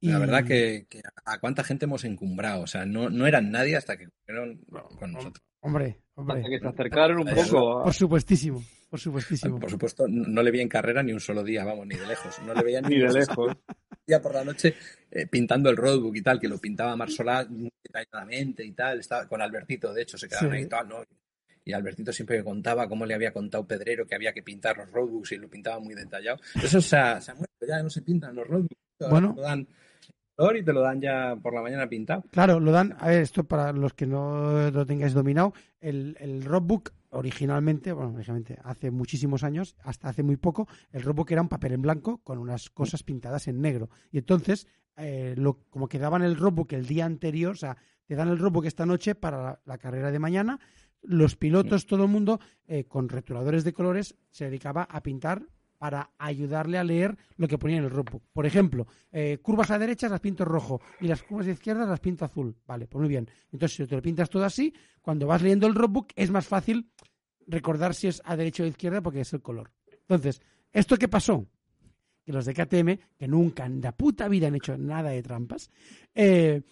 La 0.00 0.16
Y- 0.16 0.20
verdad 0.20 0.44
que, 0.44 0.86
que 0.88 1.00
a 1.24 1.40
cuánta 1.40 1.64
gente 1.64 1.86
hemos 1.86 2.04
encumbrado. 2.04 2.62
O 2.62 2.66
sea, 2.66 2.84
no, 2.84 3.08
no 3.08 3.26
eran 3.26 3.50
nadie 3.50 3.74
hasta 3.76 3.96
que 3.96 4.08
corrieron 4.26 4.58
con 4.98 5.12
nosotros. 5.12 5.42
Hombre, 5.60 6.02
Hasta 6.14 6.20
hombre. 6.20 6.42
que 6.50 6.58
se 6.60 6.68
acercaron 6.68 7.18
un 7.20 7.34
poco. 7.34 7.84
Por 7.84 7.94
supuestísimo, 7.94 8.62
por 8.94 9.00
supuestísimo. 9.00 9.58
Por 9.58 9.70
supuesto, 9.70 10.06
no 10.06 10.40
le 10.40 10.52
vi 10.52 10.60
en 10.60 10.68
carrera 10.68 11.02
ni 11.02 11.12
un 11.12 11.18
solo 11.18 11.42
día, 11.42 11.64
vamos, 11.64 11.84
ni 11.84 11.96
de 11.96 12.06
lejos. 12.06 12.38
No 12.46 12.54
le 12.54 12.62
veía 12.62 12.80
Ni 12.88 12.96
de 13.00 13.06
un 13.06 13.12
lejos. 13.12 13.56
día 14.06 14.22
por 14.22 14.32
la 14.34 14.44
noche 14.44 14.72
eh, 15.10 15.26
pintando 15.26 15.68
el 15.68 15.76
roadbook 15.76 16.14
y 16.14 16.22
tal, 16.22 16.38
que 16.38 16.46
lo 16.46 16.58
pintaba 16.58 16.94
Marsolá 16.94 17.44
muy 17.50 17.72
detalladamente 17.82 18.64
y 18.64 18.70
tal. 18.70 19.00
Estaba 19.00 19.26
con 19.26 19.42
Albertito, 19.42 19.92
de 19.92 20.02
hecho, 20.02 20.16
se 20.16 20.28
quedaron 20.28 20.52
Sí. 20.52 20.56
ahí 20.58 20.62
y 20.62 20.66
tal, 20.68 20.88
¿no? 20.88 21.02
Y 21.64 21.72
Albertito 21.72 22.12
siempre 22.12 22.38
me 22.38 22.44
contaba 22.44 22.88
cómo 22.88 23.04
le 23.04 23.14
había 23.14 23.32
contado 23.32 23.66
Pedrero 23.66 24.06
que 24.06 24.14
había 24.14 24.32
que 24.32 24.44
pintar 24.44 24.76
los 24.76 24.92
roadbooks 24.92 25.32
y 25.32 25.38
lo 25.38 25.48
pintaba 25.48 25.80
muy 25.80 25.96
detallado. 25.96 26.38
Eso 26.62 26.80
se 26.80 26.96
ha, 26.96 27.20
se 27.20 27.32
ha 27.32 27.34
muerto, 27.34 27.66
ya 27.66 27.82
no 27.82 27.90
se 27.90 28.02
pintan 28.02 28.36
los 28.36 28.46
roadbooks. 28.46 28.76
Bueno. 29.10 29.30
Te 29.34 29.40
lo 29.40 29.42
dan 29.48 29.66
color 30.36 30.56
y 30.56 30.64
te 30.64 30.72
lo 30.72 30.80
dan 30.82 31.00
ya 31.00 31.34
por 31.42 31.52
la 31.52 31.62
mañana 31.62 31.88
pintado. 31.88 32.22
Claro, 32.30 32.60
lo 32.60 32.70
dan, 32.70 32.94
a 33.00 33.08
ver, 33.08 33.22
esto 33.22 33.42
para 33.42 33.72
los 33.72 33.92
que 33.94 34.06
no 34.06 34.70
lo 34.70 34.86
tengáis 34.86 35.14
dominado, 35.14 35.52
el, 35.80 36.16
el 36.20 36.44
roadbook 36.44 36.92
originalmente, 37.14 37.92
bueno, 37.92 38.12
originalmente 38.14 38.58
hace 38.64 38.90
muchísimos 38.90 39.42
años, 39.44 39.76
hasta 39.82 40.08
hace 40.08 40.22
muy 40.22 40.36
poco, 40.36 40.68
el 40.92 41.02
roadbook 41.02 41.30
era 41.30 41.42
un 41.42 41.48
papel 41.48 41.72
en 41.72 41.82
blanco 41.82 42.18
con 42.18 42.38
unas 42.38 42.70
cosas 42.70 43.02
pintadas 43.02 43.48
en 43.48 43.60
negro. 43.60 43.88
Y 44.10 44.18
entonces, 44.18 44.66
eh, 44.96 45.34
lo, 45.36 45.58
como 45.70 45.88
que 45.88 45.98
daban 45.98 46.22
el 46.22 46.36
roadbook 46.36 46.72
el 46.72 46.86
día 46.86 47.04
anterior, 47.04 47.52
o 47.52 47.56
sea, 47.56 47.76
te 48.06 48.14
dan 48.14 48.28
el 48.28 48.38
roadbook 48.38 48.66
esta 48.66 48.86
noche 48.86 49.14
para 49.14 49.42
la, 49.42 49.60
la 49.64 49.78
carrera 49.78 50.10
de 50.10 50.18
mañana, 50.18 50.60
los 51.02 51.36
pilotos, 51.36 51.86
todo 51.86 52.04
el 52.04 52.10
mundo, 52.10 52.40
eh, 52.66 52.84
con 52.84 53.08
retuladores 53.08 53.64
de 53.64 53.72
colores, 53.72 54.16
se 54.30 54.46
dedicaba 54.46 54.82
a 54.84 55.02
pintar 55.02 55.46
para 55.84 56.12
ayudarle 56.16 56.78
a 56.78 56.82
leer 56.82 57.14
lo 57.36 57.46
que 57.46 57.58
ponía 57.58 57.76
en 57.76 57.84
el 57.84 57.90
roadbook. 57.90 58.22
Por 58.32 58.46
ejemplo, 58.46 58.86
eh, 59.12 59.36
curvas 59.42 59.70
a 59.70 59.78
derechas 59.78 60.10
las 60.10 60.20
pinto 60.20 60.42
rojo 60.42 60.80
y 60.98 61.08
las 61.08 61.22
curvas 61.22 61.46
a 61.46 61.50
izquierdas 61.50 61.86
las 61.86 62.00
pinto 62.00 62.24
azul. 62.24 62.56
Vale, 62.66 62.86
pues 62.86 63.00
muy 63.00 63.08
bien. 63.10 63.28
Entonces, 63.52 63.76
si 63.76 63.86
te 63.86 63.94
lo 63.94 64.00
pintas 64.00 64.30
todo 64.30 64.46
así, 64.46 64.72
cuando 65.02 65.26
vas 65.26 65.42
leyendo 65.42 65.66
el 65.66 65.74
roadbook 65.74 66.08
es 66.16 66.30
más 66.30 66.46
fácil 66.46 66.90
recordar 67.46 67.94
si 67.94 68.08
es 68.08 68.22
a 68.24 68.34
derecha 68.34 68.62
o 68.62 68.66
a 68.66 68.70
izquierda 68.70 69.02
porque 69.02 69.20
es 69.20 69.32
el 69.34 69.42
color. 69.42 69.72
Entonces, 70.08 70.40
¿esto 70.72 70.96
qué 70.96 71.06
pasó? 71.06 71.46
Que 72.24 72.32
los 72.32 72.46
de 72.46 72.54
KTM, 72.54 72.98
que 73.18 73.28
nunca 73.28 73.66
en 73.66 73.82
la 73.82 73.92
puta 73.92 74.26
vida 74.26 74.46
han 74.46 74.54
hecho 74.54 74.78
nada 74.78 75.10
de 75.10 75.22
trampas, 75.22 75.68
eh, 76.14 76.62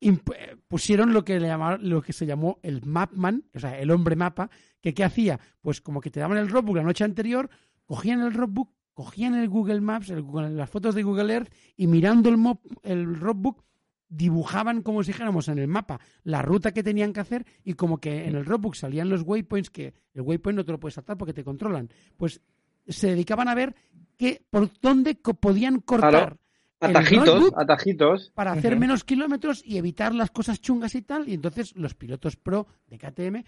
eh, 0.00 0.56
pusieron 0.66 1.12
lo 1.12 1.24
que, 1.24 1.38
le 1.38 1.48
llamaron, 1.48 1.86
lo 1.88 2.00
que 2.00 2.14
se 2.14 2.24
llamó 2.24 2.58
el 2.62 2.82
Mapman, 2.86 3.44
o 3.54 3.58
sea, 3.58 3.78
el 3.78 3.90
hombre 3.90 4.16
mapa, 4.16 4.48
que 4.80 4.94
¿qué 4.94 5.04
hacía? 5.04 5.38
Pues 5.60 5.82
como 5.82 6.00
que 6.00 6.10
te 6.10 6.20
daban 6.20 6.38
el 6.38 6.48
roadbook 6.48 6.76
la 6.76 6.82
noche 6.82 7.04
anterior, 7.04 7.50
cogían 7.90 8.20
el 8.20 8.32
roadbook, 8.32 8.70
cogían 8.94 9.34
el 9.34 9.48
Google 9.48 9.80
Maps, 9.80 10.10
el 10.10 10.22
Google- 10.22 10.50
las 10.50 10.70
fotos 10.70 10.94
de 10.94 11.02
Google 11.02 11.32
Earth 11.34 11.52
y 11.76 11.88
mirando 11.88 12.28
el, 12.28 12.36
mop- 12.36 12.60
el 12.84 13.16
roadbook 13.18 13.64
dibujaban 14.08 14.82
como 14.82 15.02
si 15.02 15.08
dijéramos 15.10 15.48
en 15.48 15.58
el 15.58 15.66
mapa 15.66 16.00
la 16.22 16.40
ruta 16.40 16.70
que 16.72 16.84
tenían 16.84 17.12
que 17.12 17.18
hacer 17.20 17.44
y 17.64 17.74
como 17.74 17.98
que 17.98 18.26
en 18.28 18.36
el 18.36 18.44
roadbook 18.44 18.76
salían 18.76 19.08
los 19.08 19.22
waypoints 19.22 19.70
que 19.70 19.92
el 20.14 20.22
waypoint 20.22 20.56
no 20.56 20.64
te 20.64 20.70
lo 20.70 20.78
puedes 20.78 20.94
saltar 20.94 21.16
porque 21.18 21.32
te 21.34 21.42
controlan. 21.42 21.88
Pues 22.16 22.40
se 22.86 23.08
dedicaban 23.08 23.48
a 23.48 23.54
ver 23.56 23.74
que 24.16 24.40
por 24.50 24.70
dónde 24.80 25.16
co- 25.20 25.34
podían 25.34 25.80
cortar 25.80 26.10
Claro. 26.10 26.36
Atajitos, 26.82 27.52
atajitos. 27.56 28.30
para 28.34 28.52
hacer 28.52 28.78
menos 28.78 29.02
kilómetros 29.04 29.62
y 29.66 29.76
evitar 29.78 30.14
las 30.14 30.30
cosas 30.30 30.60
chungas 30.60 30.94
y 30.94 31.02
tal. 31.02 31.28
Y 31.28 31.34
entonces 31.34 31.76
los 31.76 31.94
pilotos 31.94 32.36
pro 32.36 32.66
de 32.86 32.98
KTM 32.98 33.44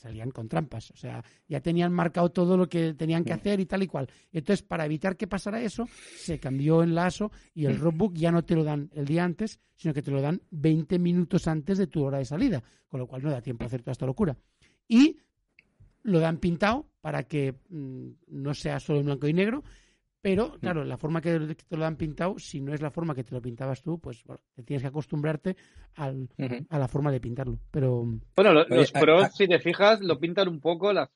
salían 0.00 0.30
con 0.30 0.48
trampas. 0.48 0.90
O 0.90 0.96
sea, 0.96 1.22
ya 1.46 1.60
tenían 1.60 1.92
marcado 1.92 2.30
todo 2.30 2.56
lo 2.56 2.68
que 2.68 2.94
tenían 2.94 3.24
que 3.24 3.32
hacer 3.32 3.60
y 3.60 3.66
tal 3.66 3.82
y 3.82 3.86
cual. 3.86 4.08
Entonces, 4.32 4.62
para 4.62 4.86
evitar 4.86 5.16
que 5.16 5.26
pasara 5.26 5.60
eso, 5.60 5.86
se 6.16 6.38
cambió 6.38 6.82
en 6.82 6.94
la 6.94 7.06
ASO 7.06 7.30
y 7.54 7.66
el 7.66 7.78
roadbook 7.78 8.14
ya 8.14 8.32
no 8.32 8.44
te 8.44 8.54
lo 8.54 8.64
dan 8.64 8.90
el 8.94 9.04
día 9.04 9.24
antes, 9.24 9.60
sino 9.76 9.94
que 9.94 10.02
te 10.02 10.10
lo 10.10 10.20
dan 10.20 10.40
20 10.50 10.98
minutos 10.98 11.46
antes 11.46 11.78
de 11.78 11.86
tu 11.86 12.02
hora 12.02 12.18
de 12.18 12.24
salida. 12.24 12.62
Con 12.88 13.00
lo 13.00 13.06
cual 13.06 13.22
no 13.22 13.30
da 13.30 13.40
tiempo 13.40 13.64
a 13.64 13.66
hacer 13.66 13.82
toda 13.82 13.92
esta 13.92 14.06
locura. 14.06 14.36
Y 14.88 15.18
lo 16.02 16.18
dan 16.18 16.38
pintado 16.38 16.86
para 17.00 17.24
que 17.24 17.54
mm, 17.68 18.08
no 18.28 18.54
sea 18.54 18.80
solo 18.80 19.00
en 19.00 19.06
blanco 19.06 19.28
y 19.28 19.32
negro. 19.32 19.62
Pero, 20.22 20.58
claro, 20.60 20.84
la 20.84 20.98
forma 20.98 21.20
que 21.22 21.38
te 21.66 21.76
lo 21.76 21.82
dan 21.82 21.96
pintado, 21.96 22.38
si 22.38 22.60
no 22.60 22.74
es 22.74 22.82
la 22.82 22.90
forma 22.90 23.14
que 23.14 23.24
te 23.24 23.34
lo 23.34 23.40
pintabas 23.40 23.82
tú, 23.82 23.98
pues 23.98 24.22
bueno, 24.24 24.42
te 24.54 24.62
tienes 24.62 24.82
que 24.82 24.88
acostumbrarte 24.88 25.56
al, 25.96 26.28
a 26.68 26.78
la 26.78 26.88
forma 26.88 27.10
de 27.10 27.20
pintarlo. 27.20 27.58
Pero 27.70 28.04
Bueno, 28.36 28.52
lo- 28.52 28.66
los 28.68 28.92
pros, 28.92 29.24
a- 29.24 29.30
si 29.30 29.46
te 29.48 29.58
fijas, 29.60 30.00
lo 30.02 30.18
pintan 30.18 30.48
un 30.48 30.60
poco. 30.60 30.92
Las, 30.92 31.08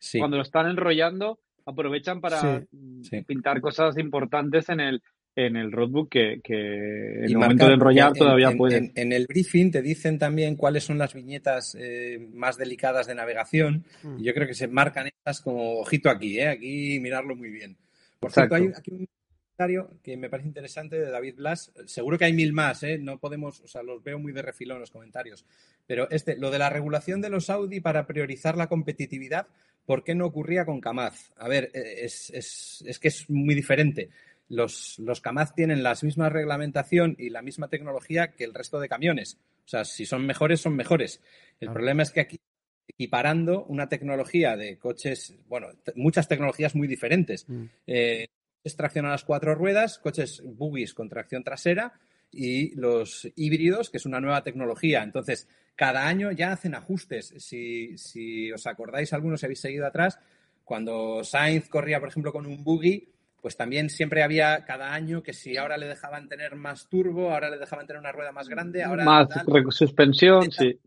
Sí. 0.00 0.18
Cuando 0.20 0.36
lo 0.36 0.44
están 0.44 0.66
enrollando, 0.68 1.40
aprovechan 1.66 2.20
para 2.20 2.40
Sí. 2.40 2.66
mm, 2.70 3.02
Sí. 3.02 3.22
pintar 3.22 3.60
cosas 3.60 3.98
importantes 3.98 4.68
en 4.68 4.80
el 4.80 5.02
en 5.34 5.54
el 5.56 5.70
roadbook 5.70 6.08
que, 6.08 6.40
que 6.42 6.54
en 6.54 7.22
Y 7.28 7.32
el 7.32 7.34
momento 7.38 7.62
marcar, 7.64 7.68
de 7.68 7.74
enrollar 7.74 8.08
en- 8.08 8.14
todavía 8.18 8.50
en, 8.50 8.56
pueden. 8.58 8.84
En, 8.86 8.92
en 8.96 9.12
el 9.12 9.26
briefing 9.28 9.70
te 9.70 9.82
dicen 9.82 10.18
también 10.18 10.56
cuáles 10.56 10.82
son 10.82 10.98
las 10.98 11.14
viñetas 11.14 11.76
eh, 11.78 12.18
más 12.32 12.56
delicadas 12.56 13.06
de 13.06 13.14
navegación. 13.14 13.84
Mm. 14.02 14.18
Y 14.18 14.24
yo 14.24 14.34
creo 14.34 14.48
que 14.48 14.54
se 14.54 14.66
marcan 14.66 15.06
estas 15.06 15.40
como 15.40 15.78
ojito 15.78 16.10
aquí, 16.10 16.40
¿eh? 16.40 16.48
aquí 16.48 16.98
mirarlo 17.00 17.36
muy 17.36 17.50
bien. 17.50 17.76
Por 18.20 18.30
Exacto. 18.30 18.56
cierto, 18.56 18.72
hay 18.74 18.78
aquí 18.78 18.90
un 18.92 19.08
comentario 19.56 19.98
que 20.02 20.16
me 20.16 20.28
parece 20.30 20.48
interesante 20.48 20.98
de 20.98 21.10
David 21.10 21.36
Blas. 21.36 21.72
Seguro 21.86 22.18
que 22.18 22.24
hay 22.24 22.32
mil 22.32 22.52
más, 22.52 22.82
¿eh? 22.82 22.98
no 22.98 23.18
podemos, 23.18 23.60
o 23.60 23.68
sea, 23.68 23.82
los 23.82 24.02
veo 24.02 24.18
muy 24.18 24.32
de 24.32 24.42
refilón 24.42 24.80
los 24.80 24.90
comentarios. 24.90 25.44
Pero 25.86 26.08
este, 26.10 26.36
lo 26.36 26.50
de 26.50 26.58
la 26.58 26.70
regulación 26.70 27.20
de 27.20 27.30
los 27.30 27.50
Audi 27.50 27.80
para 27.80 28.06
priorizar 28.06 28.56
la 28.56 28.68
competitividad, 28.68 29.46
¿por 29.86 30.04
qué 30.04 30.14
no 30.14 30.26
ocurría 30.26 30.64
con 30.64 30.80
Camaz? 30.80 31.32
A 31.36 31.48
ver, 31.48 31.70
eh, 31.74 32.04
es, 32.04 32.30
es- 32.30 32.84
es 32.86 32.98
que 32.98 33.08
es 33.08 33.28
muy 33.30 33.54
diferente. 33.54 34.10
Los, 34.50 34.98
los 34.98 35.20
Camaz 35.20 35.54
tienen 35.54 35.82
la 35.82 35.94
misma 36.02 36.28
reglamentación 36.30 37.14
y 37.18 37.28
la 37.30 37.42
misma 37.42 37.68
tecnología 37.68 38.32
que 38.34 38.44
el 38.44 38.54
resto 38.54 38.80
de 38.80 38.88
camiones. 38.88 39.38
O 39.64 39.68
sea, 39.68 39.84
si 39.84 40.06
son 40.06 40.24
mejores, 40.26 40.60
son 40.62 40.74
mejores. 40.74 41.20
El 41.60 41.70
problema 41.70 42.02
es 42.02 42.10
que 42.10 42.20
aquí 42.20 42.40
equiparando 42.88 43.64
una 43.66 43.88
tecnología 43.88 44.56
de 44.56 44.78
coches, 44.78 45.34
bueno, 45.46 45.68
muchas 45.94 46.26
tecnologías 46.26 46.74
muy 46.74 46.88
diferentes. 46.88 47.48
Mm. 47.48 47.64
Eh, 47.86 48.28
tracción 48.76 49.06
a 49.06 49.10
las 49.10 49.24
cuatro 49.24 49.54
ruedas, 49.54 49.98
coches 49.98 50.42
buggies 50.44 50.94
con 50.94 51.08
tracción 51.08 51.44
trasera 51.44 51.92
y 52.30 52.74
los 52.74 53.26
híbridos, 53.36 53.90
que 53.90 53.96
es 53.96 54.06
una 54.06 54.20
nueva 54.20 54.42
tecnología. 54.42 55.02
Entonces, 55.02 55.48
cada 55.74 56.06
año 56.06 56.32
ya 56.32 56.52
hacen 56.52 56.74
ajustes. 56.74 57.32
Si, 57.38 57.96
si 57.96 58.52
os 58.52 58.66
acordáis, 58.66 59.12
algunos 59.12 59.40
si 59.40 59.46
habéis 59.46 59.60
seguido 59.60 59.86
atrás, 59.86 60.18
cuando 60.64 61.24
Sainz 61.24 61.68
corría, 61.68 62.00
por 62.00 62.10
ejemplo, 62.10 62.32
con 62.32 62.46
un 62.46 62.62
buggy, 62.62 63.08
pues 63.40 63.56
también 63.56 63.88
siempre 63.88 64.22
había 64.22 64.64
cada 64.64 64.92
año 64.92 65.22
que 65.22 65.32
si 65.32 65.56
ahora 65.56 65.78
le 65.78 65.86
dejaban 65.86 66.28
tener 66.28 66.56
más 66.56 66.88
turbo, 66.88 67.32
ahora 67.32 67.50
le 67.50 67.58
dejaban 67.58 67.86
tener 67.86 68.00
una 68.00 68.12
rueda 68.12 68.32
más 68.32 68.48
grande, 68.48 68.82
ahora 68.82 69.04
Más 69.04 69.28
tal 69.28 69.46
suspensión, 69.70 70.50
sí. 70.50 70.78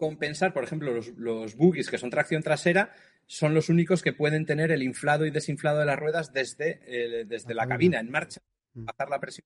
Compensar, 0.00 0.52
por 0.52 0.64
ejemplo, 0.64 0.92
los, 0.92 1.08
los 1.16 1.54
buggies 1.54 1.88
que 1.88 1.98
son 1.98 2.10
tracción 2.10 2.42
trasera 2.42 2.92
son 3.26 3.54
los 3.54 3.68
únicos 3.68 4.02
que 4.02 4.12
pueden 4.12 4.44
tener 4.46 4.72
el 4.72 4.82
inflado 4.82 5.24
y 5.26 5.30
desinflado 5.30 5.78
de 5.78 5.86
las 5.86 5.96
ruedas 5.98 6.32
desde, 6.32 6.80
eh, 6.86 7.24
desde 7.24 7.54
La 7.54 7.62
la 7.62 7.68
cabina. 7.68 8.00
en 8.00 8.10
marcha, 8.10 8.40
Mm. 8.74 8.84
bajar 8.86 9.08
la 9.10 9.20
presión. 9.20 9.44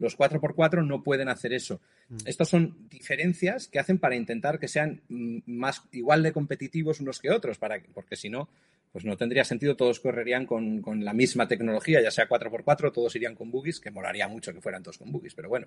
Los 0.00 0.16
4x4 0.16 0.84
no 0.84 1.02
pueden 1.04 1.28
hacer 1.28 1.52
eso. 1.52 1.80
Mm. 2.08 2.16
Estas 2.26 2.48
son 2.48 2.88
diferencias 2.88 3.68
que 3.68 3.78
hacen 3.78 3.98
para 3.98 4.16
intentar 4.16 4.58
que 4.58 4.66
sean 4.68 5.02
mm, 5.08 5.38
más 5.46 5.82
igual 5.92 6.22
de 6.24 6.32
competitivos 6.32 6.98
unos 7.00 7.20
que 7.20 7.30
otros, 7.30 7.58
para, 7.58 7.80
que- 7.80 7.88
porque 7.92 8.16
si 8.16 8.28
no, 8.30 8.48
pues 8.94 9.04
no 9.04 9.16
tendría 9.16 9.42
sentido, 9.42 9.74
todos 9.74 9.98
correrían 9.98 10.46
con, 10.46 10.80
con 10.80 11.04
la 11.04 11.12
misma 11.12 11.48
tecnología, 11.48 12.00
ya 12.00 12.12
sea 12.12 12.28
4x4, 12.28 12.92
todos 12.92 13.16
irían 13.16 13.34
con 13.34 13.50
buggies, 13.50 13.80
que 13.80 13.90
molaría 13.90 14.28
mucho 14.28 14.52
que 14.54 14.60
fueran 14.60 14.84
todos 14.84 14.98
con 14.98 15.10
buggies, 15.10 15.34
pero 15.34 15.48
bueno. 15.48 15.66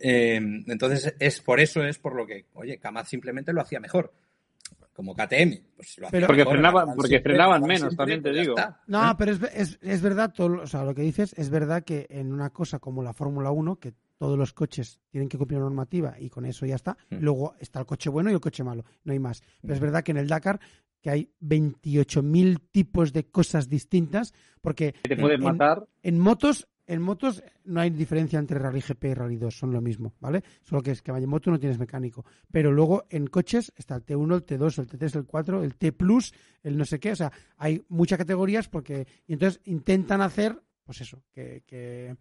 Eh, 0.00 0.36
entonces, 0.66 1.14
es 1.18 1.40
por 1.42 1.60
eso 1.60 1.84
es 1.84 1.98
por 1.98 2.14
lo 2.16 2.26
que, 2.26 2.46
oye, 2.54 2.78
Kamaz 2.78 3.06
simplemente 3.10 3.52
lo 3.52 3.60
hacía 3.60 3.80
mejor. 3.80 4.14
Como 4.94 5.12
KTM, 5.14 5.60
pues 5.76 5.98
lo 5.98 6.06
hacía 6.06 6.10
Pero- 6.10 6.26
Porque 6.28 6.44
mejor, 6.46 6.94
porque 6.96 7.20
frenaban 7.20 7.62
menos, 7.64 7.94
también 7.96 8.22
te 8.22 8.30
pues 8.30 8.40
digo. 8.42 8.54
No, 8.86 9.10
¿Eh? 9.10 9.14
pero 9.18 9.32
es, 9.32 9.40
es, 9.54 9.78
es 9.82 10.00
verdad, 10.00 10.32
todo, 10.32 10.62
o 10.62 10.66
sea, 10.66 10.84
lo 10.84 10.94
que 10.94 11.02
dices 11.02 11.34
es 11.36 11.50
verdad 11.50 11.82
que 11.84 12.06
en 12.08 12.32
una 12.32 12.48
cosa 12.50 12.78
como 12.78 13.02
la 13.02 13.12
Fórmula 13.12 13.50
1, 13.50 13.76
que 13.78 13.92
todos 14.16 14.38
los 14.38 14.52
coches 14.54 15.00
tienen 15.10 15.28
que 15.28 15.36
cumplir 15.36 15.58
una 15.58 15.66
normativa 15.66 16.14
y 16.18 16.30
con 16.30 16.46
eso 16.46 16.64
ya 16.64 16.76
está, 16.76 16.96
Mm. 17.10 17.16
luego 17.18 17.54
está 17.58 17.80
el 17.80 17.86
coche 17.86 18.08
bueno 18.08 18.30
y 18.30 18.34
el 18.34 18.40
coche 18.40 18.62
malo, 18.64 18.84
no 19.02 19.12
hay 19.12 19.18
más. 19.18 19.42
Pero 19.60 19.74
es 19.74 19.80
verdad 19.80 20.02
que 20.04 20.12
en 20.12 20.18
el 20.18 20.28
Dakar 20.28 20.60
que 21.04 21.10
hay 21.10 21.30
28.000 21.42 22.60
tipos 22.72 23.12
de 23.12 23.24
cosas 23.26 23.68
distintas, 23.68 24.32
porque 24.62 24.94
Que 24.94 25.08
te 25.10 25.14
en- 25.16 25.20
pueden 25.20 25.40
en- 25.42 25.44
matar. 25.44 25.86
en 26.02 26.18
motos, 26.18 26.66
en 26.86 27.02
motos 27.02 27.42
no 27.66 27.80
hay 27.82 27.90
diferencia 27.90 28.38
entre 28.38 28.58
Rally 28.58 28.80
GP 28.80 29.04
y 29.10 29.14
Rally 29.14 29.36
2, 29.36 29.54
son 29.54 29.70
lo 29.72 29.82
mismo, 29.82 30.14
¿vale? 30.18 30.42
Solo 30.62 30.80
que 30.82 30.92
es 30.92 31.02
que 31.02 31.10
en 31.10 31.28
moto 31.28 31.50
no 31.50 31.58
tienes 31.58 31.78
mecánico. 31.78 32.24
Pero 32.50 32.72
luego 32.72 33.04
en 33.10 33.26
coches 33.26 33.70
está 33.76 33.96
el 33.96 34.06
T1, 34.06 34.34
el 34.34 34.46
T2, 34.46 34.78
el 34.78 34.86
T3, 34.88 35.16
el 35.16 35.26
4, 35.26 35.62
el 35.62 35.76
T 35.76 35.92
Plus, 35.92 36.32
el 36.62 36.78
no 36.78 36.86
sé 36.86 36.98
qué, 36.98 37.12
o 37.12 37.16
sea, 37.16 37.30
hay 37.58 37.84
muchas 37.88 38.16
categorías 38.16 38.68
porque 38.70 39.06
y 39.26 39.34
entonces 39.34 39.60
intentan 39.64 40.22
hacer, 40.22 40.58
pues 40.84 41.02
eso, 41.02 41.22
que, 41.32 41.62
que, 41.66 42.16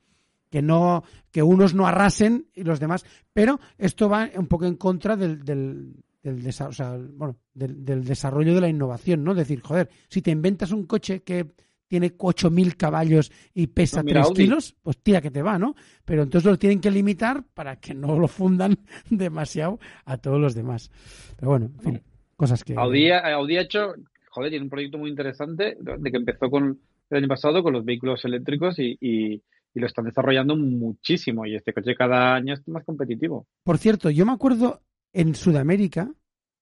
que 0.50 0.62
no, 0.62 1.04
que 1.32 1.42
unos 1.42 1.74
no 1.74 1.88
arrasen 1.88 2.48
y 2.54 2.64
los 2.64 2.82
demás. 2.82 3.06
Pero 3.32 3.62
esto 3.78 4.10
va 4.10 4.30
un 4.36 4.48
poco 4.48 4.66
en 4.66 4.76
contra 4.76 5.16
del, 5.16 5.44
del, 5.46 6.04
del, 6.24 6.42
desa- 6.44 6.68
o 6.70 6.72
sea, 6.74 6.98
bueno, 6.98 7.36
del, 7.54 7.84
del 7.86 8.04
desarrollo 8.06 8.56
de 8.56 8.62
la 8.62 8.70
innovación, 8.70 9.24
¿no? 9.24 9.36
Decir, 9.36 9.62
joder, 9.62 9.90
si 10.10 10.22
te 10.22 10.32
inventas 10.32 10.72
un 10.72 10.86
coche 10.86 11.22
que 11.22 11.52
tiene 11.88 12.18
8.000 12.18 12.76
caballos 12.76 13.32
y 13.54 13.68
pesa 13.68 13.98
No, 13.98 14.06
mira, 14.06 14.22
3 14.22 14.28
Audi. 14.30 14.44
kilos, 14.46 14.76
pues 14.82 14.98
tira 14.98 15.22
que 15.22 15.30
te 15.30 15.42
va, 15.44 15.60
¿no? 15.60 15.76
Pero 16.06 16.24
entonces 16.24 16.50
lo 16.50 16.58
tienen 16.58 16.80
que 16.82 16.90
limitar 16.90 17.44
para 17.54 17.76
que 17.80 17.94
no 17.94 18.18
lo 18.18 18.28
fundan 18.28 18.80
demasiado 19.12 19.80
a 20.06 20.18
todos 20.18 20.40
los 20.40 20.56
demás. 20.56 20.90
Pero 21.38 21.52
bueno, 21.52 21.66
en 21.68 21.80
fin, 21.80 22.02
cosas 22.36 22.64
que... 22.64 22.74
Audi, 22.76 23.12
ha- 23.12 23.34
Audi 23.36 23.58
ha 23.58 23.62
hecho, 23.62 23.94
joder, 24.30 24.50
tiene 24.50 24.64
un 24.64 24.70
proyecto 24.72 24.98
muy 24.98 25.10
interesante 25.12 25.78
de 25.80 26.12
que 26.12 26.18
empezó 26.18 26.50
con 26.50 26.80
el 27.12 27.18
año 27.18 27.28
pasado 27.28 27.62
con 27.62 27.74
los 27.74 27.86
vehículos 27.86 28.24
eléctricos 28.26 28.80
y, 28.80 28.98
y- 29.00 29.44
y 29.76 29.80
lo 29.80 29.86
están 29.88 30.06
desarrollando 30.06 30.56
muchísimo 30.56 31.46
y 31.48 31.56
este 31.56 31.74
coche 31.74 31.96
cada 31.96 32.36
año 32.36 32.54
es 32.54 32.68
más 32.68 32.84
competitivo. 32.86 33.48
Por 33.64 33.78
cierto, 33.80 34.10
yo 34.12 34.26
me 34.26 34.32
acuerdo 34.32 34.82
en 35.14 35.36
Sudamérica, 35.36 36.12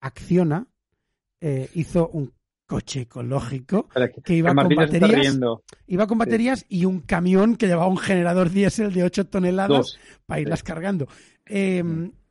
Acciona 0.02 0.68
eh, 1.40 1.70
hizo 1.74 2.08
un 2.10 2.34
coche 2.66 3.02
ecológico 3.02 3.90
que- 3.90 4.22
que 4.22 4.34
iba 4.36 4.52
que 4.52 4.56
con 4.56 4.76
baterías, 4.76 5.40
iba 5.88 6.08
con 6.08 6.18
baterías 6.18 6.66
y 6.70 6.86
un 6.86 7.00
camión 7.02 7.56
que 7.56 7.68
llevaba 7.68 7.88
un 7.88 7.98
generador 7.98 8.50
diésel 8.50 8.94
de 8.94 9.04
8 9.04 9.26
toneladas 9.28 9.70
Dos. 9.78 10.00
para 10.26 10.42
irlas 10.42 10.64
cargando. 10.64 11.08
Eh, 11.46 11.84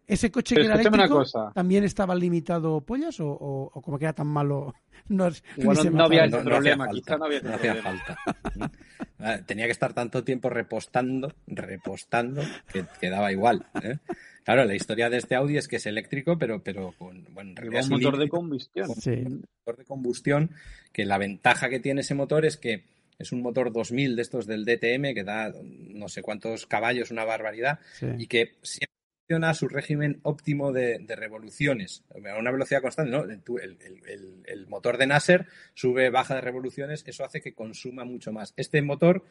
¿Ese 0.07 0.31
coche 0.33 0.57
Pero 0.57 0.62
que 0.62 0.73
era 0.73 0.81
eléctrico 0.81 1.18
cosa. 1.18 1.53
también 1.55 1.85
estaba 1.85 2.16
limitado 2.16 2.81
pollas 2.81 3.21
o, 3.21 3.29
o- 3.29 3.71
o 3.73 3.81
como 3.83 3.97
que 3.99 4.07
era 4.07 4.12
tan 4.14 4.27
malo? 4.27 4.75
No, 5.09 5.31
se 5.31 5.43
no 5.91 6.05
había 6.05 6.25
ese 6.27 6.39
problema, 6.39 6.89
quizá 6.89 7.16
no 7.16 7.25
había 7.25 7.41
no 7.41 7.55
hacía 7.55 7.73
problema. 7.81 8.05
falta. 8.05 8.71
Ah, 9.23 9.41
Tenía 9.45 9.66
que 9.66 9.73
estar 9.73 9.93
tanto 9.93 10.25
tiempo 10.25 10.49
repostando, 10.51 11.35
repostando, 11.47 12.43
que, 12.73 12.85
que 13.01 13.11
daba 13.11 13.33
igual. 13.33 13.66
¿eh? 13.83 13.99
Claro, 14.45 14.64
la 14.64 14.75
historia 14.75 15.11
de 15.11 15.18
este 15.18 15.35
Audi 15.35 15.57
es 15.59 15.68
que 15.68 15.77
es 15.77 15.87
eléctrico, 15.87 16.39
pero, 16.39 16.62
pero 16.62 16.95
con 16.99 17.25
bueno, 17.33 17.55
un 17.62 17.89
motor 17.91 18.16
de 18.18 18.29
combustión. 18.29 18.89
Sí. 18.95 19.11
un 19.11 19.45
motor 19.64 19.77
de 19.79 19.85
combustión, 19.85 20.51
que 20.93 21.05
la 21.05 21.18
ventaja 21.18 21.68
que 21.68 21.81
tiene 21.81 22.01
ese 22.01 22.14
motor 22.14 22.45
es 22.47 22.57
que 22.57 22.85
es 23.18 23.33
un 23.33 23.43
motor 23.43 23.71
2000 23.73 24.16
de 24.16 24.23
estos 24.23 24.47
del 24.47 24.64
DTM, 24.64 25.12
que 25.14 25.25
da 25.25 25.53
no 25.62 26.09
sé 26.09 26.23
cuántos 26.23 26.66
caballos, 26.66 27.11
una 27.11 27.25
barbaridad, 27.25 27.79
Sí. 27.99 28.07
y 28.18 28.27
que 28.27 28.55
siempre 28.62 28.89
a 29.35 29.55
su 29.55 29.68
régimen 29.68 30.20
óptimo 30.22 30.72
de, 30.72 30.99
de 30.99 31.16
revoluciones, 31.16 32.03
a 32.11 32.39
una 32.39 32.51
velocidad 32.51 32.83
constante. 32.83 33.11
¿no? 33.12 33.22
El, 33.24 33.31
el- 33.31 33.78
el- 33.81 34.03
el- 34.09 34.43
el 34.47 34.66
motor 34.66 34.99
de 34.99 35.07
Nasser 35.07 35.47
sube, 35.74 36.11
baja 36.11 36.35
de 36.35 36.41
revoluciones, 36.41 37.05
eso 37.07 37.24
hace 37.24 37.41
que 37.41 37.55
consuma 37.55 38.05
mucho 38.05 38.33
más. 38.33 38.53
Este 38.57 38.83
motor, 38.83 39.24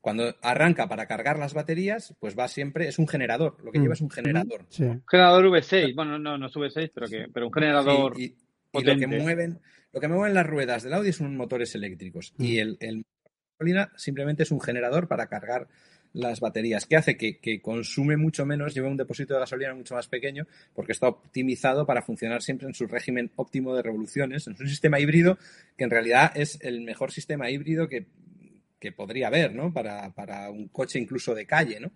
cuando 0.00 0.34
arranca 0.42 0.88
para 0.88 1.06
cargar 1.06 1.38
las 1.38 1.52
baterías, 1.54 2.14
pues 2.20 2.38
va 2.38 2.48
siempre, 2.48 2.88
es 2.88 2.98
un 2.98 3.08
generador, 3.08 3.56
lo 3.64 3.72
que 3.72 3.78
Mm. 3.78 3.82
lleva 3.82 3.94
es 3.94 4.00
un 4.00 4.10
generador. 4.10 4.64
Sí. 4.70 4.84
Un 4.84 5.04
generador 5.08 5.44
V6, 5.46 5.94
bueno, 5.94 6.18
no, 6.18 6.38
no 6.38 6.46
es 6.46 6.54
V6, 6.56 6.90
pero, 6.94 7.06
que, 7.08 7.26
pero 7.32 7.46
un 7.48 7.52
generador 7.52 8.16
Sí, 8.16 8.34
y, 8.72 8.78
y 8.78 8.84
lo 8.84 8.96
que 8.96 9.06
mueven, 9.06 9.60
lo 9.92 10.00
que 10.00 10.08
mueven 10.08 10.34
las 10.34 10.46
ruedas 10.46 10.82
del 10.82 10.94
Audi 10.94 11.12
son 11.12 11.36
motores 11.36 11.74
eléctricos 11.74 12.32
Mm. 12.38 12.42
y 12.44 12.58
el, 12.58 12.76
el 12.80 12.96
motor 12.98 13.06
de 13.24 13.50
gasolina 13.58 13.92
simplemente 13.96 14.42
es 14.44 14.50
un 14.50 14.60
generador 14.60 15.08
para 15.08 15.26
cargar 15.28 15.66
las 16.16 16.40
baterías, 16.40 16.86
que 16.86 16.96
hace 16.96 17.16
que, 17.16 17.60
consume 17.60 18.16
mucho 18.16 18.46
menos, 18.46 18.74
lleva 18.74 18.88
un 18.88 18.96
depósito 18.96 19.34
de 19.34 19.40
gasolina 19.40 19.74
mucho 19.74 19.94
más 19.94 20.08
pequeño, 20.08 20.46
porque 20.74 20.92
está 20.92 21.08
optimizado 21.08 21.84
para 21.84 22.00
funcionar 22.00 22.42
siempre 22.42 22.66
en 22.66 22.74
su 22.74 22.86
régimen 22.86 23.30
óptimo 23.36 23.74
de 23.76 23.82
revoluciones. 23.82 24.48
Es 24.48 24.58
un 24.58 24.68
sistema 24.68 24.98
híbrido 24.98 25.38
que 25.76 25.84
en 25.84 25.90
realidad 25.90 26.32
es 26.34 26.58
el 26.62 26.80
mejor 26.80 27.12
sistema 27.12 27.50
híbrido 27.50 27.88
que, 27.88 28.06
que 28.80 28.92
podría 28.92 29.26
haber, 29.26 29.54
¿no? 29.54 29.74
Para, 29.74 30.14
para 30.14 30.50
un 30.50 30.68
coche 30.68 30.98
incluso 30.98 31.34
de 31.34 31.46
calle, 31.46 31.80
¿no? 31.80 31.92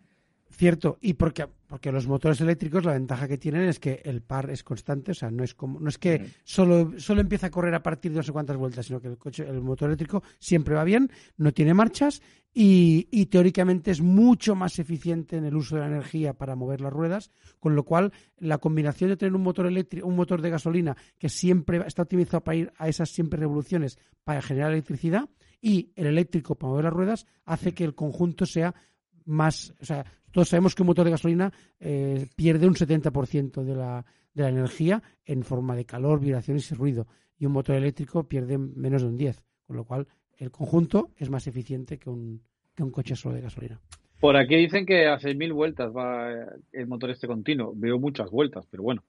Cierto, 0.52 0.98
y 1.00 1.14
porque, 1.14 1.46
porque 1.68 1.92
los 1.92 2.08
motores 2.08 2.40
eléctricos 2.40 2.84
la 2.84 2.94
ventaja 2.94 3.28
que 3.28 3.38
tienen 3.38 3.68
es 3.68 3.78
que 3.78 4.02
el 4.04 4.20
par 4.20 4.50
es 4.50 4.64
constante, 4.64 5.12
o 5.12 5.14
sea, 5.14 5.30
no 5.30 5.44
es 5.44 5.54
como, 5.54 5.78
no 5.78 5.88
es 5.88 5.96
que 5.96 6.28
solo, 6.42 6.92
solo 6.98 7.20
empieza 7.20 7.46
a 7.46 7.50
correr 7.50 7.72
a 7.74 7.82
partir 7.82 8.10
de 8.10 8.18
no 8.18 8.22
sé 8.24 8.32
cuántas 8.32 8.56
vueltas, 8.56 8.86
sino 8.86 9.00
que 9.00 9.08
el 9.08 9.16
coche, 9.16 9.48
el 9.48 9.60
motor 9.60 9.88
eléctrico 9.88 10.24
siempre 10.40 10.74
va 10.74 10.82
bien, 10.82 11.08
no 11.36 11.52
tiene 11.52 11.72
marchas 11.72 12.20
y, 12.52 13.06
y 13.12 13.26
teóricamente 13.26 13.92
es 13.92 14.00
mucho 14.00 14.56
más 14.56 14.78
eficiente 14.80 15.36
en 15.36 15.44
el 15.44 15.54
uso 15.54 15.76
de 15.76 15.82
la 15.82 15.86
energía 15.86 16.34
para 16.34 16.56
mover 16.56 16.80
las 16.80 16.92
ruedas, 16.92 17.30
con 17.60 17.76
lo 17.76 17.84
cual 17.84 18.12
la 18.38 18.58
combinación 18.58 19.08
de 19.10 19.16
tener 19.16 19.34
un 19.34 19.42
motor 19.42 19.66
eléctrico, 19.66 20.08
un 20.08 20.16
motor 20.16 20.42
de 20.42 20.50
gasolina 20.50 20.96
que 21.16 21.28
siempre 21.28 21.80
está 21.86 22.02
optimizado 22.02 22.42
para 22.42 22.56
ir 22.56 22.72
a 22.76 22.88
esas 22.88 23.08
siempre 23.10 23.38
revoluciones 23.38 23.98
para 24.24 24.42
generar 24.42 24.72
electricidad 24.72 25.28
y 25.62 25.92
el 25.94 26.06
eléctrico 26.06 26.56
para 26.56 26.70
mover 26.70 26.84
las 26.86 26.92
ruedas 26.92 27.26
hace 27.44 27.72
que 27.72 27.84
el 27.84 27.94
conjunto 27.94 28.46
sea 28.46 28.74
más, 29.24 29.74
o 29.80 29.84
sea, 29.84 30.04
todos 30.32 30.48
sabemos 30.48 30.74
que 30.74 30.82
un 30.82 30.88
motor 30.88 31.04
de 31.04 31.12
gasolina 31.12 31.52
eh, 31.78 32.26
pierde 32.36 32.66
un 32.66 32.74
70% 32.74 33.62
de 33.62 33.74
la, 33.74 34.04
de 34.34 34.42
la 34.42 34.48
energía 34.48 35.02
en 35.24 35.42
forma 35.42 35.76
de 35.76 35.84
calor, 35.84 36.20
vibraciones 36.20 36.70
y 36.70 36.74
ruido, 36.74 37.06
y 37.38 37.46
un 37.46 37.52
motor 37.52 37.76
eléctrico 37.76 38.24
pierde 38.24 38.58
menos 38.58 39.02
de 39.02 39.08
un 39.08 39.16
10, 39.16 39.42
con 39.66 39.76
lo 39.76 39.84
cual 39.84 40.06
el 40.36 40.50
conjunto 40.50 41.10
es 41.16 41.30
más 41.30 41.46
eficiente 41.46 41.98
que 41.98 42.10
un, 42.10 42.42
que 42.74 42.82
un 42.82 42.90
coche 42.90 43.16
solo 43.16 43.34
de 43.34 43.42
gasolina. 43.42 43.80
Por 44.20 44.36
aquí 44.36 44.56
dicen 44.56 44.84
que 44.84 45.06
a 45.06 45.18
6.000 45.18 45.54
vueltas 45.54 45.90
va 45.96 46.30
eh, 46.30 46.46
el 46.72 46.86
motor 46.86 47.10
este 47.10 47.26
continuo. 47.26 47.72
Veo 47.74 47.98
muchas 47.98 48.30
vueltas, 48.30 48.66
pero 48.70 48.82
bueno, 48.82 49.02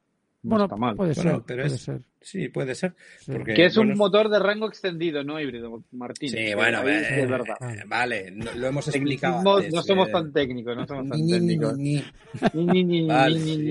no 0.43 0.49
bueno, 0.49 0.65
está 0.65 0.75
mal. 0.75 0.95
puede 0.95 1.13
Bueno, 1.13 1.31
ser, 1.31 1.41
pero 1.45 1.63
puede 1.63 1.75
es- 1.75 1.81
ser. 1.81 2.01
Sí, 2.23 2.49
puede 2.49 2.75
ser. 2.75 2.93
sí. 3.19 3.31
porque- 3.31 3.53
Que 3.55 3.65
es 3.65 3.77
un 3.77 3.87
bueno, 3.87 3.97
motor 3.97 4.29
de 4.29 4.37
rango 4.37 4.67
extendido, 4.67 5.23
no 5.23 5.39
híbrido, 5.39 5.83
Martín. 5.91 6.29
Sí, 6.29 6.53
bueno, 6.53 6.87
eh, 6.87 7.21
es 7.23 7.29
verdad. 7.29 7.55
eh, 7.61 7.83
vale, 7.87 8.29
no- 8.31 8.51
lo 8.55 8.67
hemos 8.67 8.87
explicado. 8.87 9.57
Antes, 9.57 9.73
no 9.73 9.81
somos 9.81 10.07
eh, 10.09 10.11
tan 10.11 10.31
técnicos, 10.31 10.75
no 10.77 10.85
somos 10.85 11.09
tan 11.09 11.17
ni, 11.19 11.25
ni, 11.25 11.31
ni, 11.31 11.39
técnicos. 11.39 11.77
ni. 11.77 12.03
Ni, 12.53 12.83
ni, 12.83 13.01
ni, 13.01 13.07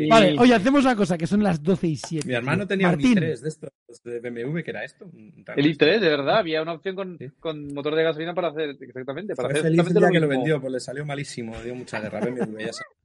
Vale, 0.08 0.36
oye, 0.38 0.54
hacemos 0.54 0.84
una 0.84 0.96
cosa, 0.96 1.16
que 1.16 1.26
son 1.28 1.42
las 1.44 1.62
12 1.62 1.86
y 1.88 1.96
7. 1.96 2.26
Mi 2.26 2.34
hermano 2.34 2.66
tenía 2.66 2.88
Martín, 2.88 3.18
un 3.18 3.24
i3 3.24 3.40
de 3.40 3.48
estos 3.48 3.70
de 4.04 4.20
BMW, 4.20 4.62
que 4.64 4.70
era 4.70 4.84
esto. 4.84 5.04
un 5.06 5.44
El 5.56 5.66
i3, 5.66 6.00
de 6.00 6.08
verdad, 6.08 6.38
había 6.38 6.60
una 6.62 6.72
opción 6.72 6.96
con, 6.96 7.18
Sí. 7.18 7.28
con 7.38 7.72
motor 7.72 7.94
de 7.94 8.02
gasolina 8.02 8.34
para 8.34 8.48
hacer 8.48 8.76
exactamente, 8.80 9.34
para 9.36 9.48
hacer 9.48 9.62
feliz 9.62 9.74
el 9.78 9.80
exactamente 9.80 9.98
día 10.00 10.20
lo 10.20 10.28
que 10.28 10.34
lo 10.34 10.40
vendió, 10.40 10.60
pues 10.60 10.72
le 10.72 10.80
salió 10.80 11.04
malísimo, 11.06 11.54
dio 11.62 11.74
mucha 11.74 12.00
guerra. 12.00 12.20
BMW, 12.20 12.58
ya 12.66 12.72
sabes. 12.72 12.96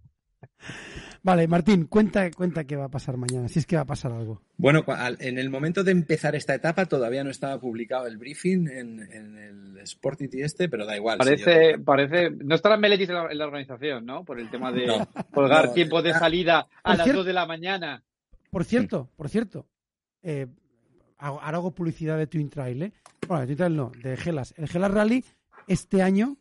Vale, 1.26 1.47
Martín, 1.47 1.86
cuenta, 1.88 2.30
cuenta 2.30 2.65
qué 2.65 2.76
va 2.76 2.86
a 2.86 2.89
pasar 2.89 3.17
mañana, 3.17 3.47
si 3.47 3.57
es 3.57 3.65
que 3.65 3.76
va 3.76 3.82
a 3.82 3.86
pasar 3.86 4.11
algo. 4.11 4.43
Bueno, 4.57 4.86
en 5.19 5.39
el 5.39 5.49
momento 5.49 5.84
de 5.84 5.89
empezar 5.91 6.36
esta 6.36 6.53
etapa 6.53 6.86
todavía 6.86 7.23
no 7.23 7.32
estaba 7.32 7.59
publicado 7.59 8.05
el 8.05 8.17
briefing 8.17 8.67
en, 8.69 8.99
en 9.11 9.36
el 9.39 9.88
Sportity 9.88 10.43
este, 10.43 10.69
pero 10.69 10.86
da 10.86 10.95
igual. 10.95 11.17
Parece, 11.17 11.80
parece, 11.80 12.30
no 12.30 12.53
estará 12.53 12.78
Meletis 12.78 13.09
en 13.09 13.15
la, 13.15 13.32
en 13.32 13.39
la 13.39 13.45
organización, 13.45 14.05
¿no? 14.05 14.23
Por 14.23 14.39
el 14.39 14.51
tema 14.51 14.71
de 14.71 14.86
No, 14.86 15.09
colgar 15.34 15.65
no, 15.65 15.73
tiempos 15.73 16.03
de 16.03 16.13
salida 16.13 16.67
a 16.84 16.89
las 16.95 17.05
cierto- 17.05 17.21
2 17.21 17.26
de 17.26 17.34
la 17.34 17.47
mañana. 17.47 18.03
Por 18.51 18.63
cierto, 18.63 19.09
por 19.15 19.28
cierto, 19.28 19.65
eh, 20.21 20.45
ahora 21.17 21.57
hago 21.57 21.71
publicidad 21.73 22.19
de 22.19 22.28
Twin 22.28 22.51
Trail, 22.51 22.84
¿eh? 22.84 22.91
Bueno, 23.28 23.41
de 23.41 23.47
Twin 23.47 23.57
Trail 23.57 23.76
no, 23.76 23.91
de 23.99 24.15
Gelas. 24.15 24.53
El 24.57 24.67
Gelas 24.67 24.91
Rally 24.91 25.26
este 25.67 26.03
año 26.03 26.38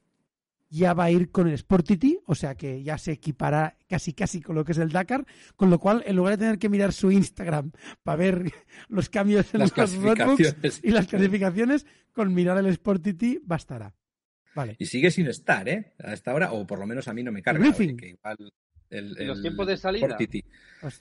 ya 0.75 0.93
va 0.93 1.05
a 1.05 1.11
ir 1.11 1.31
con 1.31 1.47
el 1.47 1.57
Sportity, 1.57 2.19
o 2.27 2.35
sea 2.35 2.57
que 2.57 2.83
ya 2.83 2.99
se 2.99 3.13
equipará 3.13 3.79
casi 3.89 4.13
casi 4.13 4.41
con 4.41 4.57
lo 4.57 4.65
que 4.65 4.73
es 4.73 4.79
el 4.79 4.91
Dakar, 4.91 5.25
con 5.55 5.71
lo 5.71 5.79
cual 5.79 6.03
en 6.05 6.17
lugar 6.17 6.33
de 6.33 6.39
tener 6.39 6.59
que 6.59 6.69
mirar 6.69 6.93
su 6.93 7.13
Instagram 7.13 7.71
para 8.03 8.17
ver 8.17 8.53
los 8.89 9.09
cambios 9.09 9.55
en 9.55 9.61
Las 9.61 9.77
los 9.77 9.97
roadbooks 9.97 10.83
y 10.83 10.91
las 10.91 11.07
clasificaciones, 11.07 11.87
con 12.13 12.35
mirar 12.35 12.59
el 12.59 12.73
Sportity 12.75 13.41
bastará. 13.45 13.95
Vale. 14.55 14.77
Y 14.79 14.87
sigue 14.87 15.11
sin 15.11 15.27
estar, 15.27 15.69
¿eh? 15.69 15.95
A 15.99 16.13
esta 16.13 16.33
hora, 16.33 16.53
o 16.53 16.67
por 16.67 16.79
lo 16.79 16.87
menos 16.87 17.09
a 17.09 17.15
mí 17.15 17.23
no 17.23 17.33
me 17.33 17.43
carga. 17.43 17.73
que 17.73 18.09
igual 18.09 18.53
el, 18.91 19.17
¿Y 19.19 19.25
los 19.25 19.39
el 19.39 19.43
tiempos 19.43 19.67
de 19.67 19.77
salida? 19.77 20.17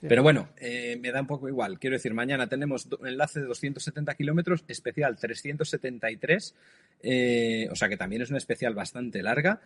Pero 0.01 0.23
bueno, 0.23 0.49
eh, 0.57 0.97
me 1.01 1.11
da 1.11 1.21
un 1.21 1.27
poco 1.27 1.47
igual. 1.47 1.79
Quiero 1.79 1.95
decir, 1.95 2.13
mañana 2.13 2.47
tenemos 2.47 2.87
enlace 3.03 3.41
de 3.41 3.45
270 3.47 4.15
kilómetros, 4.15 4.63
especial 4.67 5.17
373, 5.17 6.55
eh, 7.01 7.67
o 7.69 7.75
sea 7.75 7.89
que 7.89 7.97
también 7.97 8.21
es 8.21 8.29
una 8.29 8.37
especial 8.37 8.73
bastante 8.73 9.21
larga. 9.21 9.61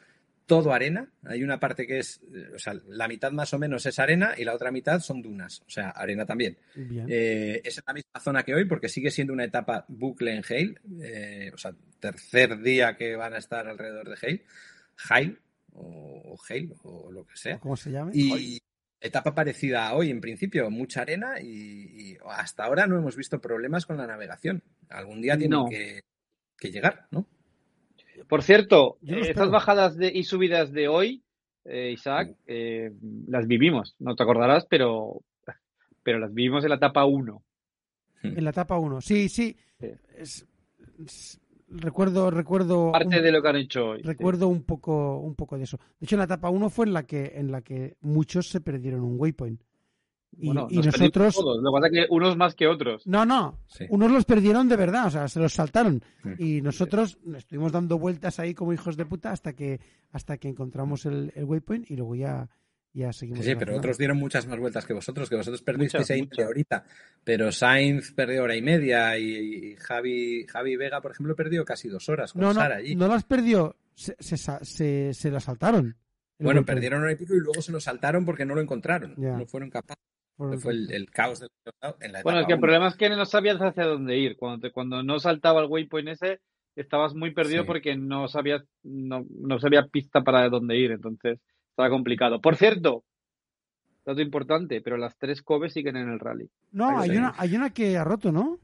Todo 0.47 0.71
arena. 0.71 1.09
Hay 1.25 1.43
una 1.43 1.59
parte 1.59 1.85
que 1.85 1.99
es, 1.99 2.21
eh, 2.33 2.51
o 2.55 2.59
sea, 2.59 2.73
la 2.87 3.09
mitad 3.09 3.31
más 3.33 3.53
o 3.53 3.59
menos 3.59 3.85
es 3.85 3.99
arena 3.99 4.33
y 4.37 4.45
la 4.45 4.55
otra 4.55 4.71
mitad 4.71 5.01
son 5.01 5.21
dunas, 5.21 5.61
o 5.67 5.69
sea, 5.69 5.89
arena 5.89 6.25
también. 6.25 6.57
Eh, 6.75 7.61
es 7.65 7.77
en 7.77 7.83
la 7.85 7.93
misma 7.93 8.19
zona 8.21 8.43
que 8.43 8.55
hoy 8.55 8.63
porque 8.63 8.87
sigue 8.87 9.11
siendo 9.11 9.33
una 9.33 9.43
etapa 9.43 9.83
bucle 9.89 10.33
en 10.33 10.43
Hale, 10.47 10.75
eh, 11.01 11.51
o 11.53 11.57
sea, 11.57 11.73
tercer 11.99 12.61
día 12.61 12.95
que 12.95 13.17
van 13.17 13.33
a 13.33 13.39
estar 13.39 13.67
alrededor 13.67 14.07
de 14.07 14.15
Hale, 14.21 14.45
Hale 15.09 15.37
o, 15.77 16.33
o 16.33 16.37
Hale 16.49 16.69
o 16.83 17.11
lo 17.11 17.25
que 17.25 17.35
sea. 17.37 17.59
¿Cómo 17.59 17.75
se 17.77 17.91
llama? 17.91 18.11
Y 18.13 18.59
etapa 18.99 19.33
parecida 19.35 19.87
a 19.87 19.95
hoy, 19.95 20.09
en 20.09 20.19
principio, 20.21 20.69
mucha 20.71 21.01
arena 21.01 21.39
y, 21.41 21.47
y 22.13 22.17
hasta 22.29 22.65
ahora 22.65 22.87
no 22.87 22.97
hemos 22.97 23.15
visto 23.15 23.39
problemas 23.39 23.85
con 23.85 23.97
la 23.97 24.07
navegación. 24.07 24.63
Algún 24.89 25.21
día 25.21 25.37
tienen 25.37 25.59
No. 25.59 25.67
que, 25.69 26.01
que 26.57 26.71
llegar, 26.71 27.07
¿no? 27.11 27.27
Por 28.27 28.41
cierto, 28.41 28.97
eh, 29.03 29.11
espero. 29.11 29.21
estas 29.25 29.51
bajadas 29.51 29.95
de, 29.95 30.11
y 30.13 30.23
subidas 30.23 30.71
de 30.71 30.87
hoy, 30.87 31.23
eh, 31.65 31.91
Isaac, 31.91 32.35
eh, 32.47 32.91
las 33.27 33.45
vivimos, 33.47 33.95
no 33.99 34.15
te 34.15 34.23
acordarás, 34.23 34.65
pero, 34.67 35.21
pero 36.01 36.17
las 36.17 36.33
vivimos 36.33 36.63
en 36.63 36.69
la 36.71 36.77
etapa 36.77 37.05
1. 37.05 37.43
En 38.23 38.43
la 38.43 38.49
etapa 38.49 38.77
1. 38.79 38.99
Sí, 39.01 39.29
sí. 39.29 39.55
Sí. 39.79 39.87
Es- 40.17 40.47
es- 41.05 41.39
recuerdo, 41.67 42.31
recuerdo. 42.31 42.91
Parte 42.91 43.17
un- 43.17 43.23
de 43.23 43.31
lo 43.31 43.41
que 43.41 43.47
han 43.49 43.55
hecho 43.57 43.89
hoy. 43.89 44.01
sí. 44.01 44.07
Recuerdo 44.07 44.47
un 44.47 44.63
poco, 44.63 45.17
un 45.19 45.35
poco 45.35 45.57
de 45.57 45.63
eso. 45.65 45.77
De 45.99 46.05
hecho, 46.05 46.15
en 46.15 46.19
la 46.19 46.25
etapa 46.25 46.49
1 46.49 46.69
fue 46.69 46.85
en 46.85 46.93
la 46.93 47.03
que, 47.03 47.33
en 47.35 47.51
la 47.51 47.61
que 47.61 47.97
muchos 48.01 48.49
se 48.49 48.61
perdieron 48.61 49.01
un 49.03 49.15
waypoint. 49.19 49.61
Y, 50.39 50.47
Bueno, 50.47 50.67
y 50.69 50.75
nos 50.77 50.87
perdimos 50.87 50.99
nosotros. 50.99 51.35
todos, 51.35 51.63
Lo 51.63 51.71
que 51.71 51.73
pasa 51.73 51.87
es 51.87 51.93
que 51.93 52.13
unos 52.13 52.37
más 52.37 52.53
que 52.53 52.67
otros. 52.67 53.07
No, 53.07 53.25
no. 53.25 53.57
Sí. 53.67 53.85
Unos 53.89 54.11
los 54.11 54.25
perdieron 54.25 54.67
de 54.69 54.75
verdad, 54.75 55.07
o 55.07 55.09
sea, 55.09 55.27
se 55.29 55.39
los 55.39 55.53
saltaron. 55.53 56.03
Y 56.37 56.61
nosotros 56.61 57.17
estuvimos 57.35 57.71
dando 57.71 57.97
vueltas 57.97 58.37
ahí 58.39 58.53
como 58.53 58.73
hijos 58.73 58.97
de 58.97 59.05
puta 59.05 59.31
hasta 59.31 59.53
que, 59.53 59.79
hasta 60.11 60.37
que 60.37 60.49
encontramos 60.49 61.05
el, 61.05 61.31
el 61.33 61.45
waypoint 61.45 61.89
y 61.89 61.95
luego 61.95 62.13
ya, 62.15 62.47
ya 62.97 63.13
seguimos. 63.13 63.43
Sí, 63.43 63.51
sí, 63.51 63.55
pero 63.57 63.75
otros 63.77 63.97
dieron 63.97 64.17
muchas 64.17 64.45
más 64.47 64.59
vueltas 64.59 64.85
que 64.85 64.93
vosotros, 64.93 65.29
que 65.29 65.35
vosotros 65.35 65.61
perdisteis 65.61 66.09
ahí 66.11 66.21
muchas. 66.21 66.37
media 66.37 66.49
horita. 66.49 66.85
Pero 67.23 67.51
Sainz 67.51 68.11
perdió 68.13 68.43
hora 68.43 68.55
y 68.55 68.61
media 68.61 69.17
y, 69.17 69.35
y 69.71 69.75
Javi, 69.77 70.45
Javi 70.47 70.75
Vega, 70.75 71.01
por 71.01 71.11
ejemplo, 71.11 71.35
perdió 71.35 71.63
casi 71.65 71.87
dos 71.89 72.07
horas 72.09 72.33
con 72.33 72.41
No, 72.41 72.47
no, 72.49 72.53
Sara 72.55 72.75
allí. 72.77 72.95
no 72.95 73.07
las 73.07 73.23
perdió, 73.23 73.75
se, 73.93 74.15
se, 74.19 74.37
sa- 74.37 74.63
se, 74.63 75.13
se 75.13 75.31
las 75.31 75.43
saltaron. 75.45 75.95
El 76.39 76.43
bueno, 76.45 76.63
perdieron 76.65 77.01
hora 77.01 77.11
y 77.11 77.15
pico 77.15 77.33
y 77.33 77.39
luego 77.39 77.61
se 77.61 77.71
lo 77.71 77.79
saltaron 77.79 78.23
porque 78.25 78.45
no 78.45 78.53
lo 78.55 78.61
encontraron. 78.61 79.15
Ya. 79.17 79.37
No 79.37 79.45
fueron 79.47 79.69
capaces. 79.69 80.03
El 80.39 80.59
Fue 80.59 80.71
el, 80.73 80.91
el 80.91 81.09
caos 81.09 81.39
del 81.39 81.49
en 81.99 82.11
la 82.11 82.21
Bueno, 82.21 82.39
es 82.39 82.43
etapa 82.43 82.47
que 82.47 82.53
el 82.53 82.59
problema 82.59 82.87
es 82.89 82.95
que 82.95 83.09
no 83.09 83.25
sabías 83.25 83.57
hacia 83.59 83.85
dónde 83.85 84.17
ir. 84.19 84.37
Cuando, 84.37 84.67
te- 84.67 84.71
cuando 84.71 85.01
no 85.01 85.17
saltaba 85.19 85.61
el 85.61 85.67
waypoint 85.67 86.09
ese, 86.09 86.41
estabas 86.75 87.15
muy 87.15 87.33
perdido 87.33 87.63
Sí. 87.63 87.67
porque 87.67 87.95
no 87.95 88.27
sabías, 88.27 88.61
no, 88.83 89.25
no 89.31 89.57
sabía 89.59 89.87
pista 89.87 90.21
para 90.21 90.47
dónde 90.47 90.77
ir. 90.77 90.91
Entonces, 90.91 91.39
estaba 91.77 91.89
complicado. 91.91 92.41
Por 92.41 92.55
cierto, 92.55 93.03
dato 94.03 94.19
importante, 94.19 94.81
pero 94.81 94.97
las 94.97 95.15
tres 95.15 95.43
Kobe 95.43 95.69
siguen 95.69 95.95
en 95.95 96.09
el 96.09 96.19
rally. 96.19 96.49
No, 96.71 96.97
hay 96.97 97.11
una, 97.11 97.35
hay 97.37 97.55
una 97.55 97.69
que 97.69 97.95
ha 97.95 98.03
roto, 98.03 98.31
¿no? 98.31 98.57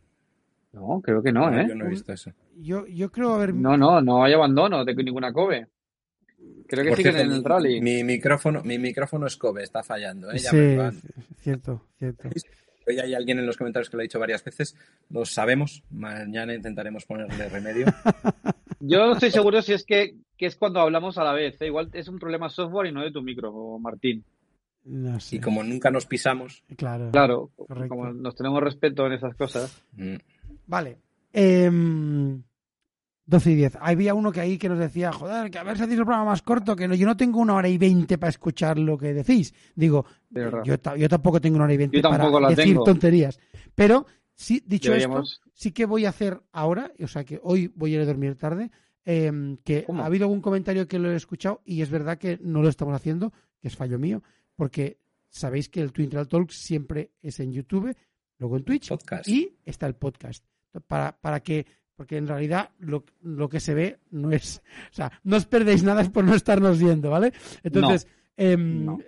No, 0.72 1.00
creo 1.04 1.22
que 1.22 1.32
no, 1.32 1.48
¿eh? 1.56 1.68
Yo 1.70 1.76
no 1.76 1.86
he 1.86 1.90
visto 1.90 2.12
eso. 2.12 2.32
Yo, 2.58 2.88
yo 2.88 3.12
creo 3.12 3.36
haber. 3.36 3.54
No, 3.54 3.78
no, 3.78 4.02
no 4.02 4.24
hay 4.24 4.34
abandono 4.34 4.84
de 4.84 4.96
ninguna 4.96 5.32
Kobe. 5.32 5.68
Creo 6.68 6.84
que 6.84 6.90
Por 6.90 6.98
siguen 6.98 7.14
cierto, 7.14 7.32
en 7.32 7.38
el 7.38 7.44
rally. 7.44 7.82
Mi, 7.82 8.04
micrófono, 8.04 8.64
mi 8.64 8.80
micrófono 8.80 9.28
es 9.28 9.38
Kobe, 9.38 9.62
está 9.62 9.84
fallando. 9.84 10.32
¿eh? 10.32 10.40
Ya 10.40 10.50
sí, 10.50 10.58
me 10.58 10.92
cierto, 11.38 11.86
cierto. 12.00 12.30
Hoy 12.88 13.00
hay 13.00 13.14
alguien 13.14 13.38
en 13.38 13.46
los 13.46 13.58
comentarios 13.58 13.92
que 13.92 13.98
lo 13.98 14.02
ha 14.02 14.04
dicho 14.04 14.20
varias 14.20 14.44
veces. 14.44 14.76
Lo 15.12 15.24
sabemos. 15.24 15.84
Mañana 15.92 16.56
intentaremos 16.56 17.06
ponerle 17.06 17.48
remedio. 17.48 17.86
Yo 18.80 19.06
no 19.06 19.14
estoy 19.14 19.32
seguro 19.32 19.62
si 19.62 19.72
es 19.72 19.86
que, 19.86 20.16
que 20.44 20.48
es 20.48 20.58
cuando 20.58 20.82
hablamos 20.82 21.18
a 21.18 21.24
la 21.24 21.32
vez. 21.32 21.62
¿eh? 21.62 21.68
Igual 21.68 21.90
es 21.94 22.08
un 22.10 22.20
problema 22.20 22.50
software 22.50 22.88
y 22.88 22.92
no 22.92 23.02
de 23.02 23.12
tu 23.12 23.22
micro, 23.22 23.80
Martín. 23.80 24.24
No 24.86 25.18
sé. 25.22 25.38
Y 25.38 25.40
como 25.40 25.64
nunca 25.64 25.90
nos 25.90 26.06
pisamos, 26.06 26.64
Claro. 26.76 27.10
Claro, 27.12 27.52
Correcto. 27.56 27.88
como 27.88 28.12
nos 28.12 28.36
tenemos 28.36 28.62
respeto 28.62 29.06
en 29.08 29.14
esas 29.14 29.34
cosas. 29.36 29.82
mm, 29.94 30.16
Vale. 30.68 30.98
Em, 31.32 32.42
12 33.26 33.52
y 33.52 33.56
10. 33.56 33.78
Había 33.80 34.14
uno 34.14 34.32
que 34.34 34.42
ahí 34.42 34.58
que 34.58 34.68
nos 34.68 34.78
decía, 34.80 35.12
joder, 35.14 35.50
que 35.50 35.58
a 35.58 35.64
ver 35.64 35.78
si 35.78 35.84
hacéis 35.84 36.00
el 36.00 36.06
programa 36.06 36.32
más 36.32 36.42
corto, 36.42 36.76
que 36.76 36.88
no, 36.90 36.96
yo 36.96 37.06
no 37.08 37.16
tengo 37.16 37.40
una 37.40 37.54
hora 37.56 37.70
y 37.70 37.78
veinte 37.78 38.18
para 38.18 38.30
escuchar 38.30 38.78
lo 38.78 38.98
que 38.98 39.14
decís. 39.14 39.54
Digo, 39.76 40.06
yo, 40.66 40.78
ta- 40.80 40.98
yo 40.98 41.08
tampoco 41.08 41.40
tengo 41.40 41.56
una 41.56 41.64
hora 41.66 41.74
y 41.74 41.78
veinte 41.78 41.98
Yo 41.98 42.02
tampoco 42.02 42.34
para 42.42 42.50
decir 42.50 42.66
tengo. 42.74 42.84
tonterías. 42.84 43.40
Pero, 43.76 44.06
sí, 44.36 44.62
dicho 44.66 44.90
Deberíamos- 44.92 45.34
esto, 45.40 45.50
sí 45.54 45.72
que 45.72 45.86
voy 45.86 46.06
a 46.06 46.10
hacer 46.10 46.42
ahora, 46.52 46.92
o 47.02 47.08
sea 47.08 47.24
que 47.24 47.40
hoy 47.44 47.72
voy 47.74 47.94
a 47.94 47.96
ir 47.96 48.02
a 48.02 48.06
dormir 48.06 48.36
tarde, 48.36 48.70
em, 49.06 49.58
que 49.58 49.84
¿Cómo? 49.84 50.02
ha 50.04 50.06
habido 50.06 50.26
algún 50.26 50.42
comentario 50.42 50.88
que 50.88 51.00
lo 51.00 51.12
he 51.12 51.16
escuchado 51.16 51.62
y 51.66 51.82
es 51.82 51.90
verdad 51.90 52.18
que 52.18 52.40
no 52.42 52.62
lo 52.62 52.70
estamos 52.70 52.94
haciendo, 52.96 53.32
que 53.60 53.68
es 53.68 53.76
fallo 53.76 54.00
mío, 54.00 54.24
porque 54.56 54.98
sabéis 55.30 55.70
que 55.70 55.82
el 55.82 55.92
Twin 55.92 56.10
Talk 56.10 56.50
siempre 56.52 57.12
es 57.22 57.40
en 57.40 57.52
YouTube, 57.52 57.96
luego 58.38 58.58
en 58.58 58.64
Twitch 58.64 58.90
podcast. 58.90 59.28
y 59.28 59.58
está 59.66 59.88
el 59.88 59.96
podcast. 59.96 60.46
Para, 60.88 61.16
para 61.20 61.42
que, 61.42 61.66
porque 61.96 62.18
en 62.18 62.28
realidad 62.28 62.72
lo, 62.80 63.06
lo 63.22 63.48
que 63.50 63.60
se 63.60 63.74
ve 63.74 64.00
no 64.12 64.32
es, 64.32 64.62
o 64.92 64.96
sea, 64.96 65.12
no 65.24 65.38
os 65.38 65.46
perdéis 65.46 65.84
nada 65.84 66.04
por 66.12 66.24
no 66.24 66.34
estarnos 66.36 66.80
viendo, 66.80 67.10
¿vale? 67.10 67.34
Entonces, 67.64 68.08
em, 68.38 68.86
No. 68.86 69.00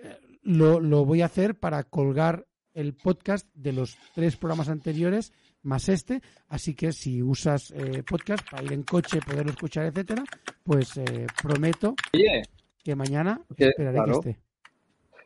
Lo, 0.42 0.78
lo 0.78 1.04
voy 1.04 1.22
a 1.22 1.26
hacer 1.26 1.56
para 1.58 1.82
colgar 1.82 2.46
el 2.72 2.94
podcast 2.94 3.48
de 3.54 3.72
los 3.72 3.96
tres 4.14 4.36
programas 4.36 4.68
anteriores 4.68 5.32
más 5.66 5.88
este, 5.88 6.20
así 6.48 6.74
que 6.74 6.92
si 6.92 7.22
usas 7.22 7.70
eh, 7.72 8.02
podcast 8.02 8.48
para 8.50 8.64
ir 8.64 8.72
en 8.72 8.82
coche, 8.82 9.20
poderlo 9.20 9.50
escuchar, 9.50 9.84
etcétera, 9.86 10.24
pues 10.64 10.96
eh, 10.96 11.26
prometo 11.42 11.94
Oye, 12.14 12.42
que 12.82 12.94
mañana 12.96 13.40
Que- 13.56 13.68
esperaré 13.68 13.96
claro. 13.98 14.20
que 14.20 14.30
esté. 14.30 14.42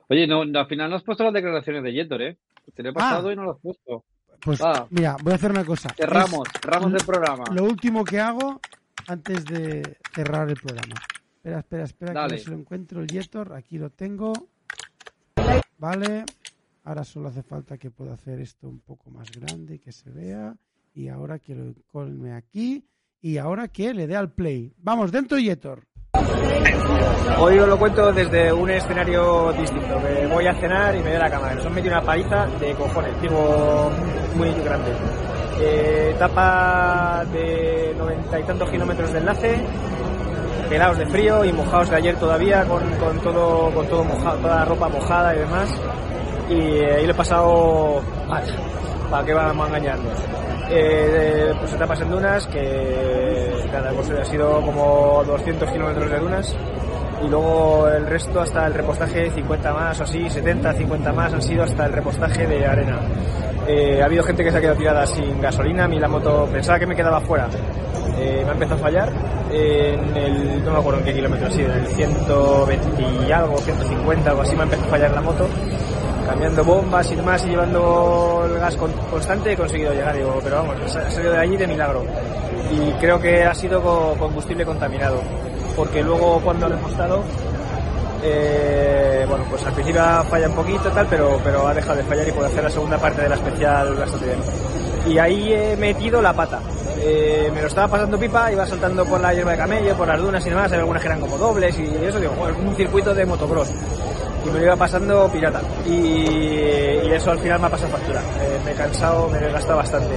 oye, 0.08 0.26
no, 0.26 0.44
no, 0.44 0.60
al 0.60 0.66
final 0.66 0.90
no 0.90 0.96
has 0.96 1.02
puesto 1.04 1.24
las 1.24 1.32
declaraciones 1.34 1.82
de 1.82 1.92
Jetor, 1.92 2.22
¿eh? 2.22 2.38
Te 2.74 2.82
lo 2.82 2.90
he 2.90 2.92
pasado 2.92 3.28
Ah. 3.28 3.32
y 3.32 3.36
no 3.36 3.42
lo 3.44 3.50
has 3.52 3.58
puesto. 3.60 4.04
Pues 4.42 4.60
Ah. 4.62 4.86
mira, 4.90 5.16
voy 5.22 5.32
a 5.32 5.36
hacer 5.36 5.50
una 5.50 5.64
cosa. 5.64 5.90
Cerramos, 5.96 6.48
cerramos 6.62 6.92
el 6.94 7.04
programa. 7.06 7.44
Lo 7.52 7.64
último 7.64 8.04
que 8.04 8.18
hago 8.20 8.60
antes 9.06 9.44
de 9.44 9.98
cerrar 10.14 10.48
el 10.48 10.56
programa. 10.56 10.94
Espera, 11.36 11.58
espera, 11.60 11.84
espera, 11.84 12.12
que 12.26 12.32
ver 12.34 12.40
si 12.40 12.50
lo 12.50 12.56
encuentro 12.56 13.00
el 13.00 13.06
Yetor. 13.08 13.52
Aquí 13.54 13.76
lo 13.78 13.90
tengo. 13.90 14.32
Vale. 15.78 16.24
Ahora 16.85 17.05
solo 17.05 17.28
hace 17.28 17.43
falta 17.43 17.77
que 17.77 17.90
pueda 17.90 18.15
hacer 18.15 18.40
esto 18.40 18.69
un 18.69 18.81
poco 18.81 19.11
más 19.11 19.31
grande 19.31 19.74
y 19.77 19.78
que 19.78 19.93
se 19.93 20.11
vea. 20.11 20.57
Y 20.94 21.09
ahora 21.09 21.39
que 21.39 21.55
lo 21.55 21.74
colme 21.86 22.32
aquí. 22.32 22.85
Y 23.20 23.36
ahora 23.36 23.69
que 23.69 23.93
le 23.93 24.07
dé 24.07 24.16
al 24.16 24.32
play. 24.32 24.73
Vamos, 24.78 25.12
dentro 25.12 25.39
Yetor. 25.39 25.86
Hoy 27.39 27.59
os 27.59 27.69
lo 27.69 27.78
cuento 27.78 28.12
desde 28.12 28.52
un 28.52 28.70
escenario 28.70 29.52
distinto. 29.52 30.01
Me 30.01 30.27
voy 30.27 30.47
a 30.47 30.55
cenar 30.55 30.94
y 30.94 30.98
me 30.98 31.11
voy 31.11 31.16
a 31.16 31.19
la 31.19 31.31
cama. 31.31 31.55
Nos 31.55 31.66
han 31.66 31.74
metido 31.74 31.94
una 31.94 32.05
paliza 32.05 32.47
de 32.47 32.74
cojones, 32.74 33.20
digo, 33.23 33.90
muy 34.36 34.51
grande. 34.65 34.90
Eh, 35.61 36.12
etapa 36.15 37.24
de 37.32 37.94
noventa 37.97 38.40
y 38.40 38.43
tantos 38.44 38.70
kilómetros 38.70 39.12
de 39.12 39.19
enlace, 39.19 39.61
pelados 40.69 40.98
de 40.98 41.07
frío 41.07 41.44
y 41.44 41.52
mojados 41.52 41.90
de 41.90 41.97
ayer 41.97 42.16
todavía, 42.16 42.65
con, 42.65 42.82
con 42.97 43.20
todo, 43.20 43.70
con 43.73 43.86
todo 43.86 44.05
mojado, 44.05 44.39
toda 44.39 44.57
la 44.57 44.65
ropa 44.65 44.89
mojada 44.89 45.36
y 45.36 45.40
demás. 45.40 45.70
Y 46.51 46.78
eh, 46.78 46.94
ahí 46.97 47.06
lo 47.06 47.12
he 47.12 47.14
pasado 47.14 48.02
mal, 48.28 48.43
para 49.10 49.24
que 49.24 49.32
vamos 49.32 49.64
a 49.64 49.68
engañarnos. 49.68 50.18
Eh, 50.72 51.52
pues 51.59 51.72
etapas 51.72 52.01
en 52.01 52.10
dunas 52.10 52.47
que 52.47 53.52
cada 53.72 53.90
pues 53.90 54.10
ha 54.10 54.24
sido 54.24 54.60
como 54.62 55.22
200 55.27 55.68
kilómetros 55.68 56.10
de 56.10 56.18
dunas 56.18 56.56
y 57.24 57.28
luego 57.28 57.89
el 57.89 58.06
resto 58.06 58.40
hasta 58.40 58.66
el 58.66 58.74
repostaje 58.74 59.31
50 59.31 59.72
más 59.72 60.01
o 60.01 60.05
así, 60.05 60.31
70, 60.31 60.72
50 60.74 61.12
más 61.12 61.32
han 61.32 61.43
sido 61.43 61.64
hasta 61.64 61.86
el 61.86 61.93
repostaje 61.93 62.47
de 62.47 62.66
arena. 62.66 63.01
Eh, 63.66 64.01
ha 64.01 64.06
habido 64.06 64.22
gente 64.22 64.44
que 64.44 64.51
se 64.51 64.59
ha 64.59 64.60
quedado 64.60 64.78
tirada 64.78 65.06
sin 65.06 65.40
gasolina, 65.40 65.85
a 65.85 65.89
mí 65.89 65.98
la 65.98 66.09
moto 66.09 66.48
pensaba 66.51 66.78
que 66.78 66.86
me 66.86 66.97
quedaba 66.97 67.20
fuera, 67.20 67.48
Eh, 68.18 68.43
me 68.44 68.51
ha 68.51 68.52
empezado 68.52 68.77
a 68.77 68.82
fallar 68.82 69.09
en 69.51 70.16
el, 70.16 70.64
no 70.64 70.72
me 70.72 70.78
acuerdo 70.78 70.98
en 70.98 71.06
qué 71.06 71.14
kilómetro 71.14 71.47
ha 71.47 71.51
sido, 71.51 71.72
en 71.72 71.78
el 71.78 71.86
120 71.86 73.27
y 73.27 73.32
algo, 73.32 73.56
150 73.59 74.31
algo 74.31 74.43
así 74.43 74.55
me 74.55 74.60
ha 74.60 74.64
empezado 74.64 74.89
a 74.89 74.90
fallar 74.90 75.10
la 75.12 75.20
moto 75.22 75.48
cambiando 76.31 76.65
bombas 76.65 77.11
y 77.11 77.16
demás 77.16 77.44
y 77.44 77.48
llevando 77.51 78.44
el 78.47 78.59
gas 78.61 78.77
con- 78.77 78.93
constante 79.11 79.52
he 79.52 79.57
conseguido 79.57 79.93
llegar, 79.93 80.15
digo, 80.16 80.39
pero 80.43 80.57
vamos, 80.57 80.77
ha 80.97 81.11
salido 81.11 81.32
de 81.32 81.39
allí 81.39 81.57
de 81.57 81.66
milagro. 81.66 82.05
Y 82.73 82.93
creo 83.01 83.20
que 83.20 83.44
ha 83.44 83.55
sido 83.55 83.82
co- 83.82 84.15
combustible 84.19 84.65
contaminado, 84.65 85.16
porque 85.77 86.02
luego 86.02 86.40
cuando 86.44 86.66
ha 86.66 86.69
repostado, 86.69 87.23
eh, 88.23 89.24
bueno, 89.28 89.44
pues 89.51 89.65
al 89.66 89.73
principio 89.73 90.02
falla 90.31 90.48
un 90.48 90.55
poquito 90.55 90.89
tal, 90.90 91.07
pero, 91.09 91.39
pero 91.43 91.66
ha 91.66 91.74
dejado 91.74 91.97
de 91.97 92.05
fallar 92.05 92.28
y 92.28 92.32
puedo 92.32 92.47
hacer 92.47 92.62
la 92.62 92.70
segunda 92.70 92.98
parte 92.98 93.23
de 93.23 93.28
la 93.28 93.35
especial 93.35 93.94
bastante 93.97 94.27
bien. 94.27 94.39
Y 95.09 95.19
ahí 95.19 95.52
he 95.52 95.77
metido 95.77 96.20
la 96.23 96.32
pata. 96.32 96.61
Eh, 97.02 97.51
me 97.55 97.62
lo 97.62 97.66
estaba 97.69 97.89
pasando 97.89 98.19
pipa, 98.19 98.52
iba 98.52 98.66
saltando 98.66 99.05
por 99.07 99.20
la 99.20 99.32
hierba 99.32 99.52
de 99.52 99.57
camello, 99.57 99.94
por 99.97 100.07
las 100.07 100.20
dunas 100.20 100.47
y 100.47 100.51
demás, 100.51 100.70
hay 100.70 100.78
algunas 100.78 101.01
que 101.01 101.09
eran 101.09 101.20
como 101.20 101.39
dobles 101.39 101.78
y 101.78 101.86
eso, 102.05 102.20
digo, 102.20 102.35
joder, 102.39 102.55
un 102.55 102.77
circuito 102.77 103.15
de 103.15 103.24
motocross 103.24 103.69
y 104.44 104.50
me 104.50 104.58
lo 104.58 104.64
iba 104.64 104.76
pasando 104.76 105.28
pirata. 105.30 105.60
Y, 105.86 107.10
eso 107.10 107.32
al 107.32 107.40
final 107.40 107.60
me 107.60 107.66
ha 107.66 107.70
pasado 107.70 107.90
factura. 107.90 108.20
Eh, 108.20 108.60
me 108.64 108.70
he 108.70 108.74
cansado, 108.74 109.28
me 109.28 109.38
he 109.38 109.40
desgastado 109.40 109.78
bastante. 109.78 110.14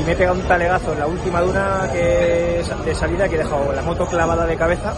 Y 0.00 0.04
me 0.04 0.12
he 0.12 0.16
pegado 0.16 0.38
un 0.38 0.46
talegazo 0.46 0.92
en 0.92 0.98
la 1.00 1.06
última 1.06 1.40
duna 1.40 1.88
que, 1.92 2.62
de 2.84 2.94
salida 2.94 3.28
que 3.28 3.34
he 3.34 3.38
dejado 3.38 3.72
la 3.72 3.82
moto 3.82 4.06
clavada 4.06 4.46
de 4.46 4.56
cabeza. 4.56 4.94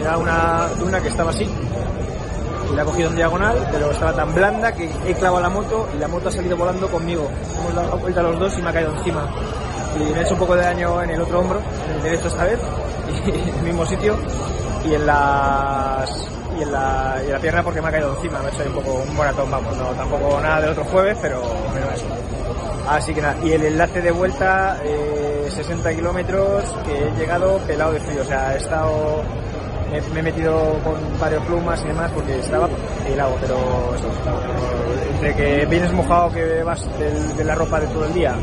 Era 0.00 0.16
una 0.16 0.66
duna 0.78 1.00
que 1.00 1.08
estaba 1.08 1.30
así. 1.30 1.44
Y 1.44 2.74
la 2.74 2.82
he 2.82 2.84
cogido 2.84 3.10
en 3.10 3.16
diagonal, 3.16 3.68
pero 3.70 3.90
estaba 3.90 4.14
tan 4.14 4.34
blanda 4.34 4.72
que 4.72 4.90
he 5.06 5.14
clavado 5.14 5.42
la 5.42 5.50
moto 5.50 5.88
y 5.94 5.98
la 5.98 6.08
moto 6.08 6.30
ha 6.30 6.32
salido 6.32 6.56
volando 6.56 6.88
conmigo. 6.88 7.28
Hemos 7.58 7.74
dado 7.74 7.88
la 7.90 7.94
vuelta 7.96 8.22
los 8.22 8.38
dos 8.38 8.58
y 8.58 8.62
me 8.62 8.70
ha 8.70 8.72
caído 8.72 8.96
encima. 8.96 9.28
Y 9.96 10.12
me 10.12 10.20
he 10.20 10.22
hecho 10.22 10.34
un 10.34 10.40
poco 10.40 10.56
de 10.56 10.62
daño 10.62 11.02
en 11.02 11.10
el 11.10 11.20
otro 11.20 11.40
hombro, 11.40 11.60
en 11.88 11.96
el 11.96 12.02
derecho 12.02 12.28
esta 12.28 12.44
vez, 12.44 12.58
y 13.26 13.30
en 13.50 13.58
el 13.58 13.62
mismo 13.62 13.84
sitio. 13.84 14.16
Y 14.84 14.94
en 14.94 15.06
las 15.06 16.10
y 16.58 16.62
en 16.62 16.72
la, 16.72 17.16
y 17.22 17.26
en 17.26 17.32
la 17.32 17.38
pierna 17.38 17.62
porque 17.62 17.80
me 17.80 17.88
ha 17.88 17.92
caído 17.92 18.14
encima, 18.16 18.38
me 18.40 18.46
ha 18.46 18.50
hecho 18.50 18.62
un 18.66 18.74
poco 18.74 18.92
un 19.08 19.14
moratón, 19.16 19.50
vamos, 19.50 19.76
no 19.78 19.84
tampoco 19.90 20.40
nada 20.40 20.60
del 20.60 20.70
otro 20.70 20.84
jueves, 20.84 21.16
pero 21.22 21.40
menos. 21.74 22.04
Así 22.88 23.14
que 23.14 23.22
nada, 23.22 23.36
y 23.42 23.52
el 23.52 23.64
enlace 23.64 24.00
de 24.02 24.10
vuelta, 24.10 24.78
eh, 24.84 25.48
60 25.54 25.94
kilómetros, 25.94 26.64
que 26.84 27.06
he 27.08 27.10
llegado 27.12 27.58
pelado 27.58 27.92
de 27.92 28.00
frío, 28.00 28.22
o 28.22 28.24
sea, 28.24 28.54
he 28.54 28.58
estado, 28.58 29.22
me, 30.12 30.18
he 30.20 30.22
metido 30.22 30.58
con 30.84 30.94
varios 31.20 31.44
plumas 31.44 31.80
y 31.84 31.88
demás 31.88 32.10
porque 32.12 32.38
estaba 32.40 32.68
pelado, 33.06 33.36
pero 33.40 33.56
eso, 33.94 34.08
entre 35.14 35.34
que 35.34 35.66
vienes 35.66 35.92
mojado 35.92 36.30
que 36.32 36.62
vas 36.64 36.84
del- 36.98 37.36
de 37.36 37.44
la 37.44 37.54
ropa 37.54 37.80
de 37.80 37.86
todo 37.88 38.04
el 38.06 38.12
día, 38.12 38.34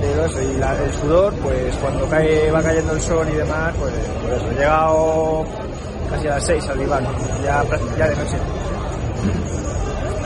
y 0.00 0.58
la- 0.58 0.74
el 0.82 0.92
sudor, 0.94 1.32
pues 1.42 1.74
cuando 1.76 2.06
cae, 2.08 2.50
va 2.50 2.62
cayendo 2.62 2.92
el 2.92 3.00
sol 3.00 3.26
y 3.32 3.36
demás, 3.36 3.74
pues, 3.78 3.92
pues 4.22 4.36
eso, 4.36 4.50
he 4.50 4.54
llegado 4.54 5.44
casi 6.10 6.26
a 6.28 6.30
las 6.34 6.44
6 6.46 6.68
al 6.68 6.78
diván, 6.78 7.04
ya, 7.44 7.64
ya 7.98 8.08
de 8.08 8.16
noche. 8.16 8.36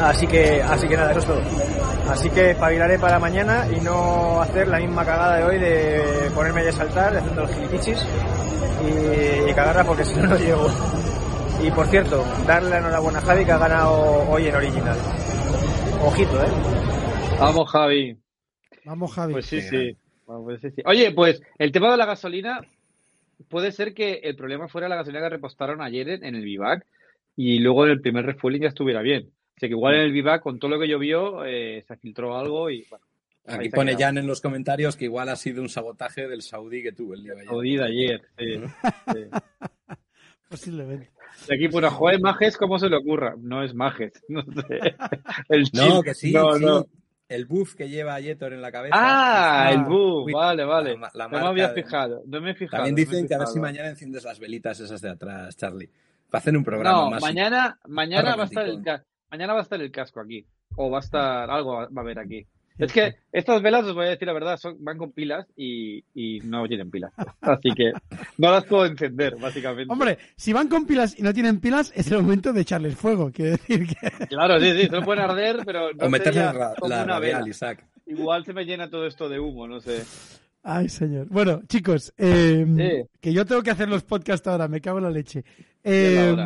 Así 0.00 0.26
que, 0.26 0.62
así 0.62 0.88
que 0.88 0.96
nada, 0.96 1.10
eso 1.12 1.20
es 1.20 1.26
todo. 1.26 1.40
Así 2.10 2.28
que 2.30 2.50
espabilaré 2.50 2.98
para 2.98 3.18
mañana 3.18 3.66
y 3.70 3.80
no 3.80 4.40
hacer 4.42 4.66
la 4.68 4.78
misma 4.78 5.04
cagada 5.04 5.36
de 5.36 5.44
hoy 5.44 5.58
de 5.58 6.30
ponerme 6.34 6.62
a 6.68 6.72
saltar, 6.72 7.16
haciendo 7.16 7.42
los 7.42 7.50
gilipichis 7.52 7.98
y, 8.84 9.50
y 9.50 9.54
cagarla 9.54 9.84
porque 9.84 10.04
si 10.04 10.14
no, 10.16 10.26
no 10.26 10.36
llego. 10.36 10.66
Y 11.62 11.70
por 11.70 11.86
cierto, 11.86 12.24
darle 12.46 12.70
la 12.70 12.78
enhorabuena 12.78 13.20
a 13.20 13.22
Javi 13.22 13.44
que 13.44 13.52
ha 13.52 13.58
ganado 13.58 14.24
hoy 14.28 14.48
en 14.48 14.56
original. 14.56 14.96
Ojito, 16.04 16.42
eh. 16.42 16.48
Vamos, 17.38 17.70
Javi. 17.70 18.18
Vamos, 18.84 19.12
Javi. 19.12 19.32
Pues 19.32 19.46
sí, 19.46 19.56
Qué 19.56 19.62
sí. 19.62 19.96
Vamos, 20.26 20.44
pues 20.44 20.60
sí, 20.60 20.70
sí. 20.70 20.82
Oye, 20.86 21.10
pues 21.12 21.40
el 21.58 21.72
tema 21.72 21.90
de 21.90 21.96
la 21.96 22.06
gasolina, 22.06 22.60
puede 23.48 23.72
ser 23.72 23.94
que 23.94 24.20
el 24.22 24.36
problema 24.36 24.68
fuera 24.68 24.88
la 24.88 24.96
gasolina 24.96 25.22
que 25.22 25.30
repostaron 25.30 25.82
ayer 25.82 26.08
en, 26.08 26.24
en 26.24 26.34
el 26.34 26.44
Vivac 26.44 26.86
y 27.36 27.58
luego 27.58 27.84
en 27.86 27.92
el 27.92 28.00
primer 28.00 28.26
refueling 28.26 28.62
ya 28.62 28.68
estuviera 28.68 29.02
bien. 29.02 29.30
O 29.56 29.58
sea 29.58 29.68
que 29.68 29.74
igual 29.74 29.94
en 29.94 30.00
el 30.02 30.12
Vivac, 30.12 30.42
con 30.42 30.58
todo 30.58 30.70
lo 30.70 30.80
que 30.80 30.88
llovió, 30.88 31.44
eh, 31.44 31.84
se 31.86 31.96
filtró 31.96 32.36
algo 32.36 32.70
y 32.70 32.86
bueno, 32.88 33.04
Aquí 33.44 33.68
pone. 33.70 33.96
Jan 33.96 34.18
en 34.18 34.26
los 34.26 34.40
comentarios 34.40 34.96
que 34.96 35.06
igual 35.06 35.28
ha 35.28 35.36
sido 35.36 35.62
un 35.62 35.68
sabotaje 35.68 36.28
del 36.28 36.42
saudí 36.42 36.82
que 36.82 36.92
tuvo 36.92 37.14
el 37.14 37.24
día 37.24 37.34
de 37.34 37.40
ayer. 37.40 37.50
jodida 37.50 37.84
ayer. 37.86 38.22
sí, 38.38 38.60
sí. 39.12 39.24
Posiblemente. 40.48 41.10
Y 41.48 41.54
aquí 41.54 41.68
pone, 41.68 41.88
joder, 41.88 42.20
Majes, 42.20 42.56
¿cómo 42.56 42.78
se 42.78 42.88
le 42.88 42.96
ocurra? 42.96 43.34
No 43.38 43.64
es 43.64 43.74
Majes, 43.74 44.12
no 44.28 44.42
sé. 44.42 44.94
El 45.48 45.64
No, 45.72 46.02
que 46.02 46.14
sí, 46.14 46.32
No, 46.32 46.52
sí. 46.58 46.64
no. 46.64 46.86
El 47.34 47.46
buff 47.46 47.74
que 47.74 47.88
lleva 47.88 48.18
Yetor 48.20 48.52
en 48.52 48.60
la 48.62 48.70
cabeza. 48.70 48.94
Ah, 48.98 49.70
el 49.72 49.80
Uy, 49.90 50.32
vale, 50.32 50.64
vale. 50.64 50.96
la- 50.98 51.10
la 51.14 51.28
no 51.28 51.40
me 51.40 51.46
había 51.46 51.68
de- 51.68 51.82
fijado, 51.82 52.22
no 52.26 52.40
me 52.40 52.50
he 52.50 52.54
fijado. 52.54 52.84
También 52.84 52.94
no 53.06 53.10
dicen 53.10 53.28
que 53.28 53.34
a 53.34 53.38
ver 53.38 53.46
si 53.48 53.58
mañana 53.60 53.88
enciendes 53.88 54.24
las 54.24 54.38
velitas 54.38 54.78
esas 54.80 55.00
de 55.00 55.10
atrás, 55.10 55.56
Charlie. 55.56 55.90
Para 56.30 56.40
hacer 56.40 56.56
un 56.56 56.64
programa 56.64 56.98
No, 57.04 57.10
más. 57.10 57.20
mañana, 57.22 57.78
mañana 57.88 58.36
va 58.36 58.42
a 58.44 58.46
estar 58.46 58.66
el 58.66 58.82
mañana 59.30 59.52
va 59.54 59.60
a 59.60 59.62
estar 59.62 59.80
el 59.80 59.90
casco 59.90 60.20
aquí. 60.20 60.46
O 60.76 60.90
va 60.90 60.98
a 60.98 61.00
estar, 61.00 61.50
algo 61.50 61.72
va 61.74 61.84
a 61.84 62.00
haber 62.00 62.18
aquí. 62.18 62.46
Es 62.78 62.92
que 62.92 63.16
estas 63.32 63.62
velas, 63.62 63.84
os 63.84 63.94
voy 63.94 64.06
a 64.06 64.10
decir 64.10 64.26
la 64.26 64.32
verdad, 64.34 64.56
son, 64.56 64.76
van 64.82 64.98
con 64.98 65.12
pilas 65.12 65.46
y, 65.56 66.04
y 66.14 66.40
no 66.44 66.66
tienen 66.66 66.90
pilas. 66.90 67.12
Así 67.40 67.70
que 67.76 67.92
no 68.38 68.50
las 68.50 68.64
puedo 68.64 68.86
encender, 68.86 69.36
básicamente. 69.36 69.92
Hombre, 69.92 70.18
si 70.36 70.52
van 70.52 70.68
con 70.68 70.86
pilas 70.86 71.18
y 71.18 71.22
no 71.22 71.32
tienen 71.34 71.60
pilas, 71.60 71.92
es 71.94 72.10
el 72.10 72.22
momento 72.22 72.52
de 72.52 72.62
echarles 72.62 72.96
fuego. 72.96 73.30
Quiero 73.32 73.52
decir 73.52 73.86
que. 73.86 74.26
Claro, 74.26 74.58
sí, 74.60 74.72
sí, 74.72 74.86
se 74.86 74.92
lo 74.92 75.02
pueden 75.04 75.22
arder, 75.24 75.60
pero 75.64 75.92
no 75.92 76.06
o 76.06 76.10
meterle 76.10 76.40
sería 76.42 76.52
la, 76.52 76.74
la 76.80 76.86
una 76.86 77.04
radial, 77.04 77.40
vela. 77.40 77.48
Isaac. 77.48 77.86
Igual 78.06 78.44
se 78.44 78.52
me 78.52 78.64
llena 78.64 78.90
todo 78.90 79.06
esto 79.06 79.28
de 79.28 79.38
humo, 79.38 79.66
no 79.68 79.80
sé. 79.80 80.02
Ay, 80.64 80.88
señor. 80.88 81.26
Bueno, 81.28 81.62
chicos, 81.68 82.12
eh, 82.16 82.64
Sí. 82.76 83.08
que 83.20 83.32
yo 83.32 83.44
tengo 83.44 83.62
que 83.62 83.70
hacer 83.70 83.88
los 83.88 84.04
podcasts 84.04 84.46
ahora, 84.46 84.68
me 84.68 84.80
cago 84.80 84.98
en 84.98 85.04
la 85.04 85.10
leche. 85.10 85.44
Eh. 85.84 86.36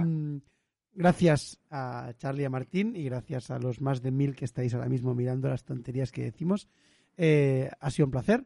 Gracias 0.97 1.61
a 1.71 2.13
Charlie 2.19 2.43
y 2.43 2.47
a 2.47 2.51
Martín 2.51 2.97
y 2.97 3.05
gracias 3.05 3.51
a 3.51 3.59
los 3.59 3.81
más 3.81 4.03
de 4.03 4.11
mil 4.11 4.35
que 4.35 4.45
estáis 4.45 4.75
ahora 4.75 4.89
mismo 4.89 5.15
mirando 5.15 5.49
las 5.49 5.65
tonterías 5.65 6.11
que 6.11 6.25
decimos. 6.25 6.69
Eh, 7.17 7.71
ha 7.79 7.91
sido 7.91 8.07
un 8.07 8.13
placer. 8.13 8.45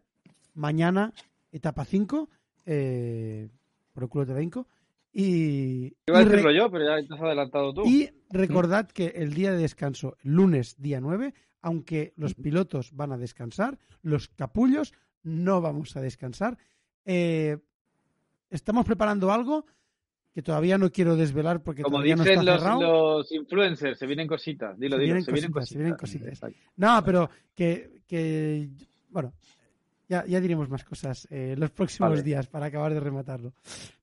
Mañana, 0.55 1.12
etapa 1.52 1.85
5, 1.85 2.28
eh, 2.66 3.48
por 3.93 4.02
el 4.02 4.09
culo 4.09 4.27
te 4.27 4.35
venco. 4.35 4.66
Y, 5.12 5.97
Iba 6.06 6.18
a 6.18 6.24
decirlo 6.24 6.52
yo, 6.52 6.70
pero 6.70 6.85
ya 6.85 7.06
te 7.06 7.14
has 7.14 7.20
adelantado 7.20 7.72
tú. 7.72 7.82
y 7.85 8.10
recordad 8.28 8.89
que 8.89 9.06
el 9.06 9.35
día 9.35 9.52
de 9.52 9.59
descanso, 9.59 10.16
lunes 10.22 10.77
día 10.78 11.01
9, 11.01 11.35
aunque 11.62 12.12
los 12.16 12.35
pilotos 12.35 12.93
van 12.94 13.12
a 13.12 13.18
descansar, 13.18 13.78
los 14.02 14.28
capullos 14.28 14.93
no 15.22 15.60
vamos 15.60 15.97
a 15.97 16.01
descansar. 16.01 16.59
Eh, 17.05 17.59
estamos 18.51 18.85
preparando 18.85 19.32
algo 19.32 19.66
que 20.32 20.43
todavía 20.43 20.78
no 20.78 20.90
quiero 20.90 21.16
desvelar 21.16 21.62
porque 21.62 21.82
Como 21.82 21.97
todavía 21.97 22.16
no 22.16 22.23
dicen 22.23 22.48
está 22.48 22.77
los, 22.77 23.32
influencers, 23.32 23.98
se 23.98 24.07
vienen 24.07 24.28
cositas. 24.28 24.78
Dilo, 24.78 24.97
Se 24.97 25.02
dilo, 25.02 25.15
vienen 25.15 25.24
se 25.24 25.32
vienen 25.32 25.51
cositas, 25.52 25.69
se 25.69 25.78
vienen 25.78 25.97
cositas. 25.97 26.40
No, 26.77 27.02
pero 27.05 27.31
que, 27.55 28.02
que 28.07 28.69
bueno, 29.09 29.32
ya, 30.09 30.24
ya 30.27 30.40
diremos 30.40 30.69
más 30.69 30.85
cosas 30.85 31.27
eh, 31.31 31.55
los 31.57 31.70
próximos 31.70 32.11
Vale. 32.11 32.23
días 32.23 32.47
para 32.47 32.66
acabar 32.66 32.93
de 32.93 33.01
rematarlo. 33.01 33.55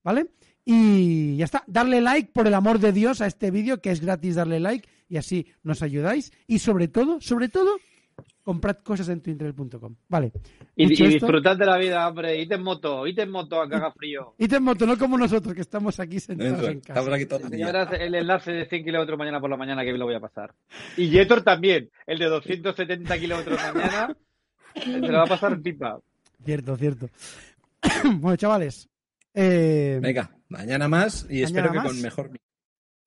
¿Vale? 0.04 0.28
Y 0.64 1.38
ya 1.38 1.45
está. 1.45 1.64
Darle 1.68 2.02
like, 2.02 2.32
por 2.32 2.48
el 2.48 2.54
amor 2.54 2.80
de 2.80 2.91
Dios, 2.91 3.22
a 3.22 3.28
este 3.28 3.52
vídeo, 3.52 3.82
que 3.82 3.91
es 3.91 4.02
gratis 4.02 4.36
darle 4.36 4.60
like 4.60 4.88
y 5.10 5.18
así 5.18 5.48
nos 5.64 5.82
ayudáis. 5.82 6.32
Y 6.45 6.60
sobre 6.60 6.88
todo, 6.88 7.22
sobre 7.22 7.49
todo, 7.49 7.78
comprad 8.48 8.78
cosas 8.78 9.10
en 9.10 9.19
twintrail.com. 9.19 9.94
Vale. 10.07 10.32
Y, 10.74 10.88
y 10.88 10.94
esto- 10.94 11.03
disfrutad 11.06 11.57
de 11.57 11.65
la 11.65 11.78
vida, 11.78 12.07
hombre. 12.07 12.41
Id 12.41 12.49
en 12.53 12.64
moto, 12.64 13.06
id 13.06 13.19
en 13.19 13.30
moto 13.30 13.61
a 13.61 13.68
que 13.68 13.76
haga 13.76 13.91
frío. 13.91 14.36
Y 14.38 14.48
te 14.48 14.57
moto, 14.61 14.86
no 14.86 14.98
como 14.98 15.18
nosotros 15.18 15.53
que 15.53 15.60
estamos 15.60 15.99
aquí 15.99 16.22
sentados 16.22 16.65
en 16.69 16.80
casa. 16.80 17.02
Estamos 17.02 17.14
aquí 17.14 17.26
todo 17.26 17.40
el 17.45 18.02
el 18.02 18.15
enlace 18.15 18.53
de 18.53 18.65
100 18.65 18.86
kilómetros 18.86 19.19
mañana 19.19 19.41
por 19.41 19.49
la 19.49 19.57
mañana 19.57 19.84
que 19.84 19.91
lo 19.91 20.06
voy 20.06 20.15
a 20.15 20.22
pasar. 20.22 20.53
Y 20.95 21.10
Jetor 21.10 21.41
también, 21.41 21.90
el 22.06 22.19
de 22.19 22.26
270 22.28 23.19
kilómetros 23.19 23.60
mañana, 23.74 24.15
se 24.82 24.98
lo 24.98 25.11
va 25.18 25.24
a 25.24 25.28
pasar 25.28 25.60
pipa. 25.61 25.99
Cierto, 26.45 26.78
cierto. 26.78 27.10
bueno, 28.19 28.38
chavales. 28.38 28.88
eh, 29.34 29.99
Venga, 30.02 30.32
mañana 30.48 30.88
más 30.88 31.24
y 31.30 31.41
Mañana 31.44 31.45
espero 31.48 31.72
que 31.72 31.78
más. 31.80 31.88
con 31.88 32.02
mejor 32.02 32.32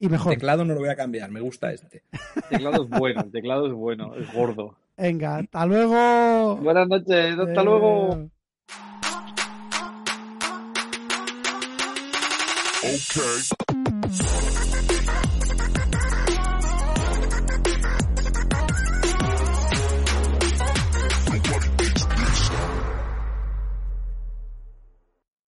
y 0.03 0.09
mejor. 0.09 0.33
teclado 0.35 0.65
no 0.67 0.75
lo 0.75 0.81
voy 0.81 0.89
a 0.91 0.97
cambiar. 0.97 1.31
Me 1.31 1.41
gusta 1.41 1.73
este. 1.73 2.03
El 2.35 2.43
teclado 2.59 2.83
es 2.85 2.89
bueno, 2.91 3.23
el 3.23 3.31
teclado 3.33 3.67
es 3.67 3.73
bueno, 3.73 4.15
es 4.17 4.31
gordo. 4.35 4.77
Venga, 5.01 5.37
hasta 5.39 5.65
luego. 5.65 6.57
Buenas 6.57 6.87
noches, 6.89 7.39
hasta 7.39 7.61
Eh, 7.61 7.65
luego. 7.65 8.31
Okay. 12.83 13.70